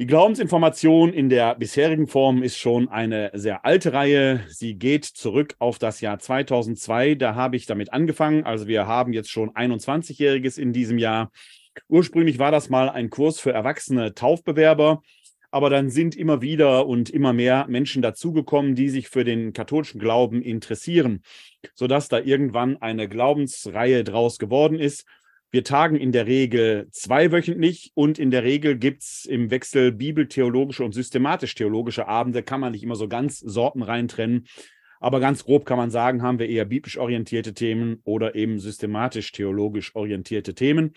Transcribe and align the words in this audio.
Die 0.00 0.06
Glaubensinformation 0.06 1.12
in 1.12 1.28
der 1.28 1.56
bisherigen 1.56 2.06
Form 2.06 2.42
ist 2.42 2.56
schon 2.56 2.88
eine 2.88 3.30
sehr 3.34 3.66
alte 3.66 3.92
Reihe. 3.92 4.40
Sie 4.48 4.76
geht 4.76 5.04
zurück 5.04 5.56
auf 5.58 5.78
das 5.78 6.00
Jahr 6.00 6.18
2002. 6.18 7.16
Da 7.16 7.34
habe 7.34 7.56
ich 7.56 7.66
damit 7.66 7.92
angefangen. 7.92 8.44
Also 8.44 8.66
wir 8.66 8.86
haben 8.86 9.12
jetzt 9.12 9.30
schon 9.30 9.50
21-Jähriges 9.50 10.58
in 10.58 10.72
diesem 10.72 10.96
Jahr. 10.96 11.30
Ursprünglich 11.86 12.38
war 12.38 12.50
das 12.50 12.70
mal 12.70 12.88
ein 12.88 13.10
Kurs 13.10 13.40
für 13.40 13.52
erwachsene 13.52 14.14
Taufbewerber. 14.14 15.02
Aber 15.50 15.68
dann 15.68 15.90
sind 15.90 16.16
immer 16.16 16.40
wieder 16.40 16.86
und 16.86 17.10
immer 17.10 17.34
mehr 17.34 17.66
Menschen 17.68 18.00
dazugekommen, 18.00 18.74
die 18.74 18.88
sich 18.88 19.10
für 19.10 19.24
den 19.24 19.52
katholischen 19.52 20.00
Glauben 20.00 20.40
interessieren, 20.40 21.20
sodass 21.74 22.08
da 22.08 22.20
irgendwann 22.20 22.80
eine 22.80 23.06
Glaubensreihe 23.06 24.02
draus 24.02 24.38
geworden 24.38 24.78
ist. 24.78 25.04
Wir 25.52 25.64
tagen 25.64 25.96
in 25.96 26.12
der 26.12 26.28
Regel 26.28 26.86
zweiwöchentlich 26.92 27.90
und 27.94 28.20
in 28.20 28.30
der 28.30 28.44
Regel 28.44 28.78
gibt 28.78 29.02
es 29.02 29.24
im 29.24 29.50
Wechsel 29.50 29.90
bibeltheologische 29.90 30.84
und 30.84 30.92
systematisch-theologische 30.92 32.06
Abende. 32.06 32.44
Kann 32.44 32.60
man 32.60 32.70
nicht 32.70 32.84
immer 32.84 32.94
so 32.94 33.08
ganz 33.08 33.40
sortenrein 33.40 34.06
trennen. 34.06 34.46
Aber 35.00 35.18
ganz 35.18 35.44
grob 35.44 35.64
kann 35.64 35.78
man 35.78 35.90
sagen, 35.90 36.22
haben 36.22 36.38
wir 36.38 36.48
eher 36.48 36.66
biblisch 36.66 36.98
orientierte 36.98 37.52
Themen 37.52 38.00
oder 38.04 38.36
eben 38.36 38.60
systematisch-theologisch 38.60 39.96
orientierte 39.96 40.54
Themen. 40.54 40.92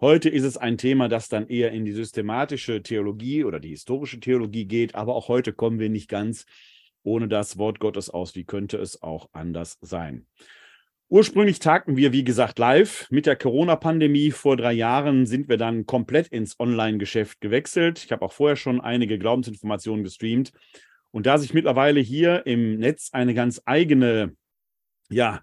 Heute 0.00 0.30
ist 0.30 0.44
es 0.44 0.56
ein 0.56 0.78
Thema, 0.78 1.08
das 1.08 1.28
dann 1.28 1.46
eher 1.46 1.70
in 1.70 1.84
die 1.84 1.92
systematische 1.92 2.82
Theologie 2.82 3.44
oder 3.44 3.60
die 3.60 3.68
historische 3.68 4.18
Theologie 4.18 4.64
geht. 4.64 4.96
Aber 4.96 5.14
auch 5.14 5.28
heute 5.28 5.52
kommen 5.52 5.78
wir 5.78 5.90
nicht 5.90 6.08
ganz 6.08 6.46
ohne 7.04 7.28
das 7.28 7.56
Wort 7.56 7.78
Gottes 7.78 8.10
aus. 8.10 8.34
Wie 8.34 8.44
könnte 8.44 8.78
es 8.78 9.00
auch 9.00 9.28
anders 9.32 9.78
sein? 9.80 10.26
Ursprünglich 11.12 11.58
tagten 11.58 11.98
wir, 11.98 12.10
wie 12.12 12.24
gesagt, 12.24 12.58
live. 12.58 13.06
Mit 13.10 13.26
der 13.26 13.36
Corona-Pandemie 13.36 14.30
vor 14.30 14.56
drei 14.56 14.72
Jahren 14.72 15.26
sind 15.26 15.46
wir 15.50 15.58
dann 15.58 15.84
komplett 15.84 16.28
ins 16.28 16.58
Online-Geschäft 16.58 17.42
gewechselt. 17.42 18.02
Ich 18.02 18.12
habe 18.12 18.24
auch 18.24 18.32
vorher 18.32 18.56
schon 18.56 18.80
einige 18.80 19.18
Glaubensinformationen 19.18 20.04
gestreamt. 20.04 20.54
Und 21.10 21.26
da 21.26 21.36
sich 21.36 21.52
mittlerweile 21.52 22.00
hier 22.00 22.46
im 22.46 22.78
Netz 22.78 23.10
eine 23.12 23.34
ganz 23.34 23.60
eigene 23.66 24.34
ja, 25.10 25.42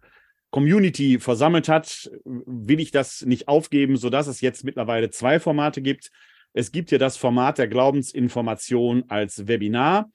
Community 0.49 1.19
versammelt 1.19 1.69
hat, 1.69 2.09
will 2.25 2.79
ich 2.79 2.89
das 2.89 3.23
nicht 3.23 3.47
aufgeben, 3.47 3.95
sodass 3.95 4.25
es 4.25 4.41
jetzt 4.41 4.63
mittlerweile 4.63 5.11
zwei 5.11 5.39
Formate 5.39 5.83
gibt. 5.83 6.09
Es 6.51 6.71
gibt 6.71 6.89
hier 6.89 6.97
das 6.97 7.15
Format 7.15 7.59
der 7.59 7.67
Glaubensinformation 7.67 9.03
als 9.07 9.47
Webinar 9.47 10.09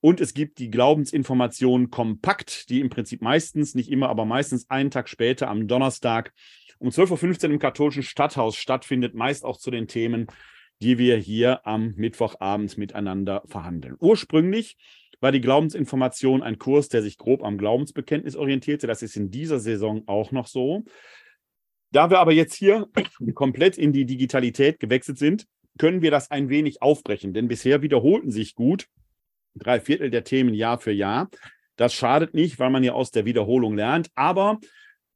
und 0.00 0.20
es 0.20 0.32
gibt 0.34 0.58
die 0.58 0.70
Glaubensinformation 0.70 1.90
kompakt, 1.90 2.70
die 2.70 2.80
im 2.80 2.88
Prinzip 2.88 3.20
meistens, 3.20 3.74
nicht 3.74 3.90
immer, 3.90 4.08
aber 4.08 4.24
meistens 4.24 4.68
einen 4.70 4.90
Tag 4.90 5.08
später 5.08 5.48
am 5.48 5.68
Donnerstag 5.68 6.32
um 6.78 6.88
12.15 6.88 7.44
Uhr 7.44 7.50
im 7.52 7.58
katholischen 7.58 8.02
Stadthaus 8.02 8.56
stattfindet, 8.56 9.14
meist 9.14 9.44
auch 9.44 9.58
zu 9.58 9.70
den 9.70 9.86
Themen, 9.86 10.28
die 10.80 10.96
wir 10.96 11.18
hier 11.18 11.66
am 11.66 11.92
Mittwochabend 11.96 12.78
miteinander 12.78 13.42
verhandeln. 13.46 13.96
Ursprünglich 14.00 14.78
war 15.20 15.30
die 15.30 15.42
Glaubensinformation 15.42 16.42
ein 16.42 16.58
Kurs, 16.58 16.88
der 16.88 17.02
sich 17.02 17.18
grob 17.18 17.44
am 17.44 17.58
Glaubensbekenntnis 17.58 18.36
orientierte. 18.36 18.86
Das 18.86 19.02
ist 19.02 19.16
in 19.16 19.30
dieser 19.30 19.60
Saison 19.60 20.04
auch 20.06 20.32
noch 20.32 20.46
so. 20.46 20.84
Da 21.92 22.08
wir 22.08 22.20
aber 22.20 22.32
jetzt 22.32 22.54
hier 22.54 22.88
komplett 23.34 23.76
in 23.76 23.92
die 23.92 24.06
Digitalität 24.06 24.80
gewechselt 24.80 25.18
sind, 25.18 25.46
können 25.78 26.00
wir 26.00 26.10
das 26.10 26.30
ein 26.30 26.48
wenig 26.48 26.80
aufbrechen, 26.80 27.34
denn 27.34 27.48
bisher 27.48 27.82
wiederholten 27.82 28.30
sich 28.30 28.54
gut 28.54 28.86
drei 29.54 29.80
Viertel 29.80 30.10
der 30.10 30.24
Themen 30.24 30.54
Jahr 30.54 30.78
für 30.78 30.92
Jahr. 30.92 31.28
Das 31.76 31.94
schadet 31.94 32.34
nicht, 32.34 32.58
weil 32.58 32.70
man 32.70 32.84
ja 32.84 32.92
aus 32.92 33.10
der 33.10 33.24
Wiederholung 33.24 33.76
lernt. 33.76 34.10
Aber 34.14 34.58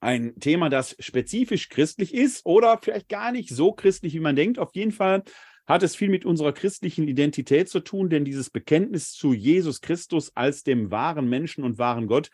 Ein 0.00 0.38
Thema, 0.38 0.68
das 0.68 0.96
spezifisch 0.98 1.70
christlich 1.70 2.12
ist 2.12 2.44
oder 2.44 2.78
vielleicht 2.82 3.08
gar 3.08 3.32
nicht 3.32 3.48
so 3.48 3.72
christlich, 3.72 4.12
wie 4.12 4.20
man 4.20 4.36
denkt. 4.36 4.58
Auf 4.58 4.74
jeden 4.74 4.92
Fall 4.92 5.22
hat 5.66 5.82
es 5.82 5.96
viel 5.96 6.10
mit 6.10 6.24
unserer 6.24 6.52
christlichen 6.52 7.08
Identität 7.08 7.70
zu 7.70 7.80
tun, 7.80 8.10
denn 8.10 8.24
dieses 8.24 8.50
Bekenntnis 8.50 9.12
zu 9.12 9.32
Jesus 9.32 9.80
Christus 9.80 10.36
als 10.36 10.62
dem 10.62 10.90
wahren 10.90 11.28
Menschen 11.28 11.64
und 11.64 11.78
wahren 11.78 12.06
Gott 12.06 12.30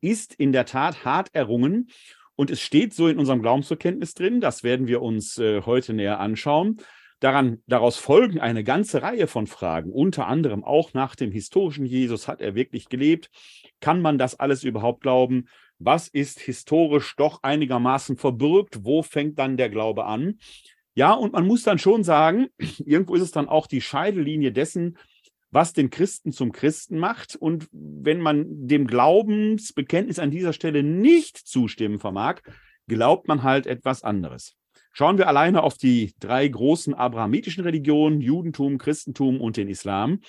ist 0.00 0.34
in 0.34 0.52
der 0.52 0.66
Tat 0.66 1.04
hart 1.04 1.34
errungen. 1.34 1.88
Und 2.36 2.50
es 2.50 2.60
steht 2.60 2.94
so 2.94 3.08
in 3.08 3.18
unserem 3.18 3.42
Glaubensbekenntnis 3.42 4.14
drin, 4.14 4.40
das 4.40 4.64
werden 4.64 4.86
wir 4.88 5.02
uns 5.02 5.38
äh, 5.38 5.62
heute 5.62 5.92
näher 5.92 6.20
anschauen, 6.20 6.80
Daran, 7.24 7.62
daraus 7.66 7.96
folgen 7.96 8.38
eine 8.38 8.64
ganze 8.64 9.00
Reihe 9.00 9.26
von 9.26 9.46
Fragen, 9.46 9.90
unter 9.90 10.26
anderem 10.26 10.62
auch 10.62 10.92
nach 10.92 11.16
dem 11.16 11.32
historischen 11.32 11.86
Jesus. 11.86 12.28
Hat 12.28 12.42
er 12.42 12.54
wirklich 12.54 12.90
gelebt? 12.90 13.30
Kann 13.80 14.02
man 14.02 14.18
das 14.18 14.38
alles 14.38 14.62
überhaupt 14.62 15.00
glauben? 15.00 15.46
Was 15.78 16.08
ist 16.08 16.38
historisch 16.40 17.16
doch 17.16 17.42
einigermaßen 17.42 18.18
verbürgt? 18.18 18.84
Wo 18.84 19.02
fängt 19.02 19.38
dann 19.38 19.56
der 19.56 19.70
Glaube 19.70 20.04
an? 20.04 20.38
Ja, 20.94 21.14
und 21.14 21.32
man 21.32 21.46
muss 21.46 21.62
dann 21.62 21.78
schon 21.78 22.04
sagen, 22.04 22.48
irgendwo 22.84 23.14
ist 23.14 23.22
es 23.22 23.30
dann 23.30 23.48
auch 23.48 23.68
die 23.68 23.80
Scheidellinie 23.80 24.52
dessen, 24.52 24.98
was 25.54 25.72
den 25.72 25.88
Christen 25.88 26.32
zum 26.32 26.50
Christen 26.50 26.98
macht. 26.98 27.36
Und 27.36 27.68
wenn 27.70 28.20
man 28.20 28.66
dem 28.66 28.88
Glaubensbekenntnis 28.88 30.18
an 30.18 30.32
dieser 30.32 30.52
Stelle 30.52 30.82
nicht 30.82 31.38
zustimmen 31.38 32.00
vermag, 32.00 32.40
glaubt 32.88 33.28
man 33.28 33.44
halt 33.44 33.66
etwas 33.68 34.02
anderes. 34.02 34.56
Schauen 34.92 35.16
wir 35.16 35.28
alleine 35.28 35.62
auf 35.62 35.78
die 35.78 36.12
drei 36.18 36.46
großen 36.48 36.92
abrahamitischen 36.92 37.62
Religionen, 37.62 38.20
Judentum, 38.20 38.78
Christentum 38.78 39.40
und 39.40 39.56
den 39.56 39.68
Islam, 39.68 40.20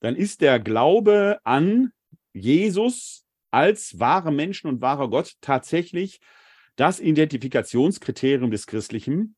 dann 0.00 0.16
ist 0.16 0.40
der 0.40 0.58
Glaube 0.58 1.38
an 1.44 1.92
Jesus 2.32 3.24
als 3.50 4.00
wahre 4.00 4.32
Menschen 4.32 4.68
und 4.68 4.80
wahrer 4.80 5.10
Gott 5.10 5.34
tatsächlich 5.42 6.18
das 6.76 6.98
Identifikationskriterium 6.98 8.50
des 8.50 8.66
Christlichen. 8.66 9.36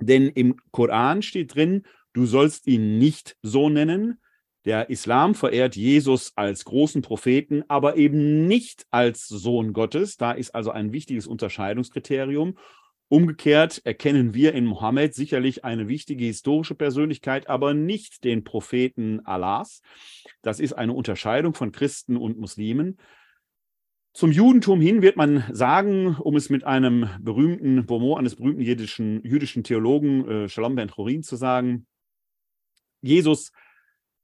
Denn 0.00 0.28
im 0.28 0.56
Koran 0.72 1.22
steht 1.22 1.54
drin, 1.54 1.84
du 2.12 2.26
sollst 2.26 2.66
ihn 2.66 2.98
nicht 2.98 3.36
so 3.42 3.68
nennen, 3.68 4.18
der 4.64 4.90
Islam 4.90 5.34
verehrt 5.34 5.74
Jesus 5.74 6.32
als 6.36 6.64
großen 6.64 7.02
Propheten, 7.02 7.64
aber 7.68 7.96
eben 7.96 8.46
nicht 8.46 8.86
als 8.90 9.26
Sohn 9.26 9.72
Gottes. 9.72 10.16
Da 10.16 10.32
ist 10.32 10.54
also 10.54 10.70
ein 10.70 10.92
wichtiges 10.92 11.26
Unterscheidungskriterium. 11.26 12.56
Umgekehrt 13.08 13.82
erkennen 13.84 14.34
wir 14.34 14.54
in 14.54 14.64
Mohammed 14.64 15.14
sicherlich 15.14 15.64
eine 15.64 15.88
wichtige 15.88 16.24
historische 16.24 16.74
Persönlichkeit, 16.74 17.48
aber 17.48 17.74
nicht 17.74 18.24
den 18.24 18.44
Propheten 18.44 19.20
Allahs. 19.26 19.82
Das 20.40 20.60
ist 20.60 20.72
eine 20.72 20.94
Unterscheidung 20.94 21.54
von 21.54 21.72
Christen 21.72 22.16
und 22.16 22.38
Muslimen. 22.38 22.98
Zum 24.14 24.30
Judentum 24.30 24.80
hin 24.80 25.02
wird 25.02 25.16
man 25.16 25.44
sagen, 25.52 26.16
um 26.16 26.36
es 26.36 26.50
mit 26.50 26.64
einem 26.64 27.08
berühmten 27.20 27.84
Beaumont 27.84 28.20
eines 28.20 28.36
berühmten 28.36 28.62
jüdischen, 28.62 29.22
jüdischen 29.24 29.64
Theologen 29.64 30.28
äh, 30.28 30.48
Shalom 30.48 30.74
ben 30.76 30.90
Chorin 30.90 31.22
zu 31.22 31.36
sagen, 31.36 31.86
Jesus 33.00 33.52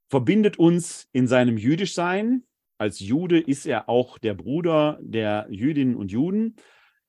verbindet 0.09 0.59
uns 0.59 1.09
in 1.13 1.27
seinem 1.27 1.57
Jüdischsein. 1.57 2.45
Als 2.79 3.01
Jude 3.01 3.41
ist 3.41 3.67
er 3.67 3.89
auch 3.89 4.19
der 4.19 4.35
Bruder 4.35 4.99
der 5.03 5.47
Jüdinnen 5.51 5.97
und 5.97 6.11
Juden. 6.11 6.57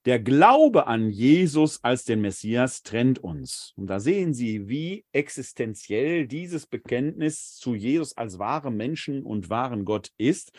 Der 0.05 0.19
Glaube 0.19 0.87
an 0.87 1.09
Jesus 1.09 1.83
als 1.83 2.05
den 2.05 2.21
Messias 2.21 2.83
trennt 2.83 3.19
uns. 3.19 3.73
Und 3.75 3.87
da 3.87 3.99
sehen 3.99 4.33
Sie, 4.33 4.69
wie 4.69 5.05
existenziell 5.11 6.25
dieses 6.25 6.65
Bekenntnis 6.65 7.55
zu 7.55 7.75
Jesus 7.75 8.15
als 8.15 8.39
wahrem 8.39 8.77
Menschen 8.77 9.23
und 9.23 9.49
wahren 9.49 9.85
Gott 9.85 10.11
ist 10.17 10.51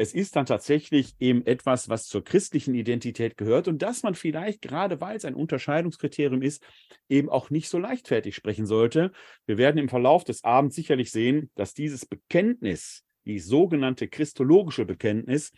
es 0.00 0.14
ist 0.14 0.34
dann 0.34 0.46
tatsächlich 0.46 1.14
eben 1.20 1.44
etwas, 1.44 1.90
was 1.90 2.06
zur 2.06 2.24
christlichen 2.24 2.74
Identität 2.74 3.36
gehört 3.36 3.68
und 3.68 3.82
dass 3.82 4.02
man 4.02 4.14
vielleicht, 4.14 4.62
gerade 4.62 4.98
weil 5.02 5.14
es 5.14 5.26
ein 5.26 5.34
Unterscheidungskriterium 5.34 6.40
ist, 6.40 6.66
eben 7.10 7.28
auch 7.28 7.50
nicht 7.50 7.68
so 7.68 7.76
leichtfertig 7.76 8.34
sprechen 8.34 8.64
sollte. 8.64 9.12
Wir 9.44 9.58
werden 9.58 9.76
im 9.76 9.90
Verlauf 9.90 10.24
des 10.24 10.42
Abends 10.42 10.74
sicherlich 10.74 11.10
sehen, 11.10 11.50
dass 11.54 11.74
dieses 11.74 12.06
Bekenntnis, 12.06 13.04
die 13.26 13.38
sogenannte 13.40 14.08
christologische 14.08 14.86
Bekenntnis, 14.86 15.52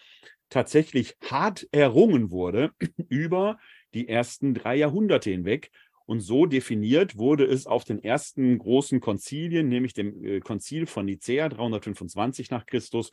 tatsächlich 0.49 1.15
hart 1.23 1.69
errungen 1.71 2.33
wurde 2.33 2.73
über 3.09 3.59
die 3.94 4.09
ersten 4.09 4.55
drei 4.55 4.75
Jahrhunderte 4.75 5.31
hinweg. 5.31 5.71
Und 6.05 6.19
so 6.19 6.47
definiert 6.47 7.17
wurde 7.17 7.44
es 7.44 7.69
auf 7.69 7.85
den 7.85 8.03
ersten 8.03 8.59
großen 8.59 8.99
Konzilien, 8.99 9.69
nämlich 9.69 9.94
dem 9.94 10.25
äh, 10.25 10.41
Konzil 10.41 10.87
von 10.87 11.06
Nicäa 11.06 11.49
325 11.49 12.50
nach 12.50 12.67
Christus 12.67 13.12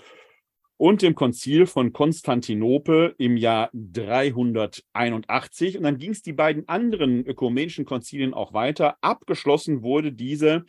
und 0.79 1.01
dem 1.01 1.13
Konzil 1.13 1.67
von 1.67 1.91
Konstantinopel 1.91 3.13
im 3.17 3.35
Jahr 3.35 3.69
381. 3.73 5.77
Und 5.77 5.83
dann 5.83 5.97
ging 5.97 6.11
es 6.11 6.21
die 6.21 6.31
beiden 6.31 6.69
anderen 6.69 7.25
ökumenischen 7.25 7.83
Konzilien 7.83 8.33
auch 8.33 8.53
weiter. 8.53 8.95
Abgeschlossen 9.01 9.83
wurde 9.83 10.13
diese 10.13 10.63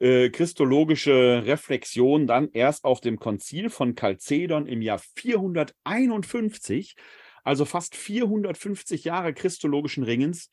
äh, 0.00 0.30
christologische 0.30 1.44
Reflexion 1.46 2.26
dann 2.26 2.48
erst 2.52 2.84
auf 2.84 3.00
dem 3.00 3.20
Konzil 3.20 3.70
von 3.70 3.94
Chalcedon 3.94 4.66
im 4.66 4.82
Jahr 4.82 5.00
451, 5.14 6.96
also 7.44 7.64
fast 7.64 7.94
450 7.94 9.04
Jahre 9.04 9.32
christologischen 9.32 10.02
Ringens. 10.02 10.50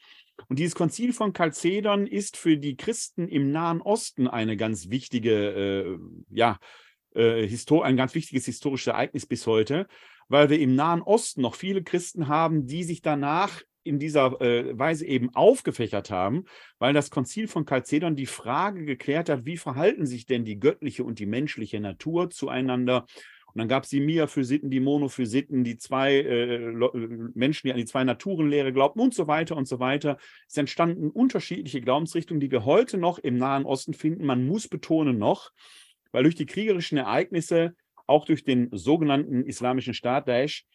Und 0.50 0.60
dieses 0.60 0.76
Konzil 0.76 1.14
von 1.14 1.34
Chalcedon 1.34 2.06
ist 2.06 2.38
für 2.38 2.58
die 2.58 2.78
Christen 2.78 3.28
im 3.28 3.52
Nahen 3.52 3.82
Osten 3.82 4.28
eine 4.28 4.56
ganz 4.56 4.92
wichtige, 4.92 5.34
äh, 5.34 5.98
ja, 6.30 6.52
äh, 6.52 6.87
ein 7.18 7.98
ganz 7.98 8.14
wichtiges 8.16 8.46
historisches 8.46 8.88
Ereignis 8.88 9.26
bis 9.26 9.48
heute, 9.48 9.88
weil 10.30 10.50
wir 10.50 10.60
im 10.60 10.76
Nahen 10.76 11.02
Osten 11.02 11.42
noch 11.42 11.56
viele 11.56 11.84
Christen 11.84 12.28
haben, 12.28 12.68
die 12.68 12.84
sich 12.84 13.02
danach 13.02 13.62
in 13.88 14.00
dieser 14.00 14.40
äh, 14.42 14.78
Weise 14.78 15.06
eben 15.06 15.34
aufgefächert 15.34 16.12
haben, 16.12 16.44
weil 16.78 16.94
das 16.94 17.10
Konzil 17.10 17.48
von 17.48 17.66
Chalcedon 17.66 18.16
die 18.16 18.26
Frage 18.26 18.86
geklärt 18.86 19.30
hat, 19.30 19.46
wie 19.46 19.58
verhalten 19.58 20.06
sich 20.06 20.26
denn 20.26 20.46
die 20.46 20.60
göttliche 20.60 21.04
und 21.04 21.20
die 21.20 21.26
menschliche 21.26 21.80
Natur 21.80 22.30
zueinander. 22.30 23.06
Und 23.54 23.60
dann 23.60 23.70
gab 23.70 23.84
es 23.84 23.90
die 23.90 24.02
Miaphysiten, 24.02 24.70
die 24.70 24.82
Monophysiten, 24.82 25.64
die 25.64 25.78
zwei 25.78 26.16
äh, 26.16 26.56
äh, 26.56 27.32
Menschen, 27.34 27.68
die 27.68 27.72
an 27.72 27.78
die 27.80 27.86
zwei 27.86 28.04
Naturenlehre 28.04 28.74
glaubten 28.74 29.00
und 29.00 29.16
so 29.16 29.28
weiter 29.28 29.56
und 29.56 29.68
so 29.68 29.80
weiter. 29.80 30.18
Es 30.48 30.58
entstanden 30.58 31.10
unterschiedliche 31.10 31.82
Glaubensrichtungen, 31.82 32.42
die 32.42 32.52
wir 32.52 32.66
heute 32.66 32.98
noch 32.98 33.18
im 33.18 33.38
Nahen 33.38 33.66
Osten 33.66 33.94
finden. 33.94 34.26
Man 34.26 34.46
muss 34.46 34.68
betonen 34.68 35.18
noch, 35.18 35.52
weil 36.12 36.24
durch 36.24 36.36
die 36.36 36.46
kriegerischen 36.46 36.98
Ereignisse, 36.98 37.76
auch 38.06 38.26
durch 38.26 38.44
den 38.44 38.70
sogenannten 38.72 39.44
Islamischen 39.44 39.94
Staat 39.94 40.28
Daesh, 40.28 40.66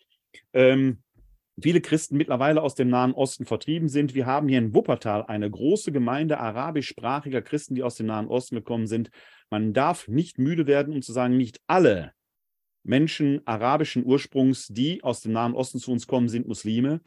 ähm, 0.53 1.03
viele 1.61 1.81
Christen 1.81 2.17
mittlerweile 2.17 2.63
aus 2.63 2.75
dem 2.75 2.89
Nahen 2.89 3.13
Osten 3.13 3.45
vertrieben 3.45 3.89
sind. 3.89 4.15
Wir 4.15 4.27
haben 4.27 4.49
hier 4.49 4.59
in 4.59 4.75
Wuppertal 4.75 5.25
eine 5.25 5.51
große 5.51 5.93
Gemeinde 5.93 6.39
arabischsprachiger 6.39 7.43
Christen, 7.43 7.75
die 7.75 7.83
aus 7.83 7.97
dem 7.97 8.07
Nahen 8.07 8.29
Osten 8.29 8.57
gekommen 8.57 8.87
sind. 8.87 9.11
Man 9.51 9.73
darf 9.73 10.09
nicht 10.09 10.39
müde 10.39 10.67
werden, 10.67 10.95
um 10.95 11.03
zu 11.03 11.13
sagen, 11.13 11.37
nicht 11.37 11.61
alle 11.67 12.13
Menschen 12.85 13.47
arabischen 13.47 14.05
Ursprungs, 14.05 14.67
die 14.69 15.03
aus 15.05 15.21
dem 15.21 15.33
Nahen 15.33 15.55
Osten 15.55 15.79
zu 15.79 15.93
uns 15.93 16.07
kommen, 16.07 16.29
sind 16.29 16.49
Muslime. 16.49 17.01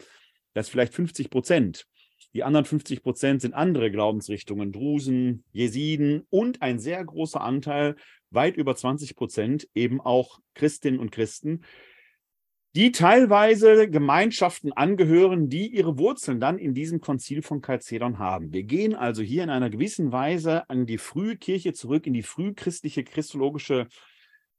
Das 0.53 0.67
ist 0.67 0.71
vielleicht 0.71 0.93
50 0.93 1.29
Prozent. 1.29 1.85
Die 2.35 2.43
anderen 2.43 2.65
50 2.65 3.01
Prozent 3.01 3.41
sind 3.41 3.53
andere 3.53 3.89
Glaubensrichtungen, 3.89 4.73
Drusen, 4.73 5.45
Jesiden 5.53 6.27
und 6.29 6.61
ein 6.61 6.79
sehr 6.79 7.01
großer 7.03 7.39
Anteil 7.39 7.95
weit 8.29 8.57
über 8.57 8.75
20 8.75 9.15
Prozent 9.15 9.69
eben 9.73 10.01
auch 10.01 10.41
Christinnen 10.53 10.99
und 10.99 11.13
Christen, 11.13 11.61
die 12.75 12.91
teilweise 12.91 13.89
Gemeinschaften 13.89 14.73
angehören, 14.73 15.47
die 15.47 15.67
ihre 15.67 15.97
Wurzeln 15.97 16.41
dann 16.41 16.57
in 16.57 16.73
diesem 16.73 16.99
Konzil 16.99 17.41
von 17.41 17.61
Chalcedon 17.61 18.19
haben. 18.19 18.51
Wir 18.51 18.63
gehen 18.63 18.95
also 18.95 19.23
hier 19.23 19.45
in 19.45 19.49
einer 19.49 19.69
gewissen 19.69 20.11
Weise 20.11 20.69
an 20.69 20.85
die 20.85 20.97
frühe 20.97 21.37
Kirche 21.37 21.71
zurück, 21.71 22.05
in 22.05 22.11
die 22.11 22.21
frühchristliche 22.21 23.05
christologische 23.05 23.87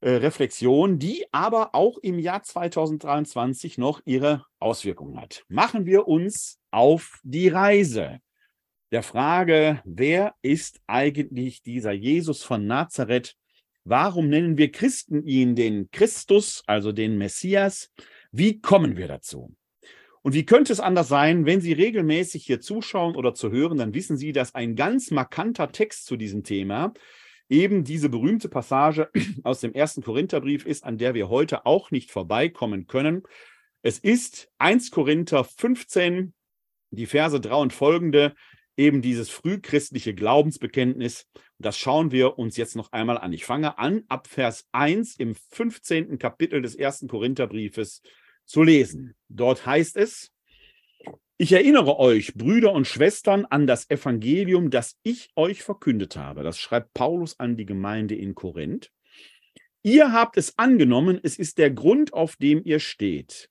äh, 0.00 0.10
Reflexion, 0.10 0.98
die 0.98 1.24
aber 1.32 1.74
auch 1.74 1.98
im 1.98 2.18
Jahr 2.18 2.42
2023 2.42 3.78
noch 3.78 4.00
ihre 4.04 4.44
Auswirkungen 4.58 5.20
hat. 5.20 5.44
Machen 5.48 5.86
wir 5.86 6.08
uns 6.08 6.58
auf 6.70 7.20
die 7.22 7.48
Reise 7.48 8.18
der 8.92 9.02
Frage, 9.02 9.82
wer 9.84 10.34
ist 10.42 10.80
eigentlich 10.86 11.62
dieser 11.62 11.92
Jesus 11.92 12.42
von 12.42 12.66
Nazareth, 12.66 13.36
Warum 13.88 14.28
nennen 14.28 14.58
wir 14.58 14.72
Christen 14.72 15.24
ihn 15.28 15.54
den 15.54 15.92
Christus, 15.92 16.64
also 16.66 16.90
den 16.90 17.18
Messias? 17.18 17.92
Wie 18.32 18.60
kommen 18.60 18.96
wir 18.96 19.06
dazu? 19.06 19.54
Und 20.22 20.34
wie 20.34 20.44
könnte 20.44 20.72
es 20.72 20.80
anders 20.80 21.06
sein, 21.06 21.46
wenn 21.46 21.60
Sie 21.60 21.72
regelmäßig 21.72 22.44
hier 22.44 22.60
zuschauen 22.60 23.14
oder 23.14 23.32
zu 23.32 23.52
hören, 23.52 23.78
dann 23.78 23.94
wissen 23.94 24.16
Sie, 24.16 24.32
dass 24.32 24.56
ein 24.56 24.74
ganz 24.74 25.12
markanter 25.12 25.70
Text 25.70 26.06
zu 26.06 26.16
diesem 26.16 26.42
Thema 26.42 26.94
eben 27.48 27.84
diese 27.84 28.08
berühmte 28.08 28.48
Passage 28.48 29.10
aus 29.44 29.60
dem 29.60 29.72
ersten 29.72 30.02
Korintherbrief 30.02 30.66
ist, 30.66 30.84
an 30.84 30.98
der 30.98 31.14
wir 31.14 31.28
heute 31.28 31.66
auch 31.66 31.90
nicht 31.90 32.10
vorbeikommen 32.10 32.86
können. 32.86 33.22
Es 33.82 33.98
ist 33.98 34.48
1 34.58 34.90
Korinther 34.90 35.44
15, 35.44 36.34
die 36.90 37.06
Verse 37.06 37.40
3 37.40 37.54
und 37.54 37.72
folgende, 37.72 38.34
eben 38.76 39.00
dieses 39.00 39.30
frühchristliche 39.30 40.14
Glaubensbekenntnis. 40.14 41.26
Das 41.58 41.78
schauen 41.78 42.10
wir 42.10 42.38
uns 42.38 42.56
jetzt 42.56 42.76
noch 42.76 42.92
einmal 42.92 43.18
an. 43.18 43.32
Ich 43.32 43.44
fange 43.44 43.78
an, 43.78 44.02
ab 44.08 44.26
Vers 44.26 44.66
1 44.72 45.16
im 45.16 45.34
15. 45.34 46.18
Kapitel 46.18 46.60
des 46.62 46.74
ersten 46.74 47.08
Korintherbriefes 47.08 48.02
zu 48.44 48.62
lesen. 48.62 49.14
Dort 49.28 49.64
heißt 49.64 49.96
es, 49.96 50.30
ich 51.38 51.52
erinnere 51.52 51.98
euch, 51.98 52.34
Brüder 52.34 52.72
und 52.72 52.86
Schwestern, 52.86 53.44
an 53.44 53.66
das 53.66 53.90
Evangelium, 53.90 54.70
das 54.70 54.96
ich 55.02 55.28
euch 55.36 55.62
verkündet 55.62 56.16
habe. 56.16 56.42
Das 56.42 56.58
schreibt 56.58 56.94
Paulus 56.94 57.38
an 57.38 57.56
die 57.56 57.66
Gemeinde 57.66 58.14
in 58.14 58.34
Korinth. 58.34 58.90
Ihr 59.82 60.12
habt 60.12 60.36
es 60.36 60.58
angenommen, 60.58 61.20
es 61.22 61.38
ist 61.38 61.58
der 61.58 61.70
Grund, 61.70 62.12
auf 62.12 62.36
dem 62.36 62.62
ihr 62.64 62.80
steht. 62.80 63.50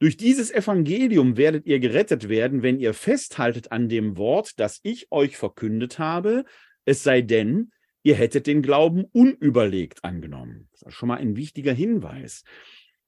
Durch 0.00 0.16
dieses 0.16 0.50
Evangelium 0.50 1.36
werdet 1.36 1.64
ihr 1.64 1.78
gerettet 1.78 2.28
werden, 2.28 2.62
wenn 2.62 2.80
ihr 2.80 2.92
festhaltet 2.92 3.70
an 3.70 3.88
dem 3.88 4.16
Wort, 4.16 4.58
das 4.58 4.80
ich 4.82 5.12
euch 5.12 5.36
verkündet 5.36 6.00
habe, 6.00 6.44
es 6.84 7.04
sei 7.04 7.22
denn, 7.22 7.70
ihr 8.02 8.16
hättet 8.16 8.48
den 8.48 8.62
Glauben 8.62 9.04
unüberlegt 9.04 10.02
angenommen. 10.02 10.68
Das 10.72 10.82
ist 10.82 10.94
schon 10.94 11.08
mal 11.08 11.18
ein 11.18 11.36
wichtiger 11.36 11.72
Hinweis, 11.72 12.42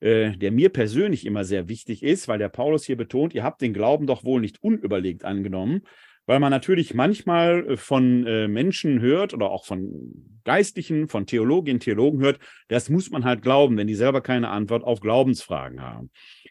äh, 0.04 0.37
der 0.37 0.52
mir 0.52 0.68
persönlich 0.68 1.25
immer 1.25 1.44
sehr 1.44 1.66
wichtig 1.66 2.02
ist, 2.02 2.28
weil 2.28 2.38
der 2.38 2.50
Paulus 2.50 2.84
hier 2.84 2.96
betont, 2.96 3.32
ihr 3.32 3.42
habt 3.42 3.62
den 3.62 3.73
Glauben 3.73 4.06
doch 4.06 4.23
wohl 4.23 4.42
nicht 4.42 4.62
unüberlegt 4.62 5.25
angenommen, 5.25 5.80
weil 6.26 6.40
man 6.40 6.50
natürlich 6.50 6.92
manchmal 6.92 7.66
äh, 7.66 7.76
von 7.78 8.26
äh, 8.26 8.46
Menschen 8.46 9.00
hört 9.00 9.32
oder 9.32 9.50
auch 9.50 9.64
von 9.64 10.42
Geistlichen, 10.44 11.08
von 11.08 11.25
Theologinnen, 11.25 11.80
Theologen 11.80 12.20
hört, 12.20 12.38
das 12.68 12.90
muss 12.90 13.11
man 13.11 13.25
halt 13.25 13.40
glauben, 13.40 13.78
wenn 13.78 13.87
die 13.87 13.94
selber 13.94 14.20
keine 14.20 14.50
Antwort 14.50 14.84
auf 14.84 15.00
Glaubensfragen 15.00 15.80
haben. 15.80 16.11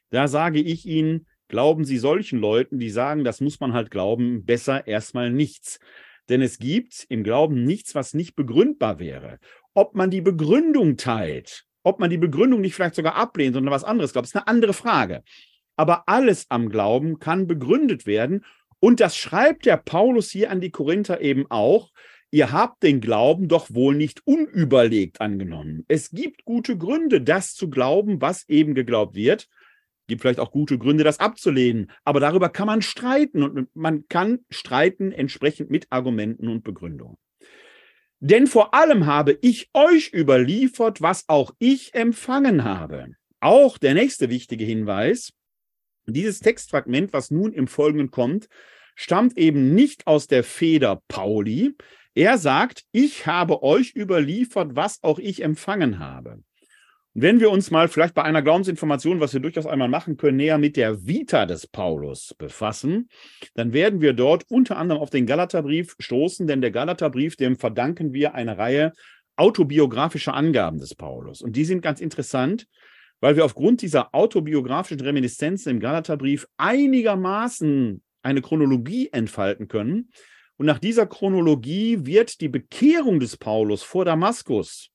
Da 0.10 0.28
sage 0.28 0.60
ich 0.60 0.88
Ihnen, 0.88 1.28
glauben 1.48 1.86
Sie 1.86 2.00
solchen 2.00 2.40
Leuten, 2.40 2.80
die 2.80 2.90
sagen, 2.90 3.24
das 3.24 3.40
muss 3.40 3.60
man 3.60 3.74
halt 3.74 3.92
glauben, 3.92 4.46
besser 4.46 4.88
erstmal 4.88 5.32
nichts. 5.32 5.80
Denn 6.28 6.42
es 6.42 6.58
gibt 6.58 7.06
im 7.08 7.24
Glauben 7.24 7.66
nichts, 7.66 7.94
was 7.94 8.16
nicht 8.16 8.36
begründbar 8.36 8.98
wäre. 8.98 9.38
Ob 9.76 9.94
man 9.94 10.10
die 10.10 10.22
Begründung 10.22 10.98
teilt, 10.98 11.68
ob 11.84 12.00
man 12.00 12.10
die 12.10 12.18
Begründung 12.18 12.62
nicht 12.62 12.76
vielleicht 12.76 12.96
sogar 12.96 13.16
ablehnt, 13.16 13.54
sondern 13.54 13.74
was 13.74 13.84
anderes 13.84 14.14
glaubt, 14.14 14.28
ist 14.28 14.36
eine 14.36 14.48
andere 14.48 14.74
Frage. 14.74 15.24
Aber 15.76 16.08
alles 16.08 16.46
am 16.50 16.70
Glauben 16.70 17.20
kann 17.20 17.48
begründet 17.48 18.06
werden 18.06 18.44
und 18.84 19.00
das 19.00 19.16
schreibt 19.16 19.66
der 19.66 19.78
Paulus 19.78 20.30
hier 20.30 20.52
an 20.52 20.60
die 20.60 20.70
Korinther 20.70 21.22
eben 21.22 21.46
auch. 21.50 21.92
Ihr 22.32 22.52
habt 22.52 22.84
den 22.84 23.00
Glauben 23.00 23.48
doch 23.48 23.74
wohl 23.74 23.96
nicht 23.96 24.28
unüberlegt 24.28 25.22
angenommen. 25.22 25.86
Es 25.88 26.10
gibt 26.10 26.44
gute 26.44 26.78
Gründe, 26.78 27.22
das 27.22 27.54
zu 27.54 27.70
glauben, 27.70 28.20
was 28.22 28.50
eben 28.50 28.74
geglaubt 28.74 29.16
wird. 29.16 29.48
Gibt 30.08 30.22
vielleicht 30.22 30.42
auch 30.42 30.52
gute 30.52 30.78
Gründe, 30.78 31.06
das 31.06 31.22
abzulehnen. 31.22 31.92
Aber 32.04 32.20
darüber 32.20 32.50
kann 32.50 32.68
man 32.68 32.82
streiten 32.82 33.42
und 33.42 33.74
man 33.74 34.08
kann 34.10 34.40
streiten 34.50 35.14
entsprechend 35.14 35.72
mit 35.72 35.88
Argumenten 35.90 36.50
und 36.50 36.66
Begründungen. 36.66 37.16
Denn 38.26 38.48
vor 38.48 38.74
allem 38.74 39.06
habe 39.06 39.38
ich 39.42 39.70
euch 39.74 40.14
überliefert, 40.14 41.02
was 41.02 41.28
auch 41.28 41.52
ich 41.60 41.94
empfangen 41.94 42.64
habe. 42.64 43.16
Auch 43.42 43.78
der 43.78 43.94
nächste 43.94 44.30
wichtige 44.30 44.64
Hinweis. 44.64 45.34
Dieses 46.06 46.40
Textfragment, 46.40 47.12
was 47.12 47.32
nun 47.32 47.52
im 47.52 47.68
Folgenden 47.68 48.12
kommt, 48.12 48.48
stammt 48.96 49.38
eben 49.38 49.76
nicht 49.76 50.08
aus 50.08 50.28
der 50.28 50.46
Feder 50.46 51.02
Pauli. 51.10 51.76
Er 52.16 52.38
sagt, 52.38 52.86
ich 52.94 53.28
habe 53.28 53.62
euch 53.62 53.94
überliefert, 53.94 54.74
was 54.74 55.04
auch 55.04 55.20
ich 55.20 55.44
empfangen 55.44 56.00
habe. 56.00 56.42
Wenn 57.16 57.40
wir 57.40 57.52
uns 57.52 57.70
mal 57.70 57.88
vielleicht 57.90 58.16
bei 58.16 58.24
einer 58.24 58.42
Glaubensinformation, 58.42 59.20
was 59.20 59.34
wir 59.34 59.40
durchaus 59.40 59.68
einmal 59.68 59.88
machen 59.88 60.18
können, 60.18 60.38
näher 60.38 60.58
mit 60.58 60.76
der 60.76 61.06
Vita 61.06 61.46
des 61.46 61.68
Paulus 61.68 62.34
befassen, 62.40 63.08
dann 63.54 63.72
werden 63.72 64.02
wir 64.02 64.14
dort 64.14 64.46
unter 64.50 64.78
anderem 64.78 65.00
auf 65.00 65.12
den 65.12 65.28
Galaterbrief 65.28 65.96
stoßen, 66.00 66.48
denn 66.48 66.62
der 66.62 66.72
Galaterbrief, 66.72 67.36
dem 67.36 67.56
verdanken 67.56 68.14
wir 68.14 68.34
eine 68.34 68.58
Reihe 68.58 68.94
autobiografischer 69.36 70.34
Angaben 70.34 70.80
des 70.80 70.96
Paulus. 70.96 71.44
Und 71.44 71.56
die 71.56 71.66
sind 71.66 71.82
ganz 71.82 72.02
interessant, 72.02 72.66
weil 73.20 73.36
wir 73.36 73.46
aufgrund 73.46 73.84
dieser 73.84 74.16
autobiografischen 74.16 75.02
Reminiszenzen 75.02 75.72
im 75.72 75.80
Galaterbrief 75.80 76.48
einigermaßen 76.58 78.02
eine 78.24 78.42
Chronologie 78.42 79.10
entfalten 79.12 79.68
können. 79.68 80.10
Und 80.58 80.66
nach 80.66 80.80
dieser 80.80 81.06
Chronologie 81.06 82.08
wird 82.08 82.42
die 82.42 82.50
Bekehrung 82.50 83.20
des 83.20 83.38
Paulus 83.38 83.84
vor 83.84 84.04
Damaskus 84.04 84.90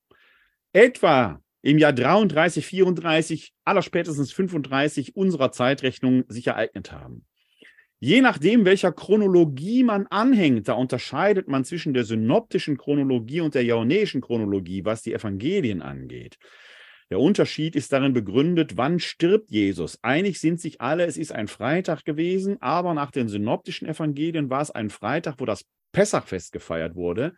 etwa 0.73 1.41
im 1.61 1.77
Jahr 1.77 1.93
33, 1.93 2.65
34, 2.65 3.53
allerspätestens 3.65 4.31
35 4.31 5.15
unserer 5.15 5.51
Zeitrechnung 5.51 6.23
sich 6.27 6.47
ereignet 6.47 6.91
haben. 6.91 7.25
Je 8.01 8.21
nachdem, 8.21 8.63
welcher 8.63 8.93
Chronologie 8.93 9.83
man 9.83 10.07
anhängt, 10.07 10.69
da 10.69 10.73
unterscheidet 10.73 11.49
man 11.49 11.65
zwischen 11.65 11.93
der 11.93 12.05
synoptischen 12.05 12.77
Chronologie 12.77 13.41
und 13.41 13.55
der 13.55 13.65
jaunäischen 13.65 14.21
Chronologie, 14.21 14.85
was 14.85 15.01
die 15.01 15.13
Evangelien 15.13 15.81
angeht. 15.81 16.37
Der 17.09 17.19
Unterschied 17.19 17.75
ist 17.75 17.91
darin 17.91 18.13
begründet, 18.13 18.77
wann 18.77 18.99
stirbt 18.99 19.51
Jesus. 19.51 19.99
Einig 20.01 20.39
sind 20.39 20.61
sich 20.61 20.79
alle, 20.79 21.05
es 21.05 21.17
ist 21.17 21.33
ein 21.33 21.47
Freitag 21.47 22.05
gewesen, 22.05 22.61
aber 22.61 22.93
nach 22.93 23.11
den 23.11 23.27
synoptischen 23.27 23.87
Evangelien 23.87 24.49
war 24.49 24.61
es 24.61 24.71
ein 24.71 24.89
Freitag, 24.89 25.35
wo 25.39 25.45
das 25.45 25.65
Pessachfest 25.91 26.53
gefeiert 26.53 26.95
wurde. 26.95 27.33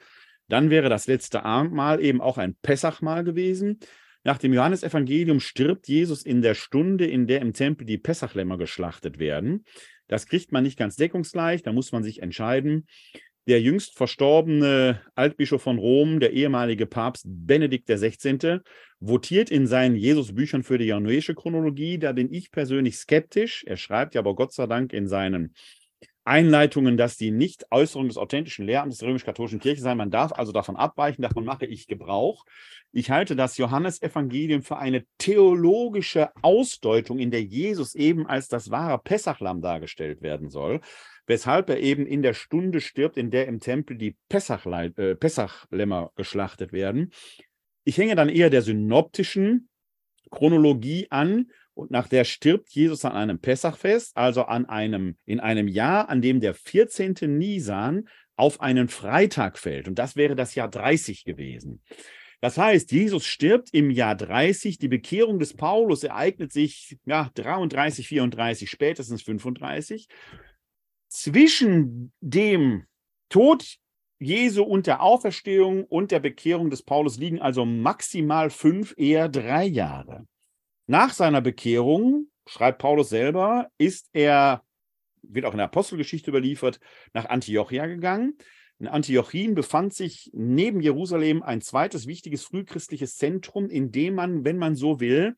Dann 0.48 0.70
wäre 0.70 0.90
das 0.90 1.08
letzte 1.08 1.46
Abendmahl 1.46 2.04
eben 2.04 2.22
auch 2.22 2.38
ein 2.38 2.56
Pessachmahl 2.62 3.24
gewesen. 3.24 3.80
Nach 4.24 4.38
dem 4.38 4.54
Johannesevangelium 4.54 5.40
stirbt 5.40 5.88
Jesus 5.88 6.24
in 6.24 6.42
der 6.42 6.54
Stunde, 6.54 7.06
in 7.08 7.28
der 7.28 7.42
im 7.42 7.54
Tempel 7.54 7.86
die 7.86 7.98
Pessachlämmer 7.98 8.58
geschlachtet 8.58 9.18
werden. 9.18 9.66
Das 10.08 10.28
kriegt 10.28 10.52
man 10.52 10.64
nicht 10.64 10.78
ganz 10.78 10.96
deckungsgleich, 10.96 11.64
da 11.64 11.72
muss 11.72 11.92
man 11.92 12.04
sich 12.04 12.22
entscheiden 12.22 12.86
der 13.48 13.62
jüngst 13.62 13.98
verstorbene 13.98 15.02
Altbischof 15.16 15.62
von 15.62 15.80
Rom, 15.80 16.20
der 16.20 16.34
ehemalige 16.34 16.86
Papst 16.86 17.26
Benedikt 17.28 17.88
XVI., 17.88 18.60
votiert 19.00 19.50
in 19.50 19.66
seinen 19.66 19.96
Jesusbüchern 19.96 20.64
für 20.64 20.78
die 20.78 20.86
januäische 20.86 21.34
Chronologie. 21.34 21.98
Da 21.98 22.12
bin 22.12 22.32
ich 22.32 22.52
persönlich 22.52 22.98
skeptisch. 22.98 23.64
Er 23.66 23.78
schreibt 23.78 24.14
ja 24.14 24.22
aber 24.22 24.36
Gott 24.36 24.54
sei 24.54 24.68
Dank 24.68 24.94
in 24.94 25.08
seinen 25.08 25.56
Einleitungen, 26.24 26.98
dass 26.98 27.18
die 27.18 27.32
nicht 27.32 27.66
Äußerung 27.72 28.08
des 28.08 28.18
authentischen 28.18 28.66
Lehramtes 28.66 29.00
der 29.00 29.10
römisch-katholischen 29.10 29.60
Kirche 29.60 29.82
sein. 29.82 29.98
Man 29.98 30.12
darf 30.12 30.32
also 30.34 30.52
davon 30.52 30.76
abweichen, 30.76 31.22
davon 31.22 31.46
mache 31.46 31.66
ich 31.66 31.88
Gebrauch. 31.88 32.46
Ich 32.92 33.10
halte 33.10 33.36
das 33.36 33.58
Johannesevangelium 33.58 34.62
für 34.62 34.78
eine 34.78 35.06
theologische 35.18 36.30
Ausdeutung, 36.42 37.20
in 37.20 37.32
der 37.32 37.44
Jesus 37.44 37.96
eben 37.96 38.28
als 38.28 38.48
das 38.48 38.70
wahre 38.70 39.00
Pessachlamm 39.00 39.62
dargestellt 39.62 40.22
werden 40.22 40.50
soll 40.50 40.82
weshalb 41.28 41.70
er 41.70 41.80
eben 41.80 42.06
in 42.06 42.22
der 42.22 42.34
Stunde 42.34 42.82
stirbt, 42.82 43.16
in 43.16 43.32
der 43.32 43.48
im 43.48 43.60
Tempel 43.60 43.98
die 43.98 44.18
äh, 44.30 45.16
Pessachlämmer 45.16 46.12
geschlachtet 46.16 46.74
werden. 46.74 47.14
Ich 47.86 47.98
hänge 47.98 48.16
dann 48.16 48.28
eher 48.28 48.50
der 48.50 48.62
synoptischen 48.62 49.70
Chronologie 50.30 51.08
an 51.10 51.52
und 51.74 51.92
nach 51.92 52.08
der 52.08 52.24
stirbt 52.26 52.70
Jesus 52.70 53.06
an 53.06 53.14
einem 53.14 53.40
Pessachfest, 53.40 54.16
also 54.18 54.44
an 54.44 54.66
einem, 54.66 55.18
in 55.26 55.40
einem 55.40 55.68
Jahr, 55.68 56.10
an 56.10 56.22
dem 56.22 56.40
der 56.40 56.54
14. 56.54 57.16
Nisan 57.38 58.08
auf 58.36 58.62
einen 58.62 58.88
Freitag 58.88 59.58
fällt. 59.58 59.88
Und 59.88 60.00
das 60.00 60.16
wäre 60.16 60.36
das 60.36 60.56
Jahr 60.56 60.70
30 60.70 61.24
gewesen. 61.24 61.82
Das 62.42 62.58
heißt, 62.58 62.92
Jesus 62.92 63.26
stirbt 63.26 63.70
im 63.72 63.92
Jahr 63.92 64.16
30, 64.16 64.80
die 64.80 64.88
Bekehrung 64.88 65.38
des 65.38 65.54
Paulus 65.54 66.04
ereignet 66.04 66.52
sich 66.52 66.98
ja 67.06 67.30
33, 67.36 68.08
34, 68.08 68.70
spätestens 68.70 69.22
35 69.22 70.08
zwischen 71.08 72.12
dem 72.20 72.86
Tod 73.30 73.78
Jesu 74.20 74.64
und 74.64 74.88
der 74.88 75.02
Auferstehung 75.02 75.84
und 75.86 76.12
der 76.12 76.20
Bekehrung 76.20 76.70
des 76.70 76.84
Paulus 76.84 77.18
liegen 77.18 77.42
also 77.42 77.66
maximal 77.66 78.50
fünf, 78.50 78.94
eher 78.98 79.30
drei 79.30 79.66
Jahre. 79.66 80.28
Nach 80.92 81.14
seiner 81.14 81.40
Bekehrung, 81.40 82.28
schreibt 82.46 82.80
Paulus 82.80 83.08
selber, 83.08 83.70
ist 83.78 84.10
er, 84.12 84.62
wird 85.22 85.46
auch 85.46 85.54
in 85.54 85.60
der 85.60 85.68
Apostelgeschichte 85.68 86.30
überliefert, 86.30 86.82
nach 87.14 87.28
Antiochia 87.28 87.86
gegangen. 87.86 88.38
In 88.78 88.90
Antiochien 88.90 89.56
befand 89.56 89.94
sich 89.94 90.30
neben 90.34 90.82
Jerusalem 90.82 91.44
ein 91.44 91.62
zweites 91.62 92.08
wichtiges 92.08 92.44
frühchristliches 92.44 93.16
Zentrum, 93.16 93.70
in 93.70 93.94
dem 93.94 94.16
man, 94.16 94.44
wenn 94.44 94.58
man 94.58 94.76
so 94.76 95.00
will, 95.00 95.38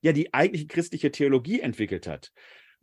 ja 0.00 0.12
die 0.12 0.32
eigentliche 0.32 0.68
christliche 0.68 1.10
Theologie 1.10 1.60
entwickelt 1.60 2.06
hat 2.06 2.32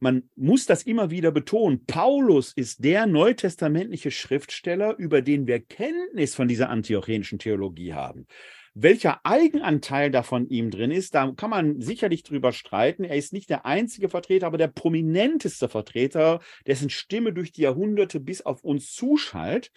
man 0.04 0.24
muss 0.36 0.66
das 0.66 0.82
immer 0.82 1.12
wieder 1.12 1.32
betonen. 1.32 1.86
Paulus 1.86 2.54
ist 2.54 2.84
der 2.84 3.06
neutestamentliche 3.06 4.10
Schriftsteller, 4.10 4.98
über 4.98 5.22
den 5.22 5.46
wir 5.46 5.60
Kenntnis 5.60 6.34
von 6.34 6.48
dieser 6.48 6.70
antiochenischen 6.70 7.38
Theologie 7.38 7.94
haben. 7.94 8.26
Welcher 8.74 9.26
Eigenanteil 9.26 10.12
davon 10.12 10.48
ihm 10.48 10.72
drin 10.72 10.92
ist, 10.92 11.14
da 11.14 11.30
kann 11.36 11.50
man 11.50 11.82
sicherlich 11.82 12.24
drüber 12.24 12.54
streiten. 12.54 13.04
Er 13.04 13.18
ist 13.18 13.34
nicht 13.34 13.50
der 13.50 13.66
einzige 13.66 14.08
Vertreter, 14.08 14.48
aber 14.48 14.58
der 14.58 14.70
prominenteste 14.70 15.68
Vertreter, 15.68 16.40
dessen 16.66 16.90
Stimme 16.90 17.34
durch 17.34 17.52
die 17.52 17.64
Jahrhunderte 17.64 18.22
bis 18.22 18.42
auf 18.42 18.64
uns 18.64 18.94
zuschallt. 18.94 19.72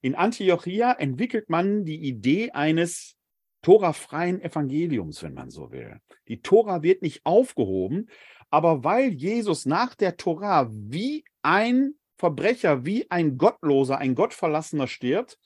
In 0.00 0.16
Antiochia 0.16 0.92
entwickelt 0.92 1.50
man 1.50 1.84
die 1.84 2.02
Idee 2.02 2.50
eines 2.50 3.16
torafreien 3.62 4.42
Evangeliums, 4.42 5.22
wenn 5.22 5.34
man 5.34 5.50
so 5.50 5.70
will. 5.70 6.00
Die 6.26 6.42
Tora 6.42 6.82
wird 6.82 7.02
nicht 7.02 7.24
aufgehoben, 7.24 8.08
aber 8.50 8.82
weil 8.82 9.12
Jesus 9.12 9.66
nach 9.66 9.94
der 9.94 10.16
Tora 10.16 10.68
wie 10.72 11.24
ein 11.42 11.94
Verbrecher, 12.16 12.84
wie 12.84 13.08
ein 13.10 13.38
Gottloser, 13.38 13.98
ein 13.98 14.16
Gottverlassener 14.16 14.88
stirbt, 14.88 15.38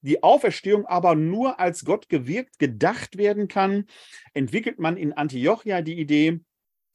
die 0.00 0.22
Auferstehung 0.22 0.86
aber 0.86 1.14
nur 1.14 1.58
als 1.58 1.84
Gott 1.84 2.08
gewirkt, 2.08 2.58
gedacht 2.58 3.16
werden 3.16 3.48
kann, 3.48 3.86
entwickelt 4.34 4.78
man 4.78 4.96
in 4.96 5.12
Antiochia 5.12 5.82
die 5.82 5.98
Idee, 5.98 6.40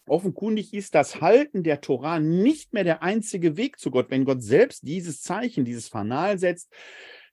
offenkundig 0.08 0.74
ist 0.74 0.96
das 0.96 1.22
Halten 1.22 1.64
der 1.64 1.82
Tora 1.82 2.20
nicht 2.20 2.74
mehr 2.74 2.84
der 2.84 3.04
einzige 3.04 3.58
Weg 3.58 3.80
zu 3.80 3.92
Gott. 3.92 4.10
Wenn 4.10 4.26
Gott 4.26 4.44
selbst 4.44 4.88
dieses 4.88 5.22
Zeichen, 5.22 5.64
dieses 5.64 5.88
Fanal 5.88 6.40
setzt, 6.40 6.74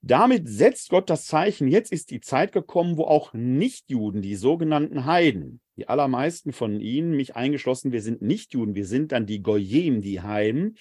Damit 0.01 0.49
setzt 0.49 0.91
Gott 0.91 1.11
das 1.11 1.27
Zeichen, 1.27 1.67
jetzt 1.67 1.91
ist 1.91 2.11
die 2.11 2.21
Zeit 2.21 2.53
gekommen, 2.53 2.97
wo 2.97 3.05
auch 3.05 3.33
Nichtjuden, 3.33 4.23
die 4.23 4.37
sogenannten 4.37 5.07
Heiden, 5.07 5.61
die 5.77 5.89
allermeisten 5.89 6.53
von 6.53 6.81
ihnen, 6.81 7.17
mich 7.17 7.35
eingeschlossen, 7.35 7.91
wir 7.91 8.01
sind 8.01 8.23
Nichtjuden, 8.23 8.77
wir 8.77 8.87
sind 8.87 9.11
dann 9.11 9.27
die 9.27 9.43
Goyim, 9.43 10.01
die 10.01 10.21
Heiden, 10.21 10.77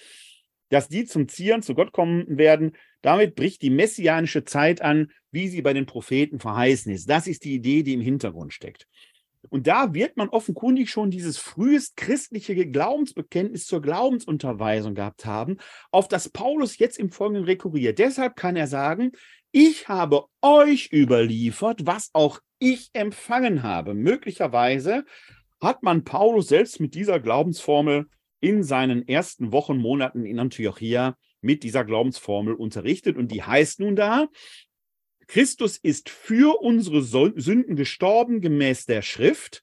dass 0.68 0.88
die 0.88 1.04
zum 1.04 1.26
Zieren 1.28 1.62
zu 1.62 1.74
Gott 1.74 1.92
kommen 1.92 2.38
werden. 2.38 2.76
Damit 3.02 3.34
bricht 3.34 3.62
die 3.62 3.70
messianische 3.70 4.44
Zeit 4.44 4.82
an, 4.82 5.12
wie 5.30 5.48
sie 5.48 5.62
bei 5.62 5.72
den 5.72 5.86
Propheten 5.86 6.40
verheißen 6.40 6.92
ist. 6.92 7.08
Das 7.08 7.26
ist 7.26 7.44
die 7.44 7.54
Idee, 7.54 7.82
die 7.82 7.94
im 7.94 8.00
Hintergrund 8.00 8.52
steckt. 8.52 8.86
Und 9.50 9.66
da 9.66 9.94
wird 9.94 10.16
man 10.16 10.28
offenkundig 10.28 10.90
schon 10.90 11.10
dieses 11.10 11.38
frühest 11.38 11.96
christliche 11.96 12.54
Glaubensbekenntnis 12.66 13.66
zur 13.66 13.80
Glaubensunterweisung 13.80 14.94
gehabt 14.94 15.24
haben, 15.24 15.58
auf 15.90 16.08
das 16.08 16.28
Paulus 16.28 16.78
jetzt 16.78 16.98
im 16.98 17.10
Folgenden 17.10 17.44
rekurriert. 17.44 17.98
Deshalb 17.98 18.36
kann 18.36 18.56
er 18.56 18.66
sagen, 18.66 19.12
ich 19.52 19.88
habe 19.88 20.24
euch 20.42 20.90
überliefert, 20.92 21.86
was 21.86 22.10
auch 22.12 22.40
ich 22.58 22.90
empfangen 22.92 23.62
habe. 23.62 23.94
Möglicherweise 23.94 25.04
hat 25.60 25.82
man 25.82 26.04
Paulus 26.04 26.48
selbst 26.48 26.80
mit 26.80 26.94
dieser 26.94 27.20
Glaubensformel 27.20 28.06
in 28.40 28.62
seinen 28.62 29.06
ersten 29.08 29.52
Wochen, 29.52 29.78
Monaten 29.78 30.24
in 30.24 30.38
Antiochia 30.38 31.16
mit 31.40 31.62
dieser 31.62 31.84
Glaubensformel 31.84 32.54
unterrichtet. 32.54 33.16
Und 33.16 33.32
die 33.32 33.42
heißt 33.42 33.80
nun 33.80 33.96
da, 33.96 34.28
Christus 35.26 35.76
ist 35.76 36.08
für 36.08 36.60
unsere 36.62 37.02
Sünden 37.02 37.76
gestorben 37.76 38.40
gemäß 38.40 38.86
der 38.86 39.02
Schrift 39.02 39.62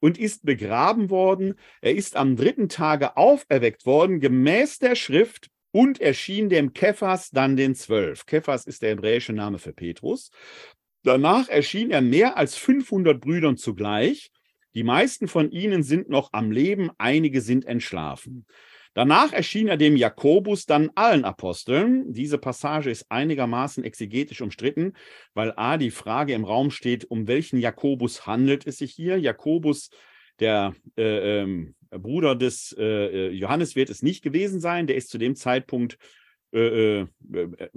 und 0.00 0.18
ist 0.18 0.44
begraben 0.44 1.10
worden. 1.10 1.54
Er 1.80 1.94
ist 1.94 2.16
am 2.16 2.34
dritten 2.34 2.68
Tage 2.68 3.16
auferweckt 3.16 3.86
worden 3.86 4.20
gemäß 4.20 4.78
der 4.78 4.96
Schrift 4.96 5.48
und 5.70 6.00
erschien 6.00 6.48
dem 6.48 6.72
Kephas 6.72 7.30
dann 7.30 7.56
den 7.56 7.74
Zwölf. 7.74 8.26
Kephas 8.26 8.66
ist 8.66 8.82
der 8.82 8.90
hebräische 8.90 9.32
Name 9.32 9.58
für 9.58 9.72
Petrus. 9.72 10.30
Danach 11.02 11.48
erschien 11.48 11.90
er 11.90 12.00
mehr 12.00 12.36
als 12.36 12.56
500 12.56 13.20
Brüdern 13.20 13.56
zugleich. 13.56 14.30
Die 14.74 14.84
meisten 14.84 15.28
von 15.28 15.50
ihnen 15.50 15.82
sind 15.82 16.08
noch 16.08 16.32
am 16.32 16.50
Leben, 16.50 16.90
einige 16.98 17.40
sind 17.40 17.64
entschlafen. 17.66 18.46
Danach 18.94 19.32
erschien 19.32 19.68
er 19.68 19.76
dem 19.76 19.96
Jakobus 19.96 20.66
dann 20.66 20.90
allen 20.94 21.24
Aposteln. 21.24 22.12
Diese 22.12 22.38
Passage 22.38 22.90
ist 22.90 23.10
einigermaßen 23.10 23.84
exegetisch 23.84 24.42
umstritten, 24.42 24.92
weil 25.34 25.52
A, 25.56 25.78
die 25.78 25.90
Frage 25.90 26.34
im 26.34 26.44
Raum 26.44 26.70
steht, 26.70 27.10
um 27.10 27.26
welchen 27.26 27.58
Jakobus 27.58 28.26
handelt 28.26 28.66
es 28.66 28.78
sich 28.78 28.92
hier? 28.92 29.18
Jakobus, 29.18 29.90
der 30.40 30.74
äh, 30.98 31.42
äh, 31.42 31.74
Bruder 31.90 32.34
des 32.34 32.74
äh, 32.78 33.28
Johannes, 33.30 33.76
wird 33.76 33.88
es 33.88 34.02
nicht 34.02 34.22
gewesen 34.22 34.60
sein. 34.60 34.86
Der 34.86 34.96
ist 34.96 35.08
zu 35.08 35.18
dem 35.18 35.36
Zeitpunkt 35.36 35.98
äh, 36.52 37.00
äh, 37.00 37.06
äh, 37.32 37.68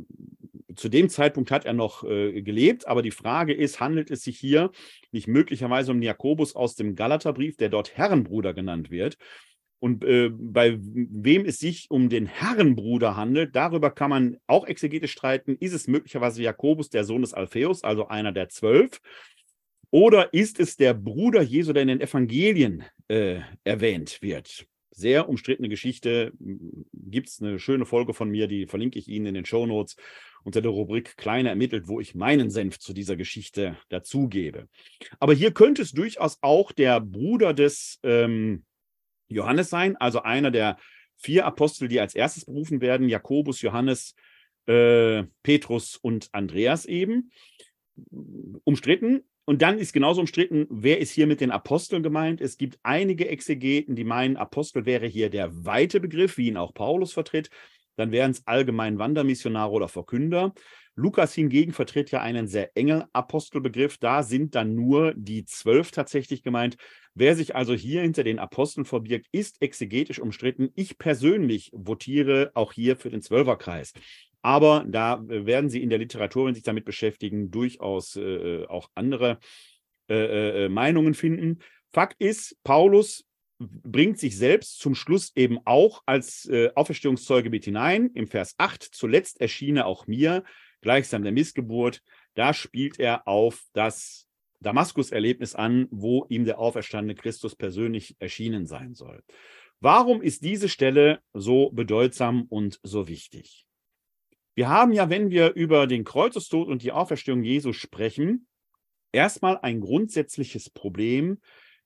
zu 0.76 0.90
dem 0.90 1.08
Zeitpunkt 1.10 1.52
hat 1.52 1.66
er 1.66 1.74
noch 1.74 2.04
äh, 2.04 2.42
gelebt, 2.42 2.88
aber 2.88 3.02
die 3.02 3.12
Frage 3.12 3.54
ist, 3.54 3.80
handelt 3.80 4.12
es 4.12 4.24
sich 4.24 4.38
hier 4.38 4.72
nicht 5.12 5.28
möglicherweise 5.28 5.92
um 5.92 6.02
Jakobus 6.02 6.56
aus 6.56 6.76
dem 6.76 6.96
Galaterbrief, 6.96 7.56
der 7.56 7.70
dort 7.70 7.96
Herrenbruder 7.96 8.54
genannt 8.54 8.92
wird? 8.92 9.18
Und 9.80 10.04
äh, 10.04 10.30
bei 10.32 10.78
wem 10.80 11.46
es 11.46 11.60
sich 11.60 11.92
um 11.92 12.10
den 12.10 12.26
Herrenbruder 12.26 13.16
handelt, 13.16 13.56
darüber 13.56 13.92
kann 13.92 14.10
man 14.10 14.38
auch 14.48 14.66
exegetisch 14.66 15.12
streiten. 15.12 15.58
Ist 15.60 15.74
es 15.74 15.88
möglicherweise 15.88 16.42
Jakobus, 16.42 16.90
der 16.90 17.04
Sohn 17.04 17.22
des 17.22 17.34
Alpheus, 17.34 17.84
also 17.84 18.08
einer 18.08 18.32
der 18.32 18.50
zwölf? 18.50 19.02
Oder 19.92 20.34
ist 20.34 20.60
es 20.60 20.76
der 20.78 20.94
Bruder 20.94 21.42
Jesu, 21.42 21.72
der 21.72 21.84
in 21.84 21.88
den 21.90 22.02
Evangelien 22.02 22.84
äh, 23.08 23.40
erwähnt 23.64 24.22
wird? 24.22 24.66
Sehr 24.92 25.30
umstrittene 25.30 25.70
Geschichte. 25.70 26.32
Gibt 26.94 27.30
es 27.30 27.42
eine 27.42 27.60
schöne 27.60 27.86
Folge 27.86 28.14
von 28.14 28.30
mir, 28.30 28.48
die 28.48 28.66
verlinke 28.66 28.98
ich 28.98 29.08
Ihnen 29.08 29.28
in 29.28 29.34
den 29.36 29.46
Show 29.46 29.66
Notes 29.66 29.98
unter 30.44 30.62
der 30.62 30.72
Rubrik 30.72 31.18
Kleiner 31.18 31.50
ermittelt, 31.50 31.88
wo 31.88 32.00
ich 32.00 32.16
meinen 32.16 32.50
Senf 32.50 32.80
zu 32.80 32.94
dieser 32.94 33.16
Geschichte 33.16 33.78
dazugebe. 33.90 34.68
Aber 35.20 35.34
hier 35.34 35.52
könnte 35.52 35.82
es 35.82 35.92
durchaus 35.92 36.38
auch 36.42 36.72
der 36.72 37.02
Bruder 37.02 37.54
des 37.54 38.00
ähm, 38.04 38.64
Johannes 39.28 39.70
sein, 39.70 39.96
also 39.98 40.22
einer 40.22 40.52
der 40.52 40.78
vier 41.18 41.46
Apostel, 41.46 41.88
die 41.88 42.00
als 42.00 42.16
erstes 42.16 42.46
berufen 42.46 42.82
werden, 42.82 43.10
Jakobus, 43.10 43.62
Johannes, 43.62 44.16
äh, 44.68 45.24
Petrus 45.44 45.98
und 45.98 46.30
Andreas 46.32 46.86
eben. 46.86 47.32
Umstritten. 48.64 49.24
Und 49.46 49.62
dann 49.62 49.78
ist 49.78 49.94
genauso 49.94 50.22
umstritten, 50.22 50.66
wer 50.70 51.00
ist 51.00 51.12
hier 51.12 51.28
mit 51.28 51.40
den 51.40 51.52
Aposteln 51.52 52.02
gemeint? 52.02 52.42
Es 52.42 52.58
gibt 52.58 52.80
einige 52.82 53.28
Exegeten, 53.30 53.96
die 53.96 54.04
meinen, 54.04 54.38
Apostel 54.38 54.86
wäre 54.86 55.06
hier 55.06 55.30
der 55.30 55.66
weite 55.66 56.00
Begriff, 56.00 56.38
wie 56.38 56.48
ihn 56.48 56.58
auch 56.58 56.74
Paulus 56.74 57.14
vertritt. 57.14 57.50
Dann 57.96 58.12
wären 58.12 58.32
es 58.32 58.46
allgemein 58.48 58.98
Wandermissionare 58.98 59.72
oder 59.72 59.88
Verkünder. 59.88 60.54
Lukas 60.96 61.34
hingegen 61.34 61.74
vertritt 61.74 62.12
ja 62.12 62.22
einen 62.22 62.48
sehr 62.48 62.76
engen 62.76 63.04
Apostelbegriff. 63.14 63.98
Da 63.98 64.24
sind 64.24 64.56
dann 64.56 64.74
nur 64.74 65.14
die 65.16 65.46
zwölf 65.46 65.92
tatsächlich 65.92 66.42
gemeint. 66.42 66.78
Wer 67.18 67.36
sich 67.36 67.56
also 67.56 67.74
hier 67.74 68.02
hinter 68.02 68.26
den 68.26 68.40
Aposteln 68.40 68.86
verbirgt, 68.86 69.28
ist 69.32 69.62
exegetisch 69.62 70.20
umstritten. 70.20 70.70
Ich 70.76 70.98
persönlich 70.98 71.72
votiere 71.74 72.52
auch 72.54 72.74
hier 72.74 72.98
für 72.98 73.10
den 73.10 73.22
Zwölferkreis. 73.22 73.94
Aber 74.42 74.86
da 74.88 75.24
werden 75.26 75.70
Sie 75.70 75.82
in 75.82 75.90
der 75.90 75.98
Literatur, 75.98 76.46
wenn 76.46 76.54
Sie 76.54 76.60
sich 76.60 76.66
damit 76.66 76.86
beschäftigen, 76.86 77.52
durchaus 77.52 78.16
äh, 78.18 78.66
auch 78.68 78.90
andere 78.96 79.40
äh, 80.08 80.14
äh, 80.14 80.66
äh, 80.66 80.70
Meinungen 80.70 81.16
finden. 81.16 81.60
Fakt 81.92 82.22
ist, 82.22 82.58
Paulus 82.64 83.26
bringt 83.58 84.20
sich 84.20 84.38
selbst 84.38 84.80
zum 84.80 84.94
Schluss 84.94 85.32
eben 85.36 85.58
auch 85.66 86.04
als 86.06 86.46
äh, 86.48 86.70
Auferstehungszeuge 86.76 87.50
mit 87.50 87.66
hinein. 87.66 88.12
Im 88.14 88.28
Vers 88.28 88.54
8, 88.58 88.84
zuletzt 88.84 89.42
erschiene 89.42 89.86
auch 89.86 90.06
mir, 90.06 90.44
gleichsam 90.82 91.24
der 91.24 91.32
Missgeburt. 91.32 92.04
Da 92.36 92.54
spielt 92.54 93.00
er 93.00 93.28
auf 93.28 93.64
das 93.74 94.28
Damaskus-Erlebnis 94.62 95.56
an, 95.56 95.88
wo 95.92 96.26
ihm 96.30 96.46
der 96.46 96.60
auferstandene 96.60 97.16
Christus 97.16 97.56
persönlich 97.56 98.16
erschienen 98.20 98.66
sein 98.66 98.94
soll. 98.94 99.24
Warum 99.80 100.22
ist 100.22 100.44
diese 100.44 100.70
Stelle 100.70 101.20
so 101.34 101.70
bedeutsam 101.72 102.46
und 102.50 102.80
so 102.84 103.08
wichtig? 103.08 103.66
Wir 104.56 104.70
haben 104.70 104.94
ja, 104.94 105.10
wenn 105.10 105.30
wir 105.30 105.54
über 105.54 105.86
den 105.86 106.06
Kreuzestod 106.06 106.70
und 106.70 106.82
die 106.82 106.94
Auferstehung 106.94 107.44
Jesu 107.44 107.74
sprechen, 107.74 108.48
erstmal 109.12 109.58
ein 109.58 109.82
grundsätzliches 109.82 110.70
Problem, 110.70 111.40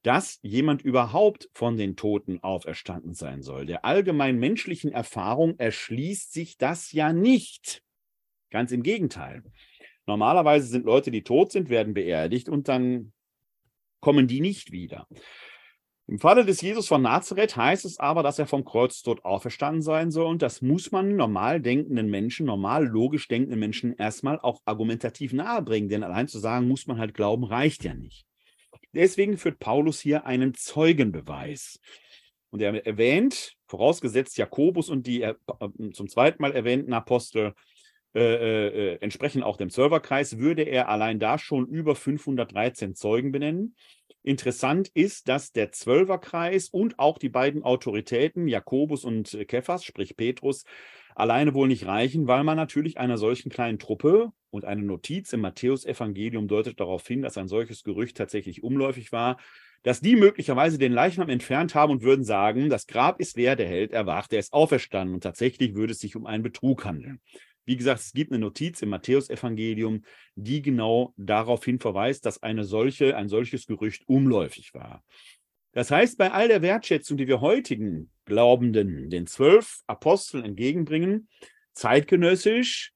dass 0.04 0.40
jemand 0.42 0.82
überhaupt 0.82 1.50
von 1.54 1.76
den 1.76 1.96
Toten 1.96 2.42
auferstanden 2.42 3.14
sein 3.14 3.42
soll. 3.42 3.66
Der 3.66 3.86
allgemein 3.86 4.38
menschlichen 4.38 4.92
Erfahrung 4.92 5.58
erschließt 5.58 6.32
sich 6.32 6.58
das 6.58 6.92
ja 6.92 7.12
nicht. 7.12 7.84
Ganz 8.50 8.72
im 8.72 8.84
Gegenteil. 8.84 9.44
Normalerweise 10.10 10.66
sind 10.66 10.88
Leute, 10.88 11.12
die 11.12 11.24
tot 11.24 11.52
sind, 11.52 11.70
werden 11.70 11.94
beerdigt 11.94 12.50
und 12.50 12.68
dann 12.68 13.14
kommen 14.00 14.28
die 14.28 14.42
nicht 14.42 14.72
wieder. 14.72 15.08
Im 16.08 16.18
Falle 16.18 16.44
des 16.44 16.62
Jesus 16.62 16.88
von 16.88 17.04
Nazareth 17.04 17.56
heißt 17.56 17.86
es 17.86 18.00
aber, 18.00 18.24
dass 18.24 18.40
er 18.40 18.48
vom 18.48 18.66
Kreuztod 18.66 19.24
auferstanden 19.24 19.84
sein 19.84 20.10
soll. 20.10 20.26
Und 20.26 20.42
das 20.42 20.64
muss 20.64 20.92
man 20.92 21.16
normal 21.16 21.62
denkenden 21.62 22.10
Menschen, 22.10 22.48
normal 22.48 22.88
logisch 22.88 23.28
denkenden 23.28 23.60
Menschen 23.60 23.94
erstmal 23.94 24.40
auch 24.40 24.62
argumentativ 24.66 25.32
nahebringen. 25.32 25.88
Denn 25.88 26.04
allein 26.04 26.28
zu 26.28 26.40
sagen, 26.40 26.68
muss 26.68 26.88
man 26.88 26.98
halt 26.98 27.14
glauben, 27.14 27.44
reicht 27.44 27.84
ja 27.84 27.94
nicht. 27.94 28.26
Deswegen 28.94 29.38
führt 29.38 29.60
Paulus 29.60 30.00
hier 30.00 30.26
einen 30.26 30.56
Zeugenbeweis. 30.56 31.80
Und 32.50 32.64
er 32.64 32.84
erwähnt, 32.84 33.54
vorausgesetzt 33.68 34.40
Jakobus 34.40 34.90
und 34.90 35.06
die 35.06 35.22
äh, 35.22 35.36
zum 35.94 36.10
zweiten 36.10 36.42
Mal 36.42 36.54
erwähnten 36.54 36.94
Apostel 36.94 37.54
äh, 38.16 38.22
äh, 38.22 38.68
äh, 38.68 38.98
entsprechend 39.02 39.44
auch 39.44 39.58
dem 39.58 39.70
Serverkreis, 39.70 40.40
würde 40.40 40.64
er 40.64 40.90
allein 40.90 41.20
da 41.20 41.38
schon 41.38 41.68
über 41.68 41.96
513 41.96 42.96
Zeugen 42.96 43.32
benennen. 43.32 43.76
Interessant 44.24 44.90
ist, 44.90 45.28
dass 45.28 45.52
der 45.52 45.72
Zwölferkreis 45.72 46.70
und 46.70 46.98
auch 46.98 47.20
die 47.20 47.30
beiden 47.30 47.64
Autoritäten, 47.64 48.48
Jakobus 48.48 49.06
und 49.06 49.38
Kephas, 49.48 49.84
sprich 49.84 50.18
Petrus, 50.18 50.66
alleine 51.16 51.54
wohl 51.54 51.68
nicht 51.68 51.86
reichen, 51.86 52.28
weil 52.28 52.44
man 52.44 52.58
natürlich 52.58 52.98
einer 52.98 53.18
solchen 53.18 53.50
kleinen 53.50 53.78
Truppe 53.78 54.32
und 54.50 54.66
eine 54.66 54.82
Notiz 54.82 55.32
im 55.34 55.42
Matthäusevangelium 55.42 56.48
deutet 56.48 56.80
darauf 56.80 57.08
hin, 57.08 57.22
dass 57.22 57.38
ein 57.38 57.48
solches 57.48 57.84
Gerücht 57.84 58.18
tatsächlich 58.18 58.64
umläufig 58.64 59.12
war, 59.12 59.38
dass 59.84 60.02
die 60.02 60.16
möglicherweise 60.16 60.78
den 60.78 60.92
Leichnam 60.92 61.30
entfernt 61.30 61.76
haben 61.76 61.92
und 61.92 62.04
würden 62.04 62.26
sagen, 62.26 62.70
das 62.70 62.88
Grab 62.88 63.20
ist 63.20 63.38
leer, 63.38 63.56
der 63.56 63.68
Held 63.68 63.92
erwacht, 63.92 64.34
er 64.34 64.40
ist 64.40 64.52
auferstanden 64.52 65.14
und 65.14 65.22
tatsächlich 65.22 65.76
würde 65.76 65.94
es 65.94 66.00
sich 66.00 66.16
um 66.16 66.26
einen 66.26 66.44
Betrug 66.44 66.86
handeln. 66.86 67.22
Wie 67.70 67.78
gesagt, 67.78 68.00
es 68.00 68.14
gibt 68.14 68.32
eine 68.32 68.40
Notiz 68.40 68.82
im 68.82 68.90
Matthäusevangelium, 68.90 70.02
die 70.34 70.64
genau 70.64 71.14
darauf 71.18 71.64
hin 71.64 71.78
verweist, 71.78 72.26
dass 72.26 72.42
eine 72.42 72.64
solche, 72.64 73.16
ein 73.16 73.30
solches 73.30 73.68
Gerücht 73.68 74.08
umläufig 74.08 74.74
war. 74.74 75.04
Das 75.74 75.92
heißt, 75.92 76.18
bei 76.18 76.32
all 76.32 76.48
der 76.48 76.64
Wertschätzung, 76.64 77.16
die 77.16 77.28
wir 77.28 77.42
heutigen 77.42 78.10
Glaubenden 78.26 79.12
den 79.12 79.28
zwölf 79.28 79.82
Aposteln 79.86 80.44
entgegenbringen, 80.44 81.30
zeitgenössisch 81.74 82.92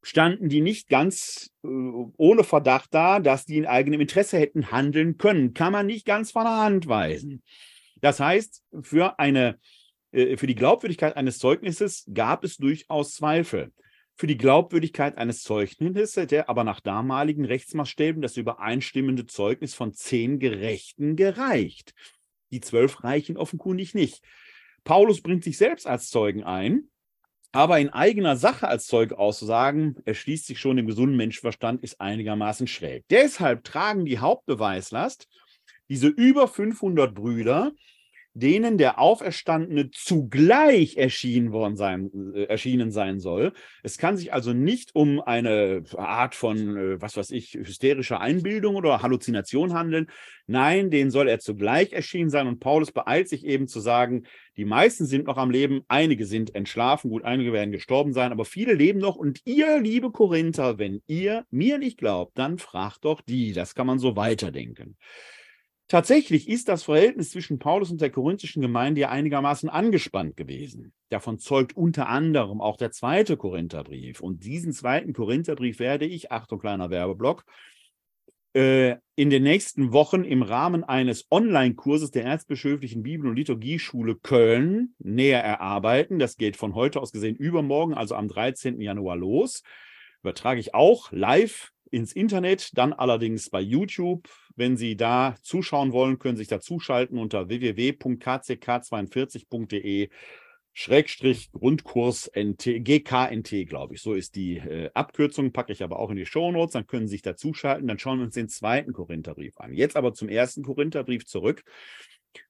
standen 0.00 0.48
die 0.48 0.60
nicht 0.60 0.88
ganz 0.88 1.50
äh, 1.64 1.66
ohne 1.66 2.44
Verdacht 2.44 2.94
da, 2.94 3.18
dass 3.18 3.46
die 3.46 3.56
in 3.56 3.66
eigenem 3.66 4.00
Interesse 4.00 4.38
hätten 4.38 4.70
handeln 4.70 5.18
können. 5.18 5.54
Kann 5.54 5.72
man 5.72 5.86
nicht 5.86 6.06
ganz 6.06 6.30
von 6.30 6.44
der 6.44 6.58
Hand 6.58 6.86
weisen. 6.86 7.42
Das 8.00 8.20
heißt, 8.20 8.62
für, 8.80 9.18
eine, 9.18 9.58
äh, 10.12 10.36
für 10.36 10.46
die 10.46 10.54
Glaubwürdigkeit 10.54 11.16
eines 11.16 11.40
Zeugnisses 11.40 12.08
gab 12.14 12.44
es 12.44 12.58
durchaus 12.58 13.14
Zweifel. 13.14 13.72
Für 14.16 14.26
die 14.26 14.36
Glaubwürdigkeit 14.36 15.18
eines 15.18 15.42
Zeugnisses, 15.42 16.14
der 16.28 16.48
aber 16.48 16.64
nach 16.64 16.80
damaligen 16.80 17.44
Rechtsmaßstäben 17.44 18.22
das 18.22 18.36
übereinstimmende 18.36 19.26
Zeugnis 19.26 19.74
von 19.74 19.92
zehn 19.92 20.38
Gerechten 20.38 21.16
gereicht. 21.16 21.94
Die 22.52 22.60
zwölf 22.60 23.02
reichen 23.02 23.36
offenkundig 23.36 23.94
nicht. 23.94 24.22
Paulus 24.84 25.22
bringt 25.22 25.42
sich 25.42 25.58
selbst 25.58 25.86
als 25.86 26.10
Zeugen 26.10 26.44
ein, 26.44 26.88
aber 27.50 27.78
in 27.78 27.90
eigener 27.90 28.36
Sache 28.36 28.68
als 28.68 28.86
Zeuge 28.86 29.18
auszusagen, 29.18 29.96
erschließt 30.04 30.46
sich 30.46 30.60
schon 30.60 30.76
dem 30.76 30.86
gesunden 30.86 31.16
Menschenverstand, 31.16 31.82
ist 31.82 32.00
einigermaßen 32.00 32.66
schräg. 32.66 33.04
Deshalb 33.10 33.64
tragen 33.64 34.04
die 34.04 34.18
Hauptbeweislast 34.18 35.28
diese 35.88 36.08
über 36.08 36.48
500 36.48 37.14
Brüder, 37.14 37.72
denen 38.34 38.78
der 38.78 38.98
Auferstandene 38.98 39.90
zugleich 39.92 40.96
erschienen 40.96 41.52
worden 41.52 41.76
sein, 41.76 42.10
äh, 42.34 42.44
erschienen 42.44 42.90
sein 42.90 43.20
soll. 43.20 43.52
Es 43.84 43.96
kann 43.96 44.16
sich 44.16 44.32
also 44.32 44.52
nicht 44.52 44.94
um 44.94 45.20
eine 45.20 45.84
Art 45.96 46.34
von, 46.34 46.76
äh, 46.76 47.00
was 47.00 47.16
weiß 47.16 47.30
ich, 47.30 47.54
hysterischer 47.54 48.20
Einbildung 48.20 48.74
oder 48.74 49.02
Halluzination 49.02 49.72
handeln. 49.72 50.10
Nein, 50.46 50.90
den 50.90 51.10
soll 51.10 51.28
er 51.28 51.38
zugleich 51.38 51.92
erschienen 51.92 52.28
sein. 52.28 52.48
Und 52.48 52.58
Paulus 52.58 52.90
beeilt 52.90 53.28
sich 53.28 53.46
eben 53.46 53.68
zu 53.68 53.78
sagen, 53.78 54.24
die 54.56 54.64
meisten 54.64 55.06
sind 55.06 55.26
noch 55.26 55.36
am 55.36 55.50
Leben, 55.50 55.82
einige 55.86 56.26
sind 56.26 56.54
entschlafen, 56.54 57.10
gut, 57.10 57.24
einige 57.24 57.52
werden 57.52 57.72
gestorben 57.72 58.12
sein, 58.12 58.32
aber 58.32 58.44
viele 58.44 58.74
leben 58.74 58.98
noch. 58.98 59.14
Und 59.14 59.40
ihr, 59.44 59.80
liebe 59.80 60.10
Korinther, 60.10 60.78
wenn 60.78 61.02
ihr 61.06 61.46
mir 61.50 61.78
nicht 61.78 61.98
glaubt, 61.98 62.36
dann 62.36 62.58
fragt 62.58 63.04
doch 63.04 63.20
die. 63.20 63.52
Das 63.52 63.76
kann 63.76 63.86
man 63.86 64.00
so 64.00 64.16
weiterdenken. 64.16 64.96
Tatsächlich 65.86 66.48
ist 66.48 66.68
das 66.68 66.82
Verhältnis 66.82 67.30
zwischen 67.30 67.58
Paulus 67.58 67.90
und 67.90 68.00
der 68.00 68.10
korinthischen 68.10 68.62
Gemeinde 68.62 69.02
ja 69.02 69.10
einigermaßen 69.10 69.68
angespannt 69.68 70.34
gewesen. 70.36 70.94
Davon 71.10 71.38
zeugt 71.38 71.76
unter 71.76 72.08
anderem 72.08 72.62
auch 72.62 72.78
der 72.78 72.90
zweite 72.90 73.36
Korintherbrief. 73.36 74.20
Und 74.20 74.44
diesen 74.44 74.72
zweiten 74.72 75.12
Korintherbrief 75.12 75.78
werde 75.78 76.06
ich, 76.06 76.32
Achtung, 76.32 76.58
kleiner 76.58 76.88
Werbeblock, 76.88 77.44
äh, 78.54 78.96
in 79.14 79.28
den 79.28 79.42
nächsten 79.42 79.92
Wochen 79.92 80.24
im 80.24 80.42
Rahmen 80.42 80.84
eines 80.84 81.26
Online-Kurses 81.30 82.10
der 82.10 82.24
Erzbischöflichen 82.24 83.02
Bibel- 83.02 83.28
und 83.28 83.36
Liturgieschule 83.36 84.16
Köln 84.16 84.94
näher 84.98 85.44
erarbeiten. 85.44 86.18
Das 86.18 86.36
geht 86.36 86.56
von 86.56 86.74
heute 86.74 87.00
aus 87.00 87.12
gesehen 87.12 87.36
übermorgen, 87.36 87.92
also 87.92 88.14
am 88.14 88.28
13. 88.28 88.80
Januar 88.80 89.16
los. 89.16 89.62
Übertrage 90.22 90.60
ich 90.60 90.74
auch 90.74 91.12
live 91.12 91.73
ins 91.90 92.12
Internet, 92.12 92.76
dann 92.76 92.92
allerdings 92.92 93.48
bei 93.50 93.60
YouTube. 93.60 94.28
Wenn 94.56 94.76
Sie 94.76 94.96
da 94.96 95.36
zuschauen 95.42 95.92
wollen, 95.92 96.18
können 96.18 96.36
Sie 96.36 96.42
sich 96.42 96.48
da 96.48 96.60
zuschalten 96.60 97.18
unter 97.18 97.48
www.kck42.de 97.48 100.10
Schrägstrich 100.76 101.52
Grundkurs 101.52 102.28
NT, 102.34 102.84
GKNT, 102.84 103.68
glaube 103.68 103.94
ich. 103.94 104.02
So 104.02 104.14
ist 104.14 104.34
die 104.34 104.56
äh, 104.56 104.90
Abkürzung, 104.92 105.52
packe 105.52 105.72
ich 105.72 105.84
aber 105.84 106.00
auch 106.00 106.10
in 106.10 106.16
die 106.16 106.26
Shownotes, 106.26 106.72
dann 106.72 106.88
können 106.88 107.06
Sie 107.06 107.12
sich 107.12 107.22
da 107.22 107.36
zuschalten, 107.36 107.86
dann 107.86 108.00
schauen 108.00 108.18
wir 108.18 108.24
uns 108.24 108.34
den 108.34 108.48
zweiten 108.48 108.92
Korintherbrief 108.92 109.56
an. 109.58 109.72
Jetzt 109.72 109.96
aber 109.96 110.14
zum 110.14 110.28
ersten 110.28 110.64
Korintherbrief 110.64 111.26
zurück, 111.26 111.62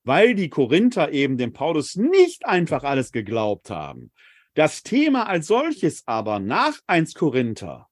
weil 0.05 0.35
die 0.35 0.49
Korinther 0.49 1.13
eben 1.13 1.37
dem 1.37 1.53
Paulus 1.53 1.97
nicht 1.97 2.47
einfach 2.47 2.83
alles 2.83 3.13
geglaubt 3.13 3.69
haben. 3.69 4.11
Das 4.55 4.83
Thema 4.83 5.29
als 5.29 5.49
solches 5.49 6.05
aber 6.07 6.39
nach 6.39 6.79
1 6.87 7.15
Korinther 7.15 7.89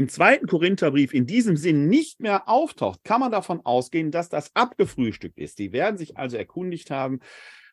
im 0.00 0.08
zweiten 0.08 0.46
Korintherbrief 0.46 1.12
in 1.12 1.26
diesem 1.26 1.58
Sinn 1.58 1.86
nicht 1.86 2.20
mehr 2.20 2.48
auftaucht, 2.48 3.04
kann 3.04 3.20
man 3.20 3.30
davon 3.30 3.60
ausgehen, 3.66 4.10
dass 4.10 4.30
das 4.30 4.56
abgefrühstückt 4.56 5.36
ist. 5.38 5.58
Die 5.58 5.72
werden 5.72 5.98
sich 5.98 6.16
also 6.16 6.38
erkundigt 6.38 6.90
haben, 6.90 7.20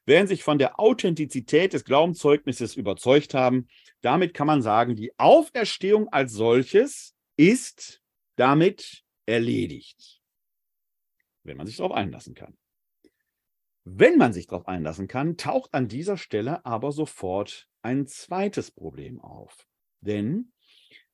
werden 0.06 0.28
sich 0.28 0.44
von 0.44 0.58
der 0.58 0.78
Authentizität 0.78 1.72
des 1.72 1.86
Glaubenszeugnisses 1.86 2.76
überzeugt 2.76 3.34
haben. 3.34 3.70
Damit 4.02 4.34
kann 4.34 4.46
man 4.46 4.62
sagen, 4.62 4.98
die 4.98 5.18
Auferstehung 5.18 6.10
als 6.10 6.34
solches 6.34 7.16
ist 7.38 8.02
damit 8.36 9.06
erledigt, 9.26 10.22
wenn 11.44 11.56
man 11.56 11.66
sich 11.66 11.78
darauf 11.78 11.94
einlassen 11.94 12.36
kann. 12.36 12.58
Wenn 13.86 14.18
man 14.18 14.34
sich 14.34 14.48
darauf 14.48 14.68
einlassen 14.68 15.08
kann, 15.08 15.38
taucht 15.38 15.74
an 15.74 15.88
dieser 15.88 16.18
Stelle 16.18 16.66
aber 16.66 16.92
sofort 16.92 17.70
ein 17.84 18.06
zweites 18.06 18.70
Problem 18.70 19.22
auf. 19.22 19.66
Denn 20.02 20.52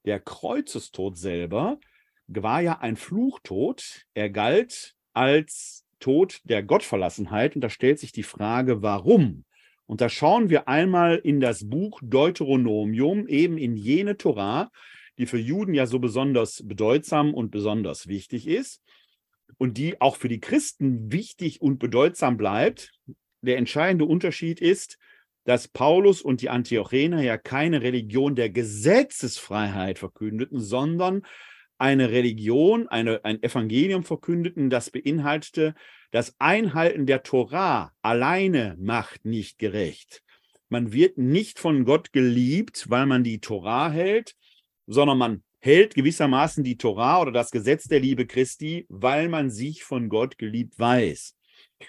der 0.05 0.19
Kreuzestod 0.19 1.17
selber 1.17 1.79
war 2.27 2.61
ja 2.61 2.79
ein 2.79 2.95
Fluchtod. 2.95 4.05
Er 4.13 4.29
galt 4.29 4.95
als 5.13 5.85
Tod 5.99 6.41
der 6.43 6.63
Gottverlassenheit. 6.63 7.55
Und 7.55 7.61
da 7.61 7.69
stellt 7.69 7.99
sich 7.99 8.11
die 8.11 8.23
Frage, 8.23 8.81
warum? 8.81 9.45
Und 9.85 10.01
da 10.01 10.09
schauen 10.09 10.49
wir 10.49 10.67
einmal 10.67 11.17
in 11.17 11.39
das 11.39 11.69
Buch 11.69 11.99
Deuteronomium, 12.03 13.27
eben 13.27 13.57
in 13.57 13.75
jene 13.75 14.17
Torah, 14.17 14.71
die 15.17 15.25
für 15.25 15.37
Juden 15.37 15.73
ja 15.73 15.85
so 15.85 15.99
besonders 15.99 16.63
bedeutsam 16.65 17.33
und 17.33 17.51
besonders 17.51 18.07
wichtig 18.07 18.47
ist 18.47 18.81
und 19.57 19.77
die 19.77 20.01
auch 20.01 20.15
für 20.15 20.29
die 20.29 20.39
Christen 20.39 21.11
wichtig 21.11 21.61
und 21.61 21.79
bedeutsam 21.79 22.37
bleibt. 22.37 22.91
Der 23.41 23.57
entscheidende 23.57 24.05
Unterschied 24.05 24.61
ist, 24.61 24.97
dass 25.45 25.67
Paulus 25.67 26.21
und 26.21 26.41
die 26.41 26.49
Antiochener 26.49 27.21
ja 27.21 27.37
keine 27.37 27.81
Religion 27.81 28.35
der 28.35 28.49
Gesetzesfreiheit 28.49 29.99
verkündeten, 29.99 30.59
sondern 30.59 31.23
eine 31.77 32.11
Religion, 32.11 32.87
eine, 32.87 33.25
ein 33.25 33.41
Evangelium 33.43 34.03
verkündeten, 34.03 34.69
das 34.69 34.89
beinhaltete, 34.89 35.75
das 36.11 36.35
Einhalten 36.39 37.05
der 37.05 37.23
Torah 37.23 37.91
alleine 38.01 38.77
macht 38.79 39.25
nicht 39.25 39.57
gerecht. 39.57 40.23
Man 40.69 40.93
wird 40.93 41.17
nicht 41.17 41.59
von 41.59 41.85
Gott 41.85 42.13
geliebt, 42.13 42.89
weil 42.89 43.05
man 43.05 43.23
die 43.23 43.39
Torah 43.39 43.91
hält, 43.91 44.35
sondern 44.87 45.17
man 45.17 45.43
hält 45.59 45.95
gewissermaßen 45.95 46.63
die 46.63 46.77
Torah 46.77 47.21
oder 47.21 47.31
das 47.31 47.51
Gesetz 47.51 47.85
der 47.85 47.99
Liebe 47.99 48.25
Christi, 48.27 48.85
weil 48.89 49.29
man 49.29 49.49
sich 49.49 49.83
von 49.83 50.09
Gott 50.09 50.37
geliebt 50.37 50.77
weiß. 50.77 51.35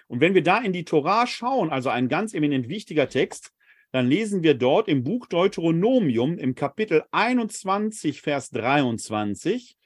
Und 0.07 0.21
wenn 0.21 0.35
wir 0.35 0.43
da 0.43 0.59
in 0.59 0.73
die 0.73 0.85
Torah 0.85 1.27
schauen, 1.27 1.71
also 1.71 1.89
ein 1.91 2.09
ganz 2.09 2.35
eminent 2.35 2.69
wichtiger 2.69 3.09
Text, 3.09 3.53
dann 3.93 4.09
lesen 4.09 4.43
wir 4.43 4.55
dort 4.55 4.89
im 4.89 5.05
Buch 5.05 5.27
Deuteronomium 5.27 6.37
im 6.37 6.55
Kapitel 6.55 7.05
21, 7.13 8.23
Vers 8.23 8.51
23 8.51 9.77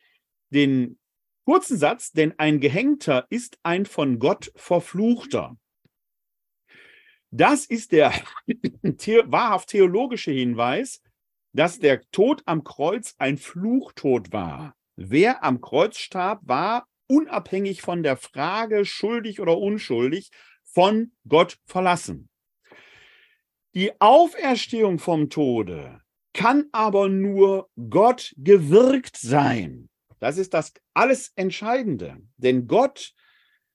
den 0.50 0.98
kurzen 1.44 1.76
Satz, 1.76 2.12
denn 2.12 2.34
ein 2.38 2.60
Gehängter 2.60 3.26
ist 3.30 3.58
ein 3.62 3.86
von 3.86 4.18
Gott 4.18 4.50
verfluchter. 4.56 5.56
Das 7.30 7.66
ist 7.66 7.92
der 7.92 8.12
wahrhaft 9.26 9.68
theologische 9.68 10.30
Hinweis, 10.30 11.02
dass 11.52 11.78
der 11.78 12.00
Tod 12.10 12.42
am 12.46 12.64
Kreuz 12.64 13.14
ein 13.18 13.36
Fluchtod 13.36 14.32
war. 14.32 14.74
Wer 14.96 15.44
am 15.44 15.60
Kreuz 15.60 15.98
starb, 15.98 16.40
war 16.44 16.87
unabhängig 17.08 17.82
von 17.82 18.02
der 18.02 18.16
Frage, 18.16 18.84
schuldig 18.84 19.40
oder 19.40 19.58
unschuldig, 19.58 20.30
von 20.62 21.12
Gott 21.26 21.58
verlassen. 21.66 22.28
Die 23.74 24.00
Auferstehung 24.00 24.98
vom 24.98 25.28
Tode 25.28 26.00
kann 26.32 26.66
aber 26.72 27.08
nur 27.08 27.68
Gott 27.90 28.32
gewirkt 28.36 29.16
sein. 29.16 29.88
Das 30.20 30.38
ist 30.38 30.54
das 30.54 30.72
alles 30.94 31.32
Entscheidende. 31.36 32.16
Denn 32.36 32.66
Gott, 32.66 33.12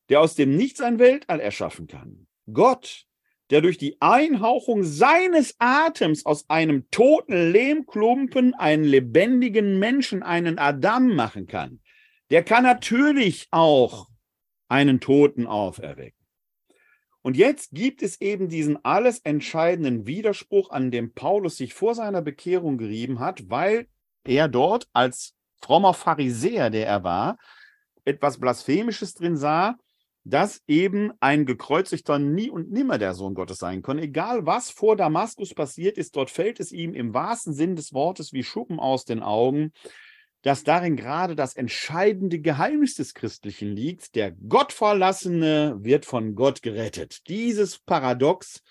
der 0.10 0.22
aus 0.22 0.36
dem 0.36 0.56
Nichts 0.56 0.82
ein 0.82 1.00
Weltall 1.00 1.40
erschaffen 1.40 1.88
kann, 1.88 2.28
Gott, 2.52 3.06
der 3.50 3.62
durch 3.62 3.78
die 3.78 3.98
Einhauchung 4.02 4.84
seines 4.84 5.56
Atems 5.60 6.26
aus 6.26 6.50
einem 6.50 6.90
toten 6.90 7.52
Lehmklumpen 7.52 8.54
einen 8.54 8.84
lebendigen 8.84 9.80
Menschen, 9.80 10.24
einen 10.24 10.58
Adam 10.58 11.16
machen 11.16 11.46
kann, 11.46 11.80
der 12.34 12.44
kann 12.44 12.64
natürlich 12.64 13.48
auch 13.52 14.10
einen 14.68 15.00
Toten 15.00 15.46
auferwecken. 15.46 16.18
Und 17.22 17.38
jetzt 17.38 17.74
gibt 17.74 18.02
es 18.02 18.20
eben 18.22 18.50
diesen 18.50 18.84
alles 18.84 19.20
entscheidenden 19.20 20.08
Widerspruch, 20.08 20.72
an 20.72 20.90
dem 20.90 21.14
Paulus 21.14 21.58
sich 21.58 21.76
vor 21.76 21.94
seiner 21.94 22.24
Bekehrung 22.24 22.80
gerieben 22.80 23.20
hat, 23.20 23.52
weil 23.52 23.86
er 24.24 24.48
dort 24.48 24.88
als 24.94 25.36
frommer 25.62 25.94
Pharisäer, 25.94 26.72
der 26.72 26.88
er 26.88 27.04
war, 27.04 27.38
etwas 28.04 28.40
Blasphemisches 28.40 29.14
drin 29.14 29.38
sah, 29.38 29.78
dass 30.24 30.64
eben 30.66 31.12
ein 31.20 31.46
gekreuzigter 31.46 32.18
nie 32.18 32.50
und 32.50 32.72
nimmer 32.72 32.98
der 32.98 33.14
Sohn 33.14 33.36
Gottes 33.36 33.60
sein 33.60 33.84
kann. 33.84 34.00
Egal 34.00 34.48
was 34.48 34.72
vor 34.72 34.96
Damaskus 34.96 35.54
passiert 35.54 36.00
ist, 36.00 36.16
dort 36.16 36.32
fällt 36.32 36.60
es 36.60 36.72
ihm 36.72 36.96
im 36.96 37.14
wahrsten 37.14 37.54
Sinn 37.54 37.76
des 37.76 37.94
Wortes 37.94 38.34
wie 38.34 38.44
Schuppen 38.44 38.80
aus 38.80 39.06
den 39.06 39.22
Augen, 39.22 39.72
dass 40.44 40.66
darin 40.66 40.98
gerade 40.98 41.36
das 41.36 41.56
entscheidende 41.56 42.40
Geheimnis 42.40 42.96
des 42.96 43.14
Christlichen 43.14 43.70
liegt. 43.70 44.16
Der 44.16 44.32
Gottverlassene 44.32 45.78
wird 45.80 46.06
von 46.06 46.36
Gott 46.36 46.62
gerettet. 46.62 47.28
Dieses 47.30 47.80
Paradox 47.80 48.62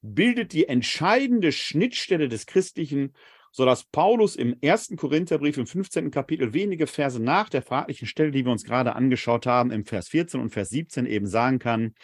bildet 0.00 0.52
die 0.52 0.68
entscheidende 0.68 1.50
Schnittstelle 1.50 2.28
des 2.28 2.46
Christlichen, 2.46 3.12
sodass 3.50 3.84
Paulus 3.84 4.36
im 4.36 4.56
ersten 4.60 4.96
Korintherbrief 4.96 5.58
im 5.58 5.66
15. 5.66 6.12
Kapitel 6.12 6.54
wenige 6.54 6.86
Verse 6.86 7.20
nach 7.20 7.48
der 7.48 7.62
fraglichen 7.62 8.06
Stelle, 8.06 8.30
die 8.30 8.44
wir 8.44 8.52
uns 8.52 8.62
gerade 8.62 8.94
angeschaut 8.94 9.46
haben, 9.46 9.72
im 9.72 9.84
Vers 9.84 10.08
14 10.08 10.40
und 10.40 10.50
Vers 10.50 10.68
17 10.68 11.06
eben 11.06 11.26
sagen 11.26 11.58
kann, 11.58 11.94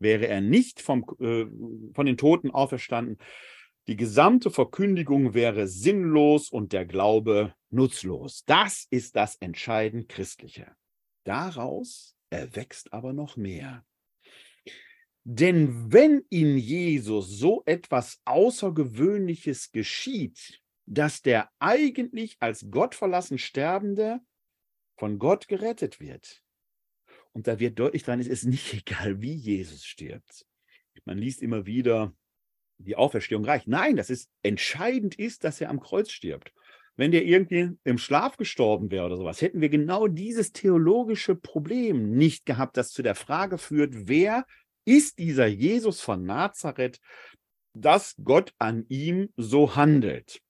wäre 0.00 0.26
er 0.26 0.40
nicht 0.40 0.80
vom, 0.80 1.04
äh, 1.20 1.46
von 1.94 2.06
den 2.06 2.16
Toten 2.16 2.50
auferstanden, 2.50 3.18
Die 3.88 3.96
gesamte 3.96 4.50
Verkündigung 4.50 5.34
wäre 5.34 5.66
sinnlos 5.66 6.50
und 6.50 6.72
der 6.72 6.86
Glaube 6.86 7.52
nutzlos. 7.72 8.44
Das 8.44 8.86
ist 8.90 9.16
das 9.16 9.36
entscheidend 9.36 10.08
Christliche. 10.08 10.74
Daraus 11.24 12.16
erwächst 12.30 12.92
aber 12.92 13.12
noch 13.12 13.36
mehr. 13.36 13.84
Denn 15.24 15.92
wenn 15.92 16.24
in 16.30 16.58
Jesus 16.58 17.28
so 17.28 17.62
etwas 17.64 18.20
Außergewöhnliches 18.24 19.70
geschieht, 19.70 20.60
dass 20.86 21.22
der 21.22 21.50
eigentlich 21.60 22.36
als 22.40 22.70
Gott 22.70 22.94
verlassen 22.94 23.38
Sterbende 23.38 24.20
von 24.98 25.18
Gott 25.18 25.46
gerettet 25.46 26.00
wird. 26.00 26.42
Und 27.32 27.46
da 27.46 27.60
wird 27.60 27.78
deutlich 27.78 28.02
dran, 28.02 28.20
es 28.20 28.26
ist 28.26 28.44
nicht 28.44 28.74
egal, 28.74 29.22
wie 29.22 29.34
Jesus 29.34 29.84
stirbt. 29.84 30.46
Man 31.04 31.18
liest 31.18 31.40
immer 31.40 31.66
wieder, 31.66 32.14
die 32.78 32.96
Auferstehung 32.96 33.44
reicht. 33.44 33.68
Nein, 33.68 33.96
das 33.96 34.10
ist 34.10 34.30
entscheidend 34.42 35.14
ist, 35.14 35.44
dass 35.44 35.60
er 35.60 35.70
am 35.70 35.80
Kreuz 35.80 36.10
stirbt. 36.10 36.52
Wenn 36.96 37.10
der 37.10 37.24
irgendwie 37.24 37.70
im 37.84 37.98
Schlaf 37.98 38.36
gestorben 38.36 38.90
wäre 38.90 39.06
oder 39.06 39.16
sowas, 39.16 39.40
hätten 39.40 39.60
wir 39.60 39.70
genau 39.70 40.08
dieses 40.08 40.52
theologische 40.52 41.34
Problem 41.34 42.10
nicht 42.10 42.44
gehabt, 42.44 42.76
das 42.76 42.90
zu 42.90 43.02
der 43.02 43.14
Frage 43.14 43.56
führt, 43.58 44.08
wer 44.08 44.44
ist 44.84 45.18
dieser 45.18 45.46
Jesus 45.46 46.00
von 46.00 46.24
Nazareth, 46.24 47.00
dass 47.74 48.14
Gott 48.22 48.52
an 48.58 48.84
ihm 48.88 49.30
so 49.36 49.76
handelt. 49.76 50.40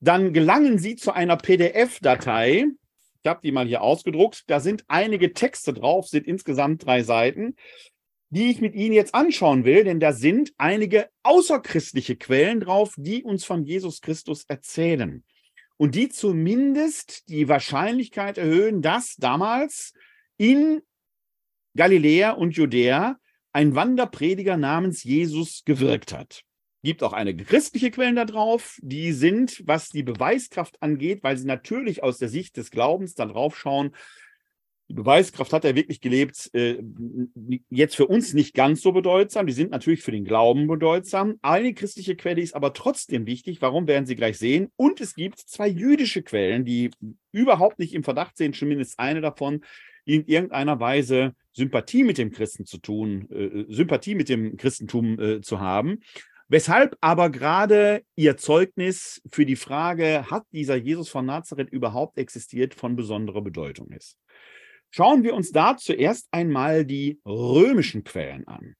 dann 0.00 0.32
gelangen 0.32 0.78
Sie 0.78 0.96
zu 0.96 1.12
einer 1.12 1.36
PDF-Datei, 1.36 2.66
ich 3.22 3.28
habe 3.28 3.40
die 3.42 3.52
mal 3.52 3.66
hier 3.66 3.82
ausgedruckt. 3.82 4.44
Da 4.46 4.60
sind 4.60 4.84
einige 4.88 5.32
Texte 5.32 5.74
drauf, 5.74 6.08
sind 6.08 6.26
insgesamt 6.26 6.86
drei 6.86 7.02
Seiten, 7.02 7.56
die 8.30 8.50
ich 8.50 8.60
mit 8.60 8.74
Ihnen 8.74 8.94
jetzt 8.94 9.14
anschauen 9.14 9.64
will, 9.64 9.84
denn 9.84 10.00
da 10.00 10.12
sind 10.12 10.52
einige 10.56 11.10
außerchristliche 11.24 12.16
Quellen 12.16 12.60
drauf, 12.60 12.94
die 12.96 13.24
uns 13.24 13.44
von 13.44 13.64
Jesus 13.64 14.00
Christus 14.00 14.44
erzählen. 14.46 15.24
Und 15.76 15.94
die 15.94 16.08
zumindest 16.08 17.28
die 17.28 17.48
Wahrscheinlichkeit 17.48 18.38
erhöhen, 18.38 18.82
dass 18.82 19.16
damals 19.16 19.92
in 20.36 20.82
Galiläa 21.74 22.32
und 22.32 22.56
Judäa 22.56 23.18
ein 23.52 23.74
Wanderprediger 23.74 24.56
namens 24.56 25.02
Jesus 25.02 25.64
gewirkt 25.64 26.12
hat 26.12 26.44
gibt 26.88 27.02
auch 27.02 27.12
eine 27.12 27.36
christliche 27.36 27.90
Quellen 27.90 28.16
da 28.16 28.24
drauf. 28.24 28.78
Die 28.80 29.12
sind, 29.12 29.62
was 29.66 29.90
die 29.90 30.02
Beweiskraft 30.02 30.82
angeht, 30.82 31.22
weil 31.22 31.36
sie 31.36 31.46
natürlich 31.46 32.02
aus 32.02 32.16
der 32.16 32.30
Sicht 32.30 32.56
des 32.56 32.70
Glaubens 32.70 33.14
da 33.14 33.26
drauf 33.26 33.58
schauen, 33.58 33.90
die 34.88 34.94
Beweiskraft 34.94 35.52
hat 35.52 35.66
er 35.66 35.74
wirklich 35.74 36.00
gelebt, 36.00 36.48
äh, 36.54 36.78
jetzt 37.68 37.94
für 37.94 38.06
uns 38.06 38.32
nicht 38.32 38.54
ganz 38.54 38.80
so 38.80 38.92
bedeutsam. 38.92 39.46
Die 39.46 39.52
sind 39.52 39.70
natürlich 39.70 40.00
für 40.00 40.12
den 40.12 40.24
Glauben 40.24 40.66
bedeutsam. 40.66 41.34
Eine 41.42 41.74
christliche 41.74 42.16
Quelle 42.16 42.40
ist 42.40 42.54
aber 42.54 42.72
trotzdem 42.72 43.26
wichtig. 43.26 43.60
Warum 43.60 43.86
werden 43.86 44.06
Sie 44.06 44.16
gleich 44.16 44.38
sehen? 44.38 44.72
Und 44.76 45.02
es 45.02 45.14
gibt 45.14 45.40
zwei 45.40 45.68
jüdische 45.68 46.22
Quellen, 46.22 46.64
die 46.64 46.90
überhaupt 47.32 47.78
nicht 47.78 47.92
im 47.92 48.02
Verdacht 48.02 48.38
sind, 48.38 48.56
zumindest 48.56 48.98
eine 48.98 49.20
davon, 49.20 49.60
die 50.06 50.16
in 50.16 50.24
irgendeiner 50.24 50.80
Weise 50.80 51.34
Sympathie 51.52 52.04
mit 52.04 52.16
dem 52.16 52.30
Christen 52.30 52.64
zu 52.64 52.78
tun, 52.78 53.28
äh, 53.30 53.66
Sympathie 53.68 54.14
mit 54.14 54.30
dem 54.30 54.56
Christentum 54.56 55.20
äh, 55.20 55.40
zu 55.42 55.60
haben. 55.60 56.00
Weshalb 56.50 56.96
aber 57.02 57.28
gerade 57.28 58.02
ihr 58.16 58.38
Zeugnis 58.38 59.20
für 59.30 59.44
die 59.44 59.56
Frage, 59.56 60.30
hat 60.30 60.44
dieser 60.52 60.76
Jesus 60.76 61.10
von 61.10 61.26
Nazareth 61.26 61.68
überhaupt 61.68 62.16
existiert, 62.16 62.74
von 62.74 62.96
besonderer 62.96 63.42
Bedeutung 63.42 63.90
ist. 63.90 64.18
Schauen 64.90 65.22
wir 65.22 65.34
uns 65.34 65.52
da 65.52 65.76
zuerst 65.76 66.26
einmal 66.30 66.86
die 66.86 67.20
römischen 67.26 68.02
Quellen 68.02 68.48
an. 68.48 68.74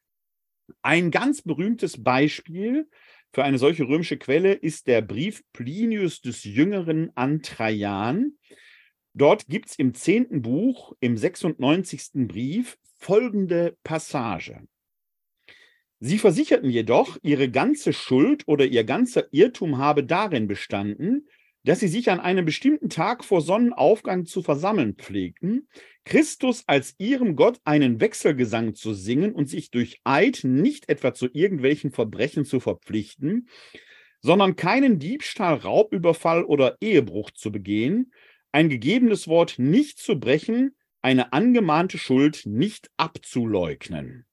Ein 0.80 1.10
ganz 1.10 1.42
berühmtes 1.42 2.02
Beispiel 2.02 2.88
für 3.32 3.44
eine 3.44 3.58
solche 3.58 3.86
römische 3.86 4.16
Quelle 4.16 4.54
ist 4.54 4.86
der 4.86 5.02
Brief 5.02 5.42
Plinius 5.52 6.22
des 6.22 6.44
Jüngeren 6.44 7.10
an 7.14 7.42
Trajan. 7.42 8.38
Dort 9.12 9.46
gibt 9.48 9.68
es 9.68 9.78
im 9.78 9.92
zehnten 9.94 10.40
Buch, 10.40 10.94
im 11.00 11.18
96. 11.18 12.26
Brief, 12.26 12.78
folgende 12.96 13.76
Passage. 13.82 14.62
Sie 16.00 16.18
versicherten 16.18 16.70
jedoch, 16.70 17.18
ihre 17.22 17.50
ganze 17.50 17.92
Schuld 17.92 18.44
oder 18.46 18.64
ihr 18.64 18.84
ganzer 18.84 19.26
Irrtum 19.32 19.78
habe 19.78 20.04
darin 20.04 20.46
bestanden, 20.46 21.26
dass 21.64 21.80
sie 21.80 21.88
sich 21.88 22.10
an 22.10 22.20
einem 22.20 22.44
bestimmten 22.44 22.88
Tag 22.88 23.24
vor 23.24 23.40
Sonnenaufgang 23.40 24.24
zu 24.24 24.42
versammeln 24.42 24.94
pflegten, 24.94 25.68
Christus 26.04 26.62
als 26.66 26.94
ihrem 26.98 27.36
Gott 27.36 27.60
einen 27.64 28.00
Wechselgesang 28.00 28.74
zu 28.74 28.94
singen 28.94 29.32
und 29.34 29.48
sich 29.48 29.70
durch 29.70 30.00
Eid 30.04 30.44
nicht 30.44 30.88
etwa 30.88 31.12
zu 31.14 31.28
irgendwelchen 31.32 31.90
Verbrechen 31.90 32.44
zu 32.44 32.60
verpflichten, 32.60 33.48
sondern 34.20 34.56
keinen 34.56 34.98
Diebstahl, 34.98 35.56
Raubüberfall 35.56 36.44
oder 36.44 36.76
Ehebruch 36.80 37.32
zu 37.32 37.52
begehen, 37.52 38.12
ein 38.52 38.68
gegebenes 38.68 39.28
Wort 39.28 39.58
nicht 39.58 39.98
zu 39.98 40.18
brechen, 40.18 40.76
eine 41.02 41.32
angemahnte 41.32 41.98
Schuld 41.98 42.42
nicht 42.46 42.88
abzuleugnen. 42.96 44.26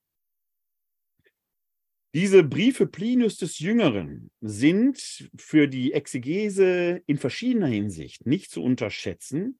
Diese 2.15 2.45
Briefe 2.45 2.87
Plinius 2.87 3.35
des 3.35 3.59
Jüngeren 3.59 4.31
sind 4.39 5.29
für 5.35 5.67
die 5.67 5.91
Exegese 5.91 7.01
in 7.07 7.17
verschiedener 7.17 7.67
Hinsicht 7.67 8.25
nicht 8.25 8.51
zu 8.51 8.63
unterschätzen. 8.63 9.59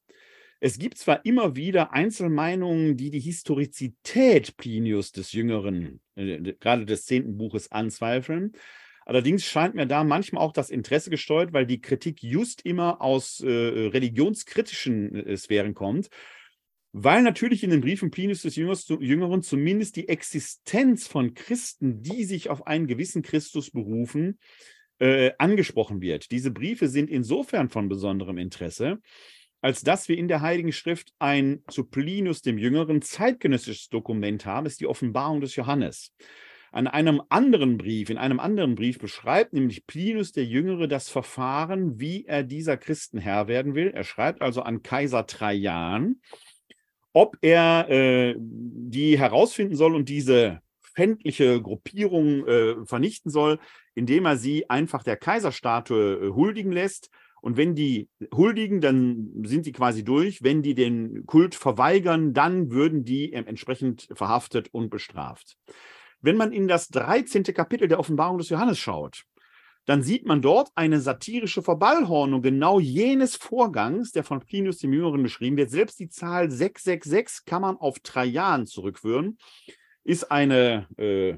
Es 0.61 0.79
gibt 0.79 0.97
zwar 0.97 1.25
immer 1.25 1.57
wieder 1.57 1.91
Einzelmeinungen, 1.91 2.95
die 2.95 3.09
die 3.09 3.19
Historizität 3.19 4.55
Plinius 4.55 5.11
des 5.11 5.33
Jüngeren, 5.33 5.99
äh, 6.15 6.53
gerade 6.61 6.85
des 6.85 7.03
zehnten 7.03 7.35
Buches, 7.35 7.73
anzweifeln. 7.73 8.53
Allerdings 9.05 9.43
scheint 9.43 9.75
mir 9.75 9.85
da 9.85 10.05
manchmal 10.05 10.41
auch 10.41 10.53
das 10.53 10.69
Interesse 10.69 11.09
gesteuert, 11.09 11.51
weil 11.51 11.65
die 11.65 11.81
Kritik 11.81 12.23
just 12.23 12.65
immer 12.65 13.01
aus 13.01 13.41
äh, 13.41 13.49
religionskritischen 13.49 15.13
äh, 15.13 15.35
Sphären 15.35 15.73
kommt 15.73 16.09
weil 16.97 17.23
natürlich 17.23 17.61
in 17.61 17.71
den 17.71 17.81
Briefen 17.81 18.09
Plinius 18.09 18.43
des 18.43 18.55
Jüngeren 18.55 19.43
zumindest 19.43 19.97
die 19.97 20.07
Existenz 20.07 21.07
von 21.07 21.33
Christen, 21.33 22.01
die 22.01 22.23
sich 22.23 22.49
auf 22.49 22.67
einen 22.67 22.87
gewissen 22.87 23.21
Christus 23.21 23.69
berufen, 23.69 24.39
äh, 24.99 25.31
angesprochen 25.37 25.99
wird. 25.99 26.31
Diese 26.31 26.51
Briefe 26.51 26.87
sind 26.87 27.09
insofern 27.09 27.67
von 27.67 27.89
besonderem 27.89 28.37
Interesse, 28.37 28.99
als 29.59 29.81
dass 29.81 30.07
wir 30.07 30.17
in 30.17 30.29
der 30.29 30.39
Heiligen 30.39 30.71
Schrift 30.71 31.11
ein 31.19 31.63
zu 31.69 31.83
Plinius 31.83 32.41
dem 32.41 32.57
Jüngeren 32.57 33.01
zeitgenössisches 33.01 33.89
Dokument 33.89 34.45
haben, 34.45 34.65
ist 34.65 34.79
die 34.79 34.87
Offenbarung 34.87 35.41
des 35.41 35.57
Johannes. 35.57 36.13
An 36.71 36.87
einem 36.87 37.21
anderen 37.27 37.77
Brief, 37.77 38.09
in 38.09 38.17
einem 38.17 38.39
anderen 38.39 38.75
Brief 38.75 38.99
beschreibt 38.99 39.51
nämlich 39.51 39.85
Plinius 39.85 40.31
der 40.31 40.45
Jüngere 40.45 40.87
das 40.87 41.09
Verfahren, 41.09 41.99
wie 41.99 42.23
er 42.23 42.43
dieser 42.43 42.77
Christenherr 42.77 43.49
werden 43.49 43.75
will. 43.75 43.91
Er 43.93 44.05
schreibt 44.05 44.41
also 44.41 44.61
an 44.61 44.81
Kaiser 44.81 45.27
Trajan, 45.27 46.21
ob 47.15 47.37
er 47.41 47.89
äh, 47.89 48.35
die 48.37 49.17
herausfinden 49.17 49.77
soll 49.77 49.95
und 49.95 50.09
diese 50.09 50.59
fändliche 50.81 51.61
Gruppierung 51.61 52.45
äh, 52.45 52.85
vernichten 52.85 53.31
soll, 53.31 53.57
indem 53.93 54.25
er 54.25 54.35
sie 54.35 54.69
einfach 54.69 55.01
der 55.01 55.15
Kaiserstatue 55.15 56.15
äh, 56.15 56.29
huldigen 56.33 56.73
lässt. 56.73 57.09
Und 57.41 57.55
wenn 57.55 57.73
die 57.73 58.09
huldigen, 58.35 58.81
dann 58.81 59.31
sind 59.43 59.65
die 59.65 59.71
quasi 59.71 60.03
durch. 60.03 60.43
Wenn 60.43 60.61
die 60.61 60.75
den 60.75 61.25
Kult 61.25 61.55
verweigern, 61.55 62.33
dann 62.33 62.71
würden 62.71 63.05
die 63.05 63.31
entsprechend 63.31 64.09
verhaftet 64.13 64.73
und 64.73 64.89
bestraft. 64.89 65.55
Wenn 66.19 66.35
man 66.35 66.51
in 66.51 66.67
das 66.67 66.89
13. 66.89 67.43
Kapitel 67.43 67.87
der 67.87 67.99
Offenbarung 67.99 68.39
des 68.39 68.49
Johannes 68.49 68.77
schaut, 68.77 69.23
dann 69.85 70.01
sieht 70.01 70.25
man 70.25 70.41
dort 70.41 70.69
eine 70.75 70.99
satirische 70.99 71.61
Verballhornung 71.61 72.41
genau 72.41 72.79
jenes 72.79 73.35
Vorgangs, 73.35 74.11
der 74.11 74.23
von 74.23 74.39
Plinius 74.39 74.79
dem 74.79 74.93
Jüngeren 74.93 75.21
beschrieben 75.21 75.57
wird. 75.57 75.69
Selbst 75.69 75.99
die 75.99 76.09
Zahl 76.09 76.49
666 76.49 77.45
kann 77.45 77.61
man 77.61 77.77
auf 77.77 77.99
Trajan 77.99 78.65
zurückführen, 78.65 79.37
ist 80.03 80.31
eine, 80.31 80.87
äh, 80.97 81.37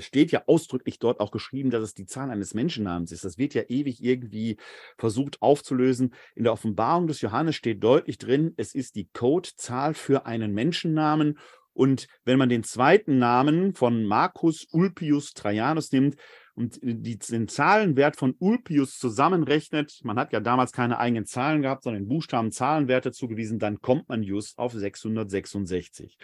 steht 0.00 0.32
ja 0.32 0.42
ausdrücklich 0.46 0.98
dort 0.98 1.20
auch 1.20 1.30
geschrieben, 1.30 1.70
dass 1.70 1.82
es 1.82 1.94
die 1.94 2.06
Zahl 2.06 2.30
eines 2.30 2.52
Menschennamens 2.52 3.12
ist. 3.12 3.24
Das 3.24 3.38
wird 3.38 3.54
ja 3.54 3.62
ewig 3.68 4.02
irgendwie 4.02 4.58
versucht 4.98 5.40
aufzulösen. 5.40 6.14
In 6.34 6.44
der 6.44 6.52
Offenbarung 6.52 7.06
des 7.06 7.20
Johannes 7.22 7.56
steht 7.56 7.82
deutlich 7.82 8.18
drin, 8.18 8.52
es 8.56 8.74
ist 8.74 8.96
die 8.96 9.08
Codezahl 9.12 9.94
für 9.94 10.26
einen 10.26 10.52
Menschennamen 10.52 11.38
und 11.76 12.08
wenn 12.24 12.38
man 12.38 12.48
den 12.48 12.64
zweiten 12.64 13.18
Namen 13.18 13.74
von 13.74 14.04
Marcus 14.06 14.66
Ulpius 14.72 15.34
Trajanus 15.34 15.92
nimmt 15.92 16.16
und 16.56 16.78
die, 16.82 17.18
den 17.18 17.48
Zahlenwert 17.48 18.16
von 18.16 18.34
Ulpius 18.38 18.98
zusammenrechnet, 18.98 20.00
man 20.04 20.18
hat 20.18 20.32
ja 20.32 20.40
damals 20.40 20.72
keine 20.72 20.98
eigenen 20.98 21.26
Zahlen 21.26 21.60
gehabt, 21.60 21.84
sondern 21.84 22.04
den 22.04 22.08
Buchstaben 22.08 22.50
Zahlenwerte 22.50 23.12
zugewiesen, 23.12 23.58
dann 23.58 23.80
kommt 23.82 24.08
man 24.08 24.22
just 24.22 24.58
auf 24.58 24.72
666. 24.72 26.16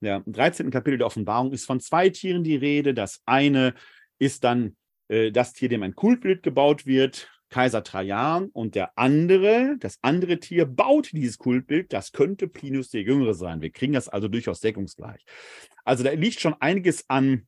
Ja, 0.00 0.22
Im 0.26 0.32
13. 0.32 0.70
Kapitel 0.70 0.98
der 0.98 1.06
Offenbarung 1.06 1.52
ist 1.52 1.66
von 1.66 1.80
zwei 1.80 2.08
Tieren 2.10 2.42
die 2.42 2.56
Rede. 2.56 2.94
Das 2.94 3.22
eine 3.26 3.74
ist 4.18 4.44
dann 4.44 4.76
äh, 5.08 5.30
das 5.30 5.52
Tier, 5.52 5.68
dem 5.68 5.82
ein 5.82 5.94
Kultbild 5.94 6.42
gebaut 6.42 6.84
wird. 6.84 7.30
Kaiser 7.48 7.84
Trajan 7.84 8.46
und 8.46 8.74
der 8.74 8.90
andere, 8.98 9.76
das 9.78 9.98
andere 10.02 10.40
Tier 10.40 10.66
baut 10.66 11.12
dieses 11.12 11.38
Kultbild, 11.38 11.92
das 11.92 12.10
könnte 12.10 12.48
Plinius 12.48 12.90
der 12.90 13.02
Jüngere 13.02 13.34
sein. 13.34 13.60
Wir 13.60 13.70
kriegen 13.70 13.92
das 13.92 14.08
also 14.08 14.26
durchaus 14.26 14.58
deckungsgleich. 14.58 15.24
Also 15.84 16.02
da 16.02 16.10
liegt 16.10 16.40
schon 16.40 16.56
einiges 16.58 17.08
an 17.08 17.46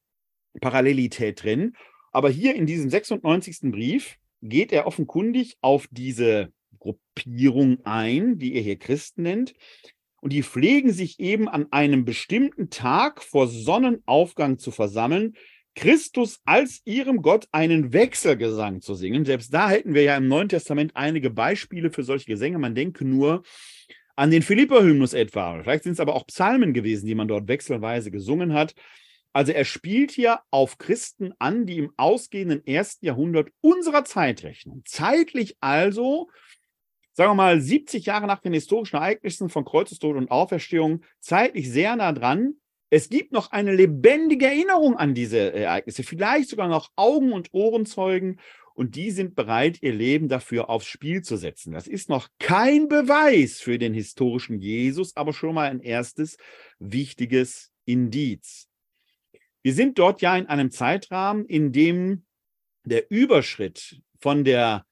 Parallelität 0.61 1.43
drin. 1.43 1.75
Aber 2.13 2.31
hier 2.31 2.55
in 2.55 2.67
diesem 2.67 2.91
96. 2.91 3.71
Brief 3.71 4.17
geht 4.43 4.73
er 4.73 4.87
offenkundig 4.87 5.57
auf 5.61 5.89
diese 5.91 6.53
Gruppierung 6.79 7.79
ein, 7.85 8.39
die 8.39 8.55
er 8.55 8.63
hier 8.63 8.79
Christen 8.79 9.23
nennt. 9.23 9.55
Und 10.21 10.33
die 10.33 10.43
pflegen 10.43 10.93
sich 10.93 11.21
eben 11.21 11.49
an 11.49 11.67
einem 11.71 12.05
bestimmten 12.05 12.71
Tag 12.71 13.23
vor 13.23 13.47
Sonnenaufgang 13.47 14.59
zu 14.59 14.71
versammeln, 14.71 15.35
Christus 15.79 16.41
als 16.45 16.83
ihrem 16.85 17.23
Gott 17.23 17.47
einen 17.53 17.93
Wechselgesang 17.93 18.81
zu 18.81 18.95
singen. 18.95 19.25
Selbst 19.25 19.55
da 19.55 19.71
hätten 19.71 19.95
wir 19.95 20.03
ja 20.03 20.17
im 20.17 20.27
Neuen 20.27 20.49
Testament 20.49 20.91
einige 20.95 21.31
Beispiele 21.31 21.91
für 21.91 22.03
solche 22.03 22.27
Gesänge. 22.27 22.59
Man 22.59 22.75
denke 22.75 23.05
nur 23.05 23.45
an 24.17 24.33
den 24.33 24.43
Philipper-Hymnus 24.43 25.13
etwa. 25.13 25.63
Vielleicht 25.63 25.85
sind 25.85 25.93
es 25.93 26.01
aber 26.01 26.17
auch 26.17 26.27
Psalmen 26.27 26.73
gewesen, 26.73 27.07
die 27.07 27.15
man 27.15 27.29
dort 27.29 27.47
wechselweise 27.47 28.11
gesungen 28.11 28.55
hat. 28.55 28.75
Also 29.39 29.53
er 29.53 29.65
spielt 29.65 30.11
hier 30.11 30.41
auf 30.51 30.79
Christen 30.79 31.33
an, 31.39 31.65
die 31.65 31.79
im 31.79 31.93
ausgehenden 31.97 32.67
ersten 32.67 33.07
Jahrhundert 33.07 33.51
unserer 33.61 34.05
Zeit 34.05 34.43
rechnen. 34.43 34.83
Zeitlich 34.85 35.57
also, 35.61 36.29
sagen 37.13 37.31
wir 37.31 37.35
mal, 37.37 37.61
70 37.61 38.05
Jahre 38.05 38.27
nach 38.27 38.41
den 38.41 38.53
historischen 38.53 38.97
Ereignissen 38.97 39.49
von 39.49 39.65
Kreuzestod 39.65 40.17
und 40.17 40.33
Auferstehung, 40.33 41.05
zeitlich 41.21 41.71
sehr 41.71 41.95
nah 41.95 42.11
dran, 42.11 42.55
es 42.91 43.11
gibt 43.11 43.31
noch 43.31 43.53
eine 43.53 43.73
lebendige 43.73 44.47
Erinnerung 44.47 44.97
an 44.97 45.15
diese 45.15 45.53
Ereignisse, 45.53 46.03
vielleicht 46.03 46.49
sogar 46.49 46.67
noch 46.67 46.91
Augen- 46.97 47.33
und 47.33 47.51
Ohrenzeugen, 47.53 48.41
und 48.75 48.97
die 48.97 49.13
sind 49.13 49.37
bereit, 49.37 49.79
ihr 49.83 49.95
Leben 49.95 50.29
dafür 50.29 50.69
aufs 50.69 50.87
Spiel 50.87 51.23
zu 51.23 51.37
setzen. 51.37 51.73
Das 51.73 51.87
ist 51.87 52.09
noch 52.09 52.29
kein 52.41 52.89
Beweis 52.89 53.61
für 53.61 53.79
den 53.79 53.95
historischen 53.95 54.61
Jesus, 54.61 55.15
aber 55.15 55.33
schon 55.33 55.55
mal 55.55 55.71
ein 55.71 55.81
erstes 55.81 56.39
wichtiges 56.81 57.71
Indiz. 57.85 58.68
Wir 59.63 59.75
sind 59.75 59.99
dort 59.99 60.23
ja 60.23 60.37
in 60.37 60.47
einem 60.47 60.71
Zeitrahmen, 60.71 61.45
in 61.47 61.73
dem 61.73 62.25
der 62.85 63.11
Überschritt 63.11 64.01
von 64.21 64.45
der 64.45 64.85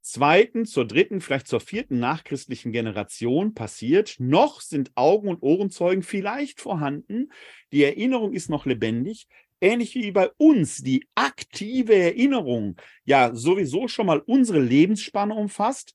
zweiten 0.00 0.66
zur 0.66 0.86
dritten, 0.86 1.20
vielleicht 1.20 1.46
zur 1.46 1.60
vierten 1.60 1.98
nachchristlichen 1.98 2.72
Generation 2.72 3.54
passiert. 3.54 4.16
Noch 4.18 4.60
sind 4.60 4.90
Augen- 4.94 5.28
und 5.28 5.42
Ohrenzeugen 5.42 6.02
vielleicht 6.02 6.60
vorhanden. 6.60 7.32
Die 7.72 7.84
Erinnerung 7.84 8.32
ist 8.32 8.50
noch 8.50 8.66
lebendig. 8.66 9.28
Ähnlich 9.60 9.94
wie 9.94 10.10
bei 10.10 10.28
uns 10.38 10.78
die 10.78 11.06
aktive 11.14 11.94
Erinnerung 11.94 12.76
ja 13.04 13.32
sowieso 13.32 13.86
schon 13.86 14.06
mal 14.06 14.18
unsere 14.18 14.60
Lebensspanne 14.60 15.34
umfasst. 15.34 15.94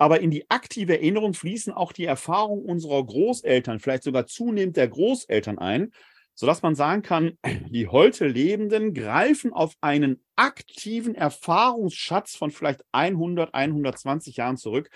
Aber 0.00 0.20
in 0.20 0.30
die 0.30 0.48
aktive 0.48 0.92
Erinnerung 0.92 1.34
fließen 1.34 1.72
auch 1.72 1.92
die 1.92 2.04
Erfahrungen 2.04 2.64
unserer 2.64 3.04
Großeltern, 3.04 3.80
vielleicht 3.80 4.04
sogar 4.04 4.26
zunehmend 4.26 4.76
der 4.76 4.86
Großeltern 4.86 5.58
ein 5.58 5.90
sodass 6.38 6.62
man 6.62 6.76
sagen 6.76 7.02
kann, 7.02 7.32
die 7.68 7.88
heute 7.88 8.28
Lebenden 8.28 8.94
greifen 8.94 9.52
auf 9.52 9.74
einen 9.80 10.22
aktiven 10.36 11.16
Erfahrungsschatz 11.16 12.36
von 12.36 12.52
vielleicht 12.52 12.82
100, 12.92 13.52
120 13.52 14.36
Jahren 14.36 14.56
zurück, 14.56 14.88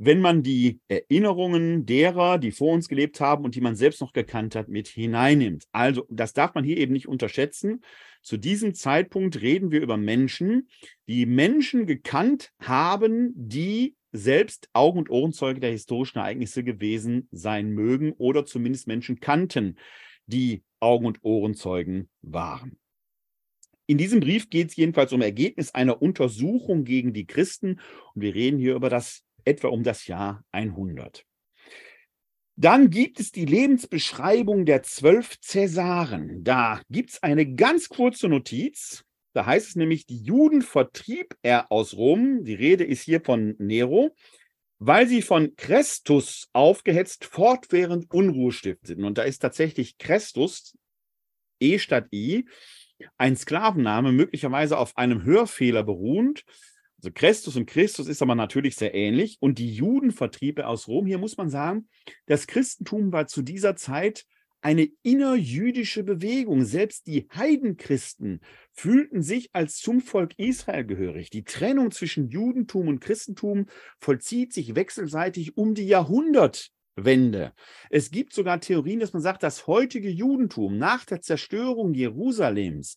wenn 0.00 0.20
man 0.20 0.44
die 0.44 0.78
Erinnerungen 0.86 1.84
derer, 1.84 2.38
die 2.38 2.52
vor 2.52 2.72
uns 2.72 2.88
gelebt 2.88 3.20
haben 3.20 3.44
und 3.44 3.56
die 3.56 3.60
man 3.60 3.74
selbst 3.74 4.00
noch 4.00 4.12
gekannt 4.12 4.54
hat, 4.54 4.68
mit 4.68 4.86
hineinnimmt. 4.86 5.64
Also 5.72 6.06
das 6.10 6.32
darf 6.32 6.54
man 6.54 6.62
hier 6.62 6.76
eben 6.76 6.92
nicht 6.92 7.08
unterschätzen. 7.08 7.82
Zu 8.22 8.36
diesem 8.36 8.72
Zeitpunkt 8.74 9.40
reden 9.40 9.72
wir 9.72 9.82
über 9.82 9.96
Menschen, 9.96 10.68
die 11.08 11.26
Menschen 11.26 11.86
gekannt 11.86 12.52
haben, 12.60 13.32
die 13.34 13.96
selbst 14.12 14.68
Augen- 14.72 15.00
und 15.00 15.10
Ohrenzeuge 15.10 15.58
der 15.58 15.72
historischen 15.72 16.18
Ereignisse 16.18 16.62
gewesen 16.62 17.26
sein 17.32 17.70
mögen 17.70 18.12
oder 18.12 18.46
zumindest 18.46 18.86
Menschen 18.86 19.18
kannten, 19.18 19.76
die 20.26 20.62
Augen- 20.80 21.06
und 21.06 21.24
Ohrenzeugen 21.24 22.08
waren. 22.22 22.78
In 23.86 23.96
diesem 23.96 24.20
Brief 24.20 24.50
geht 24.50 24.68
es 24.68 24.76
jedenfalls 24.76 25.12
um 25.12 25.22
Ergebnis 25.22 25.74
einer 25.74 26.02
Untersuchung 26.02 26.84
gegen 26.84 27.14
die 27.14 27.26
Christen 27.26 27.80
und 28.14 28.22
wir 28.22 28.34
reden 28.34 28.58
hier 28.58 28.74
über 28.74 28.90
das 28.90 29.22
etwa 29.44 29.68
um 29.68 29.82
das 29.82 30.06
Jahr 30.06 30.44
100. 30.52 31.24
Dann 32.56 32.90
gibt 32.90 33.20
es 33.20 33.32
die 33.32 33.44
Lebensbeschreibung 33.44 34.66
der 34.66 34.82
zwölf 34.82 35.38
Cäsaren. 35.40 36.42
Da 36.42 36.82
gibt 36.90 37.10
es 37.10 37.22
eine 37.22 37.54
ganz 37.54 37.88
kurze 37.88 38.28
Notiz. 38.28 39.04
Da 39.32 39.46
heißt 39.46 39.68
es 39.68 39.76
nämlich, 39.76 40.06
die 40.06 40.20
Juden 40.20 40.62
vertrieb 40.62 41.36
er 41.42 41.70
aus 41.70 41.96
Rom. 41.96 42.44
Die 42.44 42.54
Rede 42.54 42.84
ist 42.84 43.02
hier 43.02 43.20
von 43.20 43.54
Nero 43.58 44.14
weil 44.78 45.08
sie 45.08 45.22
von 45.22 45.56
Christus 45.56 46.48
aufgehetzt 46.52 47.24
fortwährend 47.24 48.12
Unruhe 48.12 48.52
stifteten. 48.52 49.04
Und 49.04 49.18
da 49.18 49.22
ist 49.22 49.40
tatsächlich 49.40 49.98
Christus, 49.98 50.76
E 51.60 51.78
statt 51.78 52.06
I, 52.12 52.48
ein 53.16 53.36
Sklavenname, 53.36 54.12
möglicherweise 54.12 54.78
auf 54.78 54.96
einem 54.96 55.24
Hörfehler 55.24 55.82
beruhend. 55.82 56.44
Also 56.98 57.10
Christus 57.12 57.56
und 57.56 57.66
Christus 57.66 58.08
ist 58.08 58.22
aber 58.22 58.34
natürlich 58.34 58.76
sehr 58.76 58.94
ähnlich. 58.94 59.38
Und 59.40 59.58
die 59.58 59.72
Juden 59.72 60.10
vertrieb 60.12 60.58
er 60.58 60.68
aus 60.68 60.88
Rom. 60.88 61.06
Hier 61.06 61.18
muss 61.18 61.36
man 61.36 61.48
sagen, 61.48 61.88
das 62.26 62.46
Christentum 62.46 63.12
war 63.12 63.26
zu 63.26 63.42
dieser 63.42 63.76
Zeit 63.76 64.24
eine 64.60 64.88
innerjüdische 65.02 66.02
Bewegung. 66.02 66.64
Selbst 66.64 67.06
die 67.06 67.28
Heidenchristen 67.34 68.40
fühlten 68.72 69.22
sich 69.22 69.50
als 69.52 69.78
zum 69.78 70.00
Volk 70.00 70.34
Israel 70.38 70.84
gehörig. 70.84 71.30
Die 71.30 71.44
Trennung 71.44 71.90
zwischen 71.90 72.28
Judentum 72.28 72.88
und 72.88 73.00
Christentum 73.00 73.66
vollzieht 74.00 74.52
sich 74.52 74.74
wechselseitig 74.74 75.56
um 75.56 75.74
die 75.74 75.86
Jahrhundertwende. 75.86 77.52
Es 77.90 78.10
gibt 78.10 78.32
sogar 78.32 78.60
Theorien, 78.60 79.00
dass 79.00 79.12
man 79.12 79.22
sagt, 79.22 79.42
das 79.42 79.66
heutige 79.66 80.10
Judentum 80.10 80.78
nach 80.78 81.04
der 81.04 81.20
Zerstörung 81.22 81.94
Jerusalems 81.94 82.96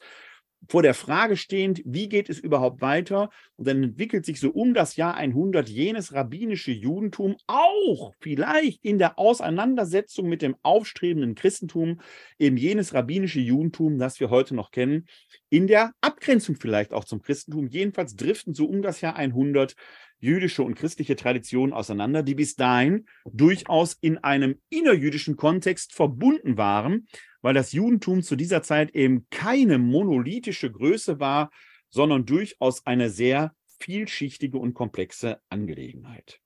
vor 0.70 0.84
der 0.84 0.94
Frage 0.94 1.38
stehend, 1.38 1.82
wie 1.86 2.08
geht 2.08 2.30
es 2.30 2.40
überhaupt 2.40 2.82
weiter? 2.82 3.30
Und 3.58 3.68
dann 3.68 3.84
entwickelt 3.84 4.26
sich 4.26 4.40
so 4.40 4.52
um 4.52 4.74
das 4.74 4.96
Jahr 4.96 5.16
100 5.16 5.68
jenes 5.68 6.14
rabbinische 6.14 6.72
Judentum, 6.72 7.36
auch 7.48 8.14
vielleicht 8.20 8.84
in 8.84 9.00
der 9.00 9.18
Auseinandersetzung 9.18 10.30
mit 10.30 10.42
dem 10.42 10.56
aufstrebenden 10.62 11.36
Christentum, 11.36 12.02
eben 12.38 12.58
jenes 12.58 12.94
rabbinische 12.94 13.40
Judentum, 13.40 13.98
das 13.98 14.20
wir 14.20 14.30
heute 14.30 14.56
noch 14.56 14.72
kennen, 14.72 15.08
in 15.50 15.68
der 15.68 15.94
Abgrenzung 16.02 16.56
vielleicht 16.56 16.94
auch 16.94 17.06
zum 17.06 17.22
Christentum. 17.22 17.68
Jedenfalls 17.68 18.16
driften 18.16 18.54
so 18.54 18.66
um 18.66 18.82
das 18.82 19.02
Jahr 19.02 19.16
100 19.16 19.76
jüdische 20.22 20.64
und 20.64 20.76
christliche 20.76 21.16
Traditionen 21.16 21.74
auseinander, 21.74 22.24
die 22.24 22.36
bis 22.36 22.56
dahin 22.56 23.06
durchaus 23.26 23.98
in 24.00 24.18
einem 24.20 24.62
innerjüdischen 24.70 25.36
Kontext 25.36 25.94
verbunden 25.94 26.58
waren, 26.58 27.08
weil 27.42 27.54
das 27.54 27.74
Judentum 27.74 28.22
zu 28.22 28.36
dieser 28.36 28.64
Zeit 28.64 28.96
eben 28.96 29.28
keine 29.30 29.78
monolithische 29.80 30.72
Größe 30.72 31.20
war, 31.20 31.52
sondern 31.90 32.26
durchaus 32.26 32.86
eine 32.86 33.10
sehr 33.10 33.54
vielschichtige 33.80 34.58
und 34.58 34.74
komplexe 34.74 35.42
Angelegenheit. 35.50 36.40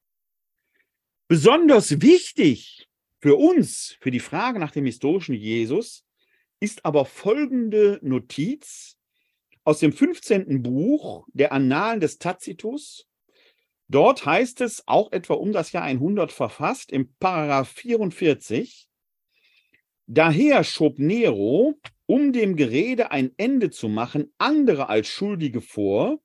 Besonders 1.28 2.02
wichtig 2.02 2.88
für 3.20 3.36
uns, 3.36 3.98
für 4.00 4.12
die 4.12 4.20
Frage 4.20 4.60
nach 4.60 4.72
dem 4.72 4.86
historischen 4.86 5.36
Jesus, 5.36 6.06
ist 6.60 6.86
aber 6.86 7.06
folgende 7.06 8.00
Notiz 8.02 8.98
aus 9.64 9.80
dem 9.80 9.92
15. 9.92 10.62
Buch 10.62 11.28
der 11.34 11.52
Annalen 11.52 12.00
des 12.00 12.20
Tacitus. 12.20 13.08
Dort 13.88 14.26
heißt 14.26 14.62
es, 14.62 14.88
auch 14.88 15.12
etwa 15.12 15.36
um 15.36 15.52
das 15.52 15.72
Jahr 15.72 15.84
100 15.84 16.32
verfasst, 16.32 16.92
im 16.92 17.14
Paragraph 17.20 17.70
44, 17.70 18.90
Daher 20.08 20.64
schob 20.64 21.00
Nero, 21.00 21.80
um 22.06 22.32
dem 22.32 22.56
Gerede 22.56 23.10
ein 23.10 23.32
Ende 23.38 23.72
zu 23.72 23.90
machen, 23.90 24.32
andere 24.38 24.88
als 24.88 25.08
Schuldige 25.08 25.62
vor 25.62 26.20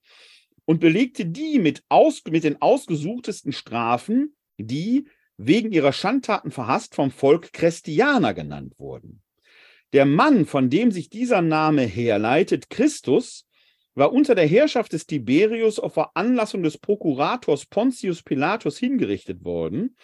und 0.66 0.80
belegte 0.80 1.24
die 1.24 1.58
mit, 1.58 1.82
aus, 1.88 2.22
mit 2.28 2.44
den 2.44 2.60
ausgesuchtesten 2.60 3.52
Strafen, 3.52 4.36
die 4.58 5.08
wegen 5.38 5.72
ihrer 5.72 5.94
Schandtaten 5.94 6.50
verhasst 6.50 6.94
vom 6.94 7.10
Volk 7.10 7.54
Christianer 7.54 8.34
genannt 8.34 8.74
wurden. 8.78 9.22
Der 9.94 10.04
Mann, 10.04 10.44
von 10.44 10.68
dem 10.68 10.92
sich 10.92 11.08
dieser 11.08 11.40
Name 11.40 11.82
herleitet, 11.82 12.68
Christus, 12.68 13.46
war 13.94 14.12
unter 14.12 14.34
der 14.34 14.46
Herrschaft 14.46 14.92
des 14.92 15.06
Tiberius 15.06 15.78
auf 15.78 15.94
Veranlassung 15.94 16.62
des 16.62 16.78
Prokurators 16.78 17.66
Pontius 17.66 18.22
Pilatus 18.22 18.78
hingerichtet 18.78 19.44
worden 19.44 19.96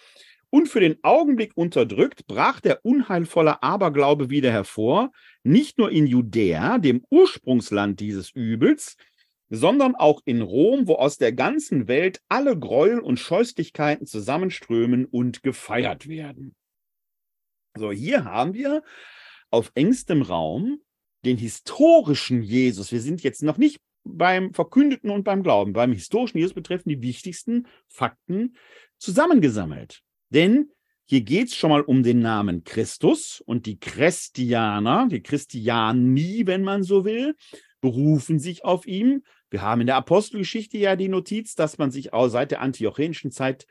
und 0.49 0.67
für 0.69 0.79
den 0.79 0.97
Augenblick 1.03 1.51
unterdrückt, 1.55 2.27
brach 2.27 2.59
der 2.59 2.85
unheilvolle 2.85 3.61
Aberglaube 3.63 4.29
wieder 4.29 4.51
hervor, 4.51 5.11
nicht 5.43 5.77
nur 5.77 5.91
in 5.91 6.07
Judäa, 6.07 6.77
dem 6.77 7.03
Ursprungsland 7.09 7.99
dieses 7.99 8.31
Übels, 8.31 8.97
sondern 9.49 9.95
auch 9.95 10.21
in 10.25 10.41
Rom, 10.41 10.87
wo 10.87 10.95
aus 10.95 11.17
der 11.17 11.33
ganzen 11.33 11.87
Welt 11.87 12.21
alle 12.27 12.57
Gräuel 12.57 12.99
und 12.99 13.19
Scheußlichkeiten 13.19 14.05
zusammenströmen 14.05 15.05
und 15.05 15.43
gefeiert 15.43 16.07
werden. 16.07 16.55
So, 17.77 17.91
hier 17.91 18.25
haben 18.25 18.53
wir 18.53 18.83
auf 19.49 19.71
engstem 19.75 20.21
Raum 20.21 20.81
den 21.25 21.37
historischen 21.37 22.41
Jesus. 22.41 22.91
Wir 22.91 23.01
sind 23.01 23.23
jetzt 23.23 23.43
noch 23.43 23.57
nicht 23.57 23.79
beim 24.03 24.53
Verkündeten 24.53 25.09
und 25.09 25.23
beim 25.23 25.43
Glauben. 25.43 25.73
Beim 25.73 25.91
historischen 25.91 26.37
Jesus 26.37 26.53
betreffen 26.53 26.89
die 26.89 27.01
wichtigsten 27.01 27.67
Fakten 27.87 28.55
zusammengesammelt. 28.97 30.01
Denn 30.29 30.71
hier 31.05 31.21
geht 31.21 31.47
es 31.47 31.55
schon 31.55 31.69
mal 31.69 31.81
um 31.81 32.03
den 32.03 32.19
Namen 32.19 32.63
Christus 32.63 33.41
und 33.45 33.65
die 33.65 33.79
Christianer, 33.79 35.07
die 35.09 35.21
Christiani, 35.21 36.43
wenn 36.45 36.63
man 36.63 36.83
so 36.83 37.05
will, 37.05 37.35
berufen 37.79 38.39
sich 38.39 38.65
auf 38.65 38.85
ihn. 38.85 39.23
Wir 39.49 39.61
haben 39.61 39.81
in 39.81 39.87
der 39.87 39.95
Apostelgeschichte 39.95 40.77
ja 40.77 40.95
die 40.95 41.07
Notiz, 41.07 41.55
dass 41.55 41.77
man 41.77 41.91
sich 41.91 42.11
auch 42.11 42.27
seit 42.27 42.51
der 42.51 42.61
antiochenischen 42.61 43.31
Zeit 43.31 43.65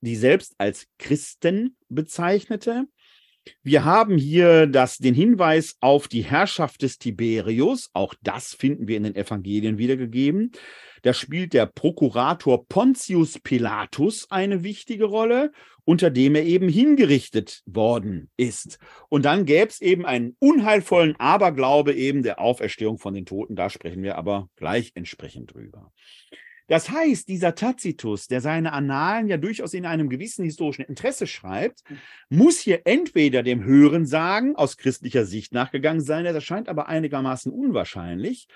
die 0.00 0.16
selbst 0.16 0.54
als 0.58 0.86
Christen 0.98 1.76
bezeichnete. 1.88 2.86
Wir 3.62 3.84
haben 3.84 4.18
hier 4.18 4.66
das, 4.66 4.98
den 4.98 5.14
Hinweis 5.14 5.76
auf 5.80 6.08
die 6.08 6.22
Herrschaft 6.22 6.82
des 6.82 6.98
Tiberius. 6.98 7.90
Auch 7.92 8.14
das 8.22 8.54
finden 8.54 8.88
wir 8.88 8.96
in 8.96 9.04
den 9.04 9.16
Evangelien 9.16 9.78
wiedergegeben. 9.78 10.52
Da 11.02 11.12
spielt 11.12 11.52
der 11.52 11.66
Prokurator 11.66 12.66
Pontius 12.66 13.40
Pilatus 13.40 14.30
eine 14.30 14.62
wichtige 14.62 15.04
Rolle, 15.04 15.50
unter 15.84 16.10
dem 16.10 16.36
er 16.36 16.44
eben 16.44 16.68
hingerichtet 16.68 17.62
worden 17.66 18.30
ist. 18.36 18.78
Und 19.08 19.24
dann 19.24 19.44
gäbe 19.44 19.68
es 19.68 19.80
eben 19.80 20.06
einen 20.06 20.36
unheilvollen 20.38 21.16
Aberglaube 21.16 21.92
eben 21.92 22.22
der 22.22 22.40
Auferstehung 22.40 22.98
von 22.98 23.14
den 23.14 23.26
Toten. 23.26 23.56
Da 23.56 23.68
sprechen 23.68 24.04
wir 24.04 24.16
aber 24.16 24.48
gleich 24.54 24.92
entsprechend 24.94 25.54
drüber. 25.54 25.92
Das 26.72 26.88
heißt, 26.88 27.28
dieser 27.28 27.54
Tacitus, 27.54 28.28
der 28.28 28.40
seine 28.40 28.72
Annalen 28.72 29.28
ja 29.28 29.36
durchaus 29.36 29.74
in 29.74 29.84
einem 29.84 30.08
gewissen 30.08 30.42
historischen 30.42 30.80
Interesse 30.86 31.26
schreibt, 31.26 31.84
muss 32.30 32.60
hier 32.60 32.86
entweder 32.86 33.42
dem 33.42 33.62
Hörensagen 33.62 34.56
aus 34.56 34.78
christlicher 34.78 35.26
Sicht 35.26 35.52
nachgegangen 35.52 36.00
sein, 36.00 36.24
das 36.24 36.34
erscheint 36.34 36.70
aber 36.70 36.88
einigermaßen 36.88 37.52
unwahrscheinlich, 37.52 38.48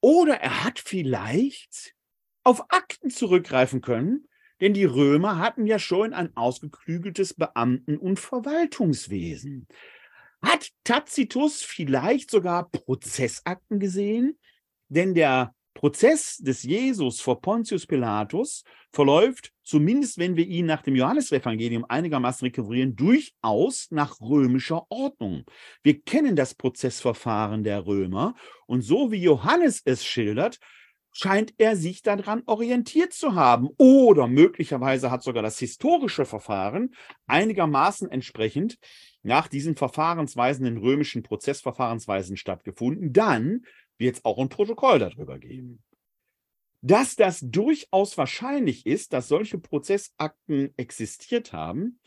oder 0.00 0.34
er 0.40 0.64
hat 0.64 0.80
vielleicht 0.80 1.94
auf 2.42 2.72
Akten 2.72 3.08
zurückgreifen 3.08 3.82
können, 3.82 4.26
denn 4.60 4.74
die 4.74 4.84
Römer 4.84 5.38
hatten 5.38 5.64
ja 5.64 5.78
schon 5.78 6.12
ein 6.12 6.36
ausgeklügeltes 6.36 7.34
Beamten- 7.34 7.98
und 7.98 8.18
Verwaltungswesen. 8.18 9.68
Hat 10.42 10.70
Tacitus 10.82 11.62
vielleicht 11.62 12.32
sogar 12.32 12.68
Prozessakten 12.68 13.78
gesehen? 13.78 14.40
Denn 14.88 15.14
der 15.14 15.54
Prozess 15.74 16.36
des 16.38 16.62
Jesus 16.62 17.20
vor 17.20 17.40
Pontius 17.40 17.86
Pilatus 17.86 18.64
verläuft, 18.92 19.52
zumindest 19.62 20.18
wenn 20.18 20.36
wir 20.36 20.46
ihn 20.46 20.66
nach 20.66 20.82
dem 20.82 20.96
Johannesevangelium 20.96 21.84
einigermaßen 21.88 22.46
rekurrieren, 22.46 22.96
durchaus 22.96 23.88
nach 23.90 24.20
römischer 24.20 24.84
Ordnung. 24.90 25.44
Wir 25.82 26.00
kennen 26.02 26.36
das 26.36 26.54
Prozessverfahren 26.54 27.62
der 27.62 27.86
Römer 27.86 28.34
und 28.66 28.82
so 28.82 29.12
wie 29.12 29.22
Johannes 29.22 29.80
es 29.84 30.04
schildert, 30.04 30.58
scheint 31.12 31.54
er 31.58 31.76
sich 31.76 32.02
daran 32.02 32.42
orientiert 32.46 33.12
zu 33.12 33.34
haben. 33.34 33.68
Oder 33.78 34.28
möglicherweise 34.28 35.10
hat 35.10 35.22
sogar 35.22 35.42
das 35.42 35.58
historische 35.58 36.24
Verfahren 36.24 36.94
einigermaßen 37.26 38.10
entsprechend 38.10 38.78
nach 39.22 39.48
diesen 39.48 39.76
Verfahrensweisen, 39.76 40.64
den 40.64 40.78
römischen 40.78 41.22
Prozessverfahrensweisen 41.22 42.36
stattgefunden. 42.36 43.12
Dann 43.12 43.62
wird 44.00 44.16
es 44.16 44.24
auch 44.24 44.38
ein 44.38 44.48
Protokoll 44.48 44.98
darüber 44.98 45.38
geben. 45.38 45.82
Dass 46.82 47.14
das 47.14 47.40
durchaus 47.40 48.16
wahrscheinlich 48.16 48.86
ist, 48.86 49.12
dass 49.12 49.28
solche 49.28 49.58
Prozessakten 49.58 50.72
existiert 50.76 51.52
haben, 51.52 52.00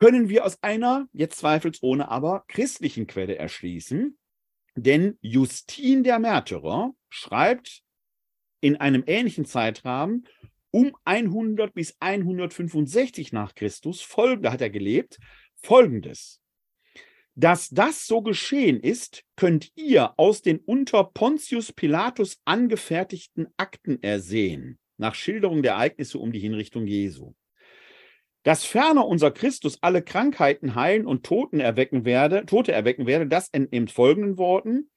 können 0.00 0.28
wir 0.28 0.44
aus 0.44 0.62
einer, 0.62 1.08
jetzt 1.12 1.38
zweifelsohne 1.38 2.08
aber, 2.08 2.44
christlichen 2.48 3.06
Quelle 3.06 3.36
erschließen. 3.36 4.18
Denn 4.74 5.18
Justin 5.20 6.02
der 6.02 6.18
Märtyrer 6.18 6.94
schreibt 7.08 7.82
in 8.60 8.76
einem 8.76 9.04
ähnlichen 9.06 9.44
Zeitrahmen 9.44 10.26
um 10.70 10.96
100 11.04 11.72
bis 11.72 11.96
165 12.00 13.32
nach 13.32 13.54
Christus, 13.54 14.00
folgende 14.00 14.50
hat 14.50 14.60
er 14.60 14.70
gelebt, 14.70 15.18
folgendes. 15.62 16.40
Dass 17.36 17.68
das 17.70 18.06
so 18.06 18.22
geschehen 18.22 18.78
ist, 18.78 19.24
könnt 19.34 19.72
ihr 19.74 20.12
aus 20.18 20.42
den 20.42 20.58
unter 20.58 21.02
Pontius 21.02 21.72
Pilatus 21.72 22.38
angefertigten 22.44 23.48
Akten 23.56 24.00
ersehen, 24.02 24.78
nach 24.98 25.16
Schilderung 25.16 25.62
der 25.62 25.72
Ereignisse 25.72 26.18
um 26.18 26.30
die 26.30 26.38
Hinrichtung 26.38 26.86
Jesu. 26.86 27.34
Dass 28.44 28.64
ferner 28.64 29.06
unser 29.06 29.32
Christus 29.32 29.78
alle 29.80 30.02
Krankheiten 30.02 30.76
heilen 30.76 31.06
und 31.06 31.24
Toten 31.24 31.58
erwecken 31.58 32.04
werde, 32.04 32.46
Tote 32.46 32.70
erwecken 32.70 33.06
werde, 33.06 33.26
das 33.26 33.48
entnimmt 33.48 33.90
folgenden 33.90 34.38
Worten. 34.38 34.90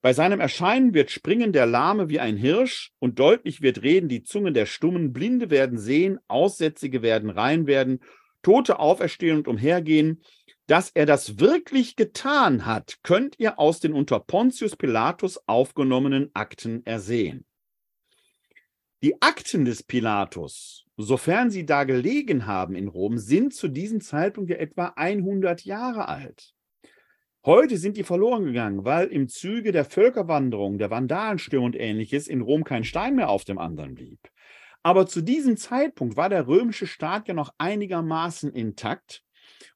Bei 0.00 0.12
seinem 0.12 0.40
Erscheinen 0.40 0.94
wird 0.94 1.10
springen 1.12 1.52
der 1.52 1.66
Lahme 1.66 2.08
wie 2.08 2.18
ein 2.18 2.36
Hirsch 2.36 2.92
und 2.98 3.20
deutlich 3.20 3.62
wird 3.62 3.82
reden 3.82 4.08
die 4.08 4.22
Zungen 4.22 4.52
der 4.52 4.66
Stummen, 4.66 5.12
Blinde 5.12 5.48
werden 5.48 5.78
sehen, 5.78 6.18
Aussätzige 6.26 7.02
werden 7.02 7.30
rein 7.30 7.66
werden, 7.66 8.00
Tote 8.42 8.78
auferstehen 8.78 9.38
und 9.38 9.48
umhergehen, 9.48 10.22
dass 10.66 10.90
er 10.90 11.06
das 11.06 11.38
wirklich 11.38 11.96
getan 11.96 12.64
hat, 12.64 12.98
könnt 13.02 13.38
ihr 13.38 13.58
aus 13.58 13.80
den 13.80 13.92
unter 13.92 14.20
Pontius 14.20 14.76
Pilatus 14.76 15.40
aufgenommenen 15.46 16.30
Akten 16.34 16.84
ersehen. 16.86 17.44
Die 19.02 19.20
Akten 19.20 19.66
des 19.66 19.82
Pilatus, 19.82 20.86
sofern 20.96 21.50
sie 21.50 21.66
da 21.66 21.84
gelegen 21.84 22.46
haben 22.46 22.74
in 22.74 22.88
Rom, 22.88 23.18
sind 23.18 23.52
zu 23.52 23.68
diesem 23.68 24.00
Zeitpunkt 24.00 24.48
ja 24.48 24.56
etwa 24.56 24.94
100 24.96 25.64
Jahre 25.66 26.08
alt. 26.08 26.54
Heute 27.44 27.76
sind 27.76 27.98
die 27.98 28.04
verloren 28.04 28.44
gegangen, 28.44 28.86
weil 28.86 29.08
im 29.08 29.28
Zuge 29.28 29.70
der 29.70 29.84
Völkerwanderung, 29.84 30.78
der 30.78 30.90
Vandalenstürme 30.90 31.66
und 31.66 31.76
ähnliches 31.76 32.26
in 32.26 32.40
Rom 32.40 32.64
kein 32.64 32.84
Stein 32.84 33.16
mehr 33.16 33.28
auf 33.28 33.44
dem 33.44 33.58
anderen 33.58 33.94
blieb. 33.94 34.20
Aber 34.82 35.06
zu 35.06 35.20
diesem 35.20 35.58
Zeitpunkt 35.58 36.16
war 36.16 36.30
der 36.30 36.46
römische 36.46 36.86
Staat 36.86 37.28
ja 37.28 37.34
noch 37.34 37.52
einigermaßen 37.58 38.54
intakt 38.54 39.23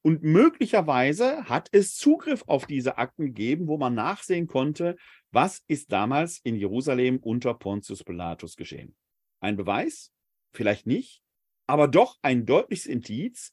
Und 0.03 0.23
möglicherweise 0.23 1.45
hat 1.49 1.69
es 1.73 1.97
Zugriff 1.97 2.45
auf 2.47 2.67
diese 2.67 2.99
Akten 2.99 3.27
gegeben, 3.27 3.69
wo 3.69 3.79
man 3.79 3.95
nachsehen 3.95 4.47
konnte, 4.47 4.97
was 5.31 5.63
ist 5.67 5.93
damals 5.93 6.41
in 6.43 6.57
Jerusalem 6.57 7.19
unter 7.19 7.55
Pontius 7.55 8.05
Pilatus 8.05 8.57
geschehen. 8.57 8.97
Ein 9.41 9.57
Beweis? 9.57 10.13
Vielleicht 10.53 10.87
nicht, 10.87 11.23
aber 11.67 11.89
doch 11.89 12.17
ein 12.23 12.47
deutliches 12.47 12.87
Indiz, 12.87 13.53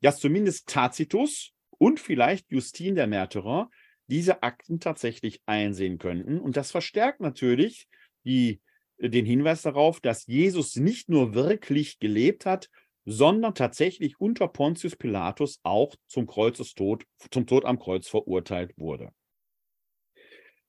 dass 0.00 0.20
zumindest 0.20 0.68
Tacitus 0.68 1.52
und 1.70 2.00
vielleicht 2.00 2.50
Justin 2.50 2.94
der 2.94 3.06
Märtyrer 3.06 3.70
diese 4.06 4.42
Akten 4.42 4.80
tatsächlich 4.80 5.42
einsehen 5.46 5.98
könnten. 5.98 6.40
Und 6.40 6.56
das 6.56 6.70
verstärkt 6.70 7.20
natürlich 7.20 7.88
die, 8.24 8.60
den 8.98 9.26
Hinweis 9.26 9.62
darauf, 9.62 10.00
dass 10.00 10.26
Jesus 10.26 10.76
nicht 10.76 11.08
nur 11.08 11.34
wirklich 11.34 11.98
gelebt 11.98 12.46
hat, 12.46 12.70
sondern 13.10 13.54
tatsächlich 13.54 14.20
unter 14.20 14.48
Pontius 14.48 14.94
Pilatus 14.94 15.60
auch 15.62 15.94
zum 16.08 16.26
Kreuzestod, 16.26 17.04
zum 17.30 17.46
Tod 17.46 17.64
am 17.64 17.78
Kreuz 17.78 18.06
verurteilt 18.06 18.72
wurde. 18.76 19.12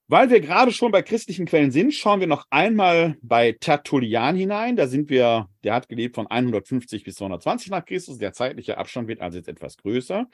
Weil 0.07 0.29
wir 0.31 0.39
gerade 0.39 0.71
schon 0.71 0.91
bei 0.91 1.01
christlichen 1.01 1.45
Quellen 1.45 1.69
sind, 1.71 1.93
schauen 1.93 2.21
wir 2.21 2.27
noch 2.27 2.45
einmal 2.49 3.17
bei 3.21 3.51
Tertullian 3.51 4.37
hinein. 4.37 4.77
Da 4.77 4.87
sind 4.87 5.09
wir, 5.09 5.49
der 5.65 5.73
hat 5.73 5.89
gelebt 5.89 6.15
von 6.15 6.27
150 6.27 7.03
bis 7.03 7.15
220 7.15 7.71
nach 7.71 7.85
Christus. 7.85 8.17
Der 8.17 8.31
zeitliche 8.31 8.77
Abstand 8.77 9.09
wird 9.09 9.19
also 9.19 9.37
jetzt 9.37 9.49
etwas 9.49 9.75
größer. 9.77 10.27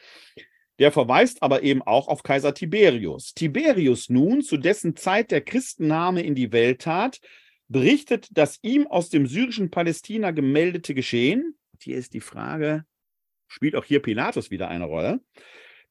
Der 0.78 0.92
verweist 0.92 1.42
aber 1.42 1.64
eben 1.64 1.82
auch 1.82 2.08
auf 2.08 2.22
Kaiser 2.22 2.54
Tiberius. 2.54 3.34
Tiberius 3.34 4.10
nun, 4.10 4.44
zu 4.44 4.58
dessen 4.58 4.96
Zeit 4.96 5.32
der 5.32 5.42
Christenname 5.42 6.22
in 6.22 6.36
die 6.36 6.52
Welt 6.52 6.82
tat, 6.84 7.20
berichtet 7.68 8.28
das 8.32 8.60
ihm 8.62 8.86
aus 8.86 9.10
dem 9.10 9.26
syrischen 9.26 9.72
Palästina 9.72 10.32
gemeldete 10.32 10.94
Geschehen. 10.94 11.58
Hier 11.84 11.98
ist 11.98 12.14
die 12.14 12.22
Frage, 12.22 12.86
spielt 13.48 13.76
auch 13.76 13.86
hier 13.86 14.02
Pilatus 14.02 14.52
wieder 14.52 14.68
eine 14.68 14.86
Rolle, 14.86 15.22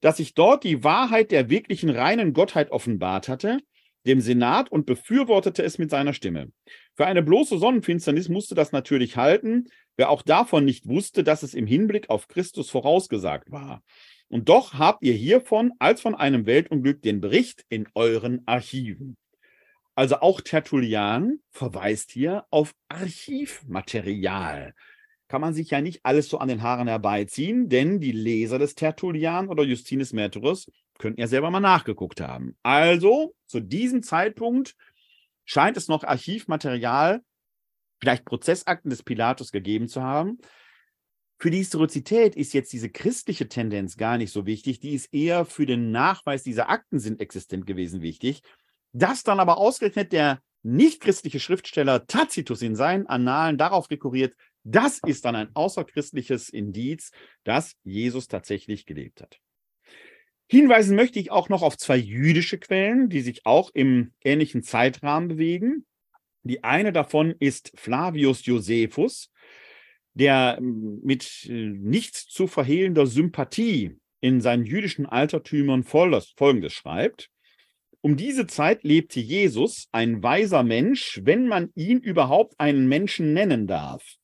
dass 0.01 0.18
sich 0.18 0.35
dort 0.35 0.64
die 0.64 0.85
Wahrheit 0.85 1.30
der 1.30 1.51
wirklichen 1.51 1.91
reinen 1.91 2.32
Gottheit 2.32 2.70
offenbart 2.70 3.28
hatte 3.28 3.59
dem 4.07 4.20
Senat 4.20 4.70
und 4.70 4.87
befürwortete 4.87 5.62
es 5.62 5.78
mit 5.78 5.91
seiner 5.91 6.12
Stimme. 6.12 6.53
Für 6.95 7.07
eine 7.07 7.22
bloße 7.22 7.59
Sonnenfinsternis 7.59 8.28
musste 8.28 8.55
das 8.55 8.72
natürlich 8.72 9.16
halten, 9.16 9.68
wer 9.97 10.11
auch 10.11 10.22
davon 10.22 10.64
nicht 10.64 10.87
wusste, 10.87 11.24
dass 11.24 11.43
es 11.43 11.55
im 11.55 11.66
Hinblick 11.66 12.11
auf 12.11 12.28
Christus 12.28 12.70
vorausgesagt 12.70 13.51
war. 13.51 13.82
Und 14.28 14.49
doch 14.49 14.74
habt 14.74 15.03
ihr 15.05 15.14
hiervon 15.14 15.72
als 15.78 16.01
von 16.01 16.14
einem 16.14 16.47
Weltunglück 16.47 17.03
den 17.03 17.20
Bericht 17.20 17.64
in 17.68 17.89
euren 17.95 18.43
Archiven. 18.47 19.16
Also 19.95 20.16
auch 20.16 20.41
Tertullian 20.41 21.39
verweist 21.51 22.11
hier 22.11 22.45
auf 22.51 22.74
Archivmaterial. 22.89 24.74
Kann 25.29 25.41
man 25.41 25.55
sich 25.55 25.70
ja 25.70 25.81
nicht 25.81 26.01
alles 26.05 26.29
so 26.29 26.39
an 26.39 26.49
den 26.49 26.62
Haaren 26.62 26.89
herbeiziehen, 26.89 27.68
denn 27.68 28.01
die 28.01 28.12
Leser 28.12 28.59
des 28.59 28.75
Tertullian 28.75 29.49
oder 29.49 29.62
Justinus 29.62 30.12
Märtyrus 30.12 30.70
könnten 30.99 31.20
ja 31.20 31.27
selber 31.27 31.51
mal 31.51 31.61
nachgeguckt 31.61 32.20
haben. 32.20 32.57
Also 32.62 33.35
zu 33.47 33.61
diesem 33.61 34.03
Zeitpunkt 34.03 34.77
scheint 35.45 35.77
es 35.77 35.89
noch 35.89 36.05
Archivmaterial, 36.05 37.22
vielleicht 38.01 38.25
Prozessakten 38.25 38.91
des 38.91 39.03
Pilatus 39.03 39.51
gegeben 39.51 39.89
zu 39.89 40.03
haben. 40.03 40.39
Für 41.39 41.51
die 41.51 41.59
Historizität 41.59 42.37
ist 42.37 42.55
jetzt 42.55 42.72
diese 42.72 42.91
christliche 42.91 43.49
Tendenz 43.49 43.97
gar 43.97 44.18
nicht 44.18 44.33
so 44.33 44.47
wichtig. 44.47 44.81
Die 44.81 44.95
ist 44.95 45.12
eher 45.12 45.45
für 45.45 45.66
den 45.66 45.91
Nachweis 45.91 46.43
dieser 46.43 46.70
Akten 46.70 46.99
sind 46.99 47.20
existent 47.20 47.66
gewesen 47.66 48.03
wichtig. 48.03 48.43
Dass 48.93 49.25
dann 49.25 49.41
aber 49.41 49.59
ausgerechnet 49.59 50.12
der 50.12 50.41
nichtchristliche 50.62 51.41
Schriftsteller 51.41 52.07
Tacitus 52.07 52.62
in 52.62 52.77
seinen 52.77 53.07
Annalen 53.07 53.59
darauf 53.59 53.91
rekurriert, 53.91 54.35
das 54.64 54.98
ist 55.06 55.24
dann 55.24 55.36
ein 55.36 55.54
außerchristliches 55.54 56.48
Indiz, 56.48 57.12
dass 57.44 57.76
Jesus 57.84 58.28
tatsächlich 58.28 58.86
gelebt 58.86 59.20
hat. 59.20 59.38
Hinweisen 60.46 60.96
möchte 60.96 61.18
ich 61.18 61.30
auch 61.30 61.48
noch 61.48 61.62
auf 61.62 61.76
zwei 61.76 61.96
jüdische 61.96 62.58
Quellen, 62.58 63.08
die 63.08 63.20
sich 63.20 63.46
auch 63.46 63.70
im 63.74 64.12
ähnlichen 64.22 64.62
Zeitrahmen 64.62 65.28
bewegen. 65.28 65.86
Die 66.42 66.64
eine 66.64 66.92
davon 66.92 67.34
ist 67.38 67.72
Flavius 67.74 68.44
Josephus, 68.44 69.30
der 70.12 70.56
ähm, 70.58 71.00
mit 71.02 71.46
äh, 71.48 71.52
nichts 71.52 72.26
zu 72.26 72.46
verhehlender 72.46 73.06
Sympathie 73.06 73.96
in 74.20 74.40
seinen 74.40 74.64
jüdischen 74.64 75.06
Altertümern 75.06 75.82
Folgendes 75.84 76.72
schreibt. 76.72 77.30
Um 78.00 78.16
diese 78.16 78.46
Zeit 78.46 78.84
lebte 78.84 79.20
Jesus, 79.20 79.88
ein 79.92 80.22
weiser 80.22 80.62
Mensch, 80.62 81.20
wenn 81.24 81.48
man 81.48 81.70
ihn 81.74 82.00
überhaupt 82.00 82.54
einen 82.58 82.86
Menschen 82.86 83.32
nennen 83.32 83.66
darf. 83.66 84.16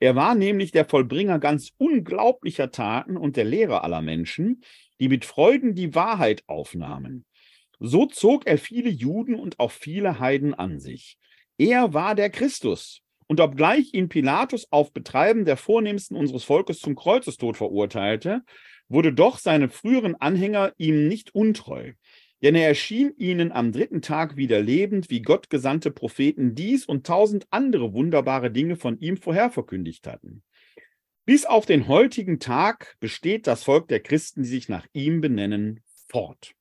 Er 0.00 0.16
war 0.16 0.34
nämlich 0.34 0.72
der 0.72 0.86
Vollbringer 0.86 1.38
ganz 1.38 1.72
unglaublicher 1.76 2.70
Taten 2.70 3.18
und 3.18 3.36
der 3.36 3.44
Lehrer 3.44 3.84
aller 3.84 4.00
Menschen, 4.00 4.62
die 4.98 5.08
mit 5.08 5.26
Freuden 5.26 5.74
die 5.74 5.94
Wahrheit 5.94 6.42
aufnahmen. 6.46 7.26
So 7.78 8.06
zog 8.06 8.46
er 8.46 8.58
viele 8.58 8.88
Juden 8.88 9.34
und 9.34 9.60
auch 9.60 9.70
viele 9.70 10.18
Heiden 10.18 10.54
an 10.54 10.80
sich. 10.80 11.18
Er 11.58 11.92
war 11.92 12.14
der 12.14 12.30
Christus. 12.30 13.02
Und 13.26 13.40
obgleich 13.40 13.94
ihn 13.94 14.08
Pilatus 14.08 14.66
auf 14.72 14.92
Betreiben 14.92 15.44
der 15.44 15.56
Vornehmsten 15.56 16.16
unseres 16.16 16.42
Volkes 16.42 16.80
zum 16.80 16.96
Kreuzestod 16.96 17.56
verurteilte, 17.56 18.42
wurde 18.88 19.12
doch 19.12 19.38
seine 19.38 19.68
früheren 19.68 20.16
Anhänger 20.16 20.72
ihm 20.78 21.06
nicht 21.06 21.34
untreu. 21.34 21.92
Denn 22.42 22.54
er 22.54 22.68
erschien 22.68 23.12
ihnen 23.18 23.52
am 23.52 23.72
dritten 23.72 24.00
Tag 24.00 24.36
wieder 24.36 24.62
lebend, 24.62 25.10
wie 25.10 25.20
Gott 25.20 25.50
gesandte 25.50 25.90
Propheten 25.90 26.54
dies 26.54 26.86
und 26.86 27.06
tausend 27.06 27.46
andere 27.50 27.92
wunderbare 27.92 28.50
Dinge 28.50 28.76
von 28.76 28.98
ihm 28.98 29.18
vorher 29.18 29.50
verkündigt 29.50 30.06
hatten. 30.06 30.42
Bis 31.26 31.44
auf 31.44 31.66
den 31.66 31.86
heutigen 31.86 32.40
Tag 32.40 32.96
besteht 32.98 33.46
das 33.46 33.62
Volk 33.62 33.88
der 33.88 34.00
Christen, 34.00 34.42
die 34.42 34.48
sich 34.48 34.68
nach 34.68 34.86
ihm 34.92 35.20
benennen, 35.20 35.80
fort. 36.08 36.54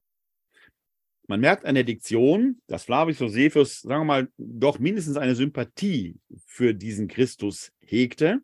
Man 1.28 1.40
merkt 1.40 1.66
an 1.66 1.76
der 1.76 1.84
Diktion, 1.84 2.60
dass 2.68 2.86
Flavius 2.86 3.20
Josephus, 3.20 3.82
sagen 3.82 4.02
wir 4.02 4.06
mal, 4.06 4.30
doch 4.38 4.80
mindestens 4.80 5.16
eine 5.16 5.36
Sympathie 5.36 6.20
für 6.46 6.74
diesen 6.74 7.08
Christus 7.08 7.72
hegte. 7.80 8.42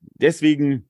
Deswegen 0.00 0.87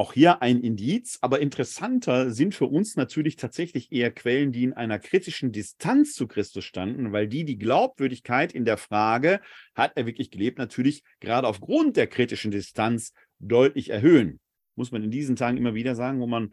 auch 0.00 0.14
hier 0.14 0.40
ein 0.40 0.62
Indiz, 0.62 1.18
aber 1.20 1.40
interessanter 1.40 2.30
sind 2.30 2.54
für 2.54 2.64
uns 2.64 2.96
natürlich 2.96 3.36
tatsächlich 3.36 3.92
eher 3.92 4.10
Quellen, 4.10 4.50
die 4.50 4.64
in 4.64 4.72
einer 4.72 4.98
kritischen 4.98 5.52
Distanz 5.52 6.14
zu 6.14 6.26
Christus 6.26 6.64
standen, 6.64 7.12
weil 7.12 7.28
die 7.28 7.44
die 7.44 7.58
Glaubwürdigkeit 7.58 8.52
in 8.52 8.64
der 8.64 8.78
Frage, 8.78 9.42
hat 9.74 9.92
er 9.96 10.06
wirklich 10.06 10.30
gelebt, 10.30 10.56
natürlich 10.56 11.02
gerade 11.20 11.46
aufgrund 11.46 11.98
der 11.98 12.06
kritischen 12.06 12.50
Distanz 12.50 13.12
deutlich 13.40 13.90
erhöhen. 13.90 14.40
Muss 14.74 14.90
man 14.90 15.04
in 15.04 15.10
diesen 15.10 15.36
Tagen 15.36 15.58
immer 15.58 15.74
wieder 15.74 15.94
sagen, 15.94 16.18
wo 16.20 16.26
man 16.26 16.52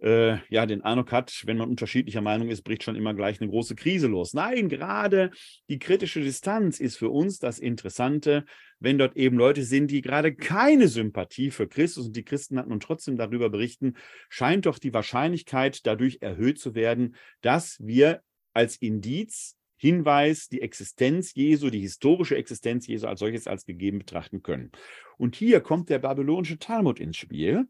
äh, 0.00 0.38
ja 0.48 0.66
den 0.66 0.82
Eindruck 0.82 1.12
hat, 1.12 1.42
wenn 1.46 1.56
man 1.56 1.70
unterschiedlicher 1.70 2.20
Meinung 2.20 2.48
ist, 2.48 2.62
bricht 2.62 2.82
schon 2.82 2.96
immer 2.96 3.14
gleich 3.14 3.40
eine 3.40 3.50
große 3.50 3.74
Krise 3.74 4.06
los. 4.06 4.34
Nein, 4.34 4.68
gerade 4.68 5.30
die 5.68 5.78
kritische 5.78 6.20
Distanz 6.20 6.80
ist 6.80 6.96
für 6.96 7.10
uns 7.10 7.38
das 7.38 7.58
Interessante, 7.58 8.44
wenn 8.78 8.98
dort 8.98 9.16
eben 9.16 9.38
Leute 9.38 9.62
sind, 9.62 9.90
die 9.90 10.02
gerade 10.02 10.34
keine 10.34 10.88
Sympathie 10.88 11.50
für 11.50 11.66
Christus 11.66 12.06
und 12.06 12.16
die 12.16 12.24
Christen 12.24 12.58
hatten 12.58 12.72
und 12.72 12.82
trotzdem 12.82 13.16
darüber 13.16 13.48
berichten, 13.48 13.94
scheint 14.28 14.66
doch 14.66 14.78
die 14.78 14.92
Wahrscheinlichkeit 14.92 15.86
dadurch 15.86 16.18
erhöht 16.20 16.58
zu 16.58 16.74
werden, 16.74 17.16
dass 17.40 17.78
wir 17.80 18.20
als 18.52 18.76
Indiz 18.76 19.56
Hinweis 19.78 20.48
die 20.48 20.62
Existenz 20.62 21.34
Jesu, 21.34 21.68
die 21.68 21.80
historische 21.80 22.36
Existenz 22.36 22.86
Jesu 22.86 23.06
als 23.06 23.20
solches 23.20 23.46
als 23.46 23.66
gegeben 23.66 23.98
betrachten 23.98 24.42
können. 24.42 24.72
Und 25.18 25.36
hier 25.36 25.60
kommt 25.60 25.90
der 25.90 25.98
babylonische 25.98 26.58
Talmud 26.58 26.98
ins 26.98 27.18
Spiel. 27.18 27.68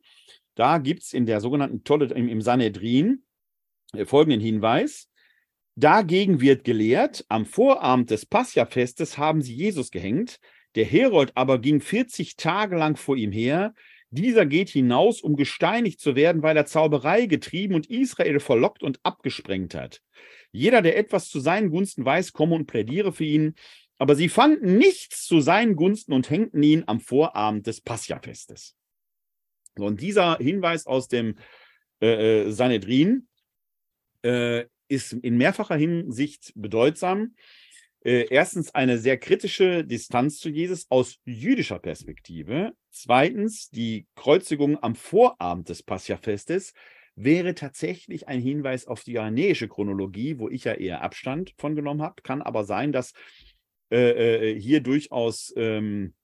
Da 0.56 0.78
gibt 0.78 1.04
es 1.04 1.12
in 1.12 1.26
der 1.26 1.40
sogenannten 1.40 1.84
Tolle 1.84 2.06
im, 2.06 2.28
im 2.28 2.40
Sanhedrin 2.40 3.22
äh, 3.92 4.04
folgenden 4.04 4.40
Hinweis. 4.40 5.08
Dagegen 5.76 6.40
wird 6.40 6.64
gelehrt, 6.64 7.24
am 7.28 7.44
Vorabend 7.44 8.10
des 8.10 8.26
Pascha-Festes 8.26 9.18
haben 9.18 9.42
sie 9.42 9.54
Jesus 9.54 9.90
gehängt. 9.90 10.40
Der 10.74 10.86
Herold 10.86 11.32
aber 11.36 11.58
ging 11.58 11.80
40 11.80 12.36
Tage 12.36 12.76
lang 12.76 12.96
vor 12.96 13.16
ihm 13.16 13.30
her. 13.30 13.74
Dieser 14.10 14.46
geht 14.46 14.70
hinaus, 14.70 15.20
um 15.20 15.36
gesteinigt 15.36 16.00
zu 16.00 16.16
werden, 16.16 16.42
weil 16.42 16.56
er 16.56 16.64
Zauberei 16.64 17.26
getrieben 17.26 17.74
und 17.74 17.90
Israel 17.90 18.40
verlockt 18.40 18.82
und 18.82 18.98
abgesprengt 19.02 19.74
hat. 19.74 20.00
Jeder, 20.52 20.80
der 20.80 20.96
etwas 20.96 21.28
zu 21.28 21.40
seinen 21.40 21.70
Gunsten 21.70 22.04
weiß, 22.06 22.32
komme 22.32 22.54
und 22.54 22.66
plädiere 22.66 23.12
für 23.12 23.24
ihn. 23.24 23.54
Aber 23.98 24.14
sie 24.14 24.30
fanden 24.30 24.78
nichts 24.78 25.26
zu 25.26 25.40
seinen 25.40 25.76
Gunsten 25.76 26.14
und 26.14 26.30
hängten 26.30 26.62
ihn 26.62 26.84
am 26.86 27.00
Vorabend 27.00 27.66
des 27.66 27.82
Pascha-Festes. 29.78 29.86
Und 29.86 30.00
dieser 30.00 30.38
Hinweis 30.38 30.86
aus 30.86 31.08
dem 31.08 31.36
äh, 32.00 32.46
äh, 32.46 32.50
Sanhedrin 32.50 33.28
äh, 34.22 34.64
ist 34.88 35.12
in 35.12 35.36
mehrfacher 35.36 35.76
Hinsicht 35.76 36.52
bedeutsam. 36.54 37.34
Äh, 38.04 38.26
erstens 38.30 38.74
eine 38.74 38.98
sehr 38.98 39.18
kritische 39.18 39.84
Distanz 39.84 40.38
zu 40.38 40.48
Jesus 40.48 40.86
aus 40.90 41.18
jüdischer 41.24 41.78
Perspektive. 41.78 42.72
Zweitens 42.90 43.70
die 43.70 44.06
Kreuzigung 44.14 44.82
am 44.82 44.94
Vorabend 44.94 45.68
des 45.68 45.82
Pascha-Festes 45.82 46.72
wäre 47.16 47.54
tatsächlich 47.54 48.28
ein 48.28 48.40
Hinweis 48.40 48.86
auf 48.86 49.02
die 49.02 49.12
johannäische 49.12 49.68
Chronologie, 49.68 50.38
wo 50.38 50.50
ich 50.50 50.64
ja 50.64 50.74
eher 50.74 51.02
Abstand 51.02 51.54
von 51.56 51.74
genommen 51.74 52.02
habe. 52.02 52.22
Kann 52.22 52.42
aber 52.42 52.64
sein, 52.64 52.92
dass 52.92 53.12
äh, 53.90 54.52
äh 54.52 54.60
hier 54.60 54.80
durchaus 54.82 55.52
ähm, 55.56 56.14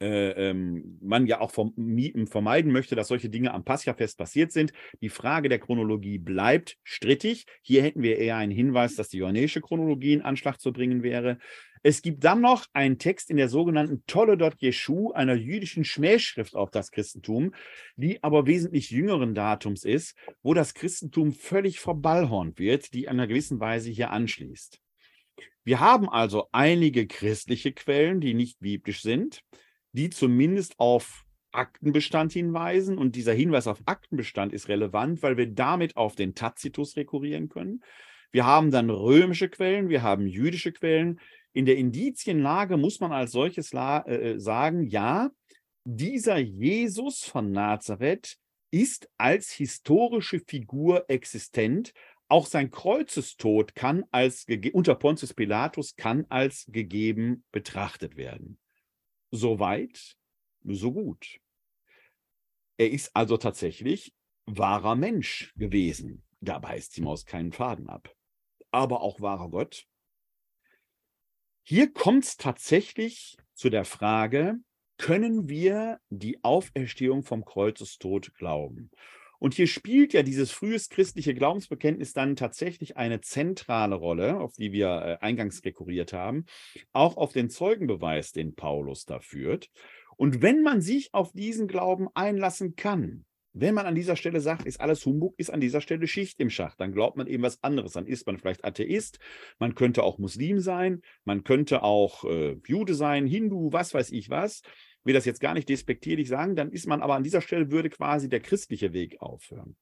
äh, 0.00 0.50
ähm, 0.50 0.98
man 1.02 1.26
ja 1.26 1.40
auch 1.40 1.50
vermeiden 1.50 2.72
möchte, 2.72 2.96
dass 2.96 3.08
solche 3.08 3.28
Dinge 3.28 3.52
am 3.52 3.64
Pascha-Fest 3.64 4.18
passiert 4.18 4.52
sind. 4.52 4.72
Die 5.00 5.08
Frage 5.08 5.48
der 5.48 5.58
Chronologie 5.58 6.18
bleibt 6.18 6.78
strittig. 6.82 7.46
Hier 7.62 7.82
hätten 7.82 8.02
wir 8.02 8.18
eher 8.18 8.36
einen 8.36 8.52
Hinweis, 8.52 8.94
dass 8.96 9.08
die 9.08 9.18
johannäische 9.18 9.60
Chronologie 9.60 10.14
in 10.14 10.22
Anschlag 10.22 10.60
zu 10.60 10.72
bringen 10.72 11.02
wäre. 11.02 11.38
Es 11.82 12.02
gibt 12.02 12.24
dann 12.24 12.42
noch 12.42 12.66
einen 12.74 12.98
Text 12.98 13.30
in 13.30 13.38
der 13.38 13.48
sogenannten 13.48 14.04
Toledot 14.06 14.54
Jeshu, 14.58 15.12
einer 15.12 15.34
jüdischen 15.34 15.84
Schmähschrift 15.84 16.54
auf 16.54 16.70
das 16.70 16.90
Christentum, 16.90 17.54
die 17.96 18.22
aber 18.22 18.46
wesentlich 18.46 18.90
jüngeren 18.90 19.34
Datums 19.34 19.84
ist, 19.84 20.14
wo 20.42 20.52
das 20.52 20.74
Christentum 20.74 21.32
völlig 21.32 21.80
verballhornt 21.80 22.58
wird, 22.58 22.92
die 22.92 23.04
in 23.04 23.10
einer 23.10 23.26
gewissen 23.26 23.60
Weise 23.60 23.90
hier 23.90 24.10
anschließt. 24.10 24.78
Wir 25.64 25.80
haben 25.80 26.08
also 26.08 26.48
einige 26.52 27.06
christliche 27.06 27.72
Quellen, 27.72 28.20
die 28.20 28.34
nicht 28.34 28.60
biblisch 28.60 29.02
sind, 29.02 29.42
die 29.92 30.10
zumindest 30.10 30.78
auf 30.78 31.24
Aktenbestand 31.52 32.32
hinweisen. 32.32 32.98
Und 32.98 33.16
dieser 33.16 33.32
Hinweis 33.32 33.66
auf 33.66 33.82
Aktenbestand 33.86 34.52
ist 34.52 34.68
relevant, 34.68 35.22
weil 35.22 35.36
wir 35.36 35.46
damit 35.46 35.96
auf 35.96 36.14
den 36.14 36.34
Tacitus 36.34 36.96
rekurrieren 36.96 37.48
können. 37.48 37.82
Wir 38.32 38.46
haben 38.46 38.70
dann 38.70 38.90
römische 38.90 39.48
Quellen, 39.48 39.88
wir 39.88 40.02
haben 40.02 40.26
jüdische 40.26 40.72
Quellen, 40.72 41.18
in 41.52 41.66
der 41.66 41.76
Indizienlage 41.76 42.76
muss 42.76 43.00
man 43.00 43.12
als 43.12 43.32
solches 43.32 43.72
äh, 43.72 44.38
sagen, 44.38 44.84
ja, 44.84 45.30
dieser 45.84 46.38
Jesus 46.38 47.24
von 47.24 47.50
Nazareth 47.50 48.36
ist 48.70 49.10
als 49.18 49.50
historische 49.50 50.40
Figur 50.46 51.06
existent. 51.08 51.92
Auch 52.28 52.46
sein 52.46 52.70
Kreuzestod 52.70 53.74
kann 53.74 54.04
als 54.12 54.46
unter 54.72 54.94
Pontius 54.94 55.34
Pilatus 55.34 55.96
kann 55.96 56.26
als 56.28 56.66
gegeben 56.68 57.42
betrachtet 57.50 58.16
werden. 58.16 58.58
Soweit, 59.30 60.16
so 60.64 60.92
gut. 60.92 61.40
Er 62.76 62.90
ist 62.90 63.14
also 63.14 63.36
tatsächlich 63.36 64.14
wahrer 64.46 64.96
Mensch 64.96 65.52
gewesen. 65.56 66.24
Da 66.40 66.58
beißt 66.58 66.96
die 66.96 67.02
Maus 67.02 67.26
keinen 67.26 67.52
Faden 67.52 67.88
ab. 67.88 68.14
Aber 68.70 69.02
auch 69.02 69.20
wahrer 69.20 69.50
Gott 69.50 69.86
hier 71.62 71.92
kommt 71.92 72.24
es 72.24 72.36
tatsächlich 72.36 73.36
zu 73.54 73.70
der 73.70 73.84
Frage, 73.84 74.58
können 74.96 75.48
wir 75.48 76.00
die 76.08 76.42
Auferstehung 76.42 77.22
vom 77.22 77.44
Kreuzestod 77.44 78.34
glauben? 78.34 78.90
Und 79.40 79.54
hier 79.54 79.66
spielt 79.66 80.12
ja 80.12 80.22
dieses 80.22 80.52
frühes 80.52 80.90
christliche 80.90 81.34
Glaubensbekenntnis 81.34 82.12
dann 82.12 82.36
tatsächlich 82.36 82.96
eine 82.98 83.22
zentrale 83.22 83.96
Rolle, 83.96 84.38
auf 84.38 84.54
die 84.54 84.70
wir 84.70 84.88
äh, 84.88 85.24
eingangs 85.24 85.64
rekurriert 85.64 86.12
haben, 86.12 86.44
auch 86.92 87.16
auf 87.16 87.32
den 87.32 87.48
Zeugenbeweis, 87.48 88.32
den 88.32 88.54
Paulus 88.54 89.06
da 89.06 89.18
führt. 89.18 89.70
Und 90.16 90.42
wenn 90.42 90.62
man 90.62 90.82
sich 90.82 91.14
auf 91.14 91.32
diesen 91.32 91.66
Glauben 91.66 92.08
einlassen 92.14 92.76
kann, 92.76 93.24
wenn 93.52 93.74
man 93.74 93.86
an 93.86 93.94
dieser 93.94 94.14
Stelle 94.14 94.40
sagt, 94.40 94.66
ist 94.66 94.80
alles 94.80 95.04
Humbug, 95.06 95.34
ist 95.38 95.50
an 95.50 95.60
dieser 95.60 95.80
Stelle 95.80 96.06
Schicht 96.06 96.38
im 96.38 96.50
Schach. 96.50 96.76
Dann 96.76 96.92
glaubt 96.92 97.16
man 97.16 97.26
eben 97.26 97.42
was 97.42 97.62
anderes. 97.62 97.92
Dann 97.92 98.06
ist 98.06 98.26
man 98.26 98.38
vielleicht 98.38 98.64
Atheist, 98.64 99.18
man 99.58 99.74
könnte 99.74 100.04
auch 100.04 100.18
Muslim 100.18 100.60
sein, 100.60 101.00
man 101.24 101.42
könnte 101.42 101.82
auch 101.82 102.24
äh, 102.24 102.56
Jude 102.66 102.94
sein, 102.94 103.26
Hindu, 103.26 103.72
was 103.72 103.92
weiß 103.92 104.12
ich 104.12 104.30
was. 104.30 104.62
Will 105.04 105.14
das 105.14 105.24
jetzt 105.24 105.40
gar 105.40 105.54
nicht 105.54 105.68
despektierlich 105.68 106.28
sagen, 106.28 106.56
dann 106.56 106.72
ist 106.72 106.86
man 106.86 107.00
aber 107.00 107.14
an 107.14 107.22
dieser 107.22 107.40
Stelle 107.40 107.70
würde 107.70 107.90
quasi 107.90 108.28
der 108.28 108.40
christliche 108.40 108.92
Weg 108.92 109.20
aufhören. 109.20 109.76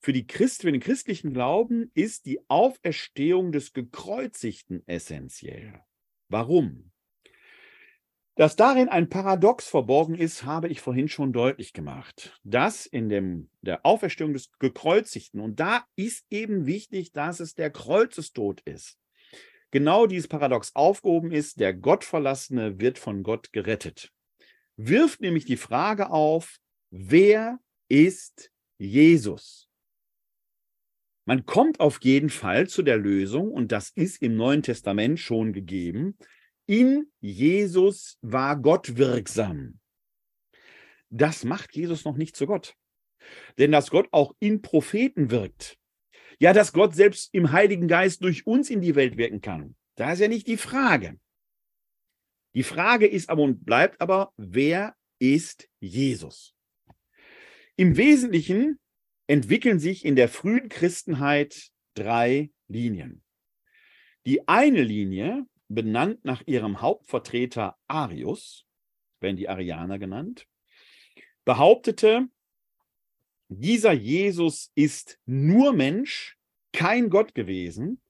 Für, 0.00 0.12
die 0.12 0.26
Christ, 0.26 0.62
für 0.62 0.72
den 0.72 0.80
christlichen 0.80 1.32
Glauben 1.32 1.90
ist 1.94 2.26
die 2.26 2.40
Auferstehung 2.48 3.52
des 3.52 3.72
Gekreuzigten 3.72 4.82
essentiell. 4.86 5.80
Warum? 6.28 6.90
Dass 8.34 8.56
darin 8.56 8.88
ein 8.88 9.10
Paradox 9.10 9.68
verborgen 9.68 10.14
ist, 10.14 10.44
habe 10.44 10.68
ich 10.68 10.80
vorhin 10.80 11.08
schon 11.08 11.34
deutlich 11.34 11.74
gemacht. 11.74 12.40
Dass 12.44 12.86
in 12.86 13.10
dem, 13.10 13.50
der 13.60 13.84
Auferstehung 13.84 14.32
des 14.32 14.50
Gekreuzigten, 14.58 15.38
und 15.38 15.60
da 15.60 15.84
ist 15.96 16.24
eben 16.30 16.64
wichtig, 16.64 17.12
dass 17.12 17.40
es 17.40 17.54
der 17.54 17.70
Kreuzestod 17.70 18.62
ist, 18.62 18.98
genau 19.70 20.06
dieses 20.06 20.28
Paradox 20.28 20.74
aufgehoben 20.74 21.30
ist, 21.30 21.60
der 21.60 21.74
Gottverlassene 21.74 22.80
wird 22.80 22.98
von 22.98 23.22
Gott 23.22 23.52
gerettet. 23.52 24.10
Wirft 24.76 25.20
nämlich 25.20 25.44
die 25.44 25.56
Frage 25.56 26.10
auf, 26.10 26.58
wer 26.90 27.58
ist 27.88 28.50
Jesus? 28.78 29.68
Man 31.24 31.46
kommt 31.46 31.78
auf 31.78 32.00
jeden 32.02 32.30
Fall 32.30 32.68
zu 32.68 32.82
der 32.82 32.96
Lösung, 32.96 33.52
und 33.52 33.70
das 33.70 33.90
ist 33.90 34.22
im 34.22 34.36
Neuen 34.36 34.62
Testament 34.62 35.20
schon 35.20 35.52
gegeben, 35.52 36.16
in 36.66 37.06
Jesus 37.20 38.18
war 38.22 38.56
Gott 38.56 38.96
wirksam. 38.96 39.78
Das 41.10 41.44
macht 41.44 41.76
Jesus 41.76 42.04
noch 42.04 42.16
nicht 42.16 42.34
zu 42.34 42.46
Gott. 42.46 42.74
Denn 43.58 43.70
dass 43.70 43.90
Gott 43.90 44.08
auch 44.10 44.34
in 44.40 44.62
Propheten 44.62 45.30
wirkt, 45.30 45.78
ja, 46.40 46.52
dass 46.52 46.72
Gott 46.72 46.94
selbst 46.94 47.32
im 47.32 47.52
Heiligen 47.52 47.86
Geist 47.86 48.24
durch 48.24 48.46
uns 48.46 48.70
in 48.70 48.80
die 48.80 48.96
Welt 48.96 49.16
wirken 49.16 49.40
kann, 49.40 49.76
da 49.94 50.12
ist 50.12 50.18
ja 50.18 50.28
nicht 50.28 50.48
die 50.48 50.56
Frage. 50.56 51.18
Die 52.54 52.62
Frage 52.62 53.06
ist 53.06 53.30
aber 53.30 53.42
und 53.42 53.64
bleibt 53.64 54.00
aber, 54.00 54.32
wer 54.36 54.94
ist 55.18 55.68
Jesus? 55.80 56.54
Im 57.76 57.96
Wesentlichen 57.96 58.78
entwickeln 59.26 59.78
sich 59.78 60.04
in 60.04 60.16
der 60.16 60.28
frühen 60.28 60.68
Christenheit 60.68 61.70
drei 61.94 62.50
Linien. 62.68 63.24
Die 64.26 64.46
eine 64.48 64.82
Linie 64.82 65.46
benannt 65.68 66.24
nach 66.24 66.42
ihrem 66.46 66.80
Hauptvertreter 66.80 67.78
Arius, 67.88 68.66
werden 69.20 69.36
die 69.36 69.48
Arianer 69.48 69.98
genannt, 69.98 70.46
behauptete, 71.44 72.28
dieser 73.48 73.92
Jesus 73.92 74.70
ist 74.74 75.18
nur 75.26 75.72
Mensch, 75.72 76.38
kein 76.72 77.10
Gott 77.10 77.34
gewesen, 77.34 78.00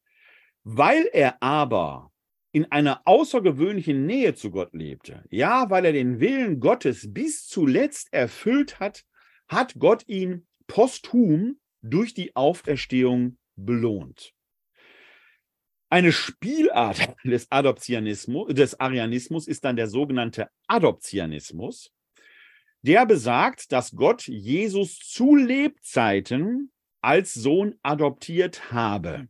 weil 0.63 1.09
er 1.13 1.43
aber 1.43 2.12
in 2.53 2.71
einer 2.71 3.01
außergewöhnlichen 3.07 4.07
Nähe 4.07 4.35
zu 4.35 4.51
Gott 4.51 4.75
lebte, 4.75 5.25
ja, 5.31 5.71
weil 5.71 5.87
er 5.87 5.93
den 5.93 6.21
Willen 6.21 6.61
Gottes 6.61 7.13
bis 7.13 7.47
zuletzt 7.47 8.13
erfüllt 8.13 8.79
hat, 8.79 9.05
hat 9.49 9.75
Gott 9.79 10.05
ihn 10.07 10.47
posthum 10.67 11.59
durch 11.81 12.15
die 12.15 12.37
Auferstehung 12.37 13.39
belohnt. 13.57 14.33
Eine 15.89 16.13
Spielart 16.13 17.15
des 17.25 17.51
Adoptionismus, 17.51 18.55
des 18.55 18.79
Arianismus 18.79 19.47
ist 19.47 19.65
dann 19.65 19.77
der 19.77 19.89
sogenannte 19.89 20.49
Adoptionismus. 20.67 21.91
Der 22.83 23.07
besagt, 23.07 23.73
dass 23.73 23.93
Gott 23.93 24.27
Jesus 24.27 24.99
zu 24.99 25.37
Lebzeiten 25.37 26.73
als 27.01 27.35
Sohn 27.35 27.77
adoptiert 27.83 28.73
habe. 28.73 29.29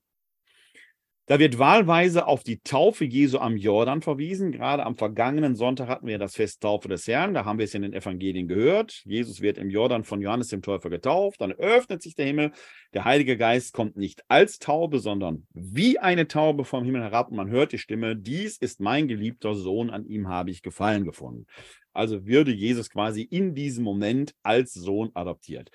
Da 1.26 1.38
wird 1.38 1.60
wahlweise 1.60 2.26
auf 2.26 2.42
die 2.42 2.58
Taufe 2.58 3.04
Jesu 3.04 3.38
am 3.38 3.56
Jordan 3.56 4.02
verwiesen. 4.02 4.50
Gerade 4.50 4.84
am 4.84 4.96
vergangenen 4.96 5.54
Sonntag 5.54 5.86
hatten 5.86 6.08
wir 6.08 6.18
das 6.18 6.34
Fest 6.34 6.60
Taufe 6.60 6.88
des 6.88 7.06
Herrn. 7.06 7.32
Da 7.32 7.44
haben 7.44 7.58
wir 7.58 7.64
es 7.64 7.74
in 7.74 7.82
den 7.82 7.92
Evangelien 7.92 8.48
gehört. 8.48 9.02
Jesus 9.04 9.40
wird 9.40 9.56
im 9.56 9.70
Jordan 9.70 10.02
von 10.02 10.20
Johannes 10.20 10.48
dem 10.48 10.62
Täufer 10.62 10.90
getauft. 10.90 11.40
Dann 11.40 11.52
öffnet 11.52 12.02
sich 12.02 12.16
der 12.16 12.26
Himmel. 12.26 12.50
Der 12.92 13.04
Heilige 13.04 13.36
Geist 13.36 13.72
kommt 13.72 13.96
nicht 13.96 14.24
als 14.26 14.58
Taube, 14.58 14.98
sondern 14.98 15.46
wie 15.52 16.00
eine 16.00 16.26
Taube 16.26 16.64
vom 16.64 16.84
Himmel 16.84 17.02
herab. 17.02 17.30
Und 17.30 17.36
man 17.36 17.50
hört 17.50 17.70
die 17.70 17.78
Stimme, 17.78 18.16
dies 18.16 18.56
ist 18.56 18.80
mein 18.80 19.06
geliebter 19.06 19.54
Sohn, 19.54 19.90
an 19.90 20.04
ihm 20.04 20.28
habe 20.28 20.50
ich 20.50 20.60
Gefallen 20.60 21.04
gefunden. 21.04 21.46
Also 21.92 22.26
würde 22.26 22.50
Jesus 22.50 22.90
quasi 22.90 23.22
in 23.22 23.54
diesem 23.54 23.84
Moment 23.84 24.34
als 24.42 24.72
Sohn 24.72 25.10
adoptiert. 25.14 25.70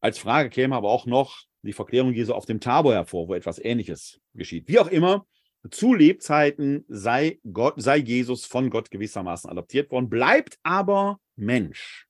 Als 0.00 0.18
Frage 0.18 0.48
käme 0.48 0.74
aber 0.74 0.88
auch 0.88 1.04
noch, 1.04 1.44
die 1.64 1.72
Verklärung 1.72 2.12
Jesu 2.12 2.32
auf 2.32 2.46
dem 2.46 2.60
Tabor 2.60 2.94
hervor, 2.94 3.28
wo 3.28 3.34
etwas 3.34 3.58
Ähnliches 3.58 4.20
geschieht. 4.34 4.68
Wie 4.68 4.78
auch 4.78 4.88
immer, 4.88 5.26
zu 5.70 5.94
Lebzeiten 5.94 6.84
sei, 6.88 7.40
Gott, 7.50 7.74
sei 7.78 7.96
Jesus 7.96 8.44
von 8.44 8.70
Gott 8.70 8.90
gewissermaßen 8.90 9.48
adoptiert 9.48 9.90
worden, 9.90 10.10
bleibt 10.10 10.58
aber 10.62 11.20
Mensch. 11.36 12.06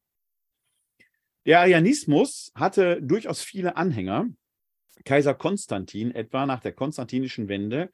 Der 1.46 1.61
Arianismus 1.61 2.50
hatte 2.55 3.00
durchaus 3.00 3.42
viele 3.42 3.76
Anhänger. 3.76 4.28
Kaiser 5.05 5.34
Konstantin 5.34 6.14
etwa 6.14 6.46
nach 6.46 6.61
der 6.61 6.72
konstantinischen 6.72 7.48
Wende 7.48 7.90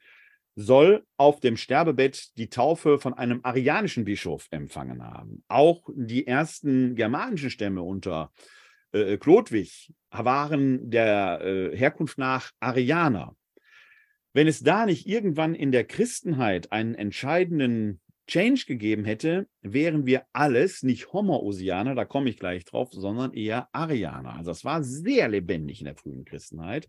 soll 0.55 1.05
auf 1.17 1.39
dem 1.39 1.57
Sterbebett 1.57 2.37
die 2.37 2.49
Taufe 2.49 2.99
von 2.99 3.13
einem 3.13 3.41
arianischen 3.43 4.05
Bischof 4.05 4.47
empfangen 4.51 5.03
haben. 5.03 5.43
Auch 5.47 5.83
die 5.93 6.27
ersten 6.27 6.95
germanischen 6.95 7.49
Stämme 7.49 7.81
unter 7.81 8.31
äh, 8.35 8.60
Chlodwig 9.17 9.93
waren 10.11 10.89
der 10.89 11.41
äh, 11.41 11.77
Herkunft 11.77 12.17
nach 12.17 12.51
Arianer. 12.59 13.35
Wenn 14.33 14.47
es 14.47 14.61
da 14.61 14.85
nicht 14.85 15.07
irgendwann 15.07 15.55
in 15.55 15.71
der 15.71 15.83
Christenheit 15.83 16.71
einen 16.71 16.95
entscheidenden 16.95 17.99
Change 18.27 18.63
gegeben 18.65 19.03
hätte, 19.03 19.47
wären 19.61 20.05
wir 20.05 20.23
alles 20.31 20.83
nicht 20.83 21.11
Homoousianer, 21.11 21.95
da 21.95 22.05
komme 22.05 22.29
ich 22.29 22.37
gleich 22.37 22.63
drauf, 22.63 22.89
sondern 22.93 23.33
eher 23.33 23.67
Arianer. 23.73 24.35
Also 24.35 24.51
das 24.51 24.63
war 24.63 24.83
sehr 24.83 25.27
lebendig 25.27 25.81
in 25.81 25.85
der 25.85 25.95
frühen 25.95 26.23
Christenheit. 26.23 26.87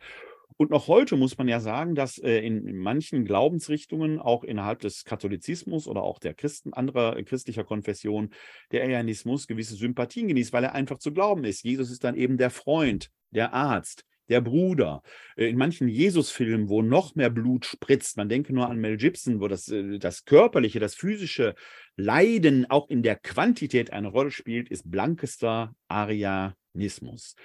Und 0.56 0.70
noch 0.70 0.88
heute 0.88 1.16
muss 1.16 1.38
man 1.38 1.48
ja 1.48 1.60
sagen, 1.60 1.94
dass 1.94 2.18
äh, 2.18 2.38
in, 2.38 2.66
in, 2.66 2.78
manchen 2.78 3.24
Glaubensrichtungen, 3.24 4.18
auch 4.18 4.44
innerhalb 4.44 4.80
des 4.80 5.04
Katholizismus 5.04 5.86
oder 5.86 6.02
auch 6.02 6.18
der 6.18 6.34
Christen, 6.34 6.72
anderer 6.72 7.16
äh, 7.16 7.24
christlicher 7.24 7.64
Konfession, 7.64 8.30
der 8.70 8.82
Arianismus 8.82 9.46
gewisse 9.46 9.74
Sympathien 9.74 10.28
genießt, 10.28 10.52
weil 10.52 10.64
er 10.64 10.74
einfach 10.74 10.98
zu 10.98 11.12
glauben 11.12 11.44
ist. 11.44 11.64
Jesus 11.64 11.90
ist 11.90 12.04
dann 12.04 12.16
eben 12.16 12.36
der 12.36 12.50
Freund, 12.50 13.10
der 13.30 13.52
Arzt, 13.52 14.04
der 14.28 14.40
Bruder. 14.40 15.02
Äh, 15.36 15.48
in 15.48 15.56
manchen 15.56 15.88
Jesus-Filmen, 15.88 16.68
wo 16.68 16.82
noch 16.82 17.14
mehr 17.14 17.30
Blut 17.30 17.64
spritzt, 17.64 18.16
man 18.16 18.28
denke 18.28 18.52
nur 18.52 18.68
an 18.68 18.78
Mel 18.78 18.96
Gibson, 18.96 19.40
wo 19.40 19.48
das, 19.48 19.68
äh, 19.68 19.98
das 19.98 20.24
körperliche, 20.24 20.80
das 20.80 20.94
physische 20.94 21.54
Leiden 21.96 22.68
auch 22.70 22.88
in 22.88 23.02
der 23.02 23.16
Quantität 23.16 23.92
eine 23.92 24.08
Rolle 24.08 24.30
spielt, 24.30 24.70
ist 24.70 24.90
blankester 24.90 25.74
Arianismus. 25.88 27.36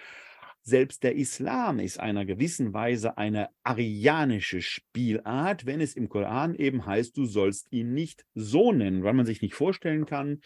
Selbst 0.68 1.03
der 1.03 1.15
Islam 1.15 1.80
ist 1.80 1.97
einer 1.97 2.26
gewissen 2.26 2.74
Weise 2.74 3.18
eine 3.18 3.47
arianische 3.63 4.61
Spielart, 4.61 5.65
wenn 5.65 5.80
es 5.80 5.95
im 5.95 6.09
Koran 6.09 6.55
eben 6.55 6.86
heißt, 6.86 7.15
du 7.15 7.26
sollst 7.26 7.72
ihn 7.72 7.93
nicht 7.93 8.26
so 8.36 8.74
nennen, 8.74 9.01
weil 9.01 9.13
man 9.13 9.26
sich 9.26 9.41
nicht 9.41 9.53
vorstellen 9.53 10.05
kann, 10.05 10.41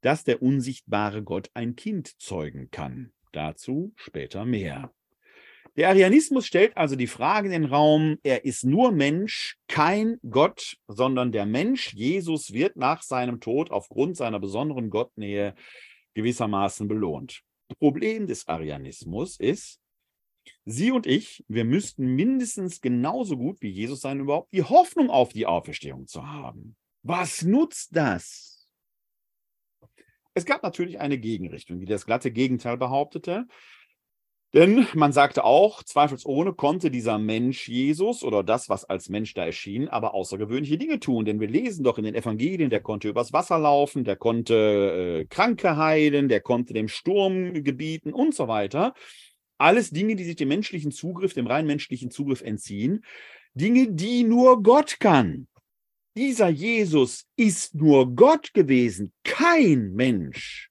dass 0.00 0.22
der 0.22 0.42
unsichtbare 0.42 1.24
Gott 1.24 1.50
ein 1.54 1.74
Kind 1.74 2.20
zeugen 2.20 2.70
kann. 2.70 3.10
Dazu 3.32 3.92
später 3.96 4.44
mehr. 4.44 4.92
Der 5.76 5.88
Arianismus 5.88 6.46
stellt 6.46 6.76
also 6.76 6.94
die 6.94 7.08
Frage 7.08 7.48
in 7.48 7.62
den 7.62 7.64
Raum, 7.64 8.18
er 8.22 8.44
ist 8.44 8.62
nur 8.62 8.92
Mensch, 8.92 9.56
kein 9.66 10.18
Gott, 10.30 10.76
sondern 10.86 11.32
der 11.32 11.46
Mensch, 11.46 11.92
Jesus, 11.94 12.52
wird 12.52 12.76
nach 12.76 13.02
seinem 13.02 13.40
Tod 13.40 13.72
aufgrund 13.72 14.16
seiner 14.16 14.38
besonderen 14.38 14.88
Gottnähe 14.88 15.56
gewissermaßen 16.14 16.86
belohnt. 16.86 17.42
Problem 17.76 18.26
des 18.26 18.48
Arianismus 18.48 19.38
ist, 19.38 19.80
Sie 20.64 20.90
und 20.90 21.06
ich, 21.06 21.44
wir 21.48 21.64
müssten 21.64 22.14
mindestens 22.14 22.80
genauso 22.80 23.36
gut 23.36 23.60
wie 23.60 23.68
Jesus 23.68 24.00
sein, 24.00 24.20
überhaupt 24.20 24.52
die 24.52 24.62
Hoffnung 24.62 25.10
auf 25.10 25.32
die 25.32 25.46
Auferstehung 25.46 26.06
zu 26.06 26.26
haben. 26.26 26.76
Was 27.02 27.42
nutzt 27.42 27.94
das? 27.94 28.66
Es 30.34 30.44
gab 30.44 30.62
natürlich 30.62 31.00
eine 31.00 31.18
Gegenrichtung, 31.18 31.80
die 31.80 31.86
das 31.86 32.06
glatte 32.06 32.30
Gegenteil 32.30 32.76
behauptete. 32.76 33.46
Denn 34.54 34.86
man 34.94 35.12
sagte 35.12 35.44
auch, 35.44 35.82
zweifelsohne 35.82 36.54
konnte 36.54 36.90
dieser 36.90 37.18
Mensch 37.18 37.68
Jesus 37.68 38.22
oder 38.22 38.42
das, 38.42 38.70
was 38.70 38.86
als 38.86 39.10
Mensch 39.10 39.34
da 39.34 39.44
erschien, 39.44 39.88
aber 39.88 40.14
außergewöhnliche 40.14 40.78
Dinge 40.78 41.00
tun. 41.00 41.26
Denn 41.26 41.38
wir 41.38 41.48
lesen 41.48 41.84
doch 41.84 41.98
in 41.98 42.04
den 42.04 42.14
Evangelien, 42.14 42.70
der 42.70 42.80
konnte 42.80 43.10
übers 43.10 43.34
Wasser 43.34 43.58
laufen, 43.58 44.04
der 44.04 44.16
konnte 44.16 44.54
äh, 44.54 45.24
Kranke 45.26 45.76
heilen, 45.76 46.28
der 46.28 46.40
konnte 46.40 46.72
dem 46.72 46.88
Sturm 46.88 47.62
gebieten 47.62 48.14
und 48.14 48.34
so 48.34 48.48
weiter. 48.48 48.94
Alles 49.58 49.90
Dinge, 49.90 50.16
die 50.16 50.24
sich 50.24 50.36
dem 50.36 50.48
menschlichen 50.48 50.92
Zugriff, 50.92 51.34
dem 51.34 51.46
rein 51.46 51.66
menschlichen 51.66 52.10
Zugriff 52.10 52.40
entziehen. 52.40 53.04
Dinge, 53.52 53.92
die 53.92 54.24
nur 54.24 54.62
Gott 54.62 54.98
kann. 54.98 55.46
Dieser 56.16 56.48
Jesus 56.48 57.26
ist 57.36 57.74
nur 57.74 58.14
Gott 58.14 58.54
gewesen, 58.54 59.12
kein 59.24 59.92
Mensch. 59.92 60.70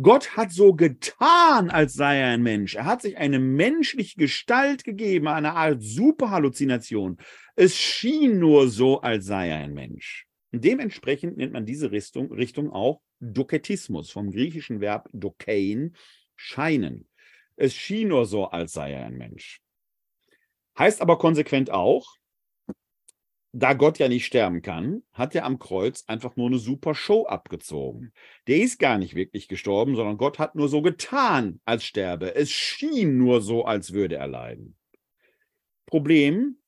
Gott 0.00 0.36
hat 0.36 0.50
so 0.50 0.74
getan, 0.74 1.70
als 1.70 1.94
sei 1.94 2.18
er 2.18 2.28
ein 2.28 2.42
Mensch. 2.42 2.74
Er 2.74 2.84
hat 2.84 3.02
sich 3.02 3.16
eine 3.16 3.38
menschliche 3.38 4.16
Gestalt 4.16 4.82
gegeben, 4.82 5.28
eine 5.28 5.54
Art 5.54 5.82
Superhalluzination. 5.82 7.18
Es 7.54 7.76
schien 7.76 8.40
nur 8.40 8.68
so, 8.68 9.00
als 9.00 9.26
sei 9.26 9.50
er 9.50 9.58
ein 9.58 9.72
Mensch. 9.72 10.26
Dementsprechend 10.50 11.36
nennt 11.36 11.52
man 11.52 11.64
diese 11.64 11.92
Richtung, 11.92 12.32
Richtung 12.32 12.72
auch 12.72 13.02
Doketismus, 13.20 14.10
vom 14.10 14.32
griechischen 14.32 14.80
Verb 14.80 15.08
dokein, 15.12 15.96
scheinen. 16.34 17.08
Es 17.56 17.74
schien 17.74 18.08
nur 18.08 18.26
so, 18.26 18.46
als 18.46 18.72
sei 18.72 18.92
er 18.92 19.06
ein 19.06 19.16
Mensch. 19.16 19.60
Heißt 20.76 21.00
aber 21.00 21.18
konsequent 21.18 21.70
auch, 21.70 22.16
da 23.56 23.72
Gott 23.72 24.00
ja 24.00 24.08
nicht 24.08 24.26
sterben 24.26 24.62
kann, 24.62 25.04
hat 25.12 25.34
er 25.36 25.44
am 25.44 25.60
Kreuz 25.60 26.02
einfach 26.08 26.34
nur 26.34 26.48
eine 26.48 26.58
super 26.58 26.94
Show 26.96 27.24
abgezogen. 27.26 28.12
Der 28.48 28.56
ist 28.56 28.80
gar 28.80 28.98
nicht 28.98 29.14
wirklich 29.14 29.46
gestorben, 29.46 29.94
sondern 29.94 30.18
Gott 30.18 30.40
hat 30.40 30.56
nur 30.56 30.68
so 30.68 30.82
getan, 30.82 31.60
als 31.64 31.84
sterbe. 31.84 32.34
Es 32.34 32.50
schien 32.50 33.16
nur 33.16 33.40
so, 33.40 33.64
als 33.64 33.92
würde 33.92 34.16
er 34.16 34.26
leiden. 34.26 34.76
Problem, 35.86 36.58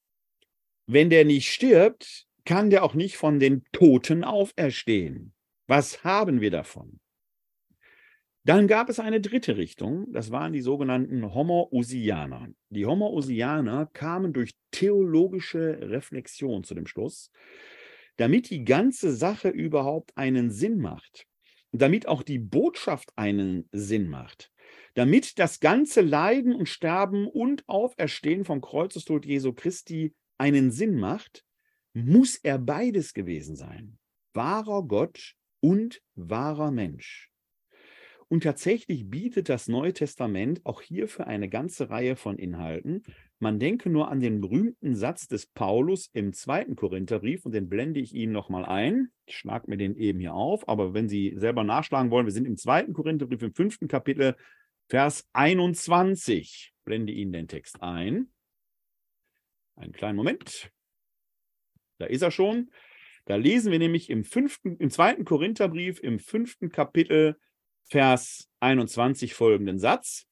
wenn 0.86 1.10
der 1.10 1.24
nicht 1.24 1.50
stirbt, 1.50 2.26
kann 2.44 2.70
der 2.70 2.84
auch 2.84 2.94
nicht 2.94 3.16
von 3.16 3.40
den 3.40 3.64
Toten 3.72 4.22
auferstehen. 4.22 5.34
Was 5.66 6.04
haben 6.04 6.40
wir 6.40 6.52
davon? 6.52 7.00
Dann 8.46 8.68
gab 8.68 8.88
es 8.88 9.00
eine 9.00 9.20
dritte 9.20 9.56
Richtung, 9.56 10.06
das 10.12 10.30
waren 10.30 10.52
die 10.52 10.60
sogenannten 10.60 11.34
Homo-Usianer. 11.34 12.46
Die 12.70 12.86
Homo-Usianer 12.86 13.86
kamen 13.86 14.32
durch 14.32 14.52
theologische 14.70 15.80
Reflexion 15.90 16.62
zu 16.62 16.76
dem 16.76 16.86
Schluss, 16.86 17.32
damit 18.18 18.50
die 18.50 18.62
ganze 18.62 19.12
Sache 19.12 19.48
überhaupt 19.48 20.16
einen 20.16 20.52
Sinn 20.52 20.78
macht, 20.78 21.26
damit 21.72 22.06
auch 22.06 22.22
die 22.22 22.38
Botschaft 22.38 23.10
einen 23.16 23.68
Sinn 23.72 24.08
macht, 24.08 24.52
damit 24.94 25.40
das 25.40 25.58
ganze 25.58 26.00
Leiden 26.00 26.54
und 26.54 26.68
Sterben 26.68 27.26
und 27.26 27.68
Auferstehen 27.68 28.44
vom 28.44 28.60
Kreuzestod 28.60 29.26
Jesu 29.26 29.54
Christi 29.54 30.14
einen 30.38 30.70
Sinn 30.70 31.00
macht, 31.00 31.44
muss 31.94 32.36
er 32.36 32.60
beides 32.60 33.12
gewesen 33.12 33.56
sein. 33.56 33.98
Wahrer 34.34 34.84
Gott 34.86 35.34
und 35.58 36.00
wahrer 36.14 36.70
Mensch. 36.70 37.32
Und 38.28 38.42
tatsächlich 38.42 39.08
bietet 39.08 39.48
das 39.48 39.68
Neue 39.68 39.92
Testament 39.92 40.60
auch 40.64 40.82
hierfür 40.82 41.28
eine 41.28 41.48
ganze 41.48 41.90
Reihe 41.90 42.16
von 42.16 42.38
Inhalten. 42.38 43.04
Man 43.38 43.60
denke 43.60 43.88
nur 43.88 44.08
an 44.10 44.18
den 44.18 44.40
berühmten 44.40 44.96
Satz 44.96 45.28
des 45.28 45.46
Paulus 45.46 46.10
im 46.12 46.32
zweiten 46.32 46.74
Korintherbrief 46.74 47.46
und 47.46 47.52
den 47.52 47.68
blende 47.68 48.00
ich 48.00 48.14
Ihnen 48.14 48.32
nochmal 48.32 48.64
ein. 48.64 49.12
Ich 49.26 49.36
schlage 49.36 49.70
mir 49.70 49.76
den 49.76 49.94
eben 49.94 50.18
hier 50.18 50.34
auf, 50.34 50.68
aber 50.68 50.92
wenn 50.92 51.08
Sie 51.08 51.34
selber 51.36 51.62
nachschlagen 51.62 52.10
wollen, 52.10 52.26
wir 52.26 52.32
sind 52.32 52.46
im 52.46 52.56
zweiten 52.56 52.94
Korintherbrief 52.94 53.42
im 53.42 53.54
fünften 53.54 53.86
Kapitel, 53.86 54.34
Vers 54.88 55.28
21. 55.32 56.72
Blende 56.84 57.12
Ihnen 57.12 57.32
den 57.32 57.46
Text 57.46 57.80
ein. 57.80 58.28
Einen 59.76 59.92
kleinen 59.92 60.16
Moment. 60.16 60.72
Da 61.98 62.06
ist 62.06 62.22
er 62.22 62.32
schon. 62.32 62.70
Da 63.26 63.36
lesen 63.36 63.70
wir 63.70 63.78
nämlich 63.78 64.10
im, 64.10 64.24
fünften, 64.24 64.76
im 64.78 64.90
zweiten 64.90 65.24
Korintherbrief 65.24 66.00
im 66.00 66.18
fünften 66.18 66.70
Kapitel 66.70 67.36
Vers 67.88 68.48
21 68.60 69.34
folgenden 69.34 69.78
Satz. 69.78 70.26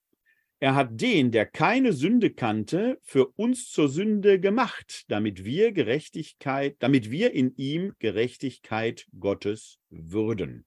Er 0.59 0.75
hat 0.75 1.01
den, 1.01 1.31
der 1.31 1.47
keine 1.47 1.93
Sünde 1.93 2.31
kannte, 2.31 2.99
für 3.03 3.27
uns 3.37 3.71
zur 3.71 3.89
Sünde 3.89 4.41
gemacht, 4.41 5.05
damit 5.09 5.45
wir 5.45 5.73
Gerechtigkeit, 5.73 6.77
damit 6.81 7.11
wir 7.11 7.33
in 7.33 7.55
ihm 7.57 7.93
Gerechtigkeit 7.99 9.07
Gottes 9.19 9.79
würden. 9.91 10.65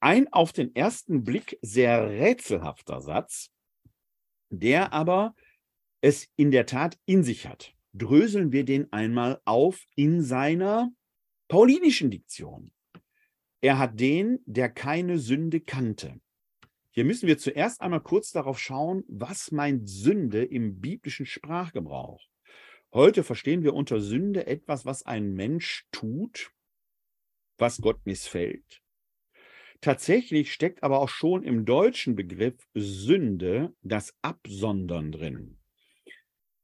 Ein 0.00 0.32
auf 0.32 0.52
den 0.52 0.74
ersten 0.74 1.24
Blick 1.24 1.58
sehr 1.60 2.08
rätselhafter 2.08 3.00
Satz, 3.00 3.50
der 4.48 4.92
aber 4.92 5.34
es 6.00 6.28
in 6.36 6.50
der 6.50 6.66
Tat 6.66 6.98
in 7.04 7.24
sich 7.24 7.46
hat. 7.46 7.74
Dröseln 7.92 8.52
wir 8.52 8.64
den 8.64 8.92
einmal 8.92 9.40
auf 9.44 9.84
in 9.96 10.22
seiner 10.22 10.90
paulinischen 11.48 12.10
Diktion. 12.10 12.70
Er 13.60 13.78
hat 13.78 13.98
den, 13.98 14.38
der 14.46 14.68
keine 14.68 15.18
Sünde 15.18 15.60
kannte. 15.60 16.20
Hier 16.90 17.04
müssen 17.04 17.26
wir 17.26 17.38
zuerst 17.38 17.80
einmal 17.80 18.00
kurz 18.00 18.30
darauf 18.30 18.58
schauen, 18.58 19.04
was 19.08 19.50
meint 19.50 19.88
Sünde 19.88 20.44
im 20.44 20.80
biblischen 20.80 21.26
Sprachgebrauch. 21.26 22.24
Heute 22.92 23.22
verstehen 23.22 23.62
wir 23.62 23.74
unter 23.74 24.00
Sünde 24.00 24.46
etwas, 24.46 24.86
was 24.86 25.04
ein 25.04 25.34
Mensch 25.34 25.86
tut, 25.92 26.52
was 27.58 27.80
Gott 27.80 28.00
missfällt. 28.04 28.80
Tatsächlich 29.80 30.52
steckt 30.52 30.82
aber 30.82 31.00
auch 31.00 31.08
schon 31.08 31.44
im 31.44 31.64
deutschen 31.64 32.16
Begriff 32.16 32.56
Sünde 32.74 33.74
das 33.82 34.14
Absondern 34.22 35.12
drin. 35.12 35.58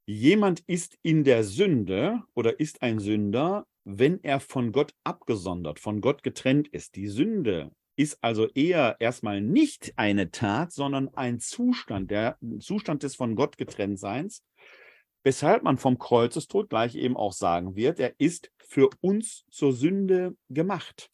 Jemand 0.06 0.60
ist 0.66 0.98
in 1.02 1.24
der 1.24 1.44
Sünde 1.44 2.22
oder 2.34 2.58
ist 2.58 2.82
ein 2.82 2.98
Sünder, 2.98 3.66
wenn 3.84 4.22
er 4.24 4.40
von 4.40 4.72
Gott 4.72 4.94
abgesondert, 5.04 5.78
von 5.78 6.00
Gott 6.00 6.22
getrennt 6.22 6.68
ist. 6.68 6.96
Die 6.96 7.08
Sünde 7.08 7.70
ist 7.96 8.18
also 8.22 8.48
eher 8.48 8.96
erstmal 8.98 9.40
nicht 9.40 9.92
eine 9.96 10.30
Tat, 10.30 10.72
sondern 10.72 11.08
ein 11.14 11.38
Zustand, 11.38 12.10
der 12.10 12.38
Zustand 12.58 13.02
des 13.02 13.14
von 13.14 13.36
Gott 13.36 13.56
getrennt 13.56 13.98
Seins, 13.98 14.42
weshalb 15.22 15.62
man 15.62 15.78
vom 15.78 15.98
Kreuzestod 15.98 16.70
gleich 16.70 16.96
eben 16.96 17.16
auch 17.16 17.32
sagen 17.32 17.76
wird, 17.76 18.00
er 18.00 18.14
ist 18.18 18.50
für 18.58 18.90
uns 19.00 19.44
zur 19.50 19.72
Sünde 19.72 20.36
gemacht. 20.48 21.10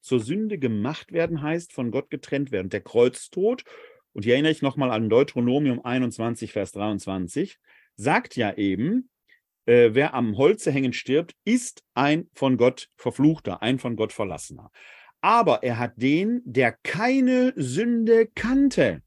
Zur 0.00 0.20
Sünde 0.20 0.58
gemacht 0.58 1.12
werden 1.12 1.42
heißt 1.42 1.72
von 1.72 1.90
Gott 1.90 2.10
getrennt 2.10 2.50
werden. 2.50 2.70
Der 2.70 2.80
Kreuztod, 2.80 3.64
und 4.12 4.24
hier 4.24 4.34
erinnere 4.34 4.52
ich 4.52 4.62
nochmal 4.62 4.90
an 4.90 5.08
Deuteronomium 5.08 5.84
21, 5.84 6.52
Vers 6.52 6.72
23, 6.72 7.58
sagt 7.96 8.36
ja 8.36 8.54
eben, 8.54 9.10
äh, 9.68 9.94
wer 9.94 10.14
am 10.14 10.36
Holze 10.38 10.72
hängen 10.72 10.94
stirbt, 10.94 11.34
ist 11.44 11.84
ein 11.94 12.28
von 12.32 12.56
Gott 12.56 12.88
verfluchter, 12.96 13.62
ein 13.62 13.78
von 13.78 13.96
Gott 13.96 14.12
verlassener. 14.12 14.70
Aber 15.20 15.62
er 15.62 15.78
hat 15.78 15.92
den, 15.96 16.40
der 16.44 16.72
keine 16.72 17.52
Sünde 17.54 18.28
kannte. 18.34 19.02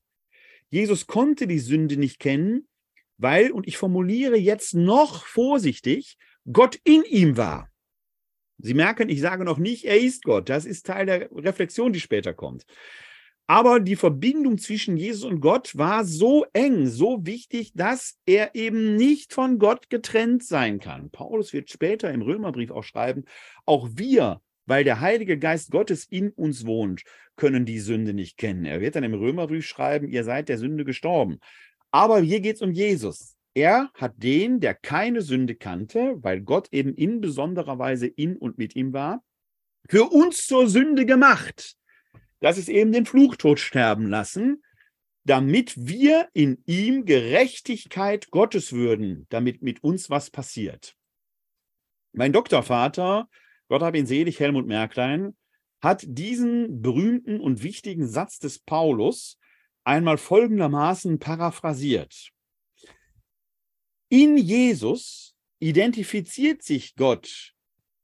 Jesus 0.69 1.07
konnte 1.07 1.47
die 1.47 1.59
Sünde 1.59 1.97
nicht 1.97 2.19
kennen, 2.19 2.67
weil, 3.17 3.51
und 3.51 3.67
ich 3.67 3.77
formuliere 3.77 4.37
jetzt 4.37 4.75
noch 4.75 5.25
vorsichtig, 5.25 6.17
Gott 6.51 6.79
in 6.83 7.03
ihm 7.03 7.37
war. 7.37 7.69
Sie 8.59 8.73
merken, 8.75 9.09
ich 9.09 9.21
sage 9.21 9.43
noch 9.43 9.57
nicht, 9.57 9.85
er 9.85 9.99
ist 9.99 10.23
Gott. 10.23 10.47
Das 10.47 10.65
ist 10.65 10.85
Teil 10.85 11.07
der 11.07 11.31
Reflexion, 11.31 11.91
die 11.91 11.99
später 11.99 12.33
kommt. 12.33 12.65
Aber 13.47 13.79
die 13.79 13.95
Verbindung 13.95 14.57
zwischen 14.57 14.95
Jesus 14.95 15.23
und 15.23 15.41
Gott 15.41 15.77
war 15.77 16.05
so 16.05 16.45
eng, 16.53 16.87
so 16.87 17.25
wichtig, 17.25 17.73
dass 17.73 18.17
er 18.25 18.55
eben 18.55 18.95
nicht 18.95 19.33
von 19.33 19.59
Gott 19.59 19.89
getrennt 19.89 20.43
sein 20.43 20.79
kann. 20.79 21.09
Paulus 21.09 21.51
wird 21.51 21.69
später 21.69 22.11
im 22.11 22.21
Römerbrief 22.21 22.71
auch 22.71 22.83
schreiben, 22.83 23.25
auch 23.65 23.89
wir, 23.93 24.41
weil 24.65 24.83
der 24.83 25.01
Heilige 25.01 25.37
Geist 25.37 25.71
Gottes 25.71 26.05
in 26.05 26.29
uns 26.29 26.65
wohnt, 26.65 27.03
können 27.35 27.65
die 27.65 27.79
Sünde 27.79 28.13
nicht 28.13 28.37
kennen. 28.37 28.65
Er 28.65 28.79
wird 28.79 28.95
dann 28.95 29.03
im 29.03 29.13
Römerbrief 29.13 29.65
schreiben, 29.65 30.07
ihr 30.07 30.23
seid 30.23 30.47
der 30.47 30.57
Sünde 30.57 30.85
gestorben. 30.85 31.39
Aber 31.91 32.19
hier 32.21 32.39
geht 32.39 32.55
es 32.55 32.61
um 32.61 32.71
Jesus. 32.71 33.35
Er 33.53 33.89
hat 33.95 34.13
den, 34.15 34.61
der 34.61 34.75
keine 34.75 35.21
Sünde 35.21 35.55
kannte, 35.55 36.15
weil 36.21 36.39
Gott 36.39 36.69
eben 36.71 36.93
in 36.95 37.19
besonderer 37.19 37.77
Weise 37.79 38.07
in 38.07 38.37
und 38.37 38.57
mit 38.57 38.77
ihm 38.77 38.93
war, 38.93 39.23
für 39.89 40.05
uns 40.05 40.47
zur 40.47 40.69
Sünde 40.69 41.05
gemacht 41.05 41.75
das 42.41 42.57
ist 42.57 42.69
eben 42.69 42.91
den 42.91 43.05
Fluchtod 43.05 43.59
sterben 43.59 44.07
lassen, 44.07 44.61
damit 45.23 45.73
wir 45.77 46.27
in 46.33 46.61
ihm 46.65 47.05
Gerechtigkeit 47.05 48.31
Gottes 48.31 48.73
würden, 48.73 49.27
damit 49.29 49.61
mit 49.61 49.83
uns 49.83 50.09
was 50.09 50.31
passiert. 50.31 50.97
Mein 52.11 52.33
Doktorvater, 52.33 53.29
Gott 53.69 53.83
hab 53.83 53.95
ihn 53.95 54.07
selig, 54.07 54.39
Helmut 54.39 54.67
Merklein, 54.67 55.37
hat 55.81 56.03
diesen 56.05 56.81
berühmten 56.81 57.39
und 57.39 57.63
wichtigen 57.63 58.07
Satz 58.07 58.39
des 58.39 58.59
Paulus 58.59 59.39
einmal 59.83 60.17
folgendermaßen 60.17 61.19
paraphrasiert. 61.19 62.31
In 64.09 64.37
Jesus 64.37 65.35
identifiziert 65.59 66.63
sich 66.63 66.95
Gott 66.95 67.53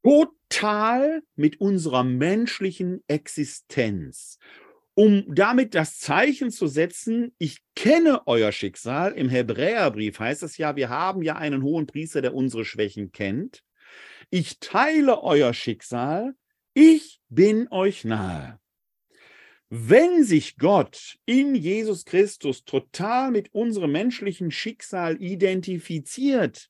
total 0.08 1.22
mit 1.36 1.60
unserer 1.60 2.06
menschlichen 2.06 3.04
Existenz, 3.10 4.40
um 4.94 5.26
damit 5.28 5.76
das 5.76 6.00
Zeichen 6.00 6.50
zu 6.50 6.68
setzen, 6.68 7.34
ich 7.38 7.58
kenne 7.76 8.26
euer 8.26 8.54
Schicksal. 8.54 9.12
Im 9.14 9.28
Hebräerbrief 9.28 10.20
heißt 10.20 10.44
es 10.44 10.58
ja, 10.58 10.78
wir 10.78 10.88
haben 10.88 11.22
ja 11.24 11.36
einen 11.36 11.62
hohen 11.62 11.88
Priester, 11.88 12.22
der 12.22 12.34
unsere 12.34 12.64
Schwächen 12.64 13.12
kennt. 13.12 13.64
Ich 14.30 14.60
teile 14.60 15.24
euer 15.24 15.54
Schicksal, 15.54 16.36
ich 16.74 17.20
bin 17.28 17.68
euch 17.70 18.06
nahe. 18.06 18.60
Wenn 19.70 20.24
sich 20.24 20.56
Gott 20.58 21.18
in 21.26 21.54
Jesus 21.54 22.06
Christus 22.06 22.64
total 22.64 23.32
mit 23.32 23.54
unserem 23.54 23.92
menschlichen 23.92 24.52
Schicksal 24.52 25.22
identifiziert, 25.22 26.70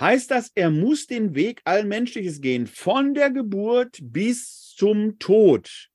heißt 0.00 0.30
das, 0.30 0.50
er 0.54 0.70
muss 0.70 1.06
den 1.06 1.34
Weg 1.34 1.60
Allmenschliches 1.64 2.40
gehen, 2.40 2.66
von 2.66 3.14
der 3.14 3.30
Geburt 3.30 3.98
bis 4.00 4.74
zum 4.76 5.18
Tod. 5.18 5.88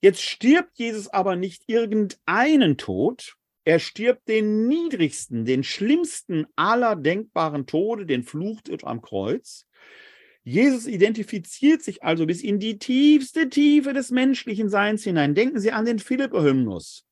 Jetzt 0.00 0.22
stirbt 0.22 0.76
Jesus 0.78 1.08
aber 1.08 1.36
nicht 1.36 1.62
irgendeinen 1.68 2.76
Tod, 2.76 3.36
er 3.64 3.78
stirbt 3.78 4.26
den 4.28 4.66
niedrigsten, 4.66 5.44
den 5.44 5.62
schlimmsten 5.62 6.46
aller 6.56 6.96
denkbaren 6.96 7.66
Tode, 7.66 8.06
den 8.06 8.24
Fluchtod 8.24 8.82
am 8.82 9.00
Kreuz. 9.00 9.66
Jesus 10.42 10.88
identifiziert 10.88 11.82
sich 11.82 12.02
also 12.02 12.26
bis 12.26 12.42
in 12.42 12.58
die 12.58 12.78
tiefste 12.78 13.48
Tiefe 13.48 13.92
des 13.92 14.10
menschlichen 14.10 14.68
Seins 14.68 15.04
hinein. 15.04 15.36
Denken 15.36 15.60
Sie 15.60 15.70
an 15.70 15.84
den 15.84 16.00
Philipp-Hymnus. 16.00 17.06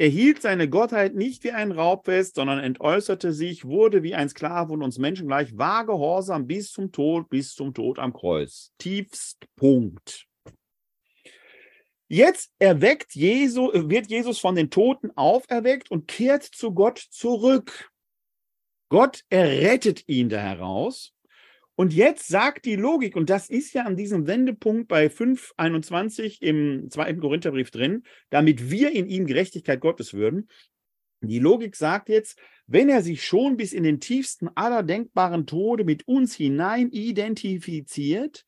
Er 0.00 0.08
hielt 0.08 0.40
seine 0.40 0.68
Gottheit 0.68 1.16
nicht 1.16 1.42
wie 1.42 1.50
ein 1.50 1.72
Raub 1.72 2.04
fest, 2.04 2.36
sondern 2.36 2.60
entäußerte 2.60 3.32
sich, 3.32 3.64
wurde 3.64 4.04
wie 4.04 4.14
ein 4.14 4.28
Sklave 4.28 4.72
und 4.72 4.82
uns 4.84 4.98
Menschen 4.98 5.26
gleich, 5.26 5.58
war 5.58 5.84
gehorsam 5.84 6.46
bis 6.46 6.70
zum 6.70 6.92
Tod, 6.92 7.28
bis 7.28 7.54
zum 7.54 7.74
Tod 7.74 7.98
am 7.98 8.12
Kreuz. 8.12 8.70
Tiefstpunkt. 8.78 10.26
Jetzt 12.06 12.52
erweckt 12.60 13.16
Jesu, 13.16 13.70
wird 13.72 14.08
Jesus 14.08 14.38
von 14.38 14.54
den 14.54 14.70
Toten 14.70 15.10
auferweckt 15.16 15.90
und 15.90 16.06
kehrt 16.06 16.44
zu 16.44 16.72
Gott 16.72 16.98
zurück. 16.98 17.90
Gott 18.88 19.24
errettet 19.28 20.08
ihn 20.08 20.28
da 20.28 20.38
heraus 20.38 21.12
und 21.78 21.94
jetzt 21.94 22.26
sagt 22.26 22.64
die 22.64 22.74
Logik, 22.74 23.14
und 23.14 23.30
das 23.30 23.48
ist 23.48 23.72
ja 23.72 23.84
an 23.84 23.94
diesem 23.94 24.26
Wendepunkt 24.26 24.88
bei 24.88 25.06
5,21 25.06 26.42
im 26.42 26.90
zweiten 26.90 27.20
Korintherbrief 27.20 27.70
drin, 27.70 28.02
damit 28.30 28.68
wir 28.68 28.90
in 28.90 29.06
ihm 29.06 29.28
Gerechtigkeit 29.28 29.80
Gottes 29.80 30.12
würden. 30.12 30.48
Die 31.20 31.38
Logik 31.38 31.76
sagt 31.76 32.08
jetzt, 32.08 32.36
wenn 32.66 32.88
er 32.88 33.00
sich 33.04 33.24
schon 33.24 33.56
bis 33.56 33.72
in 33.72 33.84
den 33.84 34.00
tiefsten 34.00 34.48
aller 34.56 34.82
denkbaren 34.82 35.46
Tode 35.46 35.84
mit 35.84 36.08
uns 36.08 36.34
hinein 36.34 36.90
identifiziert, 36.90 38.44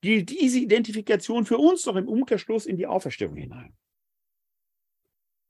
gilt 0.00 0.30
diese 0.30 0.58
Identifikation 0.58 1.44
für 1.44 1.58
uns 1.58 1.82
doch 1.82 1.96
im 1.96 2.08
Umkehrschluss 2.08 2.64
in 2.64 2.78
die 2.78 2.86
Auferstehung 2.86 3.36
hinein. 3.36 3.76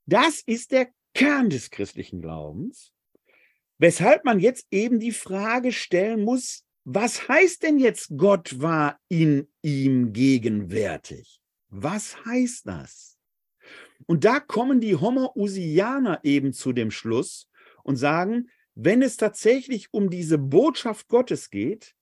Das 0.04 0.40
ist 0.40 0.72
der 0.72 0.88
Kern 1.14 1.48
des 1.48 1.70
christlichen 1.70 2.22
Glaubens, 2.22 2.92
weshalb 3.78 4.24
man 4.24 4.40
jetzt 4.40 4.66
eben 4.72 4.98
die 4.98 5.12
Frage 5.12 5.70
stellen 5.70 6.24
muss, 6.24 6.64
was 6.84 7.28
heißt 7.28 7.62
denn 7.62 7.78
jetzt, 7.78 8.16
Gott 8.16 8.60
war 8.60 8.98
in 9.08 9.48
ihm 9.62 10.12
gegenwärtig? 10.12 11.40
Was 11.68 12.24
heißt 12.24 12.66
das? 12.66 13.18
Und 14.06 14.24
da 14.24 14.40
kommen 14.40 14.80
die 14.80 14.96
Homo-Usianer 14.96 16.20
eben 16.22 16.52
zu 16.52 16.72
dem 16.72 16.90
Schluss 16.90 17.48
und 17.84 17.96
sagen, 17.96 18.48
wenn 18.74 19.02
es 19.02 19.16
tatsächlich 19.16 19.92
um 19.92 20.10
diese 20.10 20.38
Botschaft 20.38 21.08
Gottes 21.08 21.50
geht, 21.50 21.94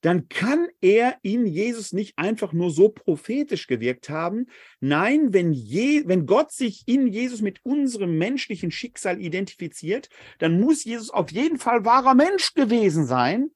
dann 0.00 0.28
kann 0.28 0.68
er 0.80 1.18
in 1.22 1.46
Jesus 1.46 1.92
nicht 1.92 2.16
einfach 2.16 2.52
nur 2.52 2.70
so 2.70 2.88
prophetisch 2.88 3.66
gewirkt 3.66 4.08
haben. 4.08 4.46
Nein, 4.80 5.34
wenn, 5.34 5.52
je, 5.52 6.04
wenn 6.06 6.24
Gott 6.24 6.52
sich 6.52 6.84
in 6.86 7.06
Jesus 7.06 7.42
mit 7.42 7.60
unserem 7.64 8.16
menschlichen 8.16 8.70
Schicksal 8.70 9.20
identifiziert, 9.20 10.08
dann 10.38 10.58
muss 10.58 10.84
Jesus 10.84 11.10
auf 11.10 11.30
jeden 11.30 11.58
Fall 11.58 11.84
wahrer 11.84 12.14
Mensch 12.14 12.54
gewesen 12.54 13.04
sein, 13.04 13.50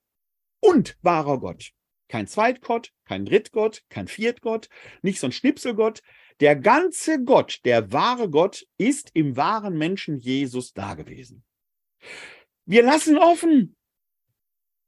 und 0.65 0.97
wahrer 1.03 1.39
Gott. 1.39 1.73
Kein 2.09 2.27
Zweitgott, 2.27 2.93
kein 3.05 3.27
Drittgott, 3.27 3.83
kein 3.89 4.09
Viertgott, 4.09 4.69
nicht 5.03 5.21
so 5.21 5.27
ein 5.27 5.33
Schnipselgott. 5.33 6.03
Der 6.41 6.57
ganze 6.57 7.23
Gott, 7.23 7.61
der 7.65 7.93
wahre 7.93 8.29
Gott, 8.31 8.67
ist 8.79 9.11
im 9.15 9.37
wahren 9.37 9.77
Menschen 9.77 10.19
Jesus 10.19 10.73
dagewesen. 10.73 11.45
Wir 12.67 12.83
lassen 12.83 13.19
offen, 13.19 13.77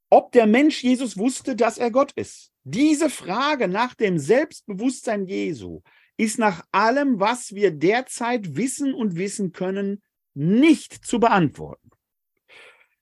ob 0.09 0.31
der 0.31 0.47
Mensch 0.47 0.83
Jesus 0.83 1.17
wusste, 1.17 1.55
dass 1.55 1.77
er 1.77 1.91
Gott 1.91 2.11
ist. 2.13 2.51
Diese 2.63 3.09
Frage 3.09 3.67
nach 3.67 3.93
dem 3.93 4.17
Selbstbewusstsein 4.17 5.25
Jesu 5.25 5.81
ist 6.17 6.39
nach 6.39 6.65
allem, 6.71 7.19
was 7.19 7.53
wir 7.53 7.71
derzeit 7.71 8.55
wissen 8.55 8.93
und 8.93 9.15
wissen 9.15 9.51
können, 9.51 10.01
nicht 10.33 11.05
zu 11.05 11.19
beantworten. 11.19 11.91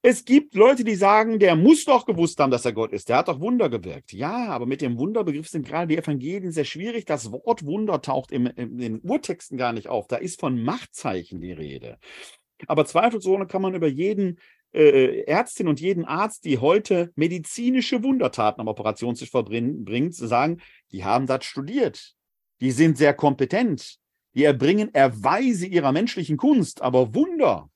Es 0.07 0.23
gibt 0.23 0.53
Leute, 0.53 0.83
die 0.83 0.93
sagen, 0.93 1.39
der 1.39 1.55
muss 1.55 1.83
doch 1.83 2.05
gewusst 2.05 2.39
haben, 2.39 2.51
dass 2.51 2.63
er 2.63 2.73
Gott 2.73 2.93
ist. 2.93 3.09
Der 3.09 3.17
hat 3.17 3.27
doch 3.27 3.39
Wunder 3.39 3.71
gewirkt. 3.71 4.13
Ja, 4.13 4.49
aber 4.49 4.67
mit 4.67 4.81
dem 4.81 4.99
Wunderbegriff 4.99 5.49
sind 5.49 5.65
gerade 5.65 5.87
die 5.87 5.97
Evangelien 5.97 6.51
sehr 6.51 6.63
schwierig. 6.63 7.07
Das 7.07 7.31
Wort 7.31 7.65
Wunder 7.65 7.99
taucht 8.03 8.31
im, 8.31 8.45
in 8.45 8.77
den 8.77 9.01
Urtexten 9.01 9.57
gar 9.57 9.73
nicht 9.73 9.89
auf. 9.89 10.05
Da 10.05 10.17
ist 10.17 10.39
von 10.39 10.61
Machtzeichen 10.61 11.41
die 11.41 11.53
Rede. 11.53 11.97
Aber 12.67 12.85
zweifelsohne 12.85 13.47
kann 13.47 13.63
man 13.63 13.73
über 13.73 13.87
jeden 13.87 14.37
äh, 14.75 15.21
Ärztin 15.21 15.67
und 15.67 15.81
jeden 15.81 16.05
Arzt, 16.05 16.45
die 16.45 16.59
heute 16.59 17.11
medizinische 17.15 18.03
Wundertaten 18.03 18.61
am 18.61 18.67
Operationstisch 18.67 19.31
verbringt, 19.31 20.13
sagen, 20.13 20.61
die 20.91 21.03
haben 21.03 21.25
das 21.25 21.45
studiert. 21.45 22.13
Die 22.61 22.69
sind 22.69 22.99
sehr 22.99 23.15
kompetent. 23.15 23.97
Die 24.35 24.43
erbringen 24.43 24.93
Erweise 24.93 25.65
ihrer 25.65 25.91
menschlichen 25.91 26.37
Kunst, 26.37 26.83
aber 26.83 27.15
Wunder 27.15 27.71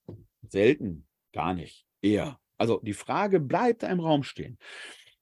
selten, 0.48 1.08
gar 1.34 1.56
nicht 1.56 1.89
eher. 2.02 2.40
Also 2.58 2.80
die 2.84 2.94
Frage 2.94 3.40
bleibt 3.40 3.84
im 3.84 4.00
Raum 4.00 4.24
stehen. 4.24 4.58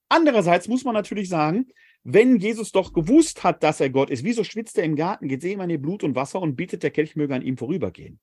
Andererseits 0.09 0.67
muss 0.67 0.83
man 0.83 0.93
natürlich 0.93 1.29
sagen, 1.29 1.67
wenn 2.03 2.37
Jesus 2.37 2.71
doch 2.71 2.93
gewusst 2.93 3.43
hat, 3.43 3.63
dass 3.63 3.81
er 3.81 3.89
Gott 3.89 4.09
ist, 4.09 4.23
wieso 4.23 4.43
schwitzt 4.43 4.77
er 4.77 4.85
im 4.85 4.95
Garten, 4.95 5.27
geht 5.27 5.41
Gethsemane 5.41 5.77
Blut 5.77 6.03
und 6.03 6.15
Wasser 6.15 6.41
und 6.41 6.55
bittet, 6.55 6.83
der 6.83 6.91
Kelch 6.91 7.15
möge 7.15 7.35
an 7.35 7.41
ihm 7.41 7.57
vorübergehen? 7.57 8.19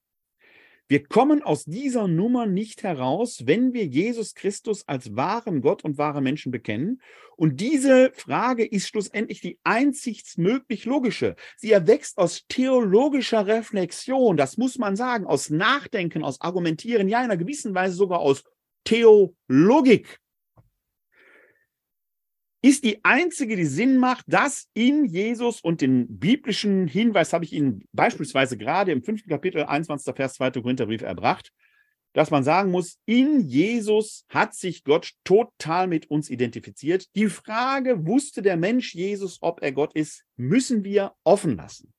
Wir 0.87 1.03
kommen 1.03 1.43
aus 1.43 1.65
dieser 1.65 2.09
Nummer 2.09 2.45
nicht 2.45 2.83
heraus, 2.83 3.47
wenn 3.47 3.73
wir 3.73 3.87
Jesus 3.87 4.35
Christus 4.35 4.87
als 4.87 5.17
wahren 5.17 5.63
Gott 5.63 5.83
und 5.83 5.97
wahren 5.97 6.23
Menschen 6.23 6.53
bekennen. 6.53 7.01
Und 7.37 7.61
diese 7.61 8.13
Frage 8.13 8.67
ist 8.67 8.89
schlussendlich 8.89 9.41
die 9.41 9.59
einzig 9.65 10.25
logische. 10.85 11.37
Sie 11.57 11.73
erwächst 11.73 12.19
aus 12.19 12.45
theologischer 12.49 13.47
Reflexion, 13.47 14.37
das 14.37 14.59
muss 14.59 14.77
man 14.77 14.95
sagen, 14.95 15.27
aus 15.27 15.49
Nachdenken, 15.49 16.23
aus 16.23 16.43
Argumentieren, 16.43 17.09
ja 17.09 17.19
in 17.21 17.25
einer 17.25 17.39
gewissen 17.39 17.75
Weise 17.75 17.95
sogar 17.95 18.21
aus 18.21 18.45
Theologik 18.85 20.21
ist 22.65 22.83
die 22.83 23.05
einzige, 23.05 23.57
die 23.57 23.67
Sinn 23.67 23.99
macht, 23.99 24.25
dass 24.27 24.71
in 24.73 25.05
Jesus 25.05 25.61
und 25.61 25.83
den 25.83 26.19
biblischen 26.19 26.89
Hinweis 26.89 27.35
habe 27.35 27.45
ich 27.45 27.53
Ihnen 27.53 27.87
beispielsweise 27.93 28.57
gerade 28.57 28.91
im 28.91 29.03
fünften 29.03 29.29
Kapitel, 29.29 29.65
21. 29.65 30.17
Vers, 30.17 30.33
2. 30.37 30.53
Korintherbrief 30.53 31.03
erbracht, 31.03 31.53
dass 32.15 32.31
man 32.31 32.43
sagen 32.43 32.71
muss, 32.71 32.99
in 33.05 33.41
Jesus 33.41 34.25
hat 34.31 34.55
sich 34.55 34.83
Gott 34.83 35.13
total 35.25 35.89
mit 35.89 36.11
uns 36.11 36.31
identifiziert. 36.31 37.15
Die 37.15 37.27
Frage, 37.27 38.07
wusste 38.07 38.41
der 38.41 38.57
Mensch 38.57 38.95
Jesus, 38.95 39.43
ob 39.43 39.61
er 39.61 39.73
Gott 39.73 39.93
ist, 39.93 40.25
müssen 40.37 40.85
wir 40.85 41.13
offen 41.23 41.59
lassen. 41.59 41.93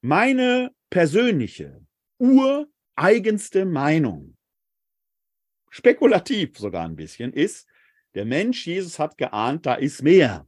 Meine 0.00 0.70
persönliche, 0.88 1.84
ureigenste 2.16 3.66
Meinung, 3.66 4.34
spekulativ 5.68 6.56
sogar 6.56 6.86
ein 6.86 6.96
bisschen, 6.96 7.34
ist, 7.34 7.68
der 8.18 8.26
Mensch 8.26 8.66
Jesus 8.66 8.98
hat 8.98 9.16
geahnt, 9.16 9.64
da 9.64 9.74
ist 9.74 10.02
mehr, 10.02 10.46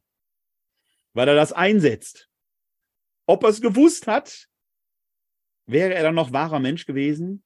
weil 1.14 1.28
er 1.28 1.36
das 1.36 1.52
einsetzt. 1.52 2.28
Ob 3.26 3.44
er 3.44 3.50
es 3.50 3.60
gewusst 3.60 4.06
hat, 4.06 4.48
wäre 5.66 5.94
er 5.94 6.02
dann 6.02 6.16
noch 6.16 6.32
wahrer 6.32 6.58
Mensch 6.58 6.84
gewesen? 6.84 7.44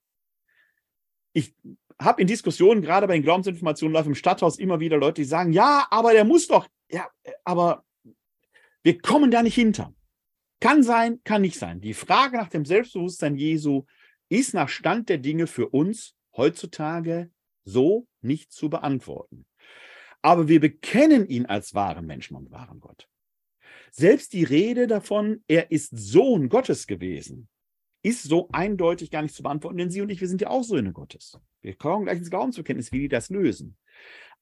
ich 1.34 1.54
habe 2.00 2.22
in 2.22 2.26
Diskussionen, 2.26 2.80
gerade 2.80 3.06
bei 3.06 3.14
den 3.14 3.22
Glaubensinformationen 3.22 3.92
live 3.92 4.06
im 4.06 4.14
Stadthaus, 4.14 4.58
immer 4.58 4.80
wieder 4.80 4.96
Leute, 4.96 5.20
die 5.20 5.28
sagen, 5.28 5.52
ja, 5.52 5.86
aber 5.90 6.12
der 6.12 6.24
muss 6.24 6.46
doch, 6.46 6.66
ja, 6.88 7.08
aber 7.44 7.84
wir 8.82 8.98
kommen 8.98 9.30
da 9.30 9.42
nicht 9.42 9.54
hinter. 9.54 9.92
Kann 10.60 10.82
sein, 10.82 11.20
kann 11.24 11.42
nicht 11.42 11.58
sein. 11.58 11.80
Die 11.80 11.94
Frage 11.94 12.36
nach 12.36 12.48
dem 12.48 12.64
Selbstbewusstsein 12.64 13.36
Jesu 13.36 13.84
ist 14.28 14.54
nach 14.54 14.68
Stand 14.68 15.08
der 15.08 15.18
Dinge 15.18 15.46
für 15.46 15.68
uns 15.68 16.14
heutzutage 16.36 17.30
so 17.64 18.06
nicht 18.22 18.52
zu 18.52 18.70
beantworten. 18.70 19.44
Aber 20.24 20.48
wir 20.48 20.58
bekennen 20.58 21.28
ihn 21.28 21.44
als 21.44 21.74
wahren 21.74 22.06
Menschen 22.06 22.34
und 22.34 22.50
wahren 22.50 22.80
Gott. 22.80 23.10
Selbst 23.92 24.32
die 24.32 24.42
Rede 24.42 24.86
davon, 24.86 25.44
er 25.48 25.70
ist 25.70 25.90
Sohn 25.94 26.48
Gottes 26.48 26.86
gewesen, 26.86 27.46
ist 28.02 28.22
so 28.22 28.48
eindeutig 28.50 29.10
gar 29.10 29.20
nicht 29.20 29.34
zu 29.34 29.42
beantworten, 29.42 29.76
denn 29.76 29.90
Sie 29.90 30.00
und 30.00 30.08
ich, 30.08 30.22
wir 30.22 30.28
sind 30.28 30.40
ja 30.40 30.48
auch 30.48 30.62
Söhne 30.62 30.94
Gottes. 30.94 31.38
Wir 31.60 31.74
kommen 31.74 32.06
gleich 32.06 32.16
ins 32.16 32.30
Glaubensbekenntnis, 32.30 32.90
wie 32.90 33.00
die 33.00 33.10
das 33.10 33.28
lösen. 33.28 33.76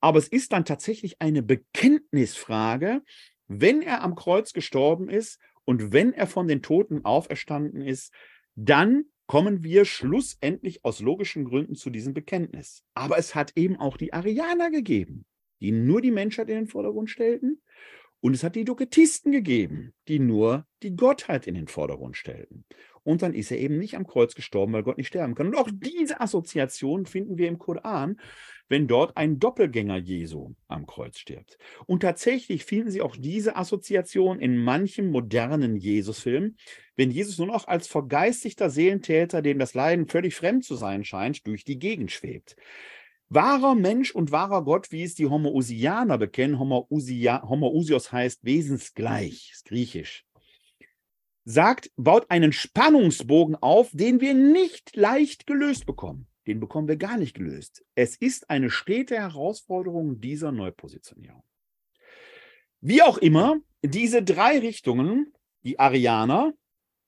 Aber 0.00 0.20
es 0.20 0.28
ist 0.28 0.52
dann 0.52 0.64
tatsächlich 0.64 1.20
eine 1.20 1.42
Bekenntnisfrage, 1.42 3.02
wenn 3.48 3.82
er 3.82 4.02
am 4.02 4.14
Kreuz 4.14 4.52
gestorben 4.52 5.08
ist 5.08 5.40
und 5.64 5.92
wenn 5.92 6.12
er 6.12 6.28
von 6.28 6.46
den 6.46 6.62
Toten 6.62 7.04
auferstanden 7.04 7.82
ist, 7.82 8.14
dann 8.54 9.06
kommen 9.26 9.64
wir 9.64 9.84
schlussendlich 9.84 10.84
aus 10.84 11.00
logischen 11.00 11.44
Gründen 11.44 11.74
zu 11.74 11.90
diesem 11.90 12.14
Bekenntnis. 12.14 12.84
Aber 12.94 13.18
es 13.18 13.34
hat 13.34 13.56
eben 13.56 13.74
auch 13.76 13.96
die 13.96 14.12
Arianer 14.12 14.70
gegeben, 14.70 15.24
die 15.62 15.72
nur 15.72 16.00
die 16.00 16.10
Menschheit 16.10 16.48
in 16.48 16.56
den 16.56 16.66
Vordergrund 16.66 17.10
stellten. 17.10 17.62
Und 18.20 18.34
es 18.34 18.44
hat 18.44 18.54
die 18.54 18.64
Doketisten 18.64 19.32
gegeben, 19.32 19.94
die 20.06 20.20
nur 20.20 20.66
die 20.82 20.94
Gottheit 20.94 21.46
in 21.46 21.54
den 21.54 21.66
Vordergrund 21.66 22.16
stellten. 22.16 22.64
Und 23.02 23.22
dann 23.22 23.34
ist 23.34 23.50
er 23.50 23.58
eben 23.58 23.78
nicht 23.78 23.96
am 23.96 24.06
Kreuz 24.06 24.34
gestorben, 24.36 24.72
weil 24.72 24.84
Gott 24.84 24.96
nicht 24.96 25.08
sterben 25.08 25.34
kann. 25.34 25.48
Und 25.48 25.56
auch 25.56 25.68
diese 25.72 26.20
Assoziation 26.20 27.06
finden 27.06 27.36
wir 27.36 27.48
im 27.48 27.58
Koran, 27.58 28.20
wenn 28.68 28.86
dort 28.86 29.16
ein 29.16 29.40
Doppelgänger 29.40 29.96
Jesu 29.96 30.54
am 30.68 30.86
Kreuz 30.86 31.18
stirbt. 31.18 31.58
Und 31.86 32.00
tatsächlich 32.00 32.64
finden 32.64 32.90
Sie 32.90 33.02
auch 33.02 33.16
diese 33.16 33.56
Assoziation 33.56 34.38
in 34.38 34.56
manchen 34.56 35.10
modernen 35.10 35.76
Jesusfilmen, 35.76 36.56
wenn 36.94 37.10
Jesus 37.10 37.38
nur 37.38 37.48
noch 37.48 37.66
als 37.66 37.88
vergeistigter 37.88 38.70
Seelentäter, 38.70 39.42
dem 39.42 39.58
das 39.58 39.74
Leiden 39.74 40.06
völlig 40.06 40.36
fremd 40.36 40.64
zu 40.64 40.76
sein 40.76 41.04
scheint, 41.04 41.46
durch 41.46 41.64
die 41.64 41.80
Gegend 41.80 42.12
schwebt. 42.12 42.56
Wahrer 43.34 43.74
Mensch 43.74 44.14
und 44.14 44.30
wahrer 44.32 44.64
Gott, 44.64 44.92
wie 44.92 45.02
es 45.02 45.14
die 45.14 45.26
Homoousianer 45.26 46.18
bekennen, 46.18 46.58
Homoousios 46.58 48.12
heißt 48.12 48.44
wesensgleich, 48.44 49.50
ist 49.52 49.64
griechisch 49.66 50.24
sagt, 51.44 51.90
baut 51.96 52.30
einen 52.30 52.52
Spannungsbogen 52.52 53.56
auf, 53.56 53.90
den 53.92 54.20
wir 54.20 54.34
nicht 54.34 54.96
leicht 54.96 55.46
gelöst 55.46 55.86
bekommen. 55.86 56.26
Den 56.46 56.60
bekommen 56.60 56.88
wir 56.88 56.96
gar 56.96 57.18
nicht 57.18 57.34
gelöst. 57.34 57.84
Es 57.94 58.16
ist 58.16 58.50
eine 58.50 58.70
stete 58.70 59.16
Herausforderung 59.16 60.20
dieser 60.20 60.50
Neupositionierung. 60.52 61.42
Wie 62.80 63.02
auch 63.02 63.18
immer, 63.18 63.58
diese 63.82 64.22
drei 64.22 64.58
Richtungen, 64.58 65.32
die 65.62 65.78
Arianer, 65.78 66.52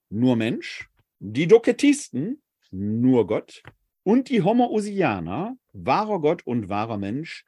nur 0.08 0.36
Mensch, 0.36 0.88
die 1.18 1.48
Doketisten, 1.48 2.42
nur 2.70 3.26
Gott, 3.26 3.62
und 4.04 4.28
die 4.28 4.42
Homoousianer, 4.42 5.56
wahrer 5.72 6.20
Gott 6.20 6.46
und 6.46 6.68
wahrer 6.68 6.98
Mensch, 6.98 7.44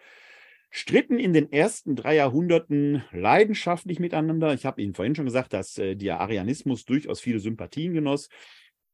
stritten 0.70 1.18
in 1.18 1.32
den 1.32 1.52
ersten 1.52 1.94
drei 1.96 2.16
Jahrhunderten 2.16 3.04
leidenschaftlich 3.12 4.00
miteinander. 4.00 4.52
Ich 4.52 4.66
habe 4.66 4.82
Ihnen 4.82 4.94
vorhin 4.94 5.14
schon 5.14 5.24
gesagt, 5.24 5.52
dass 5.52 5.78
äh, 5.78 5.94
der 5.94 6.20
Arianismus 6.20 6.84
durchaus 6.84 7.20
viele 7.20 7.38
Sympathien 7.38 7.94
genoss, 7.94 8.28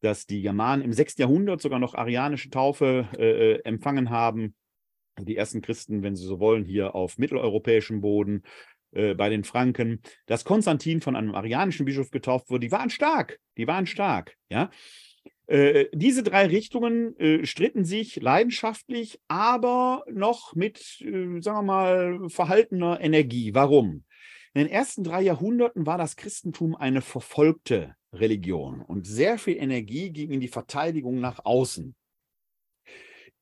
dass 0.01 0.27
die 0.27 0.43
Germanen 0.43 0.83
im 0.83 0.93
sechsten 0.93 1.23
Jahrhundert 1.23 1.63
sogar 1.63 1.79
noch 1.79 1.95
arianische 1.95 2.51
Taufe 2.51 3.09
äh, 3.17 3.53
äh, 3.53 3.63
empfangen 3.65 4.11
haben. 4.11 4.55
Die 5.19 5.37
ersten 5.37 5.63
Christen, 5.63 6.03
wenn 6.03 6.17
Sie 6.17 6.25
so 6.25 6.41
wollen, 6.41 6.65
hier 6.65 6.95
auf 6.95 7.19
mitteleuropäischem 7.19 8.01
Boden 8.01 8.43
äh, 8.93 9.15
bei 9.15 9.29
den 9.29 9.45
Franken. 9.45 10.01
Dass 10.27 10.45
Konstantin 10.45 11.01
von 11.01 11.17
einem 11.17 11.35
arianischen 11.35 11.87
Bischof 11.87 12.11
getauft 12.11 12.51
wurde, 12.51 12.67
die 12.67 12.73
waren 12.73 12.91
stark, 12.91 13.39
die 13.57 13.67
waren 13.67 13.87
stark, 13.87 14.37
ja. 14.49 14.71
Äh, 15.53 15.91
diese 15.93 16.23
drei 16.23 16.47
Richtungen 16.47 17.15
äh, 17.19 17.45
stritten 17.45 17.85
sich 17.85 18.17
leidenschaftlich, 18.17 19.21
aber 19.29 20.03
noch 20.11 20.55
mit, 20.55 20.99
äh, 21.03 21.43
sagen 21.43 21.59
wir 21.59 21.63
mal, 21.63 22.31
verhaltener 22.31 22.99
Energie. 23.03 23.55
Warum? 23.55 24.05
In 24.55 24.63
den 24.63 24.69
ersten 24.69 25.05
drei 25.05 25.21
Jahrhunderten 25.21 25.85
war 25.85 25.99
das 25.99 26.17
Christentum 26.17 26.75
eine 26.75 27.03
verfolgte 27.03 27.95
Religion 28.15 28.81
und 28.81 29.07
sehr 29.07 29.37
viel 29.37 29.59
Energie 29.59 30.09
ging 30.09 30.31
in 30.31 30.41
die 30.41 30.49
Verteidigung 30.49 31.21
nach 31.21 31.45
außen. 31.45 31.95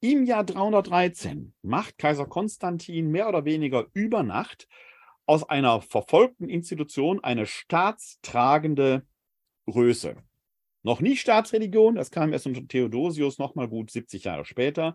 Im 0.00 0.24
Jahr 0.24 0.42
313 0.42 1.54
macht 1.62 1.96
Kaiser 1.96 2.26
Konstantin 2.26 3.12
mehr 3.12 3.28
oder 3.28 3.44
weniger 3.44 3.86
über 3.92 4.24
Nacht 4.24 4.66
aus 5.26 5.48
einer 5.48 5.80
verfolgten 5.80 6.48
Institution 6.48 7.22
eine 7.22 7.46
staatstragende 7.46 9.06
Größe. 9.66 10.16
Noch 10.82 11.00
nie 11.00 11.16
Staatsreligion, 11.16 11.96
das 11.96 12.10
kam 12.10 12.32
erst 12.32 12.46
unter 12.46 12.66
Theodosius 12.66 13.38
noch 13.38 13.54
mal 13.54 13.68
gut 13.68 13.90
70 13.90 14.24
Jahre 14.24 14.44
später, 14.44 14.94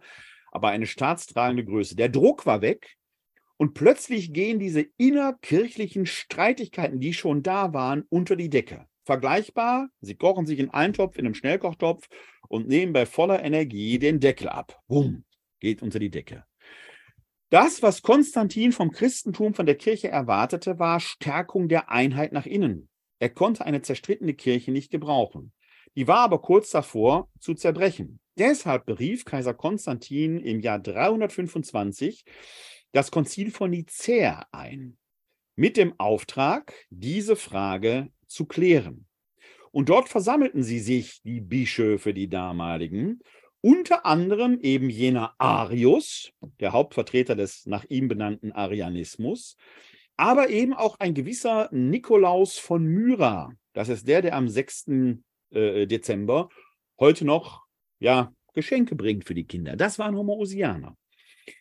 aber 0.51 0.69
eine 0.69 0.87
staatstragende 0.87 1.63
Größe. 1.63 1.95
Der 1.95 2.09
Druck 2.09 2.45
war 2.45 2.61
weg 2.61 2.97
und 3.57 3.73
plötzlich 3.73 4.33
gehen 4.33 4.59
diese 4.59 4.85
innerkirchlichen 4.97 6.05
Streitigkeiten, 6.05 6.99
die 6.99 7.13
schon 7.13 7.43
da 7.43 7.73
waren, 7.73 8.03
unter 8.09 8.35
die 8.35 8.49
Decke. 8.49 8.87
Vergleichbar, 9.03 9.89
sie 10.01 10.15
kochen 10.15 10.47
sich 10.47 10.57
in 10.57 10.71
einen 10.71 10.93
Topf, 10.93 11.17
in 11.17 11.25
einem 11.25 11.35
Schnellkochtopf 11.35 12.07
und 12.49 12.67
nehmen 12.67 12.91
bei 12.91 13.05
voller 13.05 13.43
Energie 13.43 13.99
den 13.99 14.19
Deckel 14.19 14.49
ab. 14.49 14.81
Bumm, 14.87 15.25
geht 15.59 15.83
unter 15.83 15.99
die 15.99 16.09
Decke. 16.09 16.43
Das, 17.51 17.83
was 17.83 18.01
Konstantin 18.01 18.71
vom 18.71 18.91
Christentum, 18.91 19.53
von 19.53 19.67
der 19.67 19.75
Kirche 19.75 20.09
erwartete, 20.09 20.79
war 20.79 20.99
Stärkung 20.99 21.69
der 21.69 21.91
Einheit 21.91 22.33
nach 22.33 22.47
innen. 22.47 22.89
Er 23.19 23.29
konnte 23.29 23.65
eine 23.65 23.83
zerstrittene 23.83 24.33
Kirche 24.33 24.71
nicht 24.71 24.89
gebrauchen. 24.89 25.53
Die 25.95 26.07
war 26.07 26.19
aber 26.19 26.41
kurz 26.41 26.71
davor 26.71 27.29
zu 27.39 27.53
zerbrechen. 27.53 28.19
Deshalb 28.37 28.85
berief 28.85 29.23
Kaiser 29.23 29.53
Konstantin 29.53 30.39
im 30.39 30.59
Jahr 30.59 30.79
325 30.79 32.25
das 32.91 33.11
Konzil 33.11 33.51
von 33.51 33.71
Nicäa 33.71 34.45
ein, 34.51 34.97
mit 35.55 35.77
dem 35.77 35.97
Auftrag, 35.99 36.73
diese 36.89 37.35
Frage 37.35 38.09
zu 38.27 38.45
klären. 38.45 39.05
Und 39.71 39.89
dort 39.89 40.09
versammelten 40.09 40.63
sie 40.63 40.79
sich, 40.79 41.21
die 41.23 41.41
Bischöfe, 41.41 42.13
die 42.13 42.29
damaligen, 42.29 43.19
unter 43.61 44.05
anderem 44.05 44.59
eben 44.61 44.89
jener 44.89 45.33
Arius, 45.37 46.31
der 46.59 46.71
Hauptvertreter 46.71 47.35
des 47.35 47.65
nach 47.65 47.83
ihm 47.89 48.07
benannten 48.07 48.51
Arianismus, 48.51 49.57
aber 50.17 50.49
eben 50.49 50.73
auch 50.73 50.99
ein 50.99 51.13
gewisser 51.13 51.69
Nikolaus 51.71 52.57
von 52.57 52.85
Myra. 52.85 53.51
Das 53.73 53.89
ist 53.89 54.07
der, 54.07 54.21
der 54.21 54.35
am 54.35 54.47
6. 54.47 54.85
Äh, 55.51 55.85
Dezember 55.85 56.49
heute 56.99 57.25
noch 57.25 57.65
ja, 57.99 58.33
Geschenke 58.53 58.95
bringt 58.95 59.25
für 59.25 59.35
die 59.35 59.45
Kinder. 59.45 59.75
Das 59.75 59.99
waren 59.99 60.15
Homoousianer. 60.15 60.97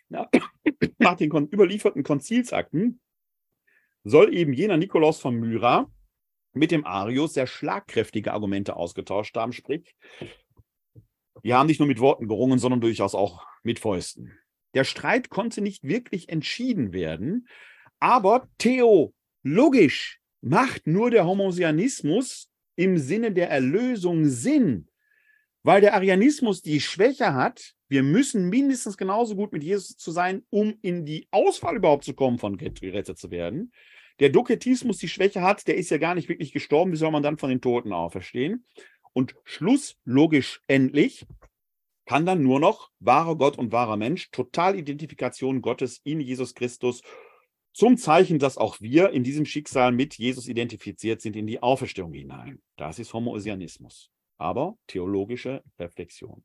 Na, 0.09 0.29
nach 0.99 1.17
den 1.17 1.31
überlieferten 1.31 2.03
Konzilsakten 2.03 3.01
soll 4.05 4.35
eben 4.35 4.53
jener 4.53 4.77
Nikolaus 4.77 5.21
von 5.21 5.35
Myra 5.35 5.91
mit 6.53 6.71
dem 6.71 6.85
Arius 6.85 7.35
sehr 7.35 7.47
schlagkräftige 7.47 8.33
Argumente 8.33 8.77
ausgetauscht 8.77 9.37
haben, 9.37 9.53
sprich, 9.53 9.95
die 11.43 11.53
haben 11.53 11.67
nicht 11.67 11.81
nur 11.81 11.89
mit 11.89 12.01
Worten 12.01 12.29
gerungen, 12.29 12.59
sondern 12.59 12.81
durchaus 12.81 13.15
auch 13.15 13.45
mit 13.63 13.81
Fäusten. 13.81 14.39
Der 14.75 14.85
Streit 14.85 15.31
konnte 15.31 15.61
nicht 15.61 15.85
wirklich 15.85 16.29
entschieden 16.29 16.93
werden, 16.93 17.49
aber 17.99 18.49
theologisch 18.59 20.21
macht 20.41 20.87
nur 20.87 21.11
der 21.11 21.27
Homosianismus 21.27 22.51
im 22.77 22.99
Sinne 22.99 23.33
der 23.33 23.51
Erlösung 23.51 24.27
Sinn, 24.27 24.89
weil 25.63 25.81
der 25.81 25.95
Arianismus 25.95 26.63
die 26.63 26.81
Schwäche 26.81 27.35
hat, 27.35 27.75
wir 27.89 28.03
müssen 28.03 28.49
mindestens 28.49 28.97
genauso 28.97 29.37
gut 29.37 29.53
mit 29.53 29.63
Jesus 29.63 29.97
zu 29.97 30.11
sein, 30.11 30.43
um 30.51 30.75
in 30.83 31.05
die 31.05 31.29
Auswahl 31.31 31.77
überhaupt 31.77 32.05
zu 32.05 32.15
kommen, 32.15 32.39
von 32.39 32.57
gerettet 32.57 33.19
zu 33.19 33.31
werden. 33.31 33.73
Der 34.21 34.31
Doketismus 34.31 34.99
die 34.99 35.09
Schwäche 35.09 35.43
hat, 35.43 35.67
der 35.67 35.77
ist 35.77 35.91
ja 35.91 35.99
gar 35.99 36.15
nicht 36.15 36.29
wirklich 36.29 36.53
gestorben, 36.53 36.93
wie 36.93 36.97
soll 36.97 37.11
man 37.11 37.23
dann 37.23 37.39
von 37.39 37.51
den 37.51 37.61
Toten 37.61 37.93
auferstehen? 37.93 38.65
Und 39.13 39.35
schlusslogisch 39.45 40.61
endlich, 40.67 41.27
kann 42.07 42.27
dann 42.27 42.43
nur 42.43 42.61
noch 42.61 42.91
wahrer 42.99 43.37
Gott 43.37 43.59
und 43.59 43.73
wahrer 43.73 43.97
Mensch, 43.97 44.31
Totalidentifikation 44.31 45.63
Gottes 45.63 46.01
in 46.05 46.21
Jesus 46.21 46.55
Christus 46.55 47.03
zum 47.75 47.99
Zeichen, 47.99 48.39
dass 48.39 48.57
auch 48.57 48.81
wir 48.81 49.11
in 49.11 49.25
diesem 49.25 49.45
Schicksal 49.45 49.93
mit 49.93 50.15
Jesus 50.15 50.47
identifiziert 50.49 51.21
sind, 51.21 51.37
in 51.37 51.47
die 51.47 51.63
Auferstehung 51.63 52.13
hinein. 52.13 52.63
Das 52.77 52.99
ist 52.99 53.13
Homoousianismus, 53.13 54.11
aber 54.39 54.79
theologische 54.87 55.63
Reflexion. 55.79 56.45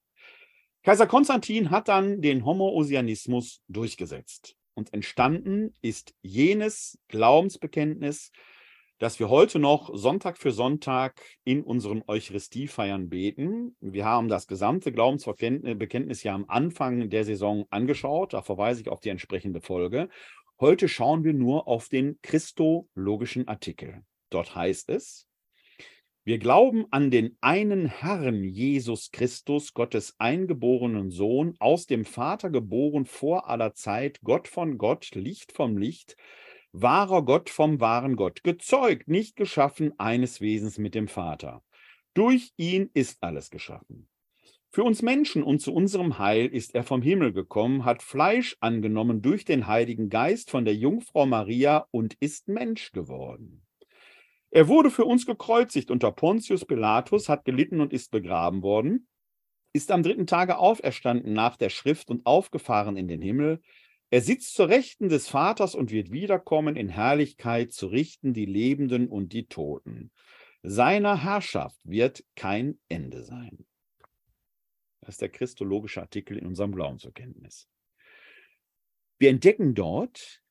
Kaiser 0.82 1.08
Konstantin 1.08 1.70
hat 1.70 1.88
dann 1.88 2.22
den 2.22 2.46
Homoousianismus 2.46 3.62
durchgesetzt 3.68 4.56
und 4.74 4.92
entstanden 4.94 5.74
ist 5.82 6.16
jenes 6.22 6.98
Glaubensbekenntnis, 7.10 8.32
das 8.98 9.20
wir 9.20 9.30
heute 9.30 9.60
noch 9.60 9.96
Sonntag 9.96 10.38
für 10.38 10.52
Sonntag 10.52 11.22
in 11.46 11.64
unseren 11.64 12.04
Eucharistiefeiern 12.08 13.08
beten. 13.08 13.76
Wir 13.80 14.04
haben 14.04 14.28
das 14.28 14.48
gesamte 14.48 14.92
Glaubensbekenntnis 14.92 16.24
ja 16.24 16.34
am 16.34 16.46
Anfang 16.50 17.10
der 17.10 17.24
Saison 17.24 17.66
angeschaut. 17.70 18.34
Da 18.34 18.42
verweise 18.42 18.82
ich 18.82 18.90
auf 18.90 19.00
die 19.00 19.10
entsprechende 19.10 19.62
Folge. 19.62 20.10
Heute 20.62 20.90
schauen 20.90 21.24
wir 21.24 21.34
nur 21.34 21.70
auf 21.70 21.88
den 21.88 22.20
christologischen 22.22 23.48
Artikel. 23.48 24.04
Dort 24.30 24.56
heißt 24.56 24.90
es, 24.90 25.26
wir 26.26 26.38
glauben 26.38 26.86
an 26.92 27.12
den 27.12 27.38
einen 27.40 27.86
Herrn 27.86 28.44
Jesus 28.44 29.12
Christus, 29.12 29.74
Gottes 29.74 30.16
eingeborenen 30.20 31.12
Sohn, 31.12 31.56
aus 31.60 31.86
dem 31.86 32.04
Vater 32.04 32.50
geboren 32.50 33.06
vor 33.06 33.50
aller 33.50 33.74
Zeit, 33.74 34.20
Gott 34.22 34.50
von 34.50 34.78
Gott, 34.78 35.16
Licht 35.16 35.54
vom 35.54 35.78
Licht, 35.78 36.18
wahrer 36.74 37.24
Gott 37.24 37.50
vom 37.50 37.80
wahren 37.80 38.18
Gott, 38.18 38.44
gezeugt, 38.44 39.08
nicht 39.08 39.38
geschaffen, 39.38 39.98
eines 39.98 40.42
Wesens 40.42 40.78
mit 40.78 40.94
dem 40.94 41.08
Vater. 41.08 41.64
Durch 42.14 42.52
ihn 42.58 42.90
ist 42.94 43.24
alles 43.24 43.50
geschaffen. 43.50 44.10
Für 44.72 44.84
uns 44.84 45.02
Menschen 45.02 45.42
und 45.42 45.60
zu 45.62 45.74
unserem 45.74 46.20
Heil 46.20 46.46
ist 46.46 46.76
er 46.76 46.84
vom 46.84 47.02
Himmel 47.02 47.34
gekommen, 47.34 47.86
hat 47.86 48.04
Fleisch 48.04 48.56
angenommen 48.60 49.24
durch 49.24 49.44
den 49.44 49.66
Heiligen 49.66 50.10
Geist 50.10 50.52
von 50.52 50.64
der 50.64 50.76
Jungfrau 50.76 51.26
Maria 51.26 51.88
und 51.90 52.16
ist 52.20 52.48
Mensch 52.48 52.92
geworden. 52.92 53.66
Er 54.52 54.68
wurde 54.68 54.92
für 54.92 55.06
uns 55.06 55.26
gekreuzigt 55.26 55.90
unter 55.90 56.12
Pontius 56.12 56.66
Pilatus, 56.66 57.30
hat 57.30 57.46
gelitten 57.46 57.82
und 57.82 57.94
ist 57.94 58.12
begraben 58.12 58.62
worden, 58.62 59.08
ist 59.74 59.92
am 59.92 60.04
dritten 60.04 60.28
Tage 60.28 60.60
auferstanden 60.60 61.34
nach 61.34 61.58
der 61.58 61.70
Schrift 61.70 62.12
und 62.12 62.28
aufgefahren 62.28 62.96
in 62.96 63.08
den 63.08 63.24
Himmel. 63.24 63.62
Er 64.12 64.22
sitzt 64.22 64.54
zur 64.54 64.70
Rechten 64.70 65.10
des 65.10 65.28
Vaters 65.28 65.74
und 65.74 65.92
wird 65.92 66.12
wiederkommen 66.12 66.76
in 66.76 66.90
Herrlichkeit 66.90 67.72
zu 67.72 67.88
richten 67.88 68.34
die 68.34 68.46
Lebenden 68.46 69.08
und 69.08 69.34
die 69.34 69.48
Toten. 69.48 70.12
Seiner 70.62 71.24
Herrschaft 71.24 71.80
wird 71.84 72.24
kein 72.36 72.80
Ende 72.88 73.24
sein. 73.24 73.66
Ist 75.10 75.22
der 75.22 75.30
christologische 75.30 76.02
Artikel 76.02 76.38
in 76.38 76.46
unserem 76.46 76.72
Glaubensbekenntnis. 76.72 77.68
Wir 79.18 79.32
entdecken 79.32 79.74
dort 79.74 80.42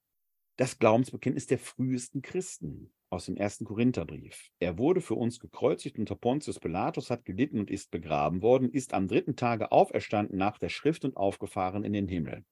das 0.57 0.79
Glaubensbekenntnis 0.79 1.47
der 1.47 1.59
frühesten 1.59 2.23
Christen 2.23 2.93
aus 3.09 3.27
dem 3.27 3.37
ersten 3.37 3.65
Korintherbrief. 3.65 4.51
Er 4.59 4.77
wurde 4.77 5.01
für 5.01 5.15
uns 5.15 5.39
gekreuzigt 5.39 5.99
unter 5.99 6.17
Pontius 6.17 6.59
Pilatus, 6.59 7.09
hat 7.09 7.25
gelitten 7.25 7.61
und 7.61 7.71
ist 7.71 7.91
begraben 7.91 8.43
worden, 8.43 8.71
ist 8.71 8.93
am 8.95 9.07
dritten 9.07 9.37
Tage 9.37 9.71
auferstanden 9.71 10.37
nach 10.37 10.59
der 10.59 10.69
Schrift 10.69 11.05
und 11.05 11.17
aufgefahren 11.17 11.85
in 11.85 11.93
den 11.93 12.09
Himmel. 12.09 12.45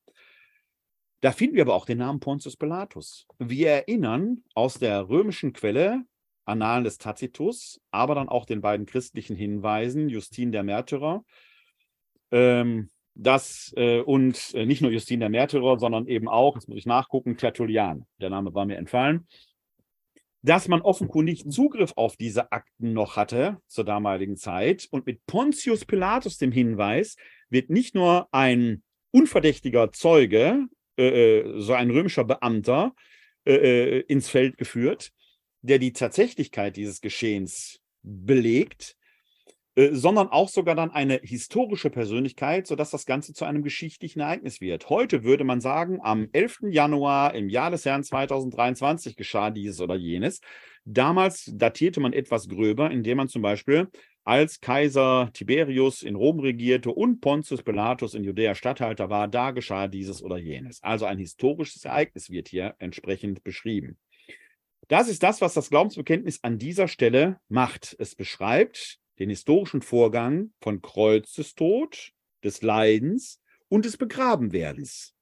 Da 1.21 1.33
finden 1.33 1.57
wir 1.57 1.63
aber 1.63 1.75
auch 1.75 1.87
den 1.87 1.99
Namen 1.99 2.21
Pontius 2.21 2.57
Pilatus. 2.57 3.27
Wir 3.39 3.71
erinnern 3.71 4.45
aus 4.55 4.79
der 4.79 5.09
römischen 5.09 5.53
Quelle 5.53 6.05
Annalen 6.45 6.85
des 6.85 6.99
Tacitus, 6.99 7.81
aber 7.91 8.15
dann 8.15 8.29
auch 8.29 8.47
den 8.47 8.61
beiden 8.61 8.87
christlichen 8.87 9.35
Hinweisen, 9.35 10.09
Justin 10.09 10.53
der 10.53 10.63
Märtyrer, 10.63 11.25
ähm, 12.31 12.91
das 13.15 13.73
äh, 13.77 14.01
und 14.01 14.55
äh, 14.55 14.67
nicht 14.67 14.83
nur 14.83 14.91
Justin 14.91 15.21
der 15.21 15.31
Märtyrer, 15.31 15.79
sondern 15.79 16.07
eben 16.07 16.29
auch, 16.29 16.55
jetzt 16.55 16.69
muss 16.69 16.79
ich 16.79 16.87
nachgucken, 16.87 17.37
Tertullian, 17.37 18.07
der 18.21 18.31
Name 18.31 18.55
war 18.55 18.67
mir 18.67 18.77
entfallen, 18.77 19.27
dass 20.43 20.69
man 20.69 20.83
offenkundig 20.83 21.51
Zugriff 21.51 21.93
auf 21.97 22.17
diese 22.17 22.53
Akten 22.53 22.93
noch 22.93 23.17
hatte 23.17 23.59
zur 23.67 23.85
damaligen 23.85 24.37
Zeit. 24.37 24.87
Und 24.91 25.07
mit 25.07 25.27
Pontius 25.27 25.85
Pilatus, 25.85 26.39
dem 26.39 26.53
Hinweis, 26.53 27.17
wird 27.49 27.71
nicht 27.71 27.95
nur 27.95 28.29
ein 28.33 28.83
unverdächtiger 29.11 29.93
Zeuge, 29.93 30.67
äh, 30.99 31.41
äh 31.41 31.61
so 31.61 31.73
ein 31.73 31.91
römischer 31.91 32.25
Beamter, 32.25 32.93
äh, 33.47 33.55
äh, 33.55 34.01
ins 34.09 34.29
Feld 34.29 34.57
geführt, 34.59 35.13
der 35.63 35.79
die 35.79 35.93
Tatsächlichkeit 35.93 36.77
dieses 36.77 37.01
Geschehens 37.01 37.81
belegt, 38.03 38.97
sondern 39.77 40.29
auch 40.29 40.49
sogar 40.49 40.75
dann 40.75 40.91
eine 40.91 41.21
historische 41.23 41.91
Persönlichkeit, 41.91 42.67
sodass 42.67 42.91
das 42.91 43.05
Ganze 43.05 43.35
zu 43.35 43.45
einem 43.45 43.63
geschichtlichen 43.63 44.21
Ereignis 44.21 44.63
wird. 44.63 44.89
Heute 44.89 45.23
würde 45.23 45.45
man 45.45 45.61
sagen, 45.61 45.99
am 46.03 46.29
11. 46.33 46.71
Januar 46.71 47.35
im 47.35 47.51
Jahr 47.51 47.71
des 47.71 47.85
Herrn 47.85 48.03
2023 48.03 49.17
geschah 49.17 49.51
dieses 49.51 49.81
oder 49.81 49.95
jenes. 49.95 50.41
Damals 50.87 51.51
datierte 51.55 52.01
man 52.01 52.15
etwas 52.15 52.49
gröber, 52.49 52.91
indem 52.91 53.19
man 53.19 53.29
zum 53.29 53.43
Beispiel 53.43 53.89
als 54.25 54.61
Kaiser 54.61 55.31
Tiberius 55.35 56.03
in 56.03 56.17
Rom 56.17 56.41
regierte 56.41 56.91
und 56.91 57.21
Pontius 57.21 57.63
Pilatus 57.63 58.15
in 58.15 58.25
Judäa 58.25 58.55
Statthalter 58.55 59.11
war, 59.11 59.29
da 59.29 59.51
geschah 59.51 59.89
dieses 59.89 60.23
oder 60.23 60.39
jenes. 60.39 60.83
Also 60.83 61.05
ein 61.05 61.19
historisches 61.19 61.85
Ereignis 61.85 62.31
wird 62.31 62.49
hier 62.49 62.75
entsprechend 62.79 63.45
beschrieben. 63.45 63.99
Das 64.89 65.09
ist 65.09 65.23
das, 65.23 65.41
was 65.41 65.55
das 65.55 65.69
Glaubensbekenntnis 65.69 66.43
an 66.43 66.59
dieser 66.59 66.89
Stelle 66.89 67.41
macht. 67.49 67.95
Es 67.99 68.15
beschreibt 68.15 69.01
den 69.19 69.31
historischen 69.31 69.83
Vorgang 69.83 70.53
von 70.61 70.83
Kreuzestod, 70.83 72.13
des 72.45 72.63
Leidens 72.63 73.41
und 73.69 73.85
des 73.85 73.97
Begrabenwerdens. 73.97 75.15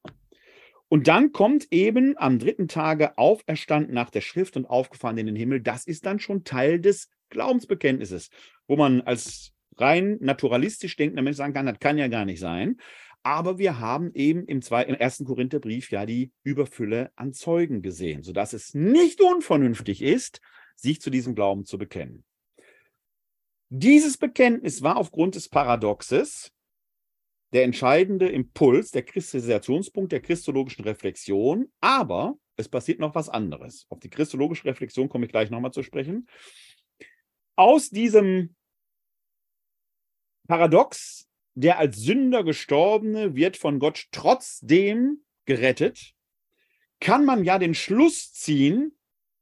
Und 0.89 1.09
dann 1.09 1.33
kommt 1.33 1.67
eben 1.73 2.17
am 2.19 2.39
dritten 2.39 2.69
Tage 2.69 3.19
auferstanden 3.19 3.95
nach 3.95 4.11
der 4.11 4.21
Schrift 4.21 4.57
und 4.57 4.67
aufgefahren 4.67 5.19
in 5.19 5.27
den 5.27 5.37
Himmel. 5.37 5.61
Das 5.61 5.87
ist 5.87 6.07
dann 6.07 6.21
schon 6.21 6.45
Teil 6.45 6.81
des 6.81 7.09
Glaubensbekenntnisses, 7.31 8.31
wo 8.69 8.77
man 8.77 9.01
als 9.01 9.53
rein 9.77 10.19
naturalistisch 10.21 10.97
denkender 10.97 11.23
Mensch 11.23 11.39
sagen 11.39 11.55
kann, 11.55 11.67
das 11.67 11.81
kann 11.81 11.99
ja 11.99 12.09
gar 12.09 12.25
nicht 12.25 12.39
sein. 12.39 12.77
Aber 13.23 13.59
wir 13.59 13.81
haben 13.81 14.13
eben 14.13 14.45
im, 14.45 14.61
zwei, 14.61 14.83
im 14.85 14.95
ersten 14.95 15.25
Korintherbrief 15.25 15.91
ja 15.91 16.05
die 16.05 16.31
Überfülle 16.43 17.11
an 17.17 17.33
Zeugen 17.33 17.81
gesehen, 17.81 18.23
sodass 18.23 18.53
es 18.53 18.75
nicht 18.75 19.23
unvernünftig 19.23 20.03
ist, 20.03 20.41
sich 20.77 21.01
zu 21.01 21.09
diesem 21.11 21.35
Glauben 21.35 21.65
zu 21.65 21.79
bekennen. 21.79 22.25
Dieses 23.77 24.19
Bekenntnis 24.19 24.83
war 24.83 24.97
aufgrund 24.97 25.35
des 25.35 25.49
Paradoxes 25.49 26.53
der 27.53 27.65
entscheidende 27.65 28.29
Impuls, 28.29 28.93
der 28.93 29.03
Kristallisationspunkt 29.03 30.13
der 30.13 30.23
christologischen 30.23 30.85
Reflexion, 30.85 31.73
aber 31.81 32.39
es 32.55 32.69
passiert 32.69 33.01
noch 33.01 33.17
was 33.17 33.29
anderes. 33.29 33.87
Auf 33.89 33.99
die 33.99 34.11
christologische 34.11 34.67
Reflexion 34.67 35.09
komme 35.09 35.27
ich 35.27 35.33
gleich 35.33 35.51
nochmal 35.51 35.73
zu 35.73 35.83
sprechen. 35.83 36.29
Aus 37.57 37.91
diesem 37.91 38.55
Paradox, 40.47 41.29
der 41.55 41.81
als 41.81 41.97
Sünder 41.97 42.45
gestorbene 42.45 43.35
wird 43.35 43.57
von 43.57 43.81
Gott 43.81 44.07
trotzdem 44.13 45.25
gerettet, 45.47 46.15
kann 47.01 47.25
man 47.25 47.43
ja 47.43 47.59
den 47.59 47.75
Schluss 47.75 48.33
ziehen, 48.33 48.97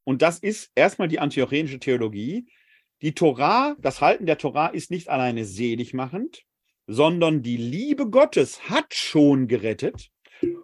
und 0.04 0.22
das 0.22 0.38
ist 0.38 0.72
erstmal 0.74 1.08
die 1.08 1.18
antiochenische 1.18 1.80
Theologie, 1.80 2.46
die 3.02 3.14
Torah, 3.14 3.76
das 3.80 4.00
Halten 4.00 4.26
der 4.26 4.38
Torah 4.38 4.68
ist 4.68 4.90
nicht 4.90 5.08
alleine 5.08 5.44
seligmachend, 5.44 6.44
sondern 6.86 7.42
die 7.42 7.56
Liebe 7.56 8.08
Gottes 8.08 8.68
hat 8.68 8.94
schon 8.94 9.48
gerettet. 9.48 10.08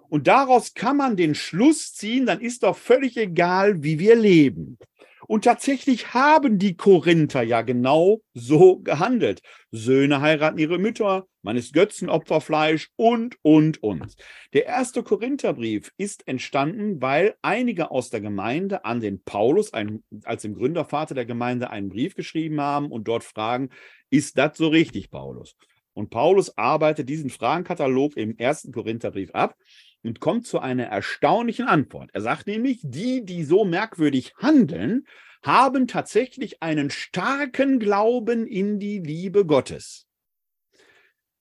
Und 0.08 0.26
daraus 0.26 0.74
kann 0.74 0.96
man 0.96 1.16
den 1.16 1.34
Schluss 1.34 1.92
ziehen, 1.92 2.26
dann 2.26 2.40
ist 2.40 2.62
doch 2.62 2.76
völlig 2.76 3.16
egal, 3.16 3.82
wie 3.82 3.98
wir 3.98 4.16
leben. 4.16 4.78
Und 5.26 5.44
tatsächlich 5.44 6.14
haben 6.14 6.58
die 6.58 6.76
Korinther 6.76 7.42
ja 7.42 7.62
genau 7.62 8.22
so 8.34 8.78
gehandelt. 8.78 9.40
Söhne 9.70 10.20
heiraten 10.20 10.58
ihre 10.58 10.78
Mütter, 10.78 11.26
man 11.42 11.56
ist 11.56 11.72
Götzenopferfleisch 11.72 12.90
und, 12.96 13.36
und, 13.42 13.82
und. 13.82 14.16
Der 14.52 14.66
erste 14.66 15.02
Korintherbrief 15.02 15.92
ist 15.96 16.26
entstanden, 16.28 17.02
weil 17.02 17.34
einige 17.42 17.90
aus 17.90 18.10
der 18.10 18.20
Gemeinde 18.20 18.84
an 18.84 19.00
den 19.00 19.22
Paulus, 19.22 19.72
ein, 19.72 20.02
als 20.24 20.42
dem 20.42 20.54
Gründervater 20.54 21.14
der 21.14 21.26
Gemeinde, 21.26 21.70
einen 21.70 21.88
Brief 21.88 22.14
geschrieben 22.14 22.60
haben 22.60 22.90
und 22.90 23.08
dort 23.08 23.24
fragen, 23.24 23.70
ist 24.10 24.38
das 24.38 24.56
so 24.56 24.68
richtig, 24.68 25.10
Paulus? 25.10 25.56
Und 25.92 26.10
Paulus 26.10 26.56
arbeitet 26.56 27.08
diesen 27.08 27.28
Fragenkatalog 27.28 28.16
im 28.16 28.36
ersten 28.38 28.70
Korintherbrief 28.70 29.30
ab 29.32 29.56
und 30.02 30.20
kommt 30.20 30.46
zu 30.46 30.60
einer 30.60 30.84
erstaunlichen 30.84 31.66
Antwort. 31.66 32.10
Er 32.12 32.20
sagt 32.20 32.46
nämlich, 32.46 32.80
die, 32.82 33.24
die 33.24 33.44
so 33.44 33.64
merkwürdig 33.64 34.34
handeln, 34.36 35.06
haben 35.42 35.86
tatsächlich 35.86 36.62
einen 36.62 36.90
starken 36.90 37.78
Glauben 37.78 38.46
in 38.46 38.78
die 38.78 38.98
Liebe 38.98 39.46
Gottes. 39.46 40.06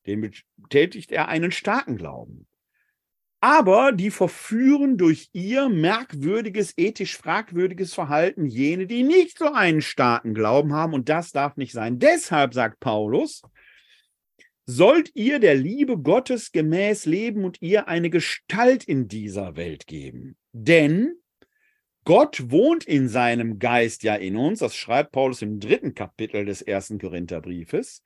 Den 0.06 0.32
betätigt 0.56 1.12
er 1.12 1.28
einen 1.28 1.52
starken 1.52 1.98
Glauben. 1.98 2.48
Aber 3.40 3.92
die 3.92 4.10
verführen 4.10 4.98
durch 4.98 5.30
ihr 5.32 5.70
merkwürdiges, 5.70 6.74
ethisch 6.76 7.18
fragwürdiges 7.18 7.94
Verhalten 7.94 8.48
jene, 8.48 8.88
die 8.88 9.04
nicht 9.04 9.38
so 9.38 9.52
einen 9.52 9.82
starken 9.82 10.34
Glauben 10.34 10.74
haben. 10.74 10.94
Und 10.94 11.08
das 11.08 11.32
darf 11.32 11.56
nicht 11.56 11.72
sein. 11.72 12.00
Deshalb 12.00 12.56
sagt 12.56 12.80
Paulus, 12.80 13.44
sollt 14.70 15.12
ihr 15.16 15.40
der 15.40 15.56
Liebe 15.56 15.98
Gottes 15.98 16.52
gemäß 16.52 17.06
leben 17.06 17.46
und 17.46 17.62
ihr 17.62 17.88
eine 17.88 18.10
Gestalt 18.10 18.84
in 18.84 19.08
dieser 19.08 19.56
Welt 19.56 19.88
geben. 19.88 20.36
Denn 20.52 21.16
Gott 22.04 22.52
wohnt 22.52 22.84
in 22.84 23.08
seinem 23.08 23.60
Geist 23.60 24.04
ja 24.04 24.16
in 24.16 24.36
uns, 24.36 24.60
das 24.60 24.76
schreibt 24.76 25.14
Paulus 25.14 25.42
im 25.42 25.60
dritten 25.60 25.96
Kapitel 25.96 26.46
des 26.46 26.62
ersten 26.62 27.00
Korintherbriefes. 27.00 28.04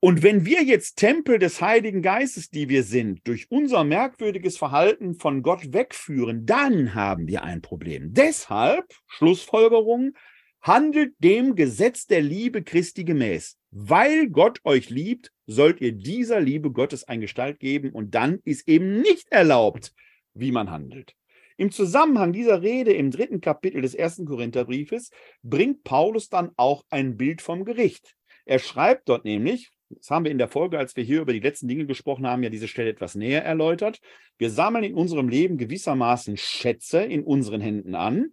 Und 0.00 0.22
wenn 0.22 0.44
wir 0.44 0.62
jetzt 0.62 0.96
Tempel 0.96 1.38
des 1.38 1.60
Heiligen 1.60 2.02
Geistes, 2.02 2.50
die 2.50 2.68
wir 2.68 2.82
sind, 2.82 3.20
durch 3.26 3.50
unser 3.50 3.84
merkwürdiges 3.84 4.56
Verhalten 4.56 5.14
von 5.14 5.42
Gott 5.42 5.72
wegführen, 5.72 6.44
dann 6.46 6.94
haben 6.94 7.28
wir 7.28 7.44
ein 7.44 7.62
Problem. 7.62 8.12
Deshalb, 8.12 8.92
Schlussfolgerung, 9.06 10.14
handelt 10.62 11.14
dem 11.18 11.56
Gesetz 11.56 12.06
der 12.06 12.22
Liebe 12.22 12.62
Christi 12.62 13.04
gemäß. 13.04 13.58
Weil 13.70 14.28
Gott 14.28 14.60
euch 14.64 14.90
liebt, 14.90 15.32
sollt 15.46 15.80
ihr 15.80 15.92
dieser 15.92 16.40
Liebe 16.40 16.70
Gottes 16.70 17.04
eine 17.04 17.22
Gestalt 17.22 17.58
geben 17.58 17.90
und 17.90 18.14
dann 18.14 18.40
ist 18.44 18.68
eben 18.68 19.00
nicht 19.00 19.30
erlaubt, 19.30 19.92
wie 20.34 20.52
man 20.52 20.70
handelt. 20.70 21.14
Im 21.56 21.70
Zusammenhang 21.70 22.32
dieser 22.32 22.62
Rede 22.62 22.92
im 22.92 23.10
dritten 23.10 23.40
Kapitel 23.40 23.82
des 23.82 23.94
ersten 23.94 24.24
Korintherbriefes 24.24 25.10
bringt 25.42 25.84
Paulus 25.84 26.28
dann 26.28 26.50
auch 26.56 26.84
ein 26.90 27.16
Bild 27.16 27.42
vom 27.42 27.64
Gericht. 27.64 28.14
Er 28.44 28.58
schreibt 28.58 29.08
dort 29.08 29.24
nämlich, 29.24 29.70
das 29.90 30.10
haben 30.10 30.24
wir 30.24 30.32
in 30.32 30.38
der 30.38 30.48
Folge, 30.48 30.78
als 30.78 30.96
wir 30.96 31.04
hier 31.04 31.20
über 31.20 31.32
die 31.32 31.40
letzten 31.40 31.68
Dinge 31.68 31.86
gesprochen 31.86 32.26
haben, 32.26 32.42
ja 32.42 32.48
diese 32.48 32.68
Stelle 32.68 32.90
etwas 32.90 33.14
näher 33.14 33.44
erläutert. 33.44 34.00
Wir 34.38 34.48
sammeln 34.48 34.84
in 34.84 34.94
unserem 34.94 35.28
Leben 35.28 35.58
gewissermaßen 35.58 36.36
Schätze 36.36 37.02
in 37.02 37.22
unseren 37.22 37.60
Händen 37.60 37.94
an. 37.94 38.32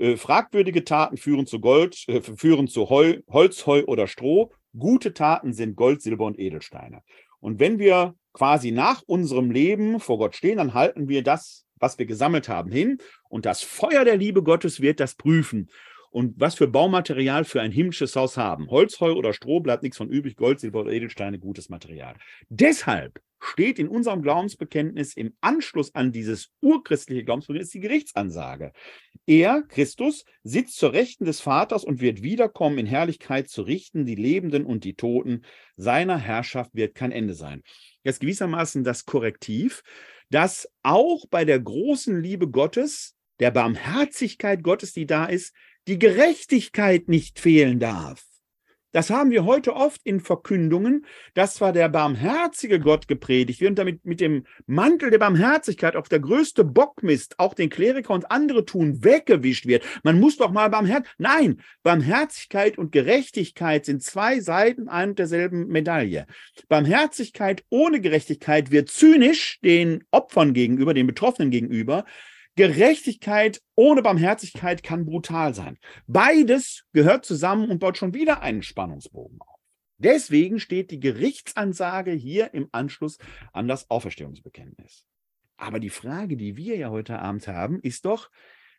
Äh, 0.00 0.16
fragwürdige 0.16 0.82
Taten 0.84 1.18
führen 1.18 1.46
zu 1.46 1.60
Gold, 1.60 2.08
äh, 2.08 2.22
führen 2.22 2.68
zu 2.68 2.88
Heu, 2.88 3.18
Holz, 3.28 3.66
Heu 3.66 3.84
oder 3.84 4.06
Stroh. 4.06 4.50
Gute 4.76 5.12
Taten 5.12 5.52
sind 5.52 5.76
Gold, 5.76 6.00
Silber 6.00 6.24
und 6.24 6.38
Edelsteine. 6.38 7.02
Und 7.38 7.60
wenn 7.60 7.78
wir 7.78 8.14
quasi 8.32 8.70
nach 8.70 9.02
unserem 9.06 9.50
Leben 9.50 10.00
vor 10.00 10.16
Gott 10.16 10.34
stehen, 10.34 10.56
dann 10.56 10.72
halten 10.72 11.08
wir 11.08 11.22
das, 11.22 11.66
was 11.78 11.98
wir 11.98 12.06
gesammelt 12.06 12.48
haben, 12.48 12.70
hin. 12.70 12.96
Und 13.28 13.44
das 13.44 13.62
Feuer 13.62 14.06
der 14.06 14.16
Liebe 14.16 14.42
Gottes 14.42 14.80
wird 14.80 15.00
das 15.00 15.16
prüfen 15.16 15.68
und 16.10 16.34
was 16.38 16.56
für 16.56 16.66
Baumaterial 16.68 17.44
für 17.44 17.60
ein 17.60 17.72
himmlisches 17.72 18.16
Haus 18.16 18.36
haben. 18.36 18.68
Holz, 18.68 19.00
Heu 19.00 19.12
oder 19.12 19.32
Stroh 19.32 19.60
bleibt 19.60 19.82
nichts 19.82 19.96
von 19.96 20.10
übrig, 20.10 20.36
Gold, 20.36 20.60
Silber 20.60 20.80
oder 20.80 20.92
Edelsteine, 20.92 21.38
gutes 21.38 21.68
Material. 21.68 22.16
Deshalb 22.48 23.20
steht 23.40 23.78
in 23.78 23.88
unserem 23.88 24.20
Glaubensbekenntnis 24.22 25.14
im 25.14 25.34
Anschluss 25.40 25.94
an 25.94 26.12
dieses 26.12 26.50
urchristliche 26.60 27.24
Glaubensbekenntnis 27.24 27.70
die 27.70 27.80
Gerichtsansage. 27.80 28.72
Er, 29.26 29.62
Christus, 29.62 30.24
sitzt 30.42 30.76
zur 30.76 30.92
Rechten 30.92 31.24
des 31.24 31.40
Vaters 31.40 31.84
und 31.84 32.00
wird 32.00 32.22
wiederkommen 32.22 32.78
in 32.78 32.86
Herrlichkeit 32.86 33.48
zu 33.48 33.62
richten, 33.62 34.04
die 34.04 34.14
Lebenden 34.14 34.66
und 34.66 34.84
die 34.84 34.94
Toten. 34.94 35.44
Seiner 35.76 36.18
Herrschaft 36.18 36.74
wird 36.74 36.94
kein 36.94 37.12
Ende 37.12 37.34
sein. 37.34 37.62
Jetzt 38.02 38.20
gewissermaßen 38.20 38.84
das 38.84 39.04
Korrektiv, 39.04 39.82
dass 40.30 40.68
auch 40.82 41.24
bei 41.30 41.44
der 41.44 41.60
großen 41.60 42.20
Liebe 42.20 42.48
Gottes, 42.48 43.16
der 43.40 43.50
Barmherzigkeit 43.50 44.62
Gottes, 44.62 44.92
die 44.92 45.06
da 45.06 45.24
ist, 45.24 45.54
die 45.90 45.98
Gerechtigkeit 45.98 47.08
nicht 47.08 47.40
fehlen 47.40 47.80
darf. 47.80 48.24
Das 48.92 49.10
haben 49.10 49.32
wir 49.32 49.44
heute 49.44 49.74
oft 49.74 50.00
in 50.04 50.20
Verkündungen, 50.20 51.04
dass 51.34 51.54
zwar 51.54 51.72
der 51.72 51.88
barmherzige 51.88 52.78
Gott 52.78 53.08
gepredigt 53.08 53.60
wird 53.60 53.70
und 53.70 53.78
damit 53.78 54.04
mit 54.04 54.20
dem 54.20 54.46
Mantel 54.66 55.10
der 55.10 55.18
Barmherzigkeit 55.18 55.96
auch 55.96 56.06
der 56.06 56.20
größte 56.20 56.62
Bockmist, 56.62 57.38
auch 57.38 57.54
den 57.54 57.70
Kleriker 57.70 58.14
und 58.14 58.30
andere 58.30 58.64
tun, 58.64 59.02
weggewischt 59.02 59.66
wird. 59.66 59.84
Man 60.04 60.20
muss 60.20 60.36
doch 60.36 60.52
mal 60.52 60.70
barmherzig. 60.70 61.10
Nein, 61.18 61.60
Barmherzigkeit 61.82 62.78
und 62.78 62.92
Gerechtigkeit 62.92 63.84
sind 63.84 64.02
zwei 64.02 64.38
Seiten 64.38 64.88
ein 64.88 65.10
und 65.10 65.18
derselben 65.18 65.66
Medaille. 65.66 66.26
Barmherzigkeit 66.68 67.64
ohne 67.68 68.00
Gerechtigkeit 68.00 68.70
wird 68.70 68.90
zynisch 68.90 69.58
den 69.64 70.04
Opfern 70.12 70.52
gegenüber, 70.54 70.94
den 70.94 71.08
Betroffenen 71.08 71.50
gegenüber. 71.50 72.04
Gerechtigkeit 72.56 73.60
ohne 73.74 74.02
Barmherzigkeit 74.02 74.82
kann 74.82 75.06
brutal 75.06 75.54
sein. 75.54 75.78
Beides 76.06 76.84
gehört 76.92 77.24
zusammen 77.24 77.70
und 77.70 77.78
baut 77.78 77.96
schon 77.96 78.14
wieder 78.14 78.42
einen 78.42 78.62
Spannungsbogen 78.62 79.40
auf. 79.40 79.60
Deswegen 79.98 80.60
steht 80.60 80.90
die 80.90 81.00
Gerichtsansage 81.00 82.12
hier 82.12 82.54
im 82.54 82.68
Anschluss 82.72 83.18
an 83.52 83.68
das 83.68 83.90
Auferstehungsbekenntnis. 83.90 85.04
Aber 85.58 85.78
die 85.78 85.90
Frage, 85.90 86.38
die 86.38 86.56
wir 86.56 86.76
ja 86.76 86.88
heute 86.88 87.18
Abend 87.18 87.46
haben, 87.46 87.80
ist 87.80 88.06
doch, 88.06 88.30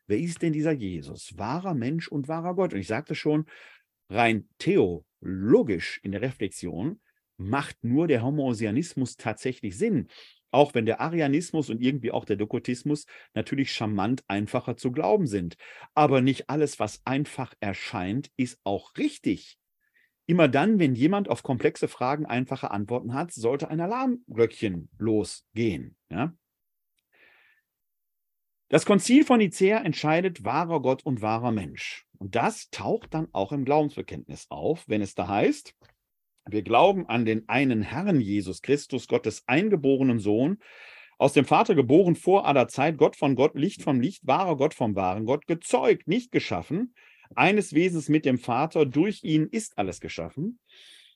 wer 0.07 0.17
ist 0.17 0.41
denn 0.41 0.51
dieser 0.51 0.71
Jesus? 0.71 1.37
Wahrer 1.37 1.75
Mensch 1.75 2.07
und 2.07 2.27
wahrer 2.27 2.55
Gott. 2.55 2.73
Und 2.73 2.79
ich 2.79 2.87
sagte 2.87 3.13
schon, 3.13 3.45
rein 4.09 4.49
theologisch 4.57 5.99
in 6.01 6.11
der 6.11 6.21
Reflexion 6.21 6.99
macht 7.37 7.83
nur 7.83 8.07
der 8.07 8.23
Homoousianismus 8.23 9.15
tatsächlich 9.15 9.77
Sinn. 9.77 10.07
Auch 10.51 10.73
wenn 10.73 10.85
der 10.85 11.01
Arianismus 11.01 11.69
und 11.69 11.81
irgendwie 11.81 12.11
auch 12.11 12.25
der 12.25 12.35
Dokotismus 12.35 13.05
natürlich 13.33 13.71
charmant 13.71 14.23
einfacher 14.27 14.77
zu 14.77 14.91
glauben 14.91 15.25
sind. 15.25 15.55
Aber 15.93 16.21
nicht 16.21 16.49
alles, 16.49 16.79
was 16.79 17.01
einfach 17.05 17.53
erscheint, 17.59 18.29
ist 18.37 18.59
auch 18.63 18.95
richtig. 18.97 19.57
Immer 20.27 20.47
dann, 20.47 20.79
wenn 20.79 20.95
jemand 20.95 21.29
auf 21.29 21.43
komplexe 21.43 21.87
Fragen 21.87 22.25
einfache 22.25 22.71
Antworten 22.71 23.13
hat, 23.13 23.33
sollte 23.33 23.69
ein 23.69 23.79
Alarmglöckchen 23.79 24.89
losgehen. 24.97 25.95
Ja? 26.09 26.33
Das 28.69 28.85
Konzil 28.85 29.25
von 29.25 29.39
Nicea 29.39 29.79
entscheidet 29.79 30.45
wahrer 30.45 30.81
Gott 30.81 31.05
und 31.05 31.21
wahrer 31.21 31.51
Mensch. 31.51 32.05
Und 32.17 32.35
das 32.35 32.69
taucht 32.69 33.13
dann 33.13 33.27
auch 33.33 33.51
im 33.51 33.65
Glaubensbekenntnis 33.65 34.45
auf, 34.49 34.87
wenn 34.87 35.01
es 35.01 35.15
da 35.15 35.27
heißt, 35.27 35.75
wir 36.49 36.61
glauben 36.61 37.07
an 37.07 37.25
den 37.25 37.47
einen 37.47 37.81
Herrn 37.81 38.19
Jesus 38.19 38.61
Christus, 38.61 39.07
Gottes 39.07 39.43
eingeborenen 39.47 40.19
Sohn, 40.19 40.57
aus 41.17 41.33
dem 41.33 41.45
Vater 41.45 41.75
geboren 41.75 42.15
vor 42.15 42.47
aller 42.47 42.67
Zeit, 42.67 42.97
Gott 42.97 43.15
von 43.15 43.35
Gott, 43.35 43.55
Licht 43.55 43.83
vom 43.83 44.01
Licht, 44.01 44.25
wahrer 44.25 44.57
Gott 44.57 44.73
vom 44.73 44.95
wahren 44.95 45.25
Gott, 45.25 45.45
gezeugt, 45.45 46.07
nicht 46.07 46.31
geschaffen, 46.31 46.95
eines 47.35 47.73
Wesens 47.73 48.09
mit 48.09 48.25
dem 48.25 48.39
Vater, 48.39 48.85
durch 48.85 49.23
ihn 49.23 49.47
ist 49.47 49.77
alles 49.77 50.01
geschaffen. 50.01 50.59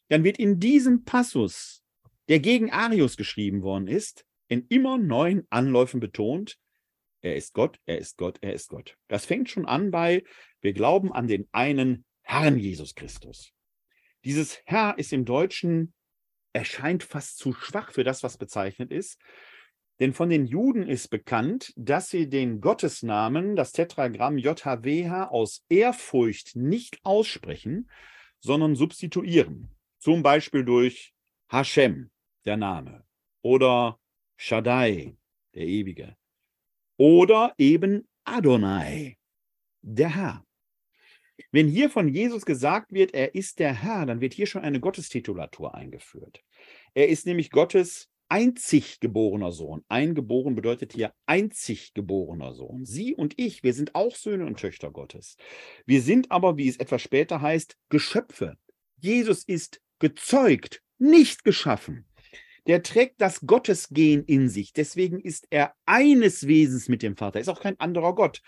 Dann 0.09 0.23
wird 0.23 0.37
in 0.37 0.59
diesem 0.59 1.03
Passus, 1.03 1.83
der 2.29 2.39
gegen 2.39 2.71
Arius 2.71 3.17
geschrieben 3.17 3.63
worden 3.63 3.87
ist, 3.87 4.25
in 4.47 4.65
immer 4.69 4.97
neuen 4.97 5.47
Anläufen 5.49 5.99
betont, 5.99 6.57
er 7.21 7.35
ist 7.35 7.53
Gott, 7.53 7.79
er 7.87 7.97
ist 7.97 8.17
Gott, 8.17 8.37
er 8.41 8.53
ist 8.53 8.69
Gott. 8.69 8.97
Das 9.07 9.25
fängt 9.25 9.49
schon 9.49 9.65
an 9.65 9.89
bei, 9.89 10.23
wir 10.61 10.73
glauben 10.73 11.11
an 11.11 11.27
den 11.27 11.47
einen 11.51 12.05
Herrn 12.21 12.59
Jesus 12.59 12.93
Christus. 12.93 13.54
Dieses 14.25 14.59
Herr 14.65 14.97
ist 14.97 15.13
im 15.13 15.23
Deutschen, 15.23 15.93
erscheint 16.51 17.03
fast 17.03 17.37
zu 17.37 17.53
schwach 17.53 17.91
für 17.91 18.03
das, 18.03 18.23
was 18.23 18.37
bezeichnet 18.37 18.91
ist. 18.91 19.21
Denn 19.99 20.13
von 20.13 20.29
den 20.29 20.45
Juden 20.47 20.87
ist 20.87 21.09
bekannt, 21.09 21.71
dass 21.77 22.09
sie 22.09 22.27
den 22.27 22.59
Gottesnamen, 22.59 23.55
das 23.55 23.71
Tetragramm 23.71 24.37
JHWH, 24.39 25.29
aus 25.29 25.63
Ehrfurcht 25.69 26.55
nicht 26.55 26.99
aussprechen, 27.03 27.89
sondern 28.39 28.75
substituieren. 28.75 29.69
Zum 29.99 30.23
Beispiel 30.23 30.65
durch 30.65 31.13
Hashem, 31.49 32.09
der 32.45 32.57
Name, 32.57 33.05
oder 33.43 33.99
Shaddai, 34.37 35.15
der 35.53 35.65
Ewige, 35.67 36.17
oder 36.97 37.53
eben 37.57 38.07
Adonai, 38.23 39.17
der 39.81 40.09
Herr. 40.09 40.44
Wenn 41.51 41.67
hier 41.67 41.89
von 41.89 42.07
Jesus 42.07 42.45
gesagt 42.45 42.91
wird, 42.91 43.13
er 43.13 43.35
ist 43.35 43.59
der 43.59 43.73
Herr, 43.73 44.05
dann 44.05 44.21
wird 44.21 44.33
hier 44.33 44.47
schon 44.47 44.61
eine 44.61 44.79
Gottestitulatur 44.79 45.75
eingeführt. 45.75 46.41
Er 46.93 47.09
ist 47.09 47.25
nämlich 47.25 47.51
Gottes 47.51 48.09
einzig 48.29 48.99
geborener 48.99 49.51
Sohn. 49.51 49.83
Eingeboren 49.87 50.55
bedeutet 50.55 50.93
hier 50.93 51.13
einzig 51.25 51.93
geborener 51.93 52.53
Sohn. 52.53 52.85
Sie 52.85 53.13
und 53.13 53.33
ich, 53.37 53.63
wir 53.63 53.73
sind 53.73 53.95
auch 53.95 54.15
Söhne 54.15 54.45
und 54.45 54.59
Töchter 54.59 54.91
Gottes. 54.91 55.37
Wir 55.85 56.01
sind 56.01 56.31
aber, 56.31 56.57
wie 56.57 56.67
es 56.67 56.77
etwas 56.77 57.01
später 57.01 57.41
heißt, 57.41 57.77
Geschöpfe. 57.89 58.57
Jesus 58.99 59.43
ist 59.43 59.81
gezeugt, 59.99 60.81
nicht 60.97 61.43
geschaffen. 61.43 62.05
Der 62.67 62.81
trägt 62.81 63.21
das 63.21 63.41
Gottesgen 63.41 64.23
in 64.25 64.49
sich. 64.49 64.73
Deswegen 64.73 65.19
ist 65.19 65.45
er 65.51 65.75
eines 65.85 66.47
Wesens 66.47 66.89
mit 66.89 67.03
dem 67.03 67.15
Vater. 67.15 67.37
Er 67.37 67.41
ist 67.41 67.49
auch 67.49 67.61
kein 67.61 67.79
anderer 67.79 68.15
Gott. 68.15 68.41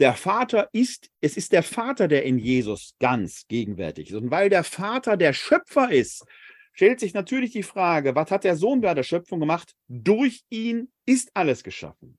Der 0.00 0.14
Vater 0.14 0.68
ist, 0.72 1.10
es 1.20 1.36
ist 1.36 1.52
der 1.52 1.62
Vater, 1.62 2.08
der 2.08 2.24
in 2.24 2.38
Jesus 2.38 2.94
ganz 2.98 3.46
gegenwärtig 3.46 4.10
ist. 4.10 4.16
Und 4.16 4.30
weil 4.30 4.48
der 4.48 4.64
Vater 4.64 5.16
der 5.16 5.32
Schöpfer 5.32 5.90
ist, 5.90 6.24
stellt 6.72 6.98
sich 6.98 7.14
natürlich 7.14 7.52
die 7.52 7.62
Frage, 7.62 8.14
was 8.14 8.30
hat 8.30 8.44
der 8.44 8.56
Sohn 8.56 8.80
bei 8.80 8.94
der 8.94 9.04
Schöpfung 9.04 9.38
gemacht? 9.38 9.74
Durch 9.86 10.42
ihn 10.50 10.90
ist 11.06 11.30
alles 11.34 11.62
geschaffen. 11.62 12.18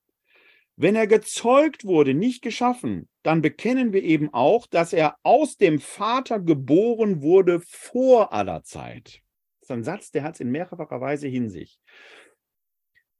Wenn 0.78 0.96
er 0.96 1.08
gezeugt 1.08 1.86
wurde, 1.86 2.14
nicht 2.14 2.42
geschaffen, 2.42 3.08
dann 3.24 3.42
bekennen 3.42 3.94
wir 3.94 4.04
eben 4.04 4.34
auch, 4.34 4.68
dass 4.68 4.92
er 4.92 5.16
aus 5.24 5.58
dem 5.58 5.80
Vater 5.80 6.40
geboren 6.40 7.22
wurde 7.22 7.62
vor 7.62 8.34
aller 8.34 8.64
Zeit. 8.64 9.22
Das 9.60 9.70
ist 9.70 9.72
ein 9.72 9.84
Satz, 9.84 10.12
der 10.12 10.24
hat 10.24 10.36
es 10.36 10.42
in 10.42 10.52
mehrfacher 10.52 11.00
Weise 11.00 11.28
in 11.28 11.50
sich. 11.50 11.80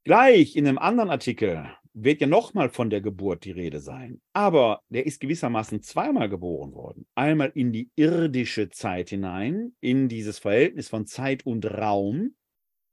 Gleich 0.04 0.54
in 0.54 0.68
einem 0.68 0.78
anderen 0.78 1.10
Artikel 1.10 1.74
wird 1.98 2.20
ja 2.20 2.26
nochmal 2.26 2.68
von 2.68 2.90
der 2.90 3.00
Geburt 3.00 3.46
die 3.46 3.52
Rede 3.52 3.80
sein. 3.80 4.20
Aber 4.34 4.82
der 4.90 5.06
ist 5.06 5.18
gewissermaßen 5.18 5.80
zweimal 5.80 6.28
geboren 6.28 6.74
worden. 6.74 7.06
Einmal 7.14 7.50
in 7.54 7.72
die 7.72 7.90
irdische 7.96 8.68
Zeit 8.68 9.08
hinein, 9.08 9.74
in 9.80 10.06
dieses 10.08 10.38
Verhältnis 10.38 10.90
von 10.90 11.06
Zeit 11.06 11.46
und 11.46 11.64
Raum. 11.64 12.36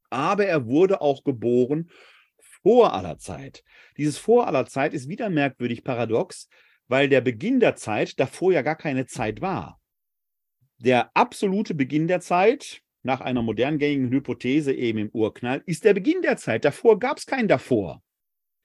Aber 0.10 0.46
er 0.46 0.68
wurde 0.68 1.02
auch 1.02 1.26
geboren 1.26 1.90
vor 2.62 2.94
aller 2.94 3.18
Zeit. 3.18 3.66
Dieses 3.98 4.18
vor 4.18 4.48
aller 4.48 4.66
Zeit 4.68 4.94
ist 4.94 5.10
wieder 5.10 5.30
merkwürdig 5.30 5.84
paradox, 5.84 6.48
weil 6.88 7.10
der 7.10 7.20
Beginn 7.20 7.60
der 7.60 7.76
Zeit 7.76 8.18
davor 8.22 8.54
ja 8.54 8.62
gar 8.62 8.78
keine 8.78 9.06
Zeit 9.06 9.42
war. 9.42 9.82
Der 10.78 11.12
absolute 11.14 11.76
Beginn 11.76 12.08
der 12.08 12.22
Zeit, 12.22 12.82
nach 13.02 13.20
einer 13.20 13.42
modern 13.42 13.80
gängigen 13.80 14.12
Hypothese 14.12 14.74
eben 14.74 15.00
im 15.00 15.10
Urknall, 15.10 15.62
ist 15.66 15.84
der 15.84 15.94
Beginn 15.94 16.22
der 16.22 16.38
Zeit. 16.38 16.64
Davor 16.64 17.00
gab 17.00 17.18
es 17.18 17.26
keinen 17.26 17.50
davor. 17.50 18.02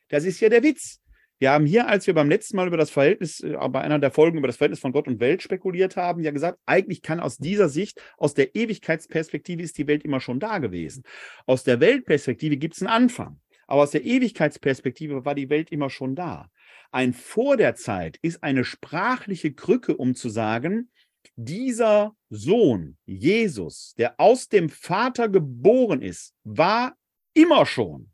Das 0.08 0.24
ist 0.24 0.40
ja 0.40 0.48
der 0.48 0.62
Witz. 0.62 1.00
Wir 1.40 1.52
haben 1.52 1.66
hier, 1.66 1.86
als 1.86 2.06
wir 2.06 2.14
beim 2.14 2.28
letzten 2.28 2.56
Mal 2.56 2.66
über 2.66 2.76
das 2.76 2.90
Verhältnis, 2.90 3.40
äh, 3.40 3.56
bei 3.70 3.80
einer 3.80 4.00
der 4.00 4.10
Folgen 4.10 4.38
über 4.38 4.48
das 4.48 4.56
Verhältnis 4.56 4.80
von 4.80 4.92
Gott 4.92 5.06
und 5.06 5.20
Welt 5.20 5.40
spekuliert 5.42 5.96
haben, 5.96 6.22
ja 6.22 6.32
gesagt, 6.32 6.58
eigentlich 6.66 7.00
kann 7.00 7.20
aus 7.20 7.38
dieser 7.38 7.68
Sicht, 7.68 8.02
aus 8.16 8.34
der 8.34 8.56
Ewigkeitsperspektive 8.56 9.62
ist 9.62 9.78
die 9.78 9.86
Welt 9.86 10.04
immer 10.04 10.20
schon 10.20 10.40
da 10.40 10.58
gewesen. 10.58 11.04
Aus 11.46 11.62
der 11.62 11.78
Weltperspektive 11.80 12.56
gibt 12.56 12.74
es 12.74 12.82
einen 12.82 12.88
Anfang. 12.88 13.40
Aber 13.68 13.82
aus 13.82 13.90
der 13.92 14.04
Ewigkeitsperspektive 14.04 15.24
war 15.24 15.34
die 15.34 15.50
Welt 15.50 15.70
immer 15.70 15.90
schon 15.90 16.16
da. 16.16 16.50
Ein 16.90 17.12
vor 17.12 17.56
der 17.56 17.74
Zeit 17.76 18.18
ist 18.22 18.42
eine 18.42 18.64
sprachliche 18.64 19.52
Krücke, 19.52 19.96
um 19.96 20.14
zu 20.14 20.30
sagen, 20.30 20.90
dieser 21.36 22.16
Sohn, 22.30 22.96
Jesus, 23.04 23.94
der 23.98 24.18
aus 24.18 24.48
dem 24.48 24.70
Vater 24.70 25.28
geboren 25.28 26.02
ist, 26.02 26.34
war 26.44 26.96
immer 27.34 27.66
schon. 27.66 28.10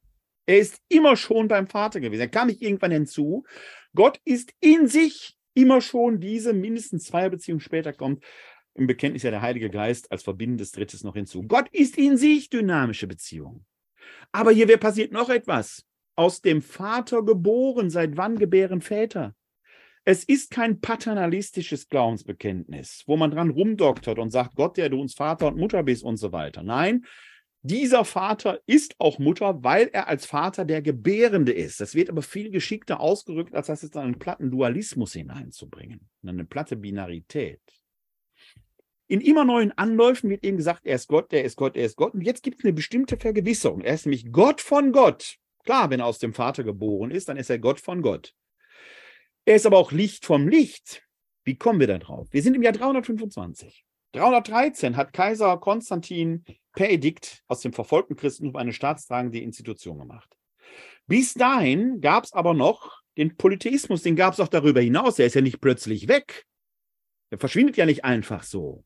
Er 0.47 0.59
ist 0.59 0.81
immer 0.89 1.17
schon 1.17 1.49
beim 1.49 1.67
Vater 1.67 2.01
gewesen. 2.01 2.21
Er 2.21 2.29
kam 2.29 2.49
nicht 2.49 2.63
irgendwann 2.63 2.91
hinzu. 2.91 3.45
Gott 3.95 4.21
ist 4.25 4.53
in 4.61 4.87
sich 4.87 5.37
immer 5.55 5.81
schon 5.81 6.21
diese 6.21 6.53
mindestens 6.53 7.05
zwei 7.05 7.29
Beziehungen 7.29 7.61
später 7.61 7.93
kommt. 7.93 8.23
Im 8.75 8.87
Bekenntnis 8.87 9.23
ja 9.23 9.31
der 9.31 9.43
Heilige 9.43 9.71
Geist 9.71 10.11
als 10.11 10.25
verbindendes 10.25 10.73
Drittes 10.73 11.05
noch 11.05 11.15
hinzu. 11.15 11.45
Gott 11.45 11.69
ist 11.71 11.97
in 11.97 12.17
sich 12.17 12.51
dynamische 12.51 13.07
Beziehung. 13.07 13.65
Aber 14.33 14.51
hier 14.51 14.77
passiert 14.77 15.13
noch 15.13 15.31
etwas. 15.31 15.87
Aus 16.17 16.43
dem 16.43 16.61
Vater 16.61 17.23
geboren. 17.23 17.89
Seit 17.89 18.17
wann 18.17 18.37
gebären 18.37 18.81
Väter? 18.81 19.35
Es 20.05 20.25
ist 20.25 20.51
kein 20.51 20.81
paternalistisches 20.81 21.89
Glaubensbekenntnis, 21.89 23.05
wo 23.07 23.17
man 23.17 23.31
dran 23.31 23.51
rumdoktert 23.51 24.19
und 24.19 24.31
sagt, 24.31 24.55
Gott, 24.55 24.77
der 24.77 24.91
du 24.91 25.01
uns 25.01 25.15
Vater 25.15 25.47
und 25.47 25.57
Mutter 25.57 25.83
bist 25.83 26.05
und 26.05 26.19
so 26.19 26.31
weiter. 26.31 26.63
Nein, 26.63 27.07
dieser 27.67 28.05
Vater 28.05 28.61
ist 28.67 28.95
auch 28.99 29.19
Mutter, 29.19 29.65
weil 29.65 29.89
er 29.95 30.07
als 30.07 30.27
Vater 30.27 30.67
der 30.67 30.83
Gebärende 30.83 31.51
ist. 31.51 31.81
Das 31.81 31.95
wird 31.95 32.11
aber 32.11 32.21
viel 32.21 32.51
geschickter 32.51 33.01
ausgerückt, 33.01 33.55
als 33.55 33.69
das 33.69 33.81
jetzt 33.81 33.97
einen 33.97 34.19
platten 34.19 34.51
Dualismus 34.51 35.15
hineinzubringen, 35.15 36.11
eine 36.27 36.45
platte 36.45 36.77
Binarität. 36.77 37.63
In 39.07 39.23
immer 39.23 39.47
neuen 39.47 39.73
Anläufen 39.73 40.29
wird 40.29 40.45
eben 40.45 40.59
gesagt, 40.59 40.85
er 40.85 40.97
ist 40.97 41.09
Gott, 41.09 41.33
er 41.33 41.43
ist 41.43 41.57
Gott, 41.57 41.75
er 41.75 41.87
ist 41.87 41.97
Gott. 41.97 42.13
Und 42.13 42.21
jetzt 42.21 42.43
gibt 42.43 42.59
es 42.59 42.65
eine 42.67 42.75
bestimmte 42.75 43.17
Vergewisserung. 43.17 43.81
Er 43.81 43.95
ist 43.95 44.05
nämlich 44.05 44.31
Gott 44.31 44.61
von 44.61 44.93
Gott. 44.93 45.39
Klar, 45.65 45.89
wenn 45.89 46.01
er 46.01 46.07
aus 46.07 46.19
dem 46.19 46.35
Vater 46.35 46.65
geboren 46.65 47.11
ist, 47.11 47.31
dann 47.31 47.39
ist 47.39 47.49
er 47.49 47.59
Gott 47.59 47.81
von 47.81 48.03
Gott. 48.03 48.35
Er 49.47 49.57
ist 49.57 49.65
aber 49.65 49.79
auch 49.79 49.91
Licht 49.91 50.27
vom 50.27 50.49
Licht. 50.49 51.03
Wie 51.45 51.57
kommen 51.57 51.81
wir 51.81 51.87
da 51.87 51.97
drauf? 51.97 52.29
Wir 52.31 52.43
sind 52.43 52.57
im 52.57 52.63
Jahr 52.63 52.75
325. 52.75 53.87
313 54.15 54.97
hat 54.97 55.13
Kaiser 55.13 55.59
Konstantin 55.59 56.45
per 56.73 56.89
Edikt 56.89 57.43
aus 57.49 57.61
dem 57.61 57.73
verfolgten 57.73 58.15
Christentum 58.15 58.55
eine 58.55 58.73
staatstragende 58.73 59.41
Institution 59.41 59.99
gemacht. 59.99 60.37
Bis 61.07 61.35
dahin 61.35 62.01
gab 62.01 62.25
es 62.25 62.33
aber 62.33 62.55
noch 62.55 63.03
den 63.17 63.37
Polytheismus, 63.37 64.03
den 64.03 64.17
gab 64.17 64.35
es 64.35 64.41
auch 64.41 64.49
darüber 64.49 64.81
hinaus. 64.81 65.17
Der 65.17 65.27
ist 65.27 65.35
ja 65.35 65.41
nicht 65.41 65.61
plötzlich 65.61 66.07
weg. 66.07 66.47
Der 67.33 67.39
verschwindet 67.39 67.77
ja 67.77 67.87
nicht 67.87 68.05
einfach 68.05 68.45
so. 68.45 68.85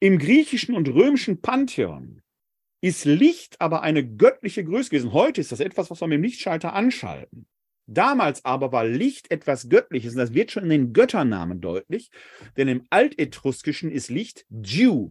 Im 0.00 0.18
griechischen 0.18 0.74
und 0.74 0.88
römischen 0.88 1.40
Pantheon 1.40 2.22
ist 2.80 3.04
Licht 3.04 3.60
aber 3.60 3.82
eine 3.82 4.04
göttliche 4.04 4.64
Größe 4.64 4.90
gewesen. 4.90 5.12
Heute 5.12 5.40
ist 5.40 5.52
das 5.52 5.60
etwas, 5.60 5.90
was 5.90 6.00
wir 6.00 6.08
mit 6.08 6.18
dem 6.18 6.24
Lichtschalter 6.24 6.72
anschalten. 6.72 7.46
Damals 7.92 8.44
aber 8.44 8.70
war 8.70 8.84
Licht 8.84 9.32
etwas 9.32 9.68
Göttliches 9.68 10.12
und 10.12 10.18
das 10.18 10.32
wird 10.32 10.52
schon 10.52 10.62
in 10.62 10.70
den 10.70 10.92
Götternamen 10.92 11.60
deutlich, 11.60 12.12
denn 12.56 12.68
im 12.68 12.86
Altetruskischen 12.88 13.90
ist 13.90 14.10
Licht 14.10 14.46
Dew. 14.48 15.10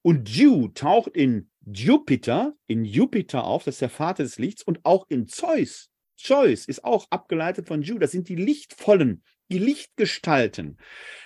Und 0.00 0.34
Dew 0.34 0.68
taucht 0.68 1.14
in 1.14 1.50
Jupiter, 1.66 2.54
in 2.66 2.86
Jupiter 2.86 3.44
auf, 3.44 3.64
das 3.64 3.74
ist 3.74 3.82
der 3.82 3.90
Vater 3.90 4.22
des 4.22 4.38
Lichts, 4.38 4.62
und 4.62 4.80
auch 4.84 5.04
in 5.10 5.26
Zeus. 5.26 5.90
Zeus 6.16 6.66
ist 6.66 6.82
auch 6.82 7.08
abgeleitet 7.10 7.68
von 7.68 7.82
Dew, 7.82 7.98
das 7.98 8.10
sind 8.10 8.30
die 8.30 8.36
Lichtvollen, 8.36 9.22
die 9.50 9.58
Lichtgestalten. 9.58 10.78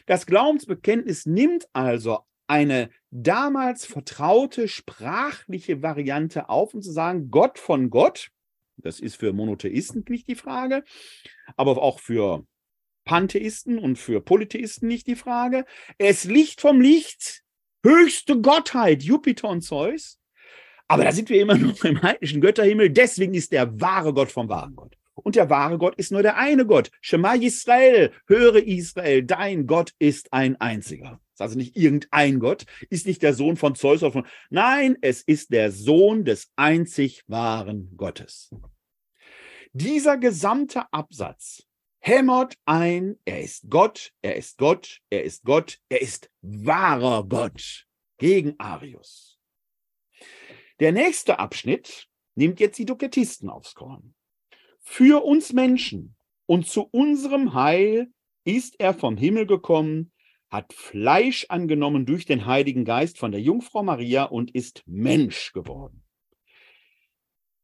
Das 0.06 0.26
Glaubensbekenntnis 0.26 1.26
nimmt 1.26 1.68
also 1.74 2.26
eine 2.48 2.90
damals 3.12 3.86
vertraute 3.86 4.66
sprachliche 4.66 5.80
Variante 5.80 6.48
auf, 6.48 6.74
um 6.74 6.82
zu 6.82 6.90
sagen, 6.90 7.30
Gott 7.30 7.60
von 7.60 7.88
Gott, 7.88 8.32
das 8.76 9.00
ist 9.00 9.16
für 9.16 9.32
Monotheisten 9.32 10.04
nicht 10.08 10.28
die 10.28 10.34
Frage, 10.34 10.84
aber 11.56 11.80
auch 11.82 12.00
für 12.00 12.46
Pantheisten 13.04 13.78
und 13.78 13.96
für 13.96 14.20
Polytheisten 14.20 14.88
nicht 14.88 15.06
die 15.06 15.16
Frage. 15.16 15.64
Es 15.96 16.24
Licht 16.24 16.60
vom 16.60 16.80
Licht, 16.80 17.42
höchste 17.82 18.40
Gottheit, 18.40 19.02
Jupiter 19.02 19.48
und 19.48 19.62
Zeus. 19.62 20.18
Aber 20.88 21.04
da 21.04 21.12
sind 21.12 21.30
wir 21.30 21.40
immer 21.40 21.54
noch 21.56 21.84
im 21.84 22.02
heidnischen 22.02 22.40
Götterhimmel. 22.40 22.90
Deswegen 22.90 23.34
ist 23.34 23.52
der 23.52 23.80
wahre 23.80 24.12
Gott 24.12 24.30
vom 24.30 24.48
wahren 24.48 24.76
Gott. 24.76 24.96
Und 25.14 25.34
der 25.36 25.48
wahre 25.48 25.78
Gott 25.78 25.94
ist 25.96 26.12
nur 26.12 26.22
der 26.22 26.36
eine 26.36 26.66
Gott. 26.66 26.90
Shema 27.00 27.34
Yisrael, 27.34 28.12
höre 28.26 28.56
Israel, 28.56 29.22
dein 29.22 29.66
Gott 29.66 29.94
ist 29.98 30.32
ein 30.32 30.60
einziger. 30.60 31.20
Ist 31.36 31.42
also 31.42 31.58
nicht 31.58 31.76
irgendein 31.76 32.40
Gott, 32.40 32.64
ist 32.88 33.06
nicht 33.06 33.22
der 33.22 33.34
Sohn 33.34 33.58
von 33.58 33.74
Zeus 33.74 34.02
oder 34.02 34.10
von. 34.10 34.26
Nein, 34.48 34.96
es 35.02 35.20
ist 35.20 35.52
der 35.52 35.70
Sohn 35.70 36.24
des 36.24 36.50
einzig 36.56 37.24
wahren 37.26 37.92
Gottes. 37.98 38.54
Dieser 39.74 40.16
gesamte 40.16 40.90
Absatz 40.94 41.66
hämmert 41.98 42.56
ein, 42.64 43.18
er 43.26 43.42
ist 43.42 43.68
Gott, 43.68 44.14
er 44.22 44.36
ist 44.36 44.56
Gott, 44.56 45.02
er 45.10 45.24
ist 45.24 45.44
Gott, 45.44 45.78
er 45.90 46.00
ist 46.00 46.30
wahrer 46.40 47.28
Gott 47.28 47.86
gegen 48.16 48.54
Arius. 48.58 49.38
Der 50.80 50.92
nächste 50.92 51.38
Abschnitt 51.38 52.08
nimmt 52.34 52.60
jetzt 52.60 52.78
die 52.78 52.86
Duketisten 52.86 53.50
aufs 53.50 53.74
Korn. 53.74 54.14
Für 54.80 55.22
uns 55.22 55.52
Menschen 55.52 56.16
und 56.46 56.66
zu 56.66 56.88
unserem 56.90 57.52
Heil 57.52 58.10
ist 58.44 58.80
er 58.80 58.94
vom 58.94 59.18
Himmel 59.18 59.44
gekommen, 59.46 60.12
hat 60.56 60.72
Fleisch 60.72 61.44
angenommen 61.50 62.06
durch 62.06 62.24
den 62.24 62.46
Heiligen 62.46 62.86
Geist 62.86 63.18
von 63.18 63.30
der 63.30 63.42
Jungfrau 63.42 63.82
Maria 63.82 64.24
und 64.24 64.54
ist 64.54 64.82
Mensch 64.86 65.52
geworden. 65.52 66.02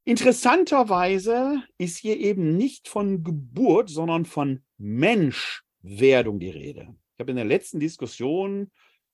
Interessanterweise 0.05 1.63
ist 1.79 1.97
hier 1.97 2.19
eben 2.19 2.57
nicht 2.57 2.89
von 2.89 3.25
Geburt, 3.25 3.89
sondern 3.89 4.27
von 4.27 4.63
Menschwerdung 4.77 6.39
die 6.39 6.51
Rede. 6.51 6.95
Ich 7.15 7.21
habe 7.21 7.31
in 7.31 7.37
der 7.37 7.47
letzten 7.47 7.81
Diskussion 7.81 8.71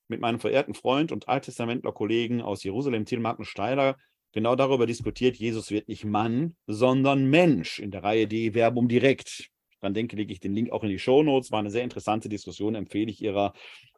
mit 0.09 0.19
meinem 0.19 0.41
verehrten 0.41 0.73
Freund 0.73 1.13
und 1.13 1.29
Alttestamentler-Kollegen 1.29 2.41
aus 2.41 2.63
Jerusalem, 2.63 3.05
Martin 3.19 3.45
Steiler, 3.45 3.97
genau 4.33 4.55
darüber 4.55 4.87
diskutiert, 4.87 5.37
Jesus 5.37 5.71
wird 5.71 5.87
nicht 5.87 6.03
Mann, 6.03 6.57
sondern 6.67 7.29
Mensch 7.29 7.79
in 7.79 7.91
der 7.91 8.03
Reihe 8.03 8.27
D, 8.27 8.51
Verbum 8.51 8.89
direkt. 8.89 9.49
Dann 9.81 9.93
denke, 9.93 10.15
lege 10.15 10.33
ich 10.33 10.39
den 10.39 10.53
Link 10.53 10.71
auch 10.71 10.83
in 10.83 10.89
die 10.89 10.99
Show 10.99 11.23
Notes. 11.23 11.51
War 11.51 11.59
eine 11.59 11.71
sehr 11.71 11.83
interessante 11.83 12.29
Diskussion, 12.29 12.75
empfehle 12.75 13.09
ich 13.09 13.21
Ihrer 13.21 13.53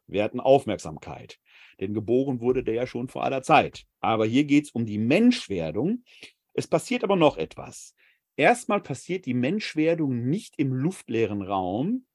werten 0.06 0.40
Aufmerksamkeit. 0.40 1.38
Denn 1.80 1.94
geboren 1.94 2.40
wurde 2.40 2.62
der 2.62 2.74
ja 2.74 2.86
schon 2.86 3.08
vor 3.08 3.24
aller 3.24 3.42
Zeit. 3.42 3.86
Aber 4.00 4.26
hier 4.26 4.44
geht 4.44 4.64
es 4.64 4.70
um 4.70 4.86
die 4.86 4.98
Menschwerdung. 4.98 6.04
Es 6.52 6.66
passiert 6.66 7.02
aber 7.02 7.16
noch 7.16 7.36
etwas. 7.36 7.94
Erstmal 8.36 8.80
passiert 8.80 9.26
die 9.26 9.34
Menschwerdung 9.34 10.28
nicht 10.28 10.54
im 10.58 10.72
luftleeren 10.72 11.42
Raum, 11.42 12.06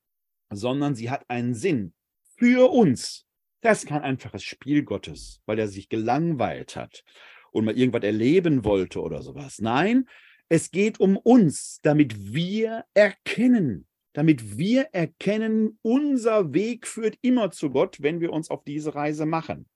sondern 0.49 0.95
sie 0.95 1.09
hat 1.09 1.29
einen 1.29 1.53
Sinn 1.53 1.93
für 2.37 2.71
uns. 2.71 3.25
Das 3.61 3.79
ist 3.79 3.89
kein 3.89 4.01
einfaches 4.01 4.43
Spiel 4.43 4.83
Gottes, 4.83 5.41
weil 5.45 5.59
er 5.59 5.67
sich 5.67 5.89
gelangweilt 5.89 6.75
hat 6.75 7.03
und 7.51 7.65
mal 7.65 7.77
irgendwas 7.77 8.03
erleben 8.03 8.63
wollte 8.63 9.01
oder 9.01 9.21
sowas. 9.21 9.59
Nein, 9.59 10.07
es 10.49 10.71
geht 10.71 10.99
um 10.99 11.17
uns, 11.17 11.79
damit 11.81 12.33
wir 12.33 12.85
erkennen, 12.93 13.87
damit 14.13 14.57
wir 14.57 14.87
erkennen, 14.93 15.77
unser 15.81 16.53
Weg 16.53 16.87
führt 16.87 17.17
immer 17.21 17.51
zu 17.51 17.69
Gott, 17.69 17.97
wenn 18.01 18.19
wir 18.21 18.31
uns 18.31 18.49
auf 18.49 18.63
diese 18.63 18.95
Reise 18.95 19.25
machen. 19.25 19.67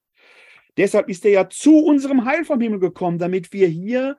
Deshalb 0.78 1.10
ist 1.10 1.26
er 1.26 1.32
ja 1.32 1.50
zu 1.50 1.80
unserem 1.80 2.26
Heil 2.26 2.46
vom 2.46 2.62
Himmel 2.62 2.80
gekommen, 2.80 3.20
damit 3.20 3.52
wir 3.52 3.68
hier 3.68 4.18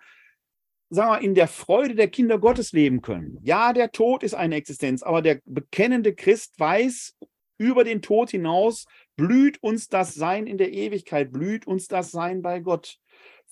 sagen 0.91 1.11
wir, 1.11 1.27
in 1.27 1.35
der 1.35 1.49
Freude 1.49 1.95
der 1.95 2.09
Kinder 2.09 2.39
Gottes 2.39 2.73
leben 2.73 3.01
können. 3.01 3.39
Ja, 3.43 3.73
der 3.73 3.91
Tod 3.91 4.23
ist 4.23 4.35
eine 4.35 4.57
Existenz, 4.57 5.03
aber 5.03 5.23
der 5.23 5.41
bekennende 5.47 6.15
Christ 6.15 6.61
weiß, 6.61 7.17
über 7.57 7.85
den 7.85 8.03
Tod 8.03 8.31
hinaus 8.31 8.85
blüht 9.17 9.63
uns 9.63 9.89
das 9.89 10.15
Sein 10.15 10.47
in 10.47 10.59
der 10.59 10.73
Ewigkeit, 10.73 11.33
blüht 11.33 11.67
uns 11.67 11.87
das 11.87 12.11
Sein 12.11 12.43
bei 12.43 12.61
Gott. 12.61 12.99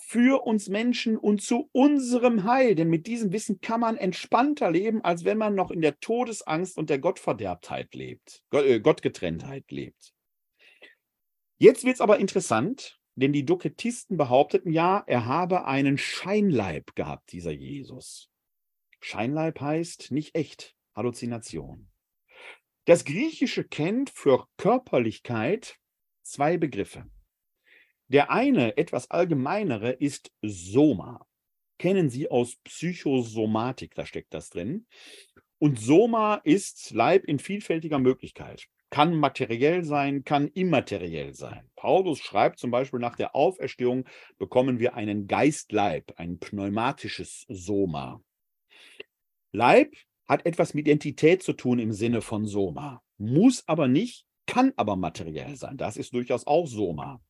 Für 0.02 0.44
uns 0.46 0.68
Menschen 0.68 1.16
und 1.16 1.42
zu 1.42 1.68
unserem 1.72 2.44
Heil. 2.44 2.74
Denn 2.74 2.88
mit 2.88 3.06
diesem 3.06 3.32
Wissen 3.32 3.60
kann 3.60 3.80
man 3.80 3.96
entspannter 3.96 4.70
leben, 4.70 5.02
als 5.04 5.24
wenn 5.24 5.38
man 5.38 5.54
noch 5.54 5.70
in 5.70 5.80
der 5.80 6.00
Todesangst 6.00 6.76
und 6.78 6.90
der 6.90 6.98
Gottverderbtheit 6.98 7.94
lebt, 7.94 8.42
äh, 8.52 8.80
Gottgetrenntheit 8.80 9.70
lebt. 9.70 10.14
Jetzt 11.58 11.84
wird 11.84 11.96
es 11.96 12.00
aber 12.00 12.18
interessant, 12.18 12.98
denn 13.16 13.32
die 13.32 13.44
Doketisten 13.44 14.16
behaupteten 14.16 14.72
ja, 14.72 15.04
er 15.06 15.26
habe 15.26 15.66
einen 15.66 15.98
Scheinleib 15.98 16.94
gehabt, 16.94 17.32
dieser 17.32 17.52
Jesus. 17.52 18.30
Scheinleib 19.00 19.60
heißt 19.60 20.10
nicht 20.10 20.34
echt, 20.34 20.74
Halluzination. 20.94 21.90
Das 22.86 23.04
Griechische 23.04 23.64
kennt 23.64 24.10
für 24.10 24.46
Körperlichkeit 24.56 25.76
zwei 26.22 26.56
Begriffe. 26.56 27.04
Der 28.10 28.32
eine, 28.32 28.76
etwas 28.76 29.08
allgemeinere, 29.08 29.92
ist 29.92 30.32
Soma. 30.42 31.24
Kennen 31.78 32.10
Sie 32.10 32.28
aus 32.28 32.56
Psychosomatik, 32.64 33.94
da 33.94 34.04
steckt 34.04 34.34
das 34.34 34.50
drin. 34.50 34.86
Und 35.58 35.78
Soma 35.78 36.40
ist 36.42 36.90
Leib 36.90 37.24
in 37.24 37.38
vielfältiger 37.38 38.00
Möglichkeit. 38.00 38.66
Kann 38.90 39.14
materiell 39.14 39.84
sein, 39.84 40.24
kann 40.24 40.48
immateriell 40.48 41.34
sein. 41.34 41.70
Paulus 41.76 42.18
schreibt 42.18 42.58
zum 42.58 42.72
Beispiel, 42.72 42.98
nach 42.98 43.14
der 43.14 43.36
Auferstehung 43.36 44.04
bekommen 44.38 44.80
wir 44.80 44.94
einen 44.94 45.28
Geistleib, 45.28 46.12
ein 46.16 46.40
pneumatisches 46.40 47.46
Soma. 47.48 48.20
Leib 49.52 49.94
hat 50.26 50.44
etwas 50.46 50.74
mit 50.74 50.88
Identität 50.88 51.44
zu 51.44 51.52
tun 51.52 51.78
im 51.78 51.92
Sinne 51.92 52.22
von 52.22 52.44
Soma, 52.44 53.02
muss 53.18 53.62
aber 53.68 53.86
nicht, 53.86 54.26
kann 54.46 54.72
aber 54.76 54.96
materiell 54.96 55.54
sein. 55.54 55.76
Das 55.76 55.96
ist 55.96 56.12
durchaus 56.12 56.48
auch 56.48 56.66
Soma. 56.66 57.20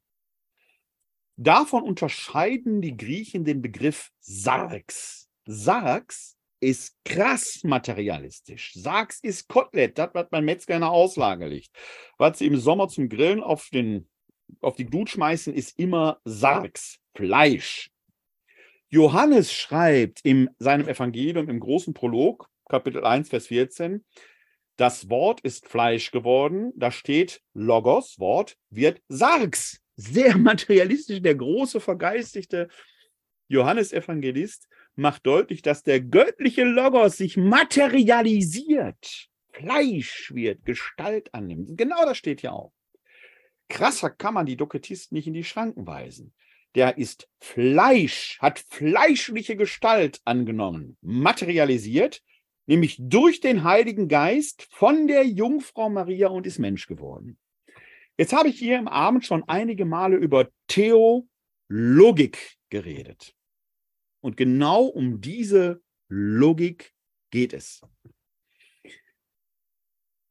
Davon 1.42 1.84
unterscheiden 1.84 2.82
die 2.82 2.98
Griechen 2.98 3.46
den 3.46 3.62
Begriff 3.62 4.10
Sarx. 4.20 5.30
Sarx 5.46 6.36
ist 6.60 7.02
krass 7.02 7.60
materialistisch. 7.64 8.74
Sarx 8.74 9.20
ist 9.22 9.48
Kotelett, 9.48 9.96
das, 9.96 10.10
was 10.12 10.26
mein 10.32 10.44
Metzger 10.44 10.74
in 10.74 10.82
der 10.82 10.90
Auslage 10.90 11.46
liegt. 11.46 11.70
Was 12.18 12.38
sie 12.38 12.46
im 12.46 12.58
Sommer 12.58 12.88
zum 12.88 13.08
Grillen 13.08 13.42
auf, 13.42 13.70
den, 13.72 14.06
auf 14.60 14.76
die 14.76 14.84
Glut 14.84 15.08
schmeißen, 15.08 15.54
ist 15.54 15.78
immer 15.78 16.20
Sarx, 16.26 16.98
Fleisch. 17.16 17.90
Johannes 18.90 19.50
schreibt 19.50 20.20
in 20.22 20.50
seinem 20.58 20.88
Evangelium 20.88 21.48
im 21.48 21.60
großen 21.60 21.94
Prolog, 21.94 22.50
Kapitel 22.68 23.02
1, 23.02 23.30
Vers 23.30 23.46
14, 23.46 24.04
das 24.76 25.08
Wort 25.08 25.40
ist 25.40 25.66
Fleisch 25.66 26.10
geworden, 26.10 26.72
da 26.76 26.90
steht 26.90 27.40
Logos, 27.54 28.18
Wort, 28.18 28.58
wird 28.68 29.00
Sarx. 29.08 29.80
Sehr 30.00 30.36
materialistisch, 30.38 31.22
der 31.22 31.34
große, 31.34 31.80
vergeistigte 31.80 32.68
Johannes-Evangelist 33.48 34.68
macht 34.96 35.26
deutlich, 35.26 35.62
dass 35.62 35.82
der 35.82 36.00
göttliche 36.00 36.64
Logos 36.64 37.16
sich 37.16 37.36
materialisiert, 37.36 39.28
Fleisch 39.52 40.32
wird, 40.34 40.64
Gestalt 40.64 41.34
annimmt. 41.34 41.76
Genau 41.76 42.04
das 42.04 42.16
steht 42.16 42.42
ja 42.42 42.52
auch. 42.52 42.72
Krasser 43.68 44.10
kann 44.10 44.34
man 44.34 44.46
die 44.46 44.56
Doketisten 44.56 45.16
nicht 45.16 45.26
in 45.26 45.34
die 45.34 45.44
Schranken 45.44 45.86
weisen 45.86 46.32
der 46.74 46.98
ist 46.98 47.28
Fleisch, 47.40 48.38
hat 48.40 48.58
fleischliche 48.68 49.56
Gestalt 49.56 50.20
angenommen, 50.24 50.96
materialisiert, 51.00 52.22
nämlich 52.66 52.96
durch 53.00 53.40
den 53.40 53.64
Heiligen 53.64 54.08
Geist 54.08 54.68
von 54.70 55.08
der 55.08 55.26
Jungfrau 55.26 55.88
Maria 55.88 56.28
und 56.28 56.46
ist 56.46 56.58
Mensch 56.58 56.86
geworden. 56.86 57.38
Jetzt 58.20 58.34
habe 58.34 58.50
ich 58.50 58.58
hier 58.58 58.78
im 58.78 58.86
Abend 58.86 59.24
schon 59.24 59.44
einige 59.48 59.86
Male 59.86 60.18
über 60.18 60.50
Theologik 60.66 62.58
geredet. 62.68 63.34
Und 64.22 64.36
genau 64.36 64.84
um 64.84 65.22
diese 65.22 65.82
Logik 66.10 66.92
geht 67.30 67.54
es. 67.54 67.80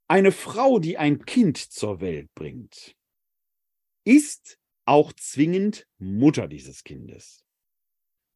Eine 0.08 0.32
Frau, 0.32 0.78
die 0.78 1.00
ein 1.00 1.26
Kind 1.26 1.58
zur 1.58 2.00
Welt 2.00 2.32
bringt, 2.36 2.96
ist 4.06 4.60
auch 4.86 5.12
zwingend 5.14 5.88
Mutter 5.98 6.48
dieses 6.48 6.84
Kindes. 6.84 7.44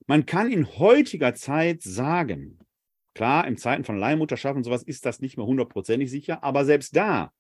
Man 0.07 0.25
kann 0.25 0.51
in 0.51 0.79
heutiger 0.79 1.35
Zeit 1.35 1.83
sagen, 1.83 2.57
klar, 3.13 3.45
in 3.45 3.57
Zeiten 3.57 3.83
von 3.83 3.99
Leihmutterschaft 3.99 4.57
und 4.57 4.63
sowas 4.63 4.81
ist 4.81 5.05
das 5.05 5.19
nicht 5.19 5.37
mehr 5.37 5.45
hundertprozentig 5.45 6.09
sicher, 6.09 6.43
aber 6.43 6.65
selbst 6.65 6.95
da 6.95 7.31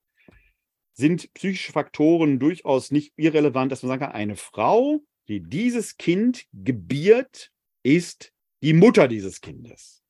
sind 0.93 1.33
psychische 1.33 1.71
Faktoren 1.71 2.39
durchaus 2.39 2.91
nicht 2.91 3.13
irrelevant, 3.15 3.71
dass 3.71 3.83
man 3.83 3.89
sagen 3.89 4.01
kann, 4.01 4.11
eine 4.11 4.35
Frau, 4.35 5.01
die 5.27 5.41
dieses 5.41 5.97
Kind 5.97 6.45
gebiert, 6.53 7.51
ist 7.83 8.31
die 8.61 8.73
Mutter 8.73 9.07
dieses 9.07 9.41
Kindes. 9.41 10.03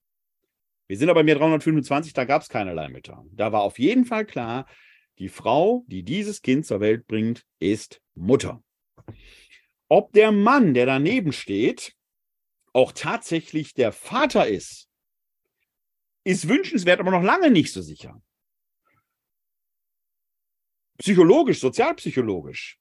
Wir 0.87 0.97
sind 0.97 1.09
aber 1.09 1.21
im 1.21 1.27
Jahr 1.27 1.39
325, 1.39 2.13
da 2.13 2.25
gab 2.25 2.41
es 2.41 2.49
keine 2.49 2.73
Leihmütter. 2.73 3.23
Da 3.31 3.51
war 3.51 3.61
auf 3.61 3.79
jeden 3.79 4.05
Fall 4.05 4.25
klar, 4.25 4.67
die 5.19 5.29
Frau, 5.29 5.85
die 5.87 6.03
dieses 6.03 6.41
Kind 6.41 6.65
zur 6.65 6.79
Welt 6.79 7.07
bringt, 7.07 7.45
ist 7.59 8.01
Mutter. 8.15 8.61
Ob 9.87 10.11
der 10.13 10.31
Mann, 10.31 10.73
der 10.73 10.85
daneben 10.85 11.31
steht, 11.31 11.95
auch 12.73 12.91
tatsächlich 12.91 13.73
der 13.73 13.91
Vater 13.91 14.47
ist, 14.47 14.89
ist 16.23 16.47
wünschenswert, 16.47 16.99
aber 16.99 17.11
noch 17.11 17.23
lange 17.23 17.51
nicht 17.51 17.71
so 17.71 17.81
sicher. 17.81 18.21
Psychologisch, 20.97 21.59
sozialpsychologisch 21.59 22.79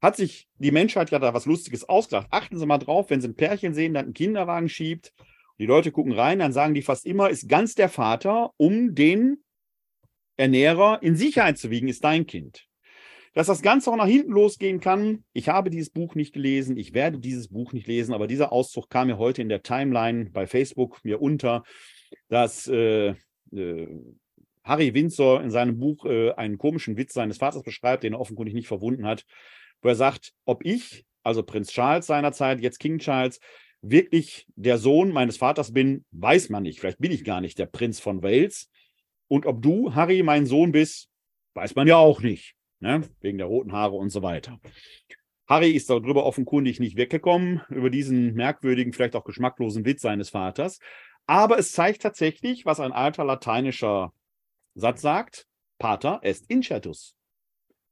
hat 0.00 0.16
sich 0.16 0.48
die 0.58 0.70
Menschheit 0.70 1.10
ja 1.10 1.18
da 1.18 1.34
was 1.34 1.46
Lustiges 1.46 1.88
ausgedacht. 1.88 2.28
Achten 2.30 2.58
Sie 2.58 2.66
mal 2.66 2.78
drauf, 2.78 3.10
wenn 3.10 3.20
Sie 3.20 3.28
ein 3.28 3.34
Pärchen 3.34 3.74
sehen, 3.74 3.94
das 3.94 4.04
einen 4.04 4.14
Kinderwagen 4.14 4.68
schiebt, 4.68 5.12
die 5.58 5.66
Leute 5.66 5.90
gucken 5.90 6.12
rein, 6.12 6.38
dann 6.38 6.52
sagen 6.52 6.74
die 6.74 6.82
fast 6.82 7.04
immer, 7.04 7.30
ist 7.30 7.48
ganz 7.48 7.74
der 7.74 7.88
Vater, 7.88 8.52
um 8.56 8.94
den 8.94 9.42
Ernährer 10.36 11.02
in 11.02 11.16
Sicherheit 11.16 11.58
zu 11.58 11.70
wiegen, 11.70 11.88
ist 11.88 12.04
dein 12.04 12.26
Kind. 12.26 12.66
Dass 13.34 13.48
das 13.48 13.60
Ganze 13.60 13.90
auch 13.90 13.96
nach 13.96 14.06
hinten 14.06 14.32
losgehen 14.32 14.80
kann, 14.80 15.24
ich 15.32 15.48
habe 15.48 15.70
dieses 15.70 15.90
Buch 15.90 16.14
nicht 16.14 16.32
gelesen, 16.32 16.76
ich 16.76 16.94
werde 16.94 17.18
dieses 17.18 17.48
Buch 17.48 17.72
nicht 17.72 17.86
lesen, 17.86 18.14
aber 18.14 18.28
dieser 18.28 18.52
Auszug 18.52 18.88
kam 18.88 19.08
mir 19.08 19.18
heute 19.18 19.42
in 19.42 19.48
der 19.48 19.62
Timeline 19.62 20.30
bei 20.30 20.46
Facebook 20.46 21.04
mir 21.04 21.20
unter, 21.20 21.64
dass 22.28 22.68
äh, 22.68 23.14
äh, 23.52 23.88
Harry 24.68 24.94
Windsor 24.94 25.42
in 25.42 25.50
seinem 25.50 25.78
Buch 25.78 26.04
äh, 26.04 26.32
einen 26.32 26.58
komischen 26.58 26.96
Witz 26.96 27.14
seines 27.14 27.38
Vaters 27.38 27.62
beschreibt, 27.62 28.04
den 28.04 28.12
er 28.12 28.20
offenkundig 28.20 28.54
nicht 28.54 28.68
verwunden 28.68 29.06
hat, 29.06 29.24
wo 29.82 29.88
er 29.88 29.94
sagt, 29.94 30.34
ob 30.44 30.64
ich, 30.64 31.04
also 31.22 31.42
Prinz 31.42 31.70
Charles 31.70 32.06
seinerzeit, 32.06 32.60
jetzt 32.60 32.78
King 32.78 32.98
Charles, 32.98 33.40
wirklich 33.80 34.46
der 34.56 34.78
Sohn 34.78 35.12
meines 35.12 35.36
Vaters 35.36 35.72
bin, 35.72 36.04
weiß 36.12 36.50
man 36.50 36.62
nicht. 36.62 36.80
Vielleicht 36.80 36.98
bin 36.98 37.12
ich 37.12 37.24
gar 37.24 37.40
nicht 37.40 37.58
der 37.58 37.66
Prinz 37.66 37.98
von 37.98 38.22
Wales. 38.22 38.70
Und 39.28 39.46
ob 39.46 39.62
du, 39.62 39.94
Harry, 39.94 40.22
mein 40.22 40.46
Sohn 40.46 40.72
bist, 40.72 41.08
weiß 41.54 41.74
man 41.74 41.86
ja 41.86 41.96
auch 41.96 42.20
nicht 42.20 42.54
ne? 42.80 43.02
wegen 43.20 43.38
der 43.38 43.46
roten 43.46 43.72
Haare 43.72 43.96
und 43.96 44.10
so 44.10 44.22
weiter. 44.22 44.60
Harry 45.46 45.70
ist 45.70 45.88
darüber 45.88 46.26
offenkundig 46.26 46.78
nicht 46.78 46.96
weggekommen, 46.96 47.62
über 47.70 47.90
diesen 47.90 48.34
merkwürdigen, 48.34 48.92
vielleicht 48.92 49.16
auch 49.16 49.24
geschmacklosen 49.24 49.84
Witz 49.84 50.02
seines 50.02 50.30
Vaters. 50.30 50.78
Aber 51.26 51.58
es 51.58 51.72
zeigt 51.72 52.02
tatsächlich, 52.02 52.66
was 52.66 52.80
ein 52.80 52.92
alter 52.92 53.24
lateinischer 53.24 54.12
Satz 54.78 55.00
sagt: 55.00 55.48
Pater 55.80 56.20
est 56.22 56.48
incertus. 56.48 57.16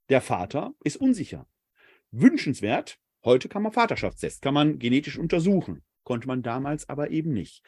Der 0.08 0.20
Vater 0.20 0.72
ist 0.84 0.96
unsicher. 0.96 1.48
Wünschenswert, 2.12 3.00
heute 3.24 3.48
kann 3.48 3.64
man 3.64 3.72
Vaterschaftstest, 3.72 4.40
kann 4.40 4.54
man 4.54 4.78
genetisch 4.78 5.18
untersuchen. 5.18 5.82
Konnte 6.04 6.28
man 6.28 6.44
damals 6.44 6.88
aber 6.88 7.10
eben 7.10 7.32
nicht. 7.32 7.64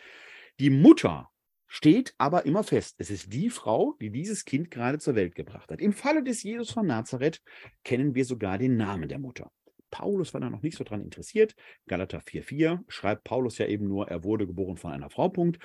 Die 0.61 0.71
Mutter 0.71 1.31
steht 1.67 2.15
aber 2.17 2.47
immer 2.47 2.63
fest, 2.63 2.95
es 2.99 3.11
ist 3.11 3.33
die 3.33 3.51
Frau, 3.51 3.97
die 4.01 4.11
dieses 4.11 4.45
Kind 4.45 4.71
gerade 4.71 5.01
zur 5.01 5.17
Welt 5.17 5.35
gebracht 5.35 5.69
hat. 5.73 5.81
Im 5.81 5.93
Falle 5.93 6.23
des 6.23 6.45
Jesus 6.45 6.71
von 6.71 6.87
Nazareth 6.87 7.43
kennen 7.83 8.15
wir 8.15 8.25
sogar 8.25 8.57
den 8.57 8.77
Namen 8.77 9.09
der 9.09 9.19
Mutter. 9.19 9.51
Paulus 9.91 10.33
war 10.33 10.41
da 10.41 10.49
noch 10.49 10.63
nicht 10.63 10.77
so 10.77 10.85
dran 10.85 11.03
interessiert. 11.03 11.57
Galater 11.89 12.21
4,4 12.21 12.85
schreibt 12.87 13.25
Paulus 13.25 13.59
ja 13.59 13.67
eben 13.67 13.89
nur, 13.89 14.07
er 14.07 14.23
wurde 14.23 14.47
geboren 14.47 14.77
von 14.77 14.93
einer 14.93 15.11
Frau. 15.11 15.29
Punkt. 15.29 15.59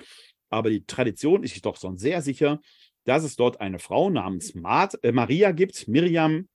Aber 0.50 0.70
die 0.70 0.84
Tradition 0.84 1.44
ist 1.44 1.52
sich 1.52 1.62
doch 1.62 1.76
sonst 1.76 2.00
sehr 2.00 2.20
sicher, 2.20 2.60
dass 3.04 3.24
es 3.24 3.36
dort 3.36 3.60
eine 3.60 3.78
Frau 3.78 4.10
namens 4.10 4.54
äh, 4.54 5.12
Maria 5.12 5.52
gibt, 5.52 5.88
Miriam, 5.88 6.48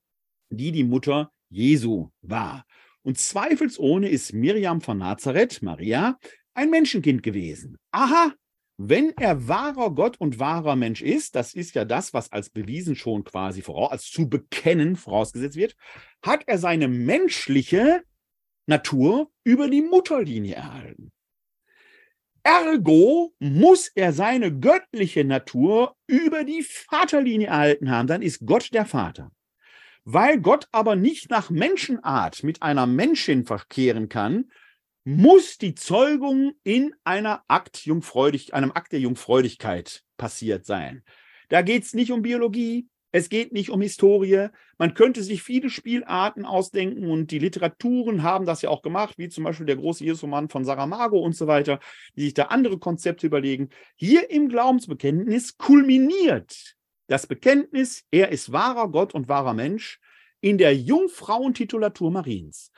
die 0.49 0.71
die 0.71 0.83
Mutter 0.83 1.31
Jesu 1.49 2.09
war. 2.21 2.65
Und 3.01 3.17
zweifelsohne 3.17 4.09
ist 4.09 4.33
Miriam 4.33 4.81
von 4.81 4.97
Nazareth, 4.97 5.61
Maria, 5.61 6.19
ein 6.53 6.69
Menschenkind 6.69 7.23
gewesen. 7.23 7.77
Aha, 7.91 8.33
wenn 8.77 9.11
er 9.17 9.47
wahrer 9.47 9.93
Gott 9.93 10.19
und 10.19 10.39
wahrer 10.39 10.75
Mensch 10.75 11.01
ist, 11.01 11.35
das 11.35 11.53
ist 11.53 11.75
ja 11.75 11.85
das, 11.85 12.13
was 12.13 12.31
als 12.31 12.49
bewiesen 12.49 12.95
schon 12.95 13.23
quasi 13.23 13.61
voraus, 13.61 13.91
als 13.91 14.09
zu 14.09 14.29
bekennen 14.29 14.95
vorausgesetzt 14.95 15.57
wird, 15.57 15.75
hat 16.21 16.47
er 16.47 16.57
seine 16.57 16.87
menschliche 16.87 18.03
Natur 18.67 19.31
über 19.43 19.69
die 19.69 19.81
Mutterlinie 19.81 20.55
erhalten. 20.55 21.11
Ergo 22.43 23.33
muss 23.39 23.89
er 23.89 24.13
seine 24.13 24.57
göttliche 24.57 25.23
Natur 25.23 25.95
über 26.07 26.43
die 26.43 26.63
Vaterlinie 26.63 27.47
erhalten 27.47 27.91
haben. 27.91 28.07
Dann 28.07 28.21
ist 28.21 28.45
Gott 28.45 28.73
der 28.73 28.85
Vater. 28.85 29.31
Weil 30.05 30.39
Gott 30.39 30.67
aber 30.71 30.95
nicht 30.95 31.29
nach 31.29 31.49
Menschenart 31.49 32.43
mit 32.43 32.61
einer 32.61 32.87
Menschin 32.87 33.45
verkehren 33.45 34.09
kann, 34.09 34.51
muss 35.03 35.57
die 35.57 35.75
Zeugung 35.75 36.53
in 36.63 36.93
einer 37.03 37.43
Akt 37.47 37.85
einem 37.85 38.71
Akt 38.71 38.91
der 38.91 38.99
Jungfreudigkeit 38.99 40.03
passiert 40.17 40.65
sein. 40.65 41.03
Da 41.49 41.61
geht 41.61 41.83
es 41.83 41.93
nicht 41.93 42.11
um 42.11 42.21
Biologie, 42.21 42.87
es 43.11 43.29
geht 43.29 43.51
nicht 43.51 43.69
um 43.69 43.81
Historie. 43.81 44.47
Man 44.77 44.93
könnte 44.93 45.23
sich 45.23 45.41
viele 45.41 45.69
Spielarten 45.69 46.45
ausdenken 46.45 47.09
und 47.09 47.31
die 47.31 47.39
Literaturen 47.39 48.23
haben 48.23 48.45
das 48.45 48.61
ja 48.61 48.69
auch 48.69 48.81
gemacht, 48.81 49.17
wie 49.17 49.29
zum 49.29 49.43
Beispiel 49.43 49.65
der 49.65 49.77
große 49.77 50.03
Jesusroman 50.03 50.49
von 50.49 50.65
Saramago 50.65 51.19
und 51.19 51.35
so 51.35 51.47
weiter, 51.47 51.79
die 52.15 52.21
sich 52.21 52.33
da 52.33 52.43
andere 52.45 52.77
Konzepte 52.77 53.27
überlegen. 53.27 53.69
Hier 53.95 54.29
im 54.29 54.49
Glaubensbekenntnis 54.49 55.57
kulminiert 55.57 56.75
das 57.07 57.25
Bekenntnis, 57.25 58.05
er 58.11 58.29
ist 58.29 58.51
wahrer 58.51 58.89
Gott 58.89 59.15
und 59.15 59.27
wahrer 59.27 59.55
Mensch, 59.55 59.99
in 60.41 60.57
der 60.57 60.75
Jungfrauentitulatur 60.75 62.11
Mariens 62.11 62.71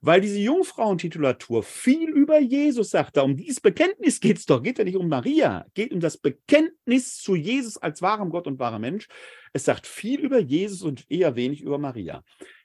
weil 0.00 0.20
diese 0.20 0.38
Jungfrauentitulatur 0.38 1.62
viel 1.62 2.08
über 2.08 2.38
Jesus 2.38 2.90
sagt. 2.90 3.16
Da 3.16 3.22
um 3.22 3.36
dieses 3.36 3.60
Bekenntnis 3.60 4.20
geht 4.20 4.38
es 4.38 4.46
doch. 4.46 4.62
Geht 4.62 4.78
ja 4.78 4.84
nicht 4.84 4.96
um 4.96 5.08
Maria, 5.08 5.66
geht 5.74 5.92
um 5.92 6.00
das 6.00 6.16
Bekenntnis 6.16 7.18
zu 7.18 7.34
Jesus 7.34 7.76
als 7.76 8.02
wahrem 8.02 8.30
Gott 8.30 8.46
und 8.46 8.58
wahrer 8.58 8.78
Mensch. 8.78 9.08
Es 9.52 9.64
sagt 9.64 9.86
viel 9.86 10.20
über 10.20 10.38
Jesus 10.38 10.82
und 10.82 11.10
eher 11.10 11.36
wenig 11.36 11.62
über 11.62 11.78
Maria. 11.78 12.22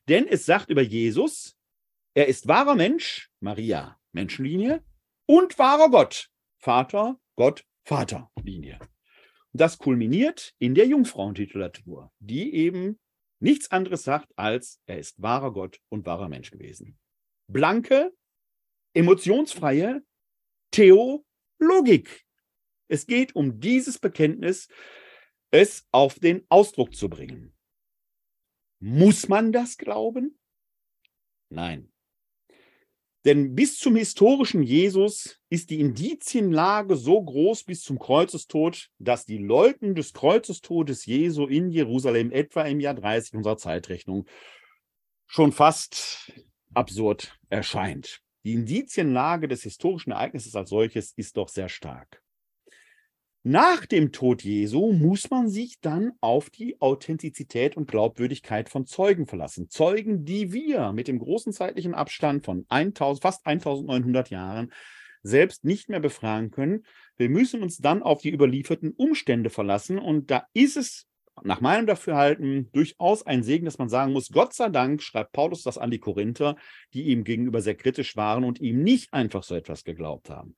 Denn 0.07 0.27
es 0.27 0.45
sagt 0.45 0.69
über 0.69 0.81
Jesus, 0.81 1.55
er 2.13 2.27
ist 2.27 2.47
wahrer 2.47 2.75
Mensch, 2.75 3.29
Maria, 3.39 3.97
Menschenlinie, 4.11 4.83
und 5.25 5.57
wahrer 5.57 5.89
Gott, 5.89 6.29
Vater, 6.59 7.19
Gott, 7.35 7.65
Vaterlinie. 7.85 8.79
Das 9.53 9.77
kulminiert 9.77 10.53
in 10.59 10.75
der 10.75 10.87
Jungfrauentitulatur, 10.87 12.11
die 12.19 12.53
eben 12.53 12.99
nichts 13.39 13.71
anderes 13.71 14.03
sagt 14.03 14.31
als, 14.35 14.81
er 14.85 14.99
ist 14.99 15.21
wahrer 15.21 15.53
Gott 15.53 15.79
und 15.89 16.05
wahrer 16.05 16.29
Mensch 16.29 16.51
gewesen 16.51 16.97
blanke, 17.47 18.13
emotionsfreie 18.93 20.03
Theologik. 20.71 22.25
Es 22.87 23.07
geht 23.07 23.35
um 23.35 23.59
dieses 23.59 23.99
Bekenntnis, 23.99 24.67
es 25.51 25.87
auf 25.91 26.19
den 26.19 26.45
Ausdruck 26.49 26.95
zu 26.95 27.09
bringen. 27.09 27.55
Muss 28.79 29.27
man 29.29 29.51
das 29.51 29.77
glauben? 29.77 30.37
Nein. 31.49 31.93
Denn 33.25 33.55
bis 33.55 33.77
zum 33.77 33.95
historischen 33.95 34.63
Jesus 34.63 35.39
ist 35.49 35.69
die 35.69 35.79
Indizienlage 35.79 36.97
so 36.97 37.23
groß 37.23 37.63
bis 37.63 37.81
zum 37.81 37.97
Kreuzestod, 37.97 38.89
dass 38.99 39.25
die 39.25 39.37
Leuten 39.37 39.95
des 39.95 40.11
Kreuzestodes 40.11 41.05
Jesu 41.05 41.47
in 41.47 41.69
Jerusalem 41.69 42.31
etwa 42.31 42.63
im 42.63 42.81
Jahr 42.81 42.95
30 42.95 43.35
unserer 43.35 43.57
Zeitrechnung 43.57 44.25
schon 45.27 45.53
fast 45.53 46.33
absurd 46.75 47.37
erscheint. 47.49 48.21
Die 48.43 48.53
Indizienlage 48.53 49.47
des 49.47 49.63
historischen 49.63 50.11
Ereignisses 50.11 50.55
als 50.55 50.69
solches 50.69 51.13
ist 51.15 51.37
doch 51.37 51.47
sehr 51.47 51.69
stark. 51.69 52.21
Nach 53.45 53.85
dem 53.85 54.13
Tod 54.13 54.41
Jesu 54.41 54.93
muss 54.93 55.29
man 55.29 55.49
sich 55.49 55.81
dann 55.81 56.13
auf 56.21 56.49
die 56.49 56.79
Authentizität 56.79 57.75
und 57.75 57.89
Glaubwürdigkeit 57.89 58.69
von 58.69 58.85
Zeugen 58.85 59.27
verlassen. 59.27 59.69
Zeugen, 59.69 60.23
die 60.23 60.53
wir 60.53 60.93
mit 60.93 61.09
dem 61.09 61.19
großen 61.19 61.51
zeitlichen 61.51 61.93
Abstand 61.93 62.45
von 62.45 62.65
1000, 62.69 63.21
fast 63.21 63.45
1900 63.45 64.29
Jahren 64.29 64.71
selbst 65.23 65.65
nicht 65.65 65.89
mehr 65.89 65.99
befragen 65.99 66.51
können. 66.51 66.85
Wir 67.17 67.29
müssen 67.29 67.63
uns 67.63 67.79
dann 67.79 68.01
auf 68.01 68.21
die 68.21 68.31
überlieferten 68.31 68.91
Umstände 68.91 69.49
verlassen. 69.49 69.99
Und 69.99 70.31
da 70.31 70.47
ist 70.53 70.77
es 70.77 71.05
nach 71.41 71.61
meinem 71.61 71.87
Dafürhalten 71.87 72.69
durchaus 72.71 73.25
ein 73.25 73.43
Segen, 73.43 73.65
dass 73.65 73.79
man 73.79 73.89
sagen 73.89 74.13
muss, 74.13 74.29
Gott 74.29 74.53
sei 74.53 74.69
Dank 74.69 75.01
schreibt 75.01 75.31
Paulus 75.31 75.63
das 75.63 75.77
an 75.77 75.91
die 75.91 75.99
Korinther, 75.99 76.55
die 76.93 77.03
ihm 77.03 77.23
gegenüber 77.23 77.61
sehr 77.61 77.75
kritisch 77.75 78.15
waren 78.15 78.43
und 78.43 78.61
ihm 78.61 78.83
nicht 78.83 79.13
einfach 79.13 79.43
so 79.43 79.55
etwas 79.55 79.83
geglaubt 79.83 80.29
haben. 80.29 80.55